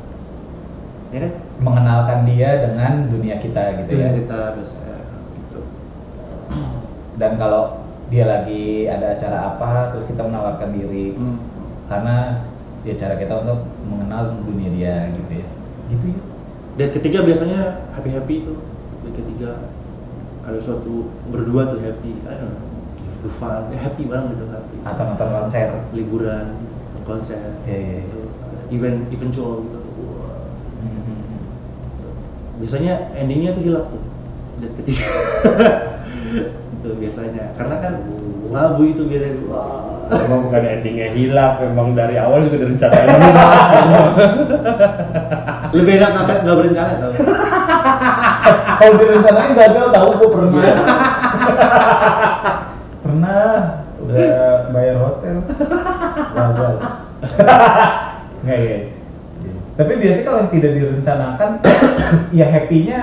Ya 1.12 1.20
kan? 1.22 1.32
Mengenalkan 1.59 2.20
dia 2.24 2.49
dengan 2.64 2.93
dunia 3.07 3.36
kita 3.38 3.62
gitu 3.78 3.89
ya. 3.91 3.99
Iya 3.99 4.09
kita 4.18 4.39
biasanya 4.55 4.95
gitu. 5.38 5.59
Dan 7.16 7.32
kalau 7.36 7.84
dia 8.07 8.26
lagi 8.26 8.88
ada 8.88 9.16
acara 9.16 9.55
apa, 9.55 9.72
terus 9.91 10.05
kita 10.05 10.24
menawarkan 10.24 10.72
diri, 10.72 11.16
Hmm. 11.16 11.38
karena 11.88 12.43
ya 12.82 12.95
cara 12.95 13.16
kita 13.16 13.39
untuk 13.39 13.68
mengenal 13.86 14.41
dunia 14.41 14.70
dia 14.72 14.95
gitu 15.14 15.32
ya 15.38 15.47
gitu 15.88 16.05
ya 16.12 16.20
Date 16.72 16.97
ketiga 16.97 17.22
biasanya 17.22 17.84
happy 17.91 18.09
happy 18.09 18.36
itu. 18.41 18.53
Date 19.03 19.16
ketiga 19.20 19.70
ada 20.41 20.57
suatu 20.57 21.12
berdua 21.30 21.68
tuh 21.68 21.78
happy, 21.78 22.24
I 22.26 22.34
don't 22.34 22.57
know, 22.57 23.30
fun, 23.30 23.70
ya 23.70 23.78
happy 23.78 24.09
banget 24.09 24.34
gitu 24.34 24.45
happy. 24.49 24.76
atau 24.82 25.03
nonton 25.05 25.30
konser 25.30 25.68
liburan, 25.93 26.57
konser, 27.05 27.43
Iya, 27.64 27.76
iya, 27.76 27.78
iya. 27.78 28.01
gitu. 28.07 28.20
event 28.72 28.99
eventual 29.12 29.68
gitu. 29.68 29.80
Biasanya 32.62 32.93
endingnya 33.18 33.57
tuh 33.57 33.64
hilaf 33.66 33.89
tuh. 33.89 34.01
Date 34.62 34.74
ketiga 34.86 35.05
itu 36.78 36.88
biasanya. 36.93 37.57
Karena 37.57 37.76
kan 37.82 37.93
labu 38.53 38.86
itu 38.86 39.01
biasanya. 39.09 39.41
Wah. 39.49 39.89
Emang 40.12 40.43
bukan 40.43 40.59
endingnya 40.59 41.07
hilaf, 41.16 41.64
emang 41.64 41.95
dari 41.95 42.20
awal 42.20 42.43
juga 42.43 42.68
direncanain 42.68 43.07
lebih 45.72 46.03
enak 46.03 46.09
nggak 46.12 46.38
nggak 46.43 46.57
berencana 46.59 46.93
tau. 46.99 47.12
Kalau 48.76 48.93
direncanain 48.99 49.55
gagal 49.55 49.88
tahu 49.95 50.09
gue 50.20 50.30
pernah. 50.36 50.64
Pernah. 52.99 53.55
Udah 54.03 54.68
bayar 54.76 54.95
hotel. 54.99 55.38
Gagal. 56.36 56.74
Nggak 58.43 58.59
ya 58.59 59.01
tapi 59.82 59.97
biasanya 59.97 60.25
kalau 60.25 60.39
yang 60.39 60.51
tidak 60.53 60.71
direncanakan 60.77 61.49
ya 62.39 62.45
happy-nya 62.45 63.01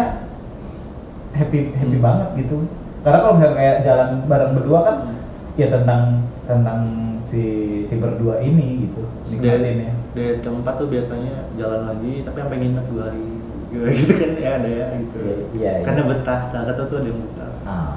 happy 1.34 1.58
happy 1.72 1.96
Hmm. 1.96 2.04
banget 2.04 2.28
gitu. 2.38 2.56
Karena 3.02 3.18
kalau 3.18 3.34
misalnya 3.34 3.56
kayak 3.56 3.76
jalan 3.82 4.08
bareng 4.24 4.52
berdua 4.54 4.78
kan 4.82 4.96
ya 5.54 5.66
tentang 5.68 6.02
tentang 6.44 6.80
si 7.20 7.42
si 7.82 7.94
berdua 7.98 8.38
ini 8.40 8.86
gitu 8.86 9.02
nikmatin 9.26 9.78
ya. 9.84 9.92
keempat 10.40 10.74
tuh 10.74 10.88
biasanya 10.88 11.50
jalan 11.54 11.84
lagi 11.84 12.22
tapi 12.22 12.36
yang 12.38 12.48
pengen 12.48 12.62
nginep 12.72 12.86
dua 12.88 13.02
hari 13.06 13.26
gitu 13.68 14.12
kan 14.14 14.30
ya 14.34 14.50
ada 14.56 14.68
ya 14.68 14.86
gitu. 14.96 15.18
Iya, 15.18 15.34
iya, 15.52 15.70
iya. 15.76 15.84
karena 15.84 16.02
betah 16.06 16.40
salah 16.44 16.66
satu 16.66 16.82
tuh 16.86 16.96
ada 17.00 17.08
yang 17.08 17.20
betah. 17.20 17.52
Ah. 17.64 17.94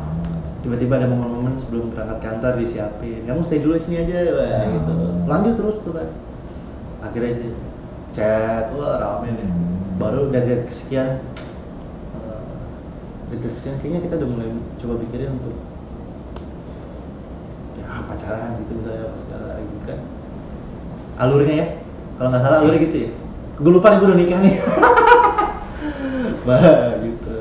tiba-tiba 0.61 0.93
ada 0.93 1.07
momen-momen 1.07 1.57
sebelum 1.57 1.89
berangkat 1.89 2.21
kantor 2.21 2.61
disiapin. 2.61 3.25
Kamu 3.25 3.41
stay 3.41 3.65
dulu 3.65 3.73
di 3.73 3.81
sini 3.81 3.95
aja 3.99 4.17
wah, 4.29 4.45
Ah. 4.45 4.65
gitu. 4.69 4.93
Lanjut 5.25 5.53
terus 5.57 5.77
tuh 5.81 5.93
kan 5.95 6.07
akhirnya 7.01 7.31
itu 7.33 7.49
chat 8.11 8.71
wah 8.75 8.99
rame 8.99 9.31
Hmm. 9.31 9.95
baru 9.95 10.27
dari 10.29 10.45
date 10.49 10.65
kesekian 10.67 11.23
eh, 12.15 12.43
date 13.31 13.45
kesekian 13.47 13.75
kayaknya 13.79 13.99
kita 14.03 14.13
udah 14.19 14.29
mulai 14.29 14.49
coba 14.75 14.93
pikirin 14.99 15.31
untuk 15.37 15.55
ya 17.79 18.03
pacaran 18.05 18.59
gitu 18.59 18.71
misalnya 18.77 19.03
apa 19.07 19.17
segala 19.17 19.47
gitu 19.59 19.79
kan. 19.87 19.99
Alurnya 21.21 21.55
ya? 21.55 21.67
Kalau 22.17 22.27
nggak 22.29 22.41
salah 22.41 22.57
alurnya 22.59 22.81
gitu 22.85 22.97
ya? 22.97 23.09
Gue 23.61 23.71
lupa 23.71 23.87
nih 23.89 23.97
gue 23.97 24.07
udah 24.09 24.19
nikah 24.19 24.39
nih. 24.41 24.55
Bah 26.47 26.97
gitu. 27.05 27.35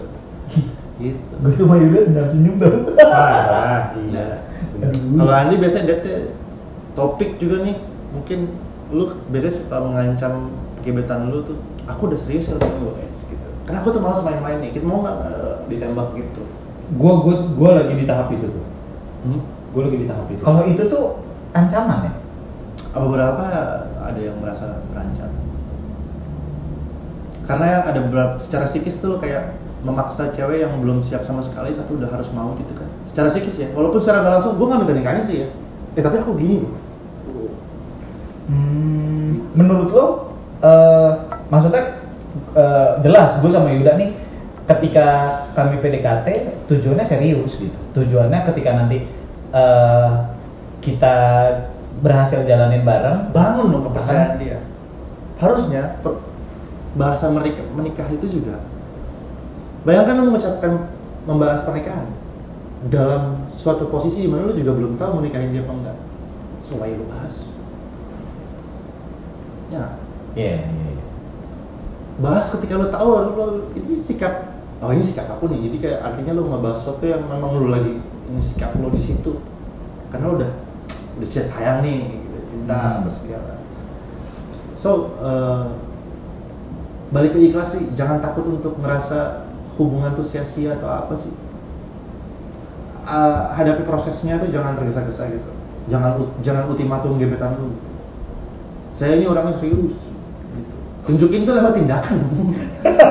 Gitu. 1.01 1.33
Gue 1.41 1.53
tuh 1.57 1.65
sama 1.65 1.81
Yuda 1.81 2.01
sedang 2.05 2.29
senyum 2.29 2.61
dong 2.61 2.93
Parah, 2.93 3.93
iya. 4.05 4.45
Kalau 5.17 5.33
Andi 5.33 5.57
biasanya 5.57 5.97
date 5.97 6.37
topik 6.93 7.41
juga 7.41 7.65
nih, 7.65 7.77
mungkin 8.13 8.53
lu 8.93 9.09
biasanya 9.33 9.55
suka 9.57 9.77
mengancam 9.81 10.33
gebetan 10.83 11.31
lu 11.31 11.45
tuh, 11.45 11.59
aku 11.87 12.13
udah 12.13 12.19
serius 12.19 12.51
ya 12.51 12.57
sama 12.57 12.77
gue 12.81 12.93
guys 12.99 13.19
gitu. 13.29 13.49
Karena 13.69 13.79
aku 13.85 13.89
tuh 13.95 14.03
malas 14.03 14.21
main-main 14.27 14.59
nih, 14.65 14.71
kita 14.75 14.85
mau 14.85 15.05
nggak 15.05 15.17
eh, 15.25 15.57
ditembak 15.71 16.09
gitu. 16.19 16.43
Gua 16.99 17.23
gua 17.23 17.37
gua 17.55 17.71
lagi 17.79 17.95
di 17.95 18.05
tahap 18.09 18.29
itu 18.35 18.47
tuh. 18.51 18.65
Hmm? 19.23 19.41
Gua 19.71 19.83
lagi 19.87 19.99
di 20.03 20.07
tahap 20.11 20.27
itu. 20.27 20.43
kalau 20.43 20.67
itu 20.67 20.83
tuh 20.91 21.23
ancaman 21.55 22.11
ya 22.11 22.13
Apa 22.91 23.05
beberapa 23.07 23.45
ada 24.03 24.19
yang 24.19 24.35
merasa 24.43 24.83
terancam? 24.91 25.31
Karena 27.47 27.87
ada 27.87 28.01
beberapa 28.03 28.35
secara 28.43 28.67
psikis 28.67 28.99
tuh 28.99 29.15
lu 29.15 29.17
kayak 29.23 29.55
memaksa 29.87 30.35
cewek 30.35 30.61
yang 30.61 30.77
belum 30.83 31.01
siap 31.01 31.25
sama 31.25 31.41
sekali 31.41 31.73
tapi 31.73 31.97
udah 31.97 32.11
harus 32.11 32.29
mau 32.35 32.53
gitu 32.59 32.75
kan. 32.75 32.91
Secara 33.07 33.31
psikis 33.31 33.57
ya, 33.63 33.69
walaupun 33.71 34.03
secara 34.03 34.27
nggak 34.27 34.35
langsung 34.39 34.55
gue 34.59 34.67
nggak 34.67 34.81
minta 34.83 34.95
nikahin 34.99 35.25
sih 35.27 35.37
ya. 35.47 35.49
Eh 35.95 36.03
tapi 36.03 36.17
aku 36.19 36.35
gini 36.35 36.63
loh. 36.63 36.75
Hmm, 38.51 39.47
menurut 39.55 39.91
lo, 39.95 40.07
eh, 40.61 41.11
maksudnya 41.49 42.01
eh, 42.55 42.91
jelas 43.03 43.41
gue 43.41 43.51
sama 43.51 43.73
Yuda 43.73 43.97
nih, 43.97 44.11
ketika 44.69 45.09
kami 45.57 45.83
PDKT 45.83 46.27
tujuannya 46.71 47.05
serius 47.05 47.59
gitu. 47.59 47.79
Tujuannya 47.97 48.41
ketika 48.47 48.71
nanti 48.77 49.09
eh, 49.51 50.11
kita 50.81 51.17
berhasil 52.01 52.47
jalanin 52.49 52.87
bareng, 52.87 53.35
bangun 53.35 53.73
dong 53.75 53.85
kepercayaan 53.91 54.41
dia. 54.41 54.59
Harusnya 55.41 56.01
per- 56.01 56.23
bahasa 56.97 57.31
menikah, 57.31 57.67
menikah 57.71 58.09
itu 58.11 58.41
juga 58.41 58.59
bayangkan 59.87 60.21
lu 60.21 60.35
mengucapkan 60.35 60.91
membahas 61.25 61.65
pernikahan 61.65 62.11
dalam 62.91 63.47
suatu 63.55 63.87
posisi 63.93 64.27
di 64.27 64.29
mana 64.29 64.49
lu 64.49 64.57
juga 64.57 64.73
belum 64.75 64.97
tahu 64.97 65.21
mau 65.21 65.23
nikahin 65.23 65.53
dia 65.53 65.63
apa 65.65 65.73
enggak. 65.73 65.99
So 66.61 66.81
why 66.81 66.93
lu 66.93 67.05
bahas? 67.09 67.49
Ya 69.71 70.00
Iya, 70.35 70.63
iya, 70.63 70.87
iya. 70.95 71.05
bahas 72.21 72.53
ketika 72.55 72.77
lu 72.77 72.87
tahu 72.87 73.09
lu, 73.27 73.31
lu- 73.35 73.69
ini 73.75 73.97
sikap 73.99 74.53
oh 74.79 74.91
ini 74.93 75.03
sikap 75.03 75.27
aku 75.27 75.51
nih 75.51 75.69
jadi 75.69 75.77
kayak 75.81 75.99
artinya 76.05 76.33
lu 76.37 76.47
ngebahas 76.47 76.77
sesuatu 76.79 77.05
yang 77.05 77.25
memang 77.27 77.51
lu 77.57 77.69
lagi 77.69 77.99
ini 78.01 78.41
sikap 78.41 78.77
lu 78.77 78.93
di 78.93 79.01
situ 79.01 79.41
karena 80.13 80.31
udah 80.31 80.51
udah 81.19 81.29
cinta 81.29 81.47
sayang 81.49 81.79
nih 81.83 81.99
gitu, 82.15 82.39
cinta 82.47 82.77
Hmm. 82.79 82.97
apa 83.03 83.11
segala 83.11 83.53
so 84.77 84.91
eh, 85.19 85.65
balik 87.11 87.35
ke 87.35 87.43
ikhlas 87.51 87.75
sih 87.75 87.91
jangan 87.93 88.23
takut 88.23 88.47
untuk 88.47 88.79
merasa 88.79 89.51
hubungan 89.75 90.15
tuh 90.15 90.23
sia-sia 90.23 90.77
atau 90.79 90.89
apa 90.89 91.15
sih 91.17 91.33
Eh, 93.01 93.43
hadapi 93.59 93.83
prosesnya 93.83 94.39
tuh 94.39 94.55
jangan 94.55 94.79
tergesa-gesa 94.79 95.27
gitu 95.35 95.51
jangan 95.91 96.15
jangan 96.47 96.71
ultimatum 96.71 97.19
gebetan 97.19 97.59
lu 97.59 97.75
gitu. 97.75 97.91
saya 98.95 99.19
ini 99.19 99.27
orangnya 99.27 99.51
serius. 99.51 100.10
Tunjukin 101.11 101.43
tuh 101.43 101.55
lewat 101.59 101.75
tindakan. 101.75 102.19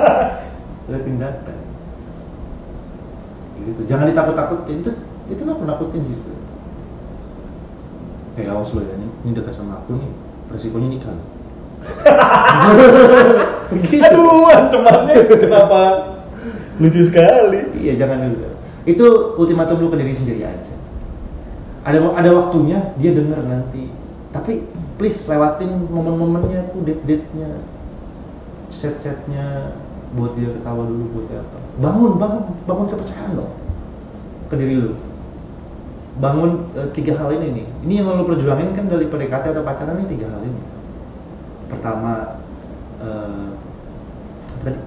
Lewat 0.87 1.03
tindakan. 1.03 1.57
Gitu. 3.59 3.81
Jangan 3.83 4.07
ditakut-takutin. 4.07 4.79
Itu 4.79 4.91
itu 5.29 5.41
nggak 5.43 5.67
nakutin 5.67 6.01
sih 6.07 6.15
sebenarnya. 6.15 6.47
kayak 8.33 8.55
awas 8.55 8.71
lo 8.71 8.79
ya 8.87 8.95
nih 8.95 9.11
ini 9.27 9.31
dekat 9.35 9.51
sama 9.51 9.83
aku 9.83 9.99
nih. 9.99 10.11
Resikonya 10.49 10.87
nikah. 10.89 11.11
Loh. 11.13 11.27
gitu 13.83 14.01
Aduh, 14.01 14.49
ancamannya 14.49 15.15
kenapa? 15.27 15.81
Lucu 16.79 17.03
sekali. 17.03 17.83
iya 17.83 17.99
jangan 17.99 18.31
dulu. 18.31 18.49
Itu 18.87 19.35
ultimatum 19.35 19.83
lu 19.83 19.91
ke 19.91 19.99
diri 19.99 20.15
sendiri 20.15 20.41
aja. 20.47 20.73
Ada 21.83 21.99
ada 21.99 22.29
waktunya 22.31 22.95
dia 22.95 23.11
denger 23.11 23.43
nanti. 23.43 23.91
Tapi 24.31 24.63
please 24.97 25.27
lewatin 25.29 25.91
momen-momennya 25.91 26.71
tuh 26.73 26.81
date 26.87 27.27
chat 28.69 28.95
chatnya 28.97 29.73
buat 30.09 30.33
dia 30.33 30.49
ketawa 30.49 30.85
dulu 30.85 31.03
buat 31.11 31.25
dia 31.27 31.39
apa? 31.39 31.57
Bangun 31.77 32.11
bangun 32.15 32.41
bangun 32.63 32.85
kepercayaan 32.87 33.35
dong 33.35 33.53
ke 34.47 34.55
diri 34.55 34.75
lu. 34.79 34.91
Bangun 36.17 36.69
eh, 36.73 36.89
tiga 36.91 37.13
hal 37.15 37.29
ini 37.31 37.47
nih. 37.53 37.65
Ini 37.83 37.93
yang 37.99 38.13
lu 38.13 38.23
perjuangin 38.23 38.73
kan 38.73 38.85
dari 38.85 39.05
PDKT 39.05 39.45
atau 39.49 39.63
pacaran 39.63 39.95
nih 39.95 40.07
tiga 40.07 40.27
hal 40.27 40.41
ini. 40.41 40.61
Pertama 41.67 42.41
eh, 42.99 43.47
apa 44.49 44.61
tadi? 44.63 44.79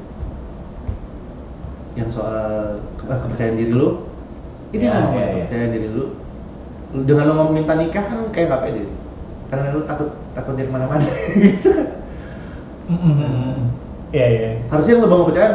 yang 1.93 2.09
soal 2.09 2.81
ke- 2.97 3.05
eh, 3.05 3.19
kepercayaan 3.19 3.57
diri 3.57 3.73
lu. 3.73 4.09
Ini 4.73 4.83
Ya, 4.83 4.93
ngomong 4.99 5.15
ya, 5.15 5.23
ya. 5.23 5.33
kepercayaan 5.39 5.71
diri 5.71 5.89
lu 5.89 6.05
Lu- 6.93 7.05
dengan 7.05 7.25
lu 7.25 7.33
ngomong 7.35 7.55
minta 7.55 7.75
nikah 7.75 8.05
kan 8.05 8.19
kayak 8.29 8.47
nggak 8.49 8.63
pede. 8.63 8.83
Karena 9.49 9.71
lu 9.71 9.85
takut 9.85 10.09
takut 10.33 10.57
dia 10.57 10.65
ke 10.65 10.73
mana-mana 10.73 11.05
Iya, 14.13 14.27
iya. 14.29 14.51
harusnya 14.69 15.01
lu 15.01 15.09
bangun 15.09 15.25
kepercayaan 15.33 15.55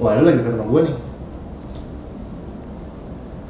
wah 0.00 0.16
lu 0.16 0.24
lagi 0.24 0.40
dekat 0.40 0.52
sama 0.56 0.64
gue 0.64 0.80
nih. 0.88 0.96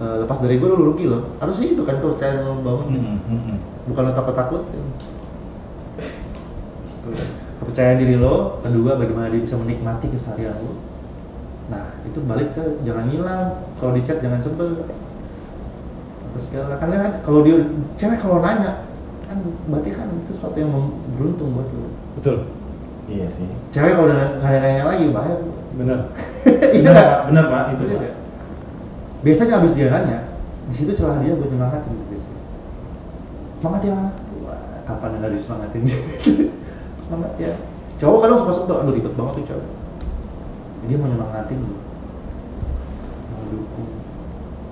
Eh, 0.03 0.16
lepas 0.27 0.39
dari 0.43 0.59
gue 0.59 0.66
lu 0.66 0.82
rugi 0.90 1.05
lo 1.07 1.39
harusnya 1.39 1.66
itu 1.78 1.82
kan 1.86 2.03
kepercayaan 2.03 2.43
lu 2.43 2.59
bangun 2.66 2.86
bukan 3.86 4.03
lo 4.03 4.12
takut-takut. 4.12 4.62
Kepercayaan 7.62 8.03
diri 8.03 8.19
lo 8.19 8.59
kedua 8.59 8.99
bagaimana 8.99 9.31
dia 9.31 9.47
bisa 9.47 9.55
menikmati 9.55 10.11
keseharian 10.11 10.59
lo. 10.59 10.74
Nah 11.70 11.94
itu 12.03 12.19
balik 12.27 12.59
ke 12.59 12.82
jangan 12.82 13.07
hilang 13.07 13.62
kalau 13.78 13.94
di 13.94 14.03
chat 14.03 14.19
jangan 14.19 14.43
sebel. 14.43 14.90
Apa 16.35 16.39
segala. 16.43 16.74
Karena 16.82 16.97
kan 16.99 17.12
kalau 17.23 17.47
dia 17.47 17.62
cewek 17.94 18.19
kalau 18.19 18.43
nanya 18.43 18.90
kan 19.31 19.39
berarti 19.70 19.94
kan 19.94 20.11
itu 20.11 20.35
sesuatu 20.35 20.59
yang 20.59 20.74
beruntung 21.15 21.55
buat 21.55 21.70
lo. 21.70 21.86
Betul 22.19 22.62
Iya 23.13 23.27
sih. 23.29 23.45
cewek 23.69 23.93
kalau 23.93 24.09
udah 24.09 24.17
nggak 24.41 24.49
ada 24.49 24.59
nanya 24.65 24.83
lagi 24.89 25.05
bahaya. 25.13 25.37
Benar 25.77 25.99
Iya. 26.77 26.81
Benar 26.81 26.93
nggak? 26.97 27.09
pak. 27.13 27.21
Benar 27.29 27.45
pak. 27.53 27.63
Itu 27.77 27.83
pak. 27.85 27.99
nggak? 28.01 28.15
biasanya 29.23 29.55
habis 29.61 29.73
dia 29.79 29.87
nanya 29.87 30.19
di 30.67 30.75
situ 30.75 30.91
celah 30.97 31.23
dia 31.23 31.37
buat 31.37 31.51
nyemangatin 31.53 31.93
tuh 31.93 32.07
biasanya. 32.11 32.41
Semangat 33.61 33.83
ya 33.87 33.95
Wah, 34.43 34.83
kapan 34.89 35.11
nggak 35.21 35.33
disemangatin 35.37 35.83
semangat 37.07 37.33
ya. 37.39 37.53
Cowok 38.01 38.19
kadang 38.19 38.39
suka 38.41 38.53
sebel 38.57 38.77
aduh 38.83 38.95
ribet 38.97 39.15
banget 39.15 39.35
tuh 39.39 39.45
cowok 39.55 39.67
dia 40.83 40.97
mau 40.99 41.07
nyemangatin 41.07 41.59
lu 41.63 41.77
mau 43.31 43.43
dukung. 43.47 43.91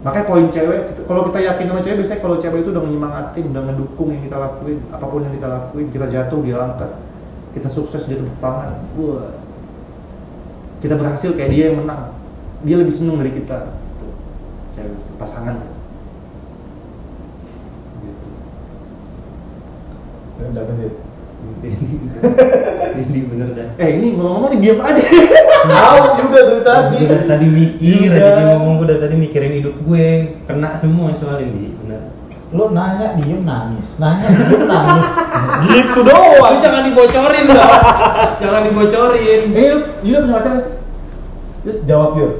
Makanya 0.01 0.25
poin 0.27 0.47
cewek 0.49 0.81
kalau 1.07 1.23
kita 1.29 1.39
yakin 1.45 1.67
sama 1.71 1.81
cewek 1.85 1.97
biasanya 2.03 2.21
kalau 2.25 2.37
cewek 2.41 2.59
itu 2.65 2.71
udah 2.75 2.83
nyemangatin 2.83 3.45
udah 3.55 3.63
ngedukung 3.69 4.09
yang 4.11 4.23
kita 4.27 4.37
lakuin 4.41 4.79
apa 4.91 5.05
pun 5.07 5.21
yang 5.23 5.35
kita 5.39 5.47
lakuin 5.47 5.87
kita 5.93 6.07
jatuh 6.11 6.41
dia 6.43 6.57
angkat 6.59 6.91
kita 7.51 7.69
sukses 7.69 8.07
dia 8.07 8.19
tepuk 8.19 8.39
tangan. 8.39 8.79
Wah. 8.95 9.35
Kita 10.81 10.95
berhasil 10.97 11.35
kayak 11.35 11.51
dia 11.51 11.65
yang 11.71 11.83
menang. 11.83 12.15
Dia 12.63 12.77
lebih 12.79 12.95
seneng 12.95 13.19
dari 13.19 13.35
kita. 13.35 13.75
Tuh, 13.99 14.13
cewek 14.77 14.95
itu, 14.95 15.13
pasangan 15.19 15.55
tuh. 15.59 15.73
gitu. 18.07 18.29
Udah 20.41 20.63
sih. 20.79 20.93
ini 21.61 23.03
ini 23.11 23.21
bener 23.29 23.49
dah. 23.53 23.69
Eh 23.77 23.89
ini 23.99 24.07
ngomong-ngomong 24.17 24.51
nih 24.57 24.61
diam 24.63 24.81
aja. 24.81 25.05
Tahu 25.61 25.99
juga 26.25 26.39
dari 26.47 26.63
tadi. 26.65 27.01
dari 27.05 27.25
tadi 27.27 27.47
mikir 27.51 28.09
Udah. 28.09 28.17
aja 28.17 28.31
dia 28.39 28.47
ngomong 28.57 28.75
dari 28.87 29.01
tadi 29.03 29.15
mikirin 29.19 29.53
hidup 29.61 29.75
gue. 29.85 30.09
Kena 30.47 30.79
semua 30.79 31.13
soal 31.19 31.43
ini. 31.43 31.75
bener 31.83 31.90
Lo 32.51 32.75
nanya 32.75 33.15
diem 33.15 33.47
nangis, 33.47 34.03
nanya 34.03 34.27
diem 34.27 34.67
nangis. 34.67 35.09
gitu 35.71 36.01
doang. 36.03 36.51
Lu 36.51 36.59
jangan 36.59 36.83
dibocorin 36.83 37.45
dong 37.47 37.73
jangan 38.41 38.61
dibocorin 38.67 39.43
eh 39.53 39.69
lu 39.77 39.85
punya 40.01 40.19
pacar 40.27 40.53
sih 40.59 40.75
Yud? 41.61 41.79
Jawab 41.85 42.11
yuk. 42.17 42.33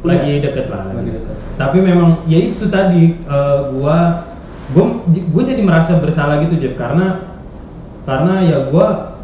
lagi 0.00 0.38
deket 0.38 0.66
lah 0.70 0.88
Lagi 0.94 1.10
deket. 1.10 1.34
tapi 1.58 1.78
memang 1.82 2.22
ya 2.24 2.38
itu 2.38 2.64
tadi 2.70 3.18
eh, 3.18 3.58
gua 3.74 4.24
gua 4.72 4.84
gua 5.04 5.42
jadi 5.42 5.58
merasa 5.60 5.98
bersalah 5.98 6.38
gitu 6.46 6.54
Jeff 6.56 6.78
karena 6.78 7.26
karena 8.06 8.34
ya 8.46 8.58
gua 8.70 9.18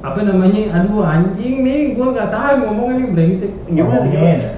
apa 0.00 0.20
namanya 0.22 0.70
aduh 0.70 1.02
anjing 1.02 1.64
nih 1.64 1.96
gua 1.96 2.12
nggak 2.14 2.30
tahu 2.30 2.54
ngomong 2.68 2.88
ini 2.94 3.04
brengsek 3.10 3.52
gimana 3.66 4.04
gimana? 4.06 4.48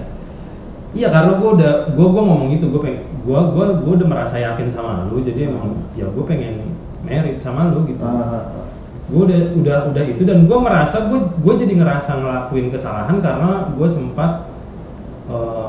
iya 0.92 1.08
karena 1.08 1.32
gua 1.38 1.50
udah 1.56 1.72
gua 1.94 2.06
gua 2.12 2.22
ngomong 2.26 2.50
itu 2.52 2.66
gua 2.68 2.82
pengen 2.84 3.02
gua 3.28 3.52
gua 3.52 3.76
gua 3.76 3.92
udah 3.94 4.08
merasa 4.08 4.36
yakin 4.38 4.68
sama 4.68 5.04
lu 5.06 5.20
jadi 5.20 5.46
emang 5.46 5.76
ya 5.92 6.08
gua 6.08 6.24
pengen 6.24 6.72
merit 7.00 7.36
sama 7.38 7.68
lu 7.68 7.84
gitu 7.84 8.00
Ah, 8.00 8.08
ah, 8.10 8.42
ah. 8.54 8.66
gue 9.06 9.20
udah 9.22 9.40
udah 9.54 9.78
udah 9.88 10.04
itu 10.06 10.20
dan 10.22 10.44
gue 10.44 10.58
merasa 10.58 11.08
gue 11.08 11.16
gue 11.16 11.54
jadi 11.58 11.74
ngerasa 11.76 12.10
ngelakuin 12.18 12.68
kesalahan 12.68 13.16
karena 13.18 13.50
gue 13.70 13.88
sempat 13.88 14.52
eh, 15.26 15.68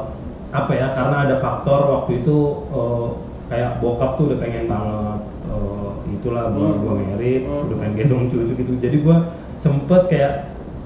apa 0.49 0.71
ya 0.73 0.91
karena 0.91 1.23
ada 1.23 1.35
faktor 1.37 1.79
waktu 1.89 2.19
itu 2.19 2.37
eh, 2.67 3.07
kayak 3.47 3.79
bokap 3.79 4.15
tuh 4.15 4.27
udah 4.27 4.37
pengen 4.37 4.67
banget 4.67 5.19
eh, 5.47 5.89
itulah 6.11 6.51
gue 6.51 6.67
Hmm. 6.67 6.79
gue 6.81 6.93
merit 6.97 7.41
Hmm. 7.43 7.63
udah 7.63 7.77
pengen 7.77 7.93
gendong 7.95 8.23
cucu 8.27 8.53
gitu 8.53 8.71
jadi 8.75 8.97
gue 8.97 9.15
sempet 9.55 10.01
kayak 10.07 10.33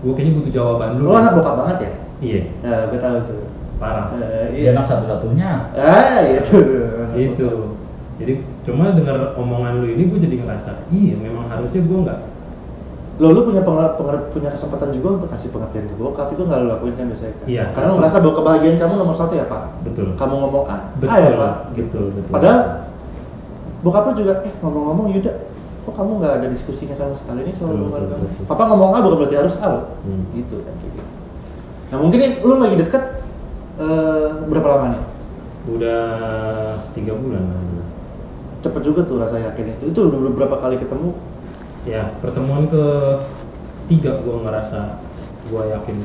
gue 0.05 0.13
kayaknya 0.13 0.33
butuh 0.37 0.53
jawaban 0.53 0.89
dulu 0.97 1.09
Lo 1.09 1.15
anak 1.15 1.33
bokap 1.33 1.55
banget 1.57 1.77
ya? 1.79 1.91
iya 2.21 2.41
Ya, 2.61 2.75
gue 2.85 2.99
tahu 2.99 3.17
tuh. 3.25 3.41
Parah 3.83 4.07
Eh, 4.15 4.47
Dia 4.55 4.71
anak 4.71 4.85
satu-satunya. 4.85 5.51
Ah, 5.75 6.23
itu. 6.23 6.57
Itu 7.13 7.47
jadi 8.13 8.33
cuma 8.63 8.93
dengar 8.93 9.35
omongan 9.35 9.81
lu 9.81 9.89
ini 9.89 10.07
gue 10.07 10.19
jadi 10.21 10.35
ngerasa 10.39 10.85
iya 10.87 11.17
memang 11.17 11.49
harusnya 11.49 11.81
gue 11.81 11.99
nggak 11.99 12.19
Lo 13.13 13.29
lu 13.29 13.41
punya 13.43 13.61
penger- 13.61 13.93
penger- 13.93 14.29
punya 14.31 14.49
kesempatan 14.49 14.89
juga 14.89 15.17
untuk 15.17 15.29
kasih 15.29 15.49
pengertian 15.49 15.85
ke 15.85 15.95
bokap 15.95 16.29
itu 16.29 16.41
nggak 16.41 16.59
lo 16.59 16.67
lakuin 16.71 16.93
kan 16.93 17.05
biasanya 17.05 17.33
kan? 17.35 17.45
Iya. 17.45 17.63
Karena 17.69 17.87
lo 17.89 17.95
ngerasa 17.99 18.17
bahwa 18.17 18.33
kebahagiaan 18.35 18.77
kamu 18.79 18.93
nomor 18.95 19.13
satu 19.13 19.33
ya 19.33 19.45
pak. 19.45 19.63
betul 19.83 20.05
Kamu 20.13 20.33
ngomong 20.39 20.63
A, 20.63 20.73
A 20.73 20.77
betul 20.95 21.19
ya 21.19 21.31
pak. 21.35 21.53
betul 21.73 22.03
betul 22.09 22.31
Padahal 22.31 22.59
bokap 23.81 24.03
lo 24.03 24.13
juga, 24.15 24.33
eh 24.41 24.53
ngomong-ngomong 24.57 25.07
Yuda, 25.11 25.31
kok 25.83 25.93
kamu 25.93 26.11
nggak 26.17 26.33
ada 26.39 26.47
diskusinya 26.47 26.95
sama 26.95 27.13
sekali 27.13 27.39
ini 27.41 27.51
soal 27.51 27.75
Betul, 27.75 27.85
betul, 27.91 28.17
betul. 28.23 28.43
Papa 28.45 28.63
ngomong 28.65 28.89
A 28.89 28.97
bukan 29.01 29.17
berarti 29.19 29.35
harus 29.35 29.55
A 29.59 29.67
loh. 29.69 29.83
Hmm. 30.01 30.23
Gitu 30.31 30.55
kan 30.59 30.73
gitu. 30.79 31.01
Nah 31.89 31.97
mungkin 31.99 32.17
nih 32.17 32.31
lu 32.39 32.53
lagi 32.57 32.77
deket 32.79 33.03
eh, 33.79 34.27
berapa 34.49 34.67
lama 34.67 34.85
nih? 34.93 35.03
udah 35.63 36.03
tiga 36.91 37.13
bulan. 37.15 37.47
Cepet 38.59 38.81
juga 38.83 39.01
tuh 39.07 39.19
rasa 39.23 39.39
yakin 39.39 39.75
itu. 39.79 39.83
Itu 39.95 39.99
udah 40.11 40.19
beberapa 40.31 40.55
kali 40.59 40.75
ketemu. 40.79 41.15
ya 41.83 42.15
pertemuan 42.23 42.63
ke 42.71 42.85
tiga 43.91 44.15
gue 44.23 44.37
ngerasa 44.39 45.03
gue 45.51 45.63
yakin 45.67 45.95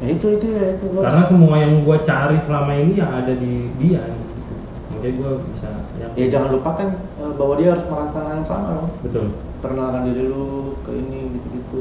Ya 0.00 0.08
itu 0.08 0.26
itu 0.40 0.46
ya 0.56 0.72
itu. 0.72 0.88
Karena 0.88 1.20
semua 1.28 1.60
yang 1.60 1.84
gue 1.84 1.96
cari 2.00 2.40
selama 2.40 2.72
ini 2.80 2.96
yang 2.96 3.12
ada 3.12 3.36
di 3.36 3.68
dia 3.76 4.00
gitu. 4.08 4.54
makanya 4.88 5.12
gue 5.20 5.32
bisa 5.52 5.68
yakin 6.00 6.16
ya 6.16 6.26
jangan 6.32 6.50
lupakan 6.56 6.88
eh, 6.96 7.32
bahwa 7.36 7.54
dia 7.60 7.68
harus 7.76 7.84
merasakan 7.84 8.24
yang 8.40 8.44
sama 8.48 8.68
loh. 8.72 8.88
betul 9.04 9.36
Perkenalkan 9.60 10.02
diri 10.08 10.32
lu 10.32 10.74
ke 10.80 10.90
ini 10.96 11.20
gitu-gitu. 11.36 11.80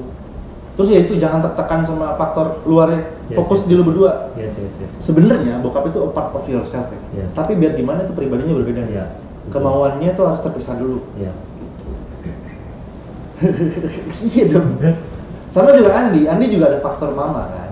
Terus 0.71 0.89
ya 0.89 0.99
itu 0.99 1.13
jangan 1.15 1.39
tertekan 1.41 1.83
sama 1.83 2.15
faktor 2.15 2.63
luarnya 2.63 3.03
Yes, 3.27 3.39
fokus 3.39 3.63
yes. 3.63 3.67
di 3.67 3.73
lu 3.75 3.83
berdua 3.83 4.11
Yes, 4.35 4.51
yes, 4.55 4.73
yes. 4.75 4.91
sebenarnya 4.99 5.59
bokap 5.59 5.87
itu 5.87 5.99
a 5.99 6.09
part 6.09 6.31
of 6.31 6.43
yourself 6.45 6.87
ya 6.89 6.99
Yes. 7.23 7.31
tapi 7.31 7.55
biar 7.55 7.73
gimana 7.73 8.03
itu 8.03 8.11
pribadinya 8.11 8.51
berbeda 8.53 8.83
Iya. 8.85 9.05
kemauannya 9.47 10.11
tuh 10.11 10.25
harus 10.25 10.41
terpisah 10.41 10.75
dulu 10.75 10.99
Iya. 11.15 11.31
iya 14.27 14.43
dong 14.47 14.77
sama 15.47 15.71
juga 15.71 15.91
Andi 15.91 16.27
Andi 16.27 16.45
juga 16.47 16.69
ada 16.69 16.79
faktor 16.79 17.11
mama 17.11 17.47
kan 17.47 17.69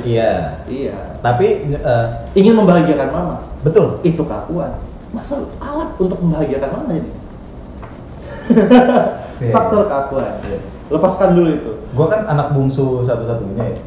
Iya. 0.00 0.62
iya 0.66 0.96
Tapi 1.18 1.46
eh, 1.68 2.06
ingin 2.32 2.54
membahagiakan 2.54 3.08
mama 3.10 3.34
betul. 3.60 3.98
itu 4.00 4.22
keakuan 4.22 4.70
masa 5.10 5.40
alat 5.58 5.90
untuk 5.96 6.20
membahagiakan 6.20 6.70
mama 6.72 6.90
jadi 6.94 7.10
Iya. 9.44 9.52
faktor 9.52 9.82
keakuan 9.86 10.32
Iya. 10.42 10.58
Lepaskan 10.88 11.34
dulu 11.34 11.50
itu 11.50 11.72
Gua 11.96 12.06
kan 12.06 12.28
anak 12.28 12.52
bungsu 12.52 13.00
satu-satunya 13.00 13.64
ya. 13.72 13.80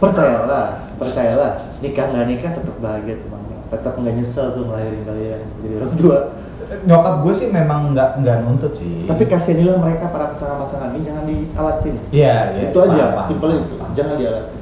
percayalah 0.00 0.88
percayalah 0.96 1.52
nikah 1.80 2.06
nggak 2.08 2.26
nikah 2.26 2.50
tetap 2.52 2.76
bahagia 2.80 3.20
tuh 3.20 3.28
mama 3.28 3.56
tetap 3.68 3.94
nggak 3.96 4.14
nyesel 4.16 4.46
tuh 4.52 4.64
ngelahirin 4.66 5.02
kalian 5.04 5.40
jadi 5.62 5.74
orang 5.80 5.94
tua 5.96 6.18
Nyokap 6.60 7.24
gue 7.24 7.34
sih 7.34 7.48
memang 7.50 7.96
nggak 7.96 8.20
nggak 8.22 8.36
nuntut 8.46 8.70
sih. 8.70 9.08
tapi 9.08 9.24
kasihanilah 9.26 9.80
mereka 9.80 10.12
para 10.12 10.30
pasangan-pasangan 10.30 10.92
ini 10.92 11.02
jangan 11.02 11.24
dialatin 11.26 11.94
Iya, 12.12 12.36
iya. 12.52 12.62
itu 12.68 12.78
aja 12.78 12.94
paham, 12.94 13.10
paham, 13.16 13.26
simpel 13.26 13.48
paham, 13.48 13.62
itu 13.64 13.74
paham. 13.74 13.92
jangan 13.96 14.14
dialatin. 14.20 14.58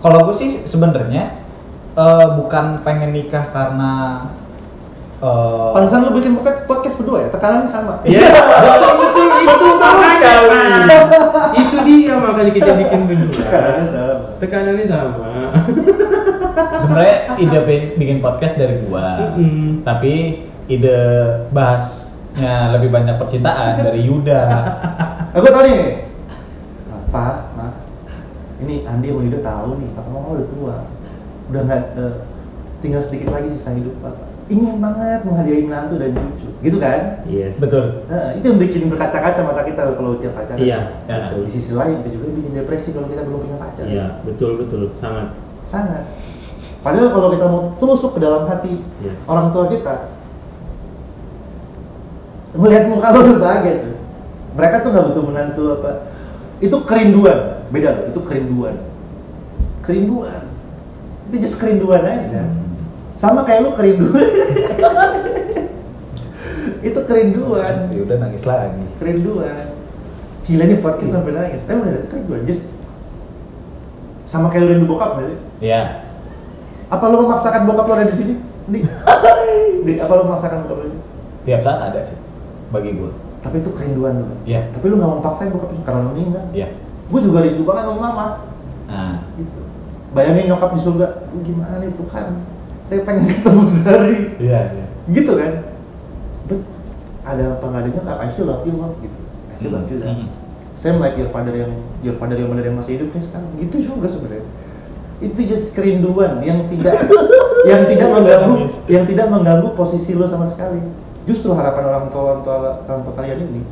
Kalau 0.00 0.18
gue 0.26 0.34
sih 0.34 0.50
sebenarnya 0.64 1.22
eh, 1.94 2.26
bukan 2.34 2.66
pengen 2.82 3.10
nikah 3.14 3.44
karena 3.52 3.92
eh, 5.26 5.68
Pantesan 5.74 5.98
lu 6.02 6.14
bikin 6.14 6.32
podcast- 6.34 6.64
podcast 6.64 6.96
berdua 6.96 7.18
ya? 7.20 7.28
Tekanannya 7.28 7.66
sama. 7.66 7.92
Iya, 8.02 8.22
itu 8.22 9.22
itu 9.36 9.66
makanya 9.76 10.32
Pak. 11.30 11.48
Itu 11.52 11.76
dia 11.82 12.14
makanya 12.16 12.52
kita 12.52 12.70
bikin 12.76 13.00
berdua. 13.04 13.32
tekanannya 13.36 13.86
sama. 13.86 14.14
Tekanannya 14.38 14.86
sama. 14.86 15.28
sebenarnya 16.76 17.16
ide 17.36 17.60
bi- 17.62 17.90
bikin 17.94 18.18
podcast 18.18 18.54
dari 18.56 18.80
gua. 18.82 19.34
Tapi 19.82 20.14
ide 20.66 20.98
bahasnya 21.50 22.72
lebih 22.72 22.88
banyak 22.88 23.16
percintaan 23.16 23.82
dari 23.82 24.02
Yuda. 24.02 24.42
aku 25.32 25.46
tahu 25.46 25.62
nih. 25.64 25.80
Apa? 26.88 27.26
Ini 28.56 28.88
Andi 28.88 29.06
sama 29.12 29.20
Yuda 29.22 29.40
tahu 29.40 29.68
nih. 29.78 29.88
Papa 29.92 30.08
mama 30.08 30.28
udah 30.32 30.46
tua. 30.48 30.76
Udah 31.46 31.60
nggak 31.62 31.82
eh, 31.94 32.14
tinggal 32.80 33.00
sedikit 33.00 33.30
lagi 33.30 33.48
sisa 33.52 33.72
hidup 33.72 33.94
papa 34.00 34.25
ingin 34.46 34.78
banget 34.78 35.26
menghadiahi 35.26 35.66
menantu 35.66 35.94
dan 35.98 36.14
cucu 36.14 36.48
gitu 36.62 36.78
kan 36.78 37.18
Yes. 37.26 37.58
Betul. 37.58 38.06
Nah, 38.06 38.30
itu 38.38 38.44
yang 38.46 38.58
bikin 38.62 38.82
berkaca-kaca 38.86 39.40
mata 39.42 39.66
kita 39.66 39.82
kalau 39.98 40.14
tiap 40.22 40.38
pacaran. 40.38 40.62
Iya, 40.62 40.80
Ya. 41.10 41.16
betul. 41.26 41.40
Di 41.42 41.50
sisi 41.50 41.72
lain 41.74 41.98
itu 42.00 42.14
juga 42.14 42.26
bikin 42.30 42.52
depresi 42.54 42.94
kalau 42.94 43.10
kita 43.10 43.26
belum 43.26 43.40
punya 43.42 43.58
pacar. 43.58 43.84
Iya, 43.84 44.06
betul 44.22 44.62
betul 44.62 44.94
sangat. 45.02 45.34
Sangat. 45.66 46.06
Padahal 46.86 47.10
kalau 47.10 47.28
kita 47.34 47.46
mau 47.50 47.74
tusuk 47.76 48.14
ke 48.14 48.20
dalam 48.22 48.46
hati 48.46 48.78
Iya. 49.02 49.14
orang 49.26 49.50
tua 49.50 49.66
kita, 49.66 49.94
melihat 52.56 52.84
muka 52.88 53.08
lo 53.10 53.18
udah 53.26 53.38
bahagia 53.42 53.74
tuh. 53.82 53.94
Mereka 54.56 54.74
tuh 54.80 54.90
nggak 54.94 55.06
butuh 55.12 55.24
menantu 55.26 55.62
apa. 55.76 55.92
Itu 56.62 56.76
kerinduan, 56.86 57.38
beda 57.68 57.88
loh. 57.92 58.04
Itu 58.14 58.20
kerinduan. 58.24 58.74
Kerinduan. 59.84 60.42
Itu 61.28 61.36
just 61.36 61.58
kerinduan 61.60 62.00
aja. 62.00 62.42
Sama 63.16 63.42
kayak 63.42 63.64
lu 63.64 63.70
kerinduan. 63.72 64.28
itu 66.86 67.00
kerinduan 67.02 67.90
Yuda 67.90 68.14
nangis 68.20 68.46
lagi. 68.46 68.84
kerinduan 69.02 69.74
gila 70.46 70.64
nih 70.64 70.78
podcast 70.78 71.18
sampai 71.18 71.34
nangis 71.34 71.66
tapi 71.66 71.82
udah 71.82 72.06
kerinduan 72.06 72.42
just 72.46 72.70
sama 74.26 74.46
kayak 74.46 74.62
lu 74.62 74.70
rindu 74.78 74.86
bokap 74.86 75.18
gak 75.18 75.26
sih? 75.26 75.38
Iya. 75.66 76.06
apa 76.86 77.04
lu 77.10 77.26
memaksakan 77.26 77.66
bokap 77.66 77.86
lu 77.86 77.94
ada 77.94 78.06
di 78.06 78.14
sini? 78.14 78.34
Di, 78.66 78.78
di 79.82 79.92
apa 80.04 80.12
lu 80.14 80.22
memaksakan 80.26 80.66
bokap 80.66 80.78
lu? 80.84 80.98
Tiap 81.42 81.60
saat 81.62 81.80
ada 81.82 82.00
sih 82.02 82.14
bagi 82.70 82.94
gue. 82.94 83.10
Tapi 83.42 83.56
itu 83.58 83.70
kerinduan 83.74 84.22
lu. 84.22 84.26
Iya. 84.46 84.70
Tapi 84.70 84.84
lu 84.86 84.98
gak 84.98 85.10
mau 85.10 85.22
paksain 85.22 85.50
bokap 85.50 85.70
lu 85.74 85.82
karena 85.82 85.98
lu 86.02 86.10
meninggal. 86.14 86.44
Iya. 86.54 86.68
Gue 87.06 87.20
juga 87.22 87.42
rindu 87.42 87.62
banget 87.66 87.82
sama 87.86 87.98
mama. 88.02 88.26
Nah, 88.86 89.14
Gitu. 89.34 89.60
Bayangin 90.14 90.48
nyokap 90.48 90.70
di 90.72 90.80
surga, 90.80 91.06
"Lu 91.28 91.42
gimana 91.42 91.76
nih 91.76 91.90
Tuhan? 91.92 92.26
Saya 92.86 93.02
pengen 93.02 93.26
ketemu 93.26 93.62
Zari. 93.82 94.38
iya, 94.38 94.60
iya. 94.70 94.86
Gitu 95.10 95.32
kan? 95.34 95.52
But 96.46 96.62
ada 97.26 97.58
apa 97.58 97.64
nggak 97.66 97.82
ada 97.82 97.88
nyokap? 97.90 98.16
I 98.22 98.28
still 98.30 98.46
love 98.46 98.62
you 98.62 98.74
mom. 98.78 98.94
Gitu. 99.02 99.18
I 99.50 99.54
still 99.58 99.74
love 99.74 99.90
you. 99.90 99.98
Zari. 99.98 100.22
Hmm. 100.22 100.30
Same 100.78 101.02
like 101.02 101.18
your 101.18 101.34
father 101.34 101.50
yang 101.50 101.72
your 102.06 102.14
father 102.14 102.38
yang 102.38 102.46
benar 102.54 102.70
yang 102.70 102.78
masih 102.78 103.02
hidup 103.02 103.10
nih 103.10 103.22
sekarang. 103.26 103.50
Gitu 103.58 103.76
juga 103.90 104.06
sebenarnya. 104.06 104.46
Itu 105.18 105.40
just 105.42 105.74
kerinduan 105.74 106.38
yang 106.46 106.70
tidak 106.70 106.94
yang 107.70 107.82
tidak 107.90 108.08
mengganggu 108.12 108.54
yang 108.86 109.04
tidak 109.08 109.26
mengganggu 109.34 109.68
posisi 109.74 110.14
lo 110.14 110.30
sama 110.30 110.46
sekali. 110.46 110.78
Justru 111.26 111.50
harapan 111.58 111.90
orang 111.90 112.06
tua 112.14 112.22
orang 112.22 112.40
tua 112.46 112.56
orang 112.86 113.02
tua 113.02 113.14
kalian 113.18 113.50
ini 113.50 113.62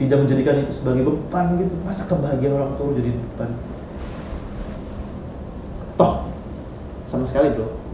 tidak 0.00 0.24
menjadikan 0.24 0.56
itu 0.64 0.72
sebagai 0.72 1.04
beban 1.04 1.60
gitu. 1.60 1.74
Masa 1.84 2.08
kebahagiaan 2.08 2.54
orang 2.56 2.72
tua 2.80 2.84
lo 2.88 2.92
jadi 2.96 3.12
beban? 3.12 3.50
Toh 6.00 6.24
sama 7.04 7.28
sekali 7.28 7.52
bro. 7.52 7.85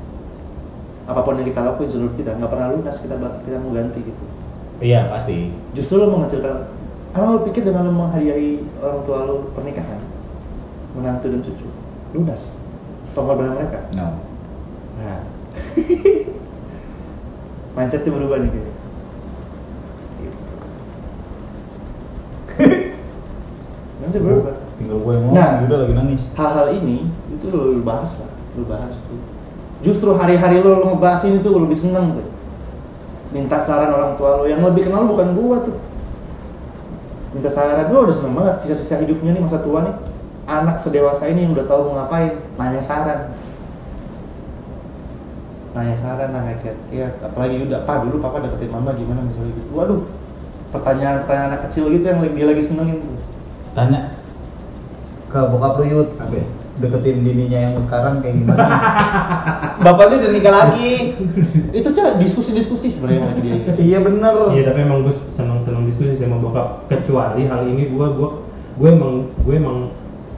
Apa 1.02 1.20
pun 1.22 1.34
yang 1.36 1.44
kita 1.44 1.60
lakuin 1.62 1.90
seluruh 1.90 2.14
kita 2.14 2.38
nggak 2.38 2.50
pernah 2.50 2.70
lunas 2.70 2.96
kita 2.98 3.14
kita 3.18 3.58
mau 3.58 3.74
ganti 3.74 4.00
gitu. 4.02 4.24
Iya, 4.82 5.06
pasti. 5.06 5.50
Justru 5.74 6.02
lo 6.02 6.10
mengecilkan 6.10 6.66
Emang 7.12 7.36
lo 7.36 7.40
pikir 7.44 7.62
dengan 7.62 7.86
lo 7.86 7.92
menghadiahi 7.92 8.56
orang 8.80 9.04
tua 9.04 9.28
lo 9.28 9.52
pernikahan 9.52 10.00
Menantu 10.96 11.28
dan 11.28 11.44
cucu 11.44 11.68
Lunas 12.16 12.56
Pengorbanan 13.12 13.60
mereka 13.60 13.84
No. 13.92 14.16
Nah 14.96 15.20
Mindsetnya 17.76 18.16
berubah 18.16 18.40
nih 18.40 18.48
Gitu. 18.48 18.70
Mindset 24.00 24.22
berubah 24.24 24.56
Tinggal 24.80 24.96
gue 25.04 25.12
yang 25.12 25.22
ngomong, 25.28 25.36
Nah. 25.36 25.60
Yuda 25.62 25.76
lagi 25.84 25.94
nangis. 25.94 26.22
Hal-hal 26.32 26.80
ini 26.80 27.12
Itu 27.28 27.52
lo 27.52 27.76
bahas 27.84 28.16
lah 28.16 28.32
Lo 28.56 28.64
bahas 28.64 29.04
tuh 29.04 29.20
Justru 29.82 30.14
hari-hari 30.14 30.62
lo, 30.62 30.78
lo 30.78 30.86
ngebahas 30.94 31.26
ini 31.26 31.42
tuh 31.42 31.59
lo 31.59 31.66
lebih 31.66 31.78
seneng 31.78 32.14
tuh. 32.16 32.26
Minta 33.32 33.56
saran 33.56 33.88
orang 33.88 34.14
tua 34.20 34.38
lo 34.38 34.44
Yang 34.44 34.62
lebih 34.70 34.86
kenal 34.86 35.10
bukan 35.10 35.34
gua 35.34 35.56
tuh. 35.66 35.76
Minta 37.32 37.48
saran 37.48 37.88
gue 37.88 37.96
udah 37.96 38.12
seneng 38.12 38.36
banget 38.36 38.54
sisa-sisa 38.60 39.00
hidupnya 39.00 39.32
nih 39.32 39.42
masa 39.42 39.64
tua 39.64 39.88
nih. 39.88 39.94
Anak 40.44 40.76
sedewasa 40.76 41.26
ini 41.32 41.48
yang 41.48 41.56
udah 41.56 41.64
tahu 41.64 41.90
mau 41.90 42.04
ngapain. 42.04 42.44
Nanya 42.60 42.82
saran. 42.84 43.32
Nanya 45.72 45.96
saran 45.96 46.28
nanya 46.30 46.60
kiat-kiat. 46.60 47.24
Apalagi 47.24 47.64
udah 47.66 47.88
pak 47.88 48.04
dulu 48.04 48.20
papa 48.20 48.44
deketin 48.44 48.68
mama 48.68 48.92
gimana 48.92 49.24
misalnya 49.24 49.56
gitu. 49.56 49.72
Waduh 49.72 50.04
pertanyaan-pertanyaan 50.72 51.48
anak 51.52 51.60
kecil 51.68 51.92
gitu 51.92 52.04
yang 52.09 52.24
dia 52.24 52.46
lagi 52.48 52.62
senengin 52.64 53.04
tuh. 53.04 53.16
Tanya 53.76 54.16
ke 55.28 55.40
bokap 55.48 55.80
lu 55.80 55.84
Yud, 55.88 56.09
Apa 56.16 56.34
ya? 56.36 56.46
Deketin 56.82 57.22
bininya 57.22 57.59
yang 57.70 57.74
sekarang 57.78 58.18
kayak 58.18 58.42
gimana? 58.42 58.66
Bapaknya 59.86 60.16
udah 60.26 60.30
nikah 60.34 60.54
lagi. 60.54 61.14
itu 61.72 61.88
aja 61.94 62.18
diskusi-diskusi 62.18 62.90
sebenarnya 62.92 63.20
sama 63.22 63.38
dia 63.40 63.56
iya 63.78 63.98
bener. 64.02 64.34
Iya 64.52 64.62
tapi 64.68 64.78
emang 64.84 65.06
gue 65.06 65.14
senang-senang 65.32 65.86
diskusi 65.86 66.18
sama 66.18 66.42
bokap 66.42 66.90
kecuali 66.90 67.46
hal 67.46 67.64
ini 67.70 67.94
gue 67.94 68.06
gue 68.18 68.28
gue 68.76 68.88
emang 68.90 69.30
gue 69.46 69.54
emang 69.54 69.78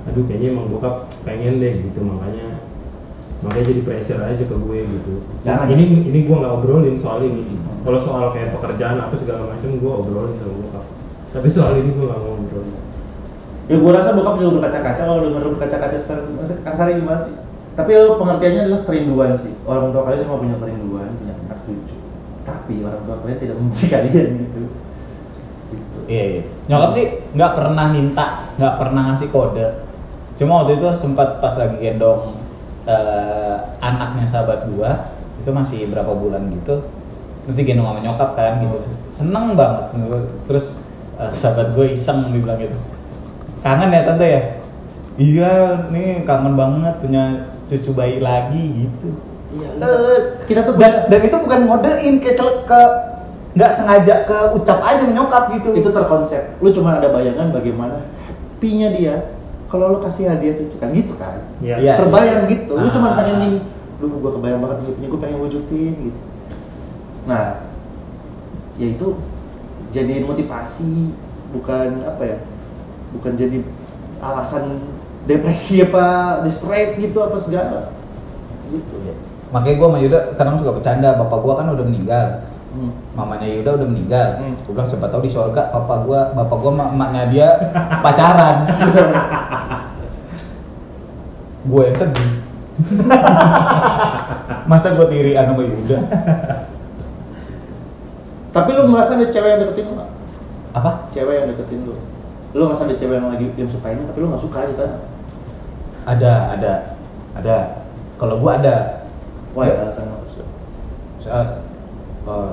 aduh 0.05 0.25
kayaknya 0.29 0.53
emang 0.53 0.67
bokap 0.69 1.09
pengen 1.25 1.65
deh 1.65 1.81
gitu 1.89 2.05
makanya 2.05 2.61
makanya 3.41 3.65
jadi 3.73 3.81
pressure 3.85 4.21
aja 4.21 4.45
ke 4.45 4.57
gue 4.57 4.79
gitu. 4.85 5.15
Jangan. 5.45 5.67
Ini 5.69 5.85
ini 6.13 6.19
gue 6.25 6.37
nggak 6.37 6.55
obrolin 6.61 6.97
soal 7.01 7.25
ini. 7.25 7.57
Kalau 7.85 8.01
soal 8.01 8.33
kayak 8.33 8.57
pekerjaan 8.57 8.97
apa 8.97 9.13
segala 9.17 9.49
macam 9.53 9.69
gue 9.73 9.93
obrolin 9.93 10.37
sama 10.37 10.55
bokap. 10.65 10.85
Tapi 11.33 11.49
soal 11.49 11.81
ini 11.81 11.93
gue 11.93 12.05
nggak 12.05 12.21
mau 12.21 12.37
obrolin. 12.37 12.84
Ya 13.65 13.77
gue 13.81 13.93
rasa 13.93 14.13
bokap 14.13 14.37
juga 14.37 14.61
berkaca-kaca 14.61 15.03
kalau 15.09 15.25
denger 15.25 15.45
berkaca-kaca 15.57 15.97
sekarang 15.97 16.25
kasarnya 16.65 17.01
gimana 17.01 17.21
sih 17.21 17.35
tapi 17.75 17.91
lo 17.97 18.21
pengertiannya 18.21 18.61
adalah 18.69 18.83
kerinduan 18.87 19.33
sih 19.35 19.53
orang 19.65 19.91
tua 19.91 20.03
kalian 20.07 20.23
cuma 20.29 20.37
punya 20.43 20.57
kerinduan 20.61 21.09
punya 21.17 21.35
anak 21.49 21.59
cucu 21.65 21.97
tapi 22.45 22.75
orang 22.85 23.03
tua 23.09 23.17
kalian 23.25 23.39
tidak 23.41 23.57
membenci 23.57 23.85
kalian 23.95 24.29
gitu 24.47 24.61
gitu 25.73 25.89
Iya, 26.05 26.25
iya. 26.37 26.43
Nyokap 26.69 26.91
sih 26.93 27.07
nggak 27.33 27.53
pernah 27.57 27.89
minta, 27.89 28.53
nggak 28.61 28.75
pernah 28.77 29.03
ngasih 29.09 29.33
kode. 29.33 29.67
Cuma 30.37 30.61
waktu 30.61 30.77
itu 30.77 30.89
sempat 31.01 31.41
pas 31.41 31.57
lagi 31.57 31.81
gendong 31.81 32.37
eh, 32.85 33.57
anaknya 33.81 34.29
sahabat 34.29 34.69
gua, 34.69 35.17
itu 35.41 35.49
masih 35.49 35.89
berapa 35.89 36.13
bulan 36.13 36.53
gitu. 36.53 36.85
Terus 37.49 37.57
digendong 37.57 37.89
sama 37.89 38.01
nyokap 38.05 38.37
kan 38.37 38.61
gitu. 38.61 38.77
Seneng 39.17 39.57
banget. 39.57 39.97
Terus 40.45 40.85
eh, 41.17 41.33
sahabat 41.33 41.73
gue 41.73 41.87
iseng 41.97 42.29
dibilang 42.37 42.61
gitu. 42.61 42.77
Kangen 43.65 43.89
ya 43.91 44.05
tante 44.05 44.27
ya? 44.29 44.43
Iya, 45.15 45.53
nih 45.89 46.23
kangen 46.23 46.53
banget 46.53 46.95
punya 47.01 47.25
cucu 47.65 47.91
bayi 47.95 48.21
lagi 48.21 48.85
gitu. 48.85 49.09
Iya, 49.55 49.71
kita 50.45 50.61
tuh 50.63 50.75
Dan, 50.77 51.07
dan 51.09 51.21
itu 51.23 51.37
bukan 51.39 51.61
ngodein 51.65 52.19
kayak 52.19 52.37
celek 52.37 52.59
ke 52.67 52.81
nggak 53.55 53.71
sengaja 53.71 54.27
ke 54.27 54.39
ucap 54.51 54.83
aja 54.83 55.07
menyokap 55.07 55.47
gitu 55.55 55.71
itu 55.73 55.87
terkonsep 55.87 56.59
lu 56.59 56.75
cuma 56.75 56.99
ada 56.99 57.07
bayangan 57.07 57.55
bagaimana 57.55 58.03
happy-nya 58.27 58.91
dia 58.91 59.31
kalau 59.71 59.95
lu 59.95 60.03
kasih 60.03 60.27
hadiah 60.27 60.59
cucu 60.59 60.75
kan 60.75 60.91
gitu 60.91 61.15
kan 61.15 61.39
Iya. 61.63 61.79
Iya. 61.79 61.95
terbayang 62.03 62.51
gitu 62.51 62.75
lu 62.75 62.91
cuma 62.91 63.15
Ah. 63.15 63.23
pengen 63.23 63.37
nih 63.39 63.53
lu 64.03 64.11
gua 64.19 64.35
kebayang 64.35 64.59
banget 64.59 64.77
nih 64.83 64.91
punya 64.99 65.07
gua 65.07 65.21
pengen 65.23 65.39
wujudin 65.39 65.95
gitu 66.03 66.21
nah 67.31 67.63
ya 68.75 68.87
itu 68.91 69.07
jadiin 69.95 70.27
motivasi 70.27 71.15
bukan 71.55 72.03
apa 72.03 72.23
ya 72.27 72.37
bukan 73.15 73.33
jadi 73.39 73.63
alasan 74.19 74.83
depresi 75.25 75.81
apa 75.87 76.41
desperate 76.45 76.99
gitu 77.01 77.19
apa 77.23 77.37
segala. 77.41 77.95
Gitu 78.69 78.95
ya. 79.07 79.15
Makanya 79.55 79.77
gue 79.79 79.89
sama 79.89 79.99
Yuda 80.03 80.19
kadang 80.35 80.59
suka 80.59 80.73
bercanda 80.75 81.15
bapak 81.17 81.39
gue 81.41 81.55
kan 81.55 81.67
udah 81.71 81.87
meninggal. 81.87 82.27
Hmm. 82.75 82.91
mamanya 83.15 83.47
Yuda 83.47 83.71
udah 83.79 83.87
meninggal. 83.87 84.29
Hmm. 84.43 84.59
gue 84.59 84.73
bilang 84.75 84.89
siapa 84.91 85.07
tahu 85.07 85.23
di 85.23 85.31
sorga 85.31 85.71
papa 85.71 86.03
gue 86.03 86.21
bapak 86.35 86.57
gue 86.59 86.73
emaknya 86.75 87.23
dia 87.31 87.49
pacaran. 88.05 88.57
Gue 91.65 91.89
yang 91.89 91.97
sedih. 91.97 92.29
Masa 94.69 94.93
gue 94.93 95.07
tirian 95.09 95.49
sama 95.49 95.65
Yuda? 95.65 95.97
Tapi 98.53 98.71
lu 98.77 98.85
merasa 98.93 99.17
ada 99.17 99.33
cewek 99.33 99.49
yang 99.49 99.61
deketin 99.65 99.85
lu 99.89 99.93
nggak? 99.97 100.11
apa? 100.75 100.91
Cewek 101.15 101.35
yang 101.41 101.47
deketin 101.55 101.81
lu 101.89 101.97
lu 102.55 102.71
ngerasa 102.71 102.87
ada 102.87 102.95
cewek 102.95 103.19
yang 103.19 103.27
lagi 103.35 103.47
yang 103.59 103.67
sukain 103.67 103.99
tapi 104.07 104.19
lu 104.23 104.31
nggak 104.31 104.43
suka 104.47 104.59
gitu 104.71 104.81
kan? 104.87 104.95
Ada 106.07 106.33
ada 106.55 106.73
ada. 107.35 107.57
Kalau 108.15 108.39
gue 108.39 108.51
ada. 108.55 109.03
Wah 109.59 109.65
ya 109.67 109.75
alasan 109.83 110.07
apa 110.07 110.23
sih? 110.23 110.47
Saat 111.19 111.59
eh, 112.25 112.51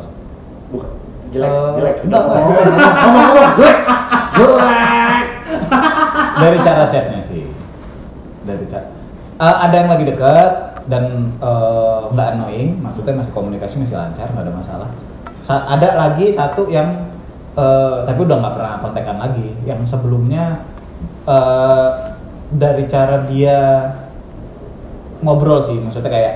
bukan. 0.73 0.89
Jelek. 1.31 1.47
Eh, 1.47 1.69
jelek. 1.77 1.95
enggak, 2.09 2.21
enggak. 2.25 2.41
ngomong 2.41 2.93
ngomong 2.97 3.23
ngomong 3.29 3.49
jelek. 3.55 3.77
Jelek. 4.35 5.25
Dari 6.41 6.57
cara 6.65 6.83
chatnya 6.89 7.19
sih. 7.21 7.45
Dari 8.41 8.65
chat 8.65 8.85
Eh, 9.41 9.55
ada 9.57 9.73
yang 9.73 9.89
lagi 9.89 10.05
deket 10.05 10.53
dan 10.89 11.33
eh, 11.37 11.99
nggak 12.09 12.27
annoying. 12.37 12.81
Maksudnya 12.81 13.21
masih 13.21 13.33
komunikasi 13.37 13.85
masih 13.85 14.01
lancar 14.01 14.25
nggak 14.33 14.49
ada 14.49 14.53
masalah. 14.53 14.89
Sa- 15.45 15.65
ada 15.69 15.93
lagi 15.93 16.33
satu 16.33 16.69
yang 16.69 17.10
eh, 17.53 17.97
tapi 18.03 18.19
udah 18.21 18.37
nggak 18.37 18.53
pernah 18.53 18.73
kontekan 18.79 19.17
lagi 19.17 19.51
yang 19.63 19.81
sebelumnya 19.81 20.63
eh, 21.25 21.89
dari 22.51 22.83
cara 22.85 23.23
dia 23.25 23.59
ngobrol 25.21 25.61
sih 25.61 25.77
maksudnya 25.77 26.09
kayak 26.09 26.33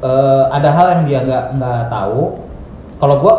eh, 0.00 0.44
ada 0.50 0.68
hal 0.70 0.86
yang 0.90 1.02
dia 1.04 1.18
nggak 1.22 1.44
nggak 1.54 1.82
tahu 1.88 2.22
kalau 2.96 3.16
gua 3.18 3.34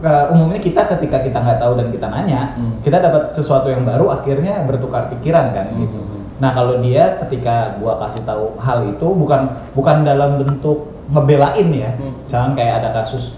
eh, 0.00 0.26
umumnya 0.30 0.58
kita 0.58 0.86
ketika 0.86 1.18
kita 1.20 1.38
nggak 1.38 1.58
tahu 1.58 1.72
dan 1.74 1.88
kita 1.88 2.06
nanya 2.08 2.42
Hmm. 2.54 2.78
kita 2.80 3.00
dapat 3.00 3.28
sesuatu 3.30 3.66
yang 3.66 3.82
baru 3.82 4.12
akhirnya 4.12 4.62
bertukar 4.64 5.10
pikiran 5.10 5.50
kan 5.50 5.66
gitu 5.74 5.98
Hmm. 5.98 6.22
nah 6.38 6.50
kalau 6.50 6.78
dia 6.78 7.18
ketika 7.20 7.74
gua 7.78 7.98
kasih 7.98 8.22
tahu 8.22 8.54
hal 8.58 8.86
itu 8.86 9.06
bukan 9.06 9.42
bukan 9.72 10.02
dalam 10.02 10.38
bentuk 10.38 10.92
ngebelain 11.10 11.68
ya 11.68 11.90
Hmm. 11.94 12.14
misalkan 12.22 12.52
kayak 12.54 12.74
ada 12.80 12.90
kasus 12.94 13.34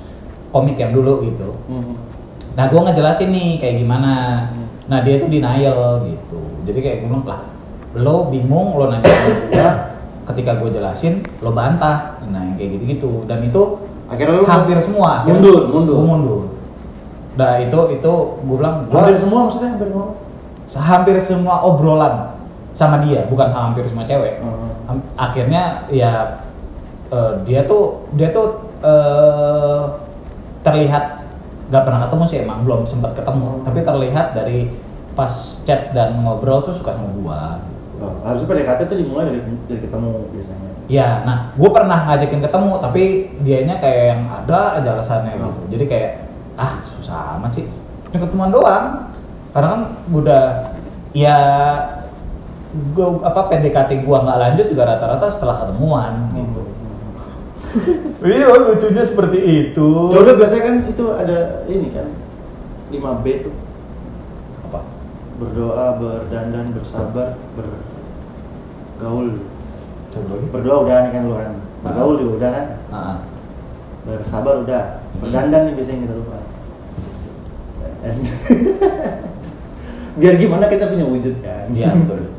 komik 0.50 0.76
yang 0.76 0.92
dulu 0.92 1.24
gitu 1.24 1.56
Hmm. 1.66 1.96
Nah, 2.56 2.64
gue 2.72 2.80
ngejelasin 2.80 3.28
nih 3.30 3.60
kayak 3.60 3.76
gimana. 3.84 4.12
Nah, 4.88 4.98
dia 5.04 5.20
tuh 5.20 5.28
denial 5.28 6.02
gitu. 6.08 6.40
Jadi 6.64 6.78
kayak 6.80 6.96
gue 7.04 7.08
bilang 7.12 7.24
lah, 7.28 7.40
lo 7.94 8.32
bingung, 8.32 8.80
lo 8.80 8.88
nanya 8.88 9.04
ke 9.04 9.52
gue, 9.52 9.68
ketika 10.32 10.56
gue 10.56 10.72
jelasin, 10.72 11.20
lo 11.44 11.52
bantah. 11.52 12.18
Nah, 12.26 12.40
yang 12.48 12.56
kayak 12.56 12.80
gitu-gitu. 12.80 13.28
Dan 13.28 13.44
itu 13.44 13.86
akhirnya 14.08 14.40
lu 14.40 14.48
hampir 14.48 14.80
semua. 14.80 15.22
akhirnya 15.22 15.42
mundur 15.44 15.62
mundur 15.68 15.94
Gue 16.00 16.08
mundur. 16.08 16.42
Nah, 17.36 17.52
itu 17.60 17.80
itu 17.92 18.12
gue 18.40 18.56
bilang, 18.56 18.88
gue 18.88 18.96
hampir 18.96 19.16
semua 19.20 19.44
maksudnya 19.44 19.70
hampir 19.76 19.92
semua 19.92 20.08
hampir 20.74 21.16
semua 21.22 21.62
obrolan 21.62 22.34
sama 22.74 23.00
dia, 23.06 23.22
bukan 23.30 23.46
sama 23.48 23.70
hampir 23.70 23.86
semua 23.86 24.02
cewek. 24.02 24.42
Hmm. 24.42 24.98
Akhirnya 25.14 25.86
ya 25.88 26.42
eh, 27.14 27.32
dia 27.46 27.62
tuh 27.64 28.04
dia 28.18 28.34
tuh 28.34 28.66
eh, 28.82 29.82
terlihat 30.66 31.15
nggak 31.66 31.82
pernah 31.82 32.00
ketemu 32.06 32.24
sih 32.30 32.38
emang 32.46 32.58
belum 32.62 32.86
sempat 32.86 33.12
ketemu. 33.18 33.48
Hmm. 33.48 33.62
tapi 33.66 33.78
terlihat 33.82 34.26
dari 34.34 34.58
pas 35.16 35.32
chat 35.64 35.90
dan 35.96 36.20
ngobrol 36.20 36.60
tuh 36.62 36.76
suka 36.76 36.92
sama 36.92 37.08
gua. 37.16 37.58
Oh, 37.96 38.12
harusnya 38.20 38.52
PDKT 38.52 38.80
tuh 38.92 38.98
dimulai 39.00 39.32
dari 39.32 39.40
dari 39.66 39.80
ketemu 39.80 40.28
biasanya. 40.30 40.70
Ya 40.86 41.24
nah 41.26 41.50
gue 41.56 41.70
pernah 41.72 41.98
ngajakin 42.06 42.44
ketemu 42.44 42.70
tapi 42.78 43.02
dianya 43.42 43.74
kayak 43.80 44.04
yang 44.14 44.22
ada 44.28 44.78
aja 44.78 44.88
alasannya 44.94 45.32
Hmm. 45.34 45.42
gitu. 45.48 45.60
Jadi 45.74 45.84
kayak 45.88 46.10
ah 46.60 46.78
susah 46.84 47.40
amat 47.40 47.50
sih. 47.56 47.64
Ini 48.12 48.16
ketemuan 48.20 48.52
doang. 48.52 49.10
Karena 49.56 49.68
kan 49.72 49.82
udah 50.12 50.44
ya 51.16 51.38
gua 52.92 53.24
apa 53.24 53.48
PDKT 53.48 54.04
gua 54.04 54.20
nggak 54.22 54.38
lanjut 54.38 54.66
juga 54.68 54.84
rata-rata 54.84 55.26
setelah 55.32 55.56
ketemuan 55.64 56.28
gitu 56.36 56.60
iya 58.26 58.46
lucunya 58.48 59.04
seperti 59.04 59.38
itu 59.42 59.88
Coba 60.10 60.32
biasanya 60.38 60.62
kan 60.64 60.74
itu 60.86 61.04
ada 61.12 61.38
ini 61.66 61.88
kan 61.92 62.06
5B 62.90 63.26
tuh 63.42 63.54
apa 64.66 64.80
berdoa, 65.36 65.86
berdandan, 66.00 66.72
bersabar, 66.72 67.36
bergaul. 67.58 69.36
coba 70.08 70.32
lagi 70.32 70.46
Berdoa 70.48 70.76
udah 70.86 70.96
kan 71.12 71.22
lu 71.28 71.34
kan. 71.36 71.52
Bergaul 71.84 72.14
juga 72.16 72.32
udah 72.40 72.50
kan. 72.56 72.66
Ah, 72.88 73.16
Bersabar 74.06 74.64
udah. 74.64 75.04
Berdandan 75.20 75.68
nih 75.68 75.74
biasanya 75.76 76.08
kita 76.08 76.14
lupa. 76.16 76.38
Biar 80.16 80.34
gimana 80.40 80.64
kita 80.72 80.88
punya 80.88 81.04
wujud 81.04 81.36
kan. 81.44 81.68
iya 81.74 81.92
betul. 81.92 82.32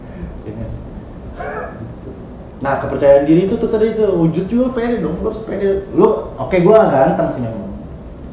Nah 2.57 2.81
kepercayaan 2.81 3.29
diri 3.29 3.45
itu 3.45 3.53
tuh 3.53 3.69
tadi 3.69 3.93
itu 3.93 4.01
wujud 4.01 4.45
juga 4.49 4.73
pede 4.73 4.97
dong, 5.05 5.21
lu 5.21 5.29
harus 5.29 5.45
pede. 5.45 5.85
Lu 5.93 6.34
oke 6.34 6.57
gua 6.65 6.89
ganteng 6.89 7.29
sih 7.29 7.41
memang, 7.45 7.69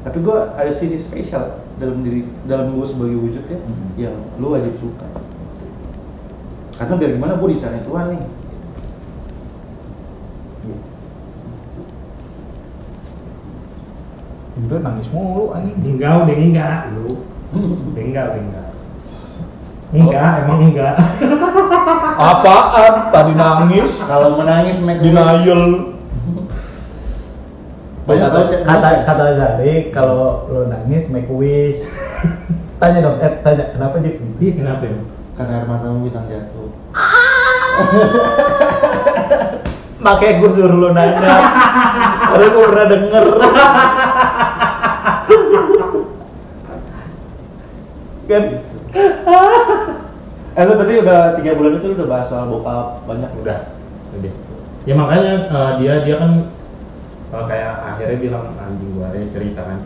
tapi 0.01 0.19
gua 0.25 0.57
ada 0.57 0.73
sisi 0.73 0.97
spesial 0.97 1.61
dalam 1.77 2.01
diri 2.01 2.25
dalam 2.49 2.73
gua 2.73 2.89
sebagai 2.89 3.21
wujud 3.21 3.45
ya, 3.45 3.59
Mhm. 3.61 3.89
yang 4.01 4.17
lu 4.41 4.57
wajib 4.57 4.73
suka. 4.81 5.05
Karena 6.81 6.95
biar 6.97 7.11
gimana 7.21 7.37
gua 7.37 7.49
di 7.53 7.59
sana 7.61 7.85
Tuhan 7.85 8.17
nih. 8.17 8.25
udah 14.55 14.79
nangis 14.81 15.11
mulu 15.11 15.51
anjing 15.51 15.77
Enggak, 15.83 16.25
udah 16.25 16.37
enggak 16.39 16.79
lu. 16.95 17.21
Udah 17.91 18.03
enggak, 18.03 18.25
udah 18.33 18.43
enggak. 18.43 18.64
Enggak, 19.93 20.47
emang 20.47 20.73
enggak. 20.73 20.97
apaan? 22.31 22.95
Tadi 23.11 23.33
nangis. 23.37 23.91
Kalau 24.07 24.39
menangis 24.39 24.79
make 24.81 25.03
denial. 25.03 25.93
Banyak 28.05 28.31
Cek. 28.53 28.61
kata 28.69 28.89
kata 29.09 29.25
Zari 29.33 29.89
kalau 29.89 30.45
lo 30.53 30.69
nangis 30.69 31.09
make 31.09 31.29
a 31.29 31.35
wish. 31.35 31.81
Tanya 32.81 33.01
dong 33.01 33.17
eh 33.23 33.33
tanya 33.41 33.65
kenapa 33.71 34.03
Jip 34.03 34.19
Iya, 34.43 34.53
kenapa? 34.61 34.83
Ya? 34.85 34.99
Karena 35.41 35.53
air 35.63 35.67
matamu 35.67 36.05
bintang 36.05 36.27
jatuh. 36.29 36.69
makanya 40.05 40.35
gue 40.43 40.51
suruh 40.53 40.79
lo 40.79 40.89
nanya. 40.93 41.33
Karena 42.29 42.47
gue 42.51 42.65
pernah 42.69 42.87
denger. 42.93 43.27
Kan 48.25 48.64
Eh 50.55 50.63
lu 50.63 50.79
berarti 50.79 50.95
udah 51.03 51.21
tiga 51.35 51.59
bulan 51.59 51.83
itu 51.83 51.87
lu 51.91 51.95
udah 51.99 52.09
bahas 52.09 52.27
soal 52.31 52.47
bokap 52.47 53.03
banyak 53.11 53.27
Udah, 53.43 53.59
udah. 54.15 54.33
Ya 54.87 54.95
makanya 54.95 55.33
eh, 55.51 55.71
dia 55.83 55.95
dia 56.07 56.15
kan 56.15 56.31
eh, 57.35 57.45
kayak 57.51 57.73
akhirnya 57.91 58.17
bilang 58.23 58.45
anjing 58.55 58.91
gua 58.95 59.11
akhirnya 59.11 59.29
cerita 59.35 59.61
kan. 59.67 59.79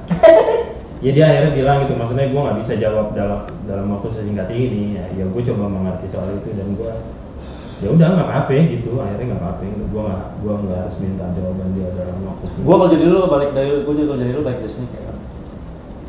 ya 1.04 1.10
dia 1.14 1.24
akhirnya 1.24 1.52
bilang 1.56 1.76
gitu 1.86 1.94
maksudnya 1.96 2.28
gua 2.28 2.40
nggak 2.50 2.58
bisa 2.60 2.72
jawab 2.76 3.16
dalam 3.16 3.48
dalam 3.64 3.86
waktu 3.96 4.08
sesingkat 4.12 4.48
ini 4.52 4.98
ya, 4.98 5.04
ya 5.16 5.24
gue 5.30 5.42
coba 5.46 5.64
mengerti 5.70 6.10
soal 6.12 6.36
itu 6.36 6.50
dan 6.52 6.68
gua 6.76 6.92
ya 7.78 7.88
udah 7.94 8.06
nggak 8.10 8.26
apa-apa 8.26 8.50
gitu 8.68 8.90
akhirnya 8.98 9.24
nggak 9.30 9.40
apa-apa 9.40 9.62
gua 9.88 10.02
nggak 10.10 10.24
gua 10.42 10.54
nggak 10.66 10.78
harus 10.84 10.96
minta 10.98 11.24
jawaban 11.38 11.68
dia 11.78 11.88
dalam 11.94 12.18
waktu 12.26 12.44
singkat 12.50 12.66
Gua 12.66 12.74
kalau 12.76 12.90
jadi 12.90 13.04
lu 13.06 13.18
balik 13.30 13.50
dari 13.54 13.68
gua 13.86 13.94
juga 13.94 14.06
kalau 14.10 14.20
jadi 14.20 14.32
lu 14.34 14.42
balik 14.44 14.58
dari 14.60 14.72
sini 14.74 14.86
kayak 14.90 15.14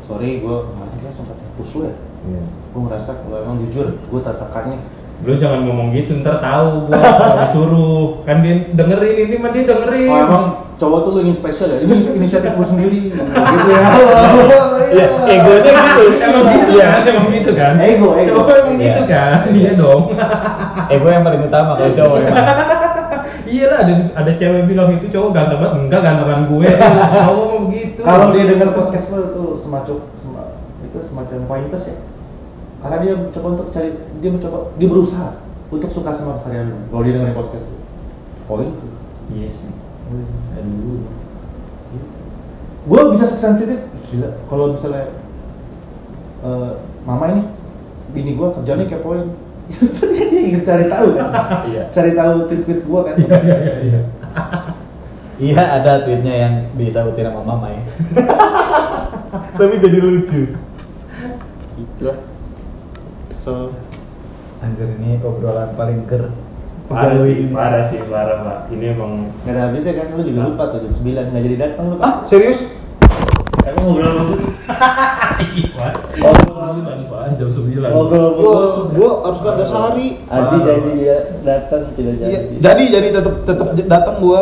sorry 0.04 0.30
gua 0.42 0.56
kemarin 0.68 0.96
kayak 1.00 1.14
sempat 1.14 1.36
push 1.54 1.72
lu 1.78 1.82
ya. 1.86 1.94
Iya. 2.22 2.42
Gua 2.70 2.80
ngerasa 2.86 3.10
kalau 3.18 3.36
emang 3.40 3.56
jujur 3.62 3.86
gua 4.06 4.20
tertekan 4.20 4.64
nih. 4.70 4.82
lu 5.20 5.36
jangan 5.36 5.60
ngomong 5.62 5.92
gitu 5.92 6.16
ntar 6.18 6.40
tahu 6.40 6.88
gua 6.88 6.96
kalau 7.20 7.36
disuruh 7.42 8.04
kan 8.24 8.40
dia 8.40 8.64
dengerin 8.70 9.16
ini 9.22 9.36
mah 9.36 9.50
dia 9.50 9.64
dengerin 9.64 10.08
Oh 10.08 10.16
emang 10.18 10.44
cowok 10.74 10.98
tuh 10.98 11.10
lu 11.12 11.20
ingin 11.22 11.36
spesial 11.36 11.68
ya? 11.70 11.78
Ini 11.78 11.92
inisiatif 12.14 12.52
gua 12.54 12.64
sendiri. 12.64 13.00
gitu 13.12 13.20
ya. 13.68 13.80
ya 14.90 15.06
egonya 15.28 15.72
gitu 15.76 16.02
emang 16.18 16.46
gitu 16.48 16.72
kan 16.74 17.00
emang 17.04 17.26
gitu 17.30 17.50
kan 17.52 17.74
Ego, 17.78 18.08
ego. 18.16 18.32
cowok 18.34 18.54
emang 18.58 18.74
Iya. 18.74 18.86
gitu 18.88 19.02
kan 19.06 19.38
iya 19.52 19.72
dong 19.76 20.02
ego 20.94 21.06
yang 21.06 21.22
paling 21.22 21.42
utama 21.44 21.70
kalau 21.74 21.92
cowok 21.92 22.16
emang 22.18 22.48
Iya 23.42 23.66
lah, 23.66 23.78
ada, 23.82 23.92
ada 24.14 24.32
cewek 24.32 24.62
bilang 24.64 24.94
itu 24.94 25.10
cowok 25.10 25.30
ganteng 25.32 25.58
banget, 25.58 25.74
enggak 25.80 26.00
gantengan 26.00 26.46
gue. 26.46 26.70
Cowok 26.70 27.44
mau 27.44 27.58
begitu. 27.66 27.98
Kalau 27.98 28.30
dia 28.30 28.44
dengar 28.46 28.70
podcast 28.70 29.06
lo 29.10 29.20
tuh 29.28 29.48
semacam 29.58 30.06
sema- 30.14 30.54
itu 30.90 30.98
semacam 31.00 31.46
poin 31.46 31.64
plus 31.70 31.86
ya. 31.86 31.96
Karena 32.80 32.96
dia 33.04 33.14
mencoba 33.14 33.46
untuk 33.54 33.68
cari, 33.70 33.90
dia 34.18 34.30
mencoba, 34.34 34.58
dia 34.74 34.88
berusaha 34.90 35.30
untuk 35.70 35.90
suka 35.92 36.10
sama 36.10 36.34
keseharian 36.34 36.74
lo. 36.74 36.78
Kalau 36.90 37.02
dia 37.06 37.12
dengerin 37.14 37.36
podcast 37.38 37.66
lo, 37.70 37.78
poin 38.50 38.68
tuh. 38.74 38.90
Yes. 39.30 39.62
Aduh. 40.58 41.06
Gue 42.80 43.00
bisa 43.14 43.26
sesensitif, 43.28 43.78
gila. 44.10 44.30
Kalau 44.50 44.74
misalnya 44.74 45.14
eh, 46.42 46.70
mama 47.06 47.24
ini, 47.30 47.42
bini 48.10 48.34
gue 48.34 48.48
kerjanya 48.58 48.84
kayak 48.90 49.04
poin. 49.06 49.26
dia 50.10 50.40
ingin 50.42 50.66
cari 50.66 50.90
tahu 50.90 51.14
kan, 51.14 51.30
Iya. 51.70 51.86
cari 51.94 52.12
tahu 52.18 52.50
tweet-tweet 52.50 52.80
gue 52.90 53.00
kan. 53.06 53.14
Iya, 53.22 53.38
iya, 53.38 53.74
iya. 53.86 54.00
Iya 55.40 55.62
ada 55.80 56.04
tweetnya 56.04 56.34
yang 56.36 56.54
disautin 56.76 57.24
sama 57.24 57.40
mama 57.40 57.72
ya. 57.72 57.82
Tapi 59.60 59.74
jadi 59.80 59.98
lucu. 60.02 60.52
Itulah. 62.00 62.16
So, 63.36 63.76
Anjir 64.64 64.88
ini 64.96 65.20
obrolan 65.20 65.76
paling 65.76 66.08
ger. 66.08 66.32
Parah 66.88 67.12
sih, 67.20 67.44
ini. 67.44 67.52
parah 67.52 67.84
sih, 67.84 68.00
parah 68.08 68.40
pak. 68.40 68.58
Ini 68.72 68.96
emang 68.96 69.28
nggak 69.44 69.52
ada 69.52 69.60
habisnya 69.68 70.00
kan, 70.00 70.16
lu 70.16 70.24
juga 70.24 70.48
lupa 70.48 70.72
tuh 70.72 70.80
jam 70.80 70.96
9 70.96 71.28
nggak 71.28 71.44
jadi 71.44 71.56
datang 71.60 71.92
lu 71.92 71.96
Ah 72.00 72.24
pak. 72.24 72.32
serius? 72.32 72.72
Emang 73.68 73.84
ngobrol 73.84 74.08
sama 74.16 74.22
gue? 74.32 74.48
Apaan 76.24 77.30
jam 77.36 77.48
9 77.52 77.84
Ngobrol 77.84 78.20
sama 78.24 78.32
Gua, 78.32 78.56
gue. 78.56 78.84
gua 78.96 79.10
harus 79.28 79.38
ke 79.44 79.48
Antasari. 79.52 80.08
Adi 80.24 80.56
janji 80.64 80.90
dia 81.04 81.16
datang 81.44 81.82
tidak 82.00 82.14
jadi. 82.16 82.30
Iya, 82.32 82.40
jadi 82.64 82.82
jadi 82.96 83.06
tetap 83.12 83.34
tetap 83.44 83.68
datang 83.76 84.16
gua 84.24 84.40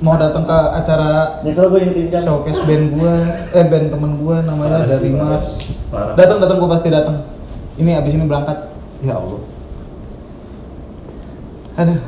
mau 0.00 0.16
datang 0.16 0.48
ke 0.48 0.58
acara 0.80 1.40
Nyesel 1.44 1.68
gue 1.68 1.80
yang 1.84 1.92
tinjam. 1.92 2.20
showcase 2.24 2.60
band 2.64 2.84
gua, 2.96 3.14
eh 3.52 3.64
band 3.68 3.86
temen 3.92 4.12
gua 4.20 4.36
namanya 4.40 4.84
Parah 4.84 4.88
dari 4.88 5.08
sih. 5.08 5.12
Mars. 5.12 5.48
Parah. 5.92 6.14
Datang 6.16 6.38
datang 6.40 6.56
gua 6.56 6.70
pasti 6.72 6.88
datang. 6.88 7.16
Ini 7.76 8.00
abis 8.00 8.12
ini 8.16 8.24
berangkat. 8.24 8.58
Ya 9.04 9.16
Allah. 9.16 9.40
Aduh. 11.80 12.00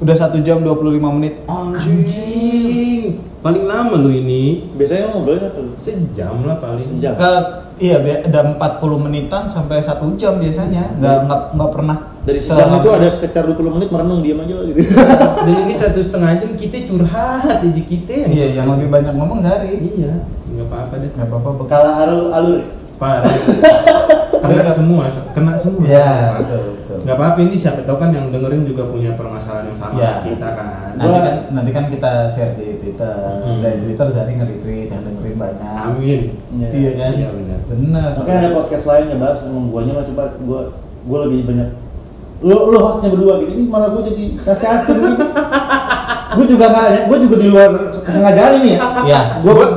Udah 0.00 0.16
satu 0.16 0.40
jam 0.40 0.64
25 0.64 1.16
menit. 1.20 1.44
Anjing. 1.44 3.20
Paling 3.40 3.64
lama 3.64 3.96
lu 3.96 4.12
ini 4.12 4.68
Biasanya 4.76 5.16
ngobrolnya 5.16 5.48
apa 5.48 5.60
lu? 5.64 5.72
sejam 5.80 6.44
lah 6.44 6.56
paling. 6.60 6.84
Sejam. 6.84 7.16
Eh, 7.16 7.42
iya, 7.80 7.96
ada 8.00 8.56
40 8.56 9.00
menitan 9.00 9.48
sampai 9.48 9.80
satu 9.80 10.08
jam 10.16 10.40
biasanya. 10.40 10.96
Nggak 11.00 11.16
nggak 11.28 11.40
nggak 11.56 11.70
pernah. 11.72 11.98
Dari 12.20 12.36
sejam 12.36 12.68
selama- 12.68 12.84
itu 12.84 12.90
ada 12.92 13.08
sekitar 13.08 13.42
20 13.48 13.72
menit 13.72 13.88
merenung 13.88 14.20
diam 14.20 14.44
aja 14.44 14.56
gitu. 14.68 14.80
Dan 15.48 15.54
ini 15.64 15.74
satu 15.74 16.00
setengah 16.00 16.36
jam 16.36 16.52
kita 16.52 16.76
curhat 16.84 17.64
jadi 17.64 17.82
kita 17.82 18.12
yang 18.12 18.30
Iya, 18.30 18.46
yang 18.60 18.66
lebih 18.76 18.88
banyak 18.88 19.14
ngomong 19.16 19.40
dari. 19.40 19.72
Iya, 19.80 20.20
nggak 20.52 20.66
apa-apa 20.68 20.94
deh. 21.00 21.10
Nggak 21.16 21.28
apa-apa. 21.28 21.48
bekal. 21.56 21.68
Kalah 21.72 21.94
alur 22.04 22.24
alur. 22.30 22.58
Parah. 23.00 23.24
kena 24.44 24.72
semua, 24.76 25.04
kena 25.32 25.52
semua. 25.56 25.84
Iya, 25.88 26.36
betul, 26.36 26.60
betul. 26.76 26.98
Nggak 27.00 27.16
apa-apa 27.16 27.38
ini 27.40 27.56
siapa 27.56 27.80
tahu 27.80 27.96
kan 27.96 28.12
yang 28.12 28.28
dengerin 28.28 28.68
juga 28.68 28.84
punya 28.84 29.16
permasalahan 29.16 29.72
yang 29.72 29.78
sama 29.78 29.96
kayak 29.96 30.20
kita 30.20 30.48
kan. 30.52 30.68
Nanti 31.00 31.16
kan 31.16 31.34
nanti 31.48 31.70
kan 31.72 31.84
kita 31.88 32.10
share 32.28 32.52
di 32.60 32.76
Twitter. 32.76 33.16
Hmm. 33.40 33.64
Dari 33.64 33.80
Twitter 33.80 34.06
Zari 34.12 34.32
nge-retweet 34.36 34.88
yang 34.92 35.02
dengerin 35.02 35.36
banyak. 35.40 35.76
Amin. 35.80 36.20
Iya 36.52 36.90
kan? 36.92 37.10
Iya, 37.16 37.28
benar. 37.32 37.58
Bener. 37.64 38.08
Makanya 38.20 38.38
ada 38.38 38.50
podcast 38.52 38.84
lain 38.84 39.04
yang 39.08 39.20
bahas 39.24 39.38
emang 39.48 39.66
guanya 39.72 39.92
mah 39.96 40.04
coba 40.04 40.24
gua 40.44 40.60
gua 41.00 41.18
lebih 41.24 41.40
banyak 41.48 41.68
lu 42.40 42.56
lu 42.68 42.78
hostnya 42.78 43.08
berdua 43.08 43.36
gitu 43.38 43.52
ini 43.52 43.64
malah 43.64 43.88
gua 43.88 44.02
jadi 44.02 44.24
nasihatin 44.38 44.96
nih 44.96 45.14
gua 46.30 46.44
juga 46.46 46.64
nggak 46.66 46.86
ya 46.86 47.00
gua 47.04 47.18
juga 47.18 47.36
di 47.36 47.48
luar 47.48 47.70
kesengajaan 47.94 48.52
ini 48.58 48.70
ya 48.70 48.80
Ya, 49.04 49.20
gua 49.40 49.52
gua 49.54 49.68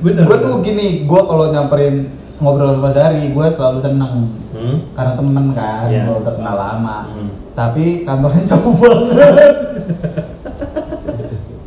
Bener. 0.00 0.28
gua 0.28 0.36
tuh 0.36 0.60
gini, 0.60 1.04
gua 1.04 1.24
kalau 1.24 1.48
nyamperin 1.48 2.12
ngobrol 2.36 2.68
sama 2.70 2.88
Zari, 2.90 3.32
gua 3.32 3.48
selalu 3.48 3.80
seneng 3.80 4.28
Hmm? 4.50 4.76
karena 4.92 5.16
temen 5.16 5.46
kan, 5.50 5.88
Iya. 5.88 6.04
gua 6.04 6.20
udah 6.20 6.32
kenal 6.36 6.52
lama. 6.54 6.96
Hmm. 7.08 7.32
Tapi 7.50 8.04
kantornya 8.04 8.44
jauh 8.44 8.76
banget. 8.76 9.56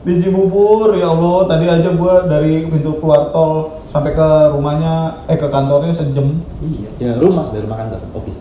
Di 0.04 0.14
Cibubur, 0.14 0.94
ya 0.94 1.10
Allah, 1.10 1.48
tadi 1.48 1.66
aja 1.66 1.90
gua 1.90 2.28
dari 2.28 2.68
pintu 2.68 3.00
keluar 3.00 3.32
tol 3.32 3.82
sampai 3.88 4.12
ke 4.12 4.28
rumahnya, 4.52 5.26
eh 5.26 5.34
ke 5.34 5.48
kantornya 5.48 5.90
sejam. 5.90 6.38
Iya. 6.60 6.90
ya 7.00 7.12
rumah 7.18 7.42
sebenarnya 7.42 7.66
rumah 7.66 7.78
kantor 7.82 8.00
office 8.14 8.38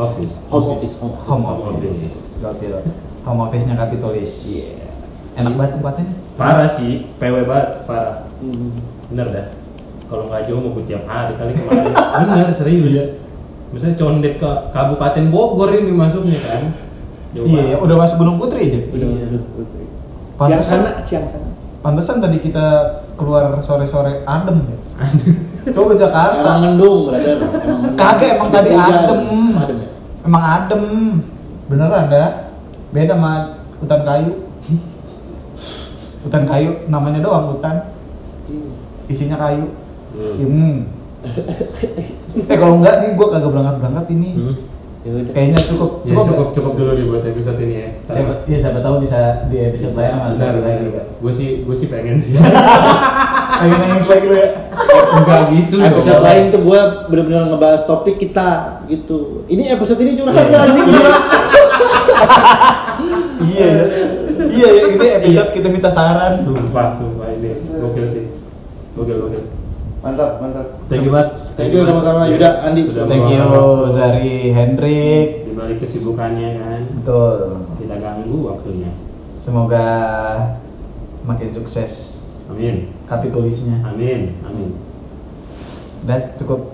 office 0.00 0.32
Office. 0.32 0.48
home 0.48 0.68
office 0.72 0.94
home 0.96 1.12
office, 1.12 1.28
Home 1.28 1.44
Home 1.44 1.44
office. 1.46 2.02
office. 2.02 2.02
Gokil. 2.40 2.72
Home 3.20 3.40
office-nya 3.44 3.74
Kapitolis. 3.76 4.32
Iya. 4.48 4.64
Enak 5.36 5.52
banget 5.54 5.70
tempatnya. 5.76 6.06
Parah 6.34 6.68
sih, 6.68 7.04
PW 7.20 7.44
banget, 7.44 7.84
parah. 7.84 8.24
Hmm. 8.40 8.72
Bener 9.12 9.26
dah. 9.28 9.46
Kalau 10.08 10.26
nggak 10.26 10.48
jauh 10.48 10.58
mau 10.58 10.80
tiap 10.82 11.04
hari 11.04 11.36
kali 11.36 11.52
kemarin. 11.52 11.92
Bener 12.24 12.48
serius. 12.50 13.20
Misalnya 13.70 13.94
condet 13.94 14.34
ke 14.36 14.50
Kabupaten 14.74 15.24
Bogor 15.30 15.70
ini 15.70 15.92
masuknya 15.92 16.40
kan. 16.40 16.74
Iya, 17.30 17.62
ya, 17.62 17.76
udah 17.78 17.94
masuk 17.94 18.18
Gunung 18.18 18.42
Putri 18.42 18.66
aja. 18.66 18.80
udah 18.90 19.06
Iya. 19.06 19.14
masuk 19.30 19.46
Putri 19.54 19.84
ciang 20.40 20.56
Pantesan, 20.56 20.80
sana 20.82 20.90
ciang 21.04 21.26
sana 21.28 21.48
pantesan 21.80 22.16
tadi 22.18 22.36
kita 22.36 22.66
keluar 23.16 23.56
sore-sore 23.60 24.24
adem 24.24 24.64
ya. 24.66 24.78
Coba 25.76 25.92
ke 25.92 25.96
Jakarta. 26.00 26.40
emang 26.40 26.76
mendung 26.76 27.08
brother 27.08 27.36
emang 27.36 27.52
mendung. 27.52 27.96
Kagak, 27.96 28.28
emang 28.34 28.48
Habis 28.48 28.56
tadi 28.58 28.70
adem. 28.74 29.20
adem 29.54 29.76
ya 29.78 29.79
Emang 30.30 30.44
adem. 30.46 30.84
Beneran 31.66 32.06
dah. 32.06 32.54
Beda 32.94 33.18
sama 33.18 33.58
hutan 33.82 34.00
kayu. 34.06 34.32
Hutan 36.22 36.44
kayu 36.46 36.70
namanya 36.86 37.18
doang 37.18 37.58
hutan. 37.58 37.90
Isinya 39.10 39.34
kayu. 39.34 39.74
Hmm. 40.14 40.38
Hmm. 40.38 40.76
eh 42.46 42.56
kalau 42.56 42.78
enggak 42.78 43.02
nih 43.02 43.10
gua 43.18 43.26
kagak 43.34 43.50
berangkat-berangkat 43.50 44.06
ini. 44.14 44.30
Hmm. 44.38 44.54
Ya 45.00 45.10
udah 45.16 45.32
Kayaknya 45.32 45.60
cukup. 45.64 45.90
Ya, 46.04 46.12
cukup 46.12 46.48
cukup 46.52 46.72
dulu 46.76 46.90
nih 46.92 47.04
buat 47.08 47.24
episode 47.24 47.58
ini 47.64 47.74
ya. 47.74 47.88
Siapa, 48.04 48.32
ya, 48.44 48.58
siapa 48.60 48.78
tahu 48.84 48.94
bisa 49.00 49.48
di 49.48 49.56
episode 49.64 49.94
lain 49.96 50.12
sama 50.12 50.36
Zari 50.36 50.60
lagi. 50.60 50.84
Gue 51.20 51.32
sih 51.32 51.48
gue 51.64 51.76
sih 51.76 51.88
pengen 51.88 52.16
sih. 52.20 52.36
Pengen 53.60 53.76
nangis 53.76 54.08
lagi 54.08 54.24
lu 54.24 54.36
ya. 54.36 54.48
Enggak 55.10 55.42
gitu. 55.52 55.76
episode 55.84 56.20
dong. 56.20 56.24
lain 56.24 56.44
tuh 56.48 56.60
gue 56.64 56.80
bener-bener 57.12 57.42
ngebahas 57.50 57.82
topik 57.84 58.16
kita 58.16 58.80
gitu 58.88 59.44
ini 59.50 59.68
episode 59.68 60.00
ini 60.00 60.16
curhat 60.16 60.46
ya 60.48 60.58
anjing 60.64 60.86
gila 60.86 61.12
iya 63.52 63.66
ya. 63.66 63.84
Iya 64.40 64.68
ya, 64.72 64.82
ini 64.96 65.06
episode 65.20 65.50
kita 65.52 65.68
minta 65.68 65.92
saran. 65.92 66.40
Sumpah, 66.40 66.96
sumpah 66.96 67.28
ini 67.36 67.52
gokil 67.80 68.06
sih. 68.08 68.24
Gokil, 68.96 69.16
gokil. 69.28 69.44
mantap 70.00 70.40
mantap 70.40 70.66
Thank 70.88 71.04
you 71.04 71.12
banget. 71.12 71.49
Thank 71.60 71.76
you 71.76 71.84
sama-sama, 71.84 72.24
Yuda, 72.24 72.64
Andi. 72.64 72.88
Thank 72.88 73.28
you 73.28 73.44
Zari 73.92 74.48
Hendrik. 74.56 75.44
Di 75.44 75.52
balik 75.52 75.76
kesibukannya 75.84 76.50
kan. 76.56 76.80
Betul. 77.04 77.36
Kita 77.76 77.96
ganggu 78.00 78.38
waktunya. 78.48 78.88
Semoga 79.44 79.86
makin 81.28 81.52
sukses 81.52 82.24
Amin. 82.48 82.88
kapitulisnya. 83.04 83.84
Amin. 83.84 84.40
Amin. 84.40 84.72
Dan 86.08 86.32
cukup 86.40 86.72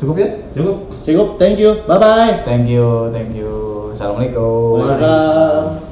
cukup 0.00 0.16
ya? 0.16 0.28
Cukup. 0.56 0.76
cukup 1.04 1.28
thank 1.36 1.60
you 1.60 1.76
bye 1.84 2.00
bye 2.00 2.40
Thank 2.48 2.72
you, 2.72 3.12
thank 3.12 3.36
you. 3.36 3.52
Assalamualaikum. 3.92 4.80
Waalaikumsalam 4.80 5.91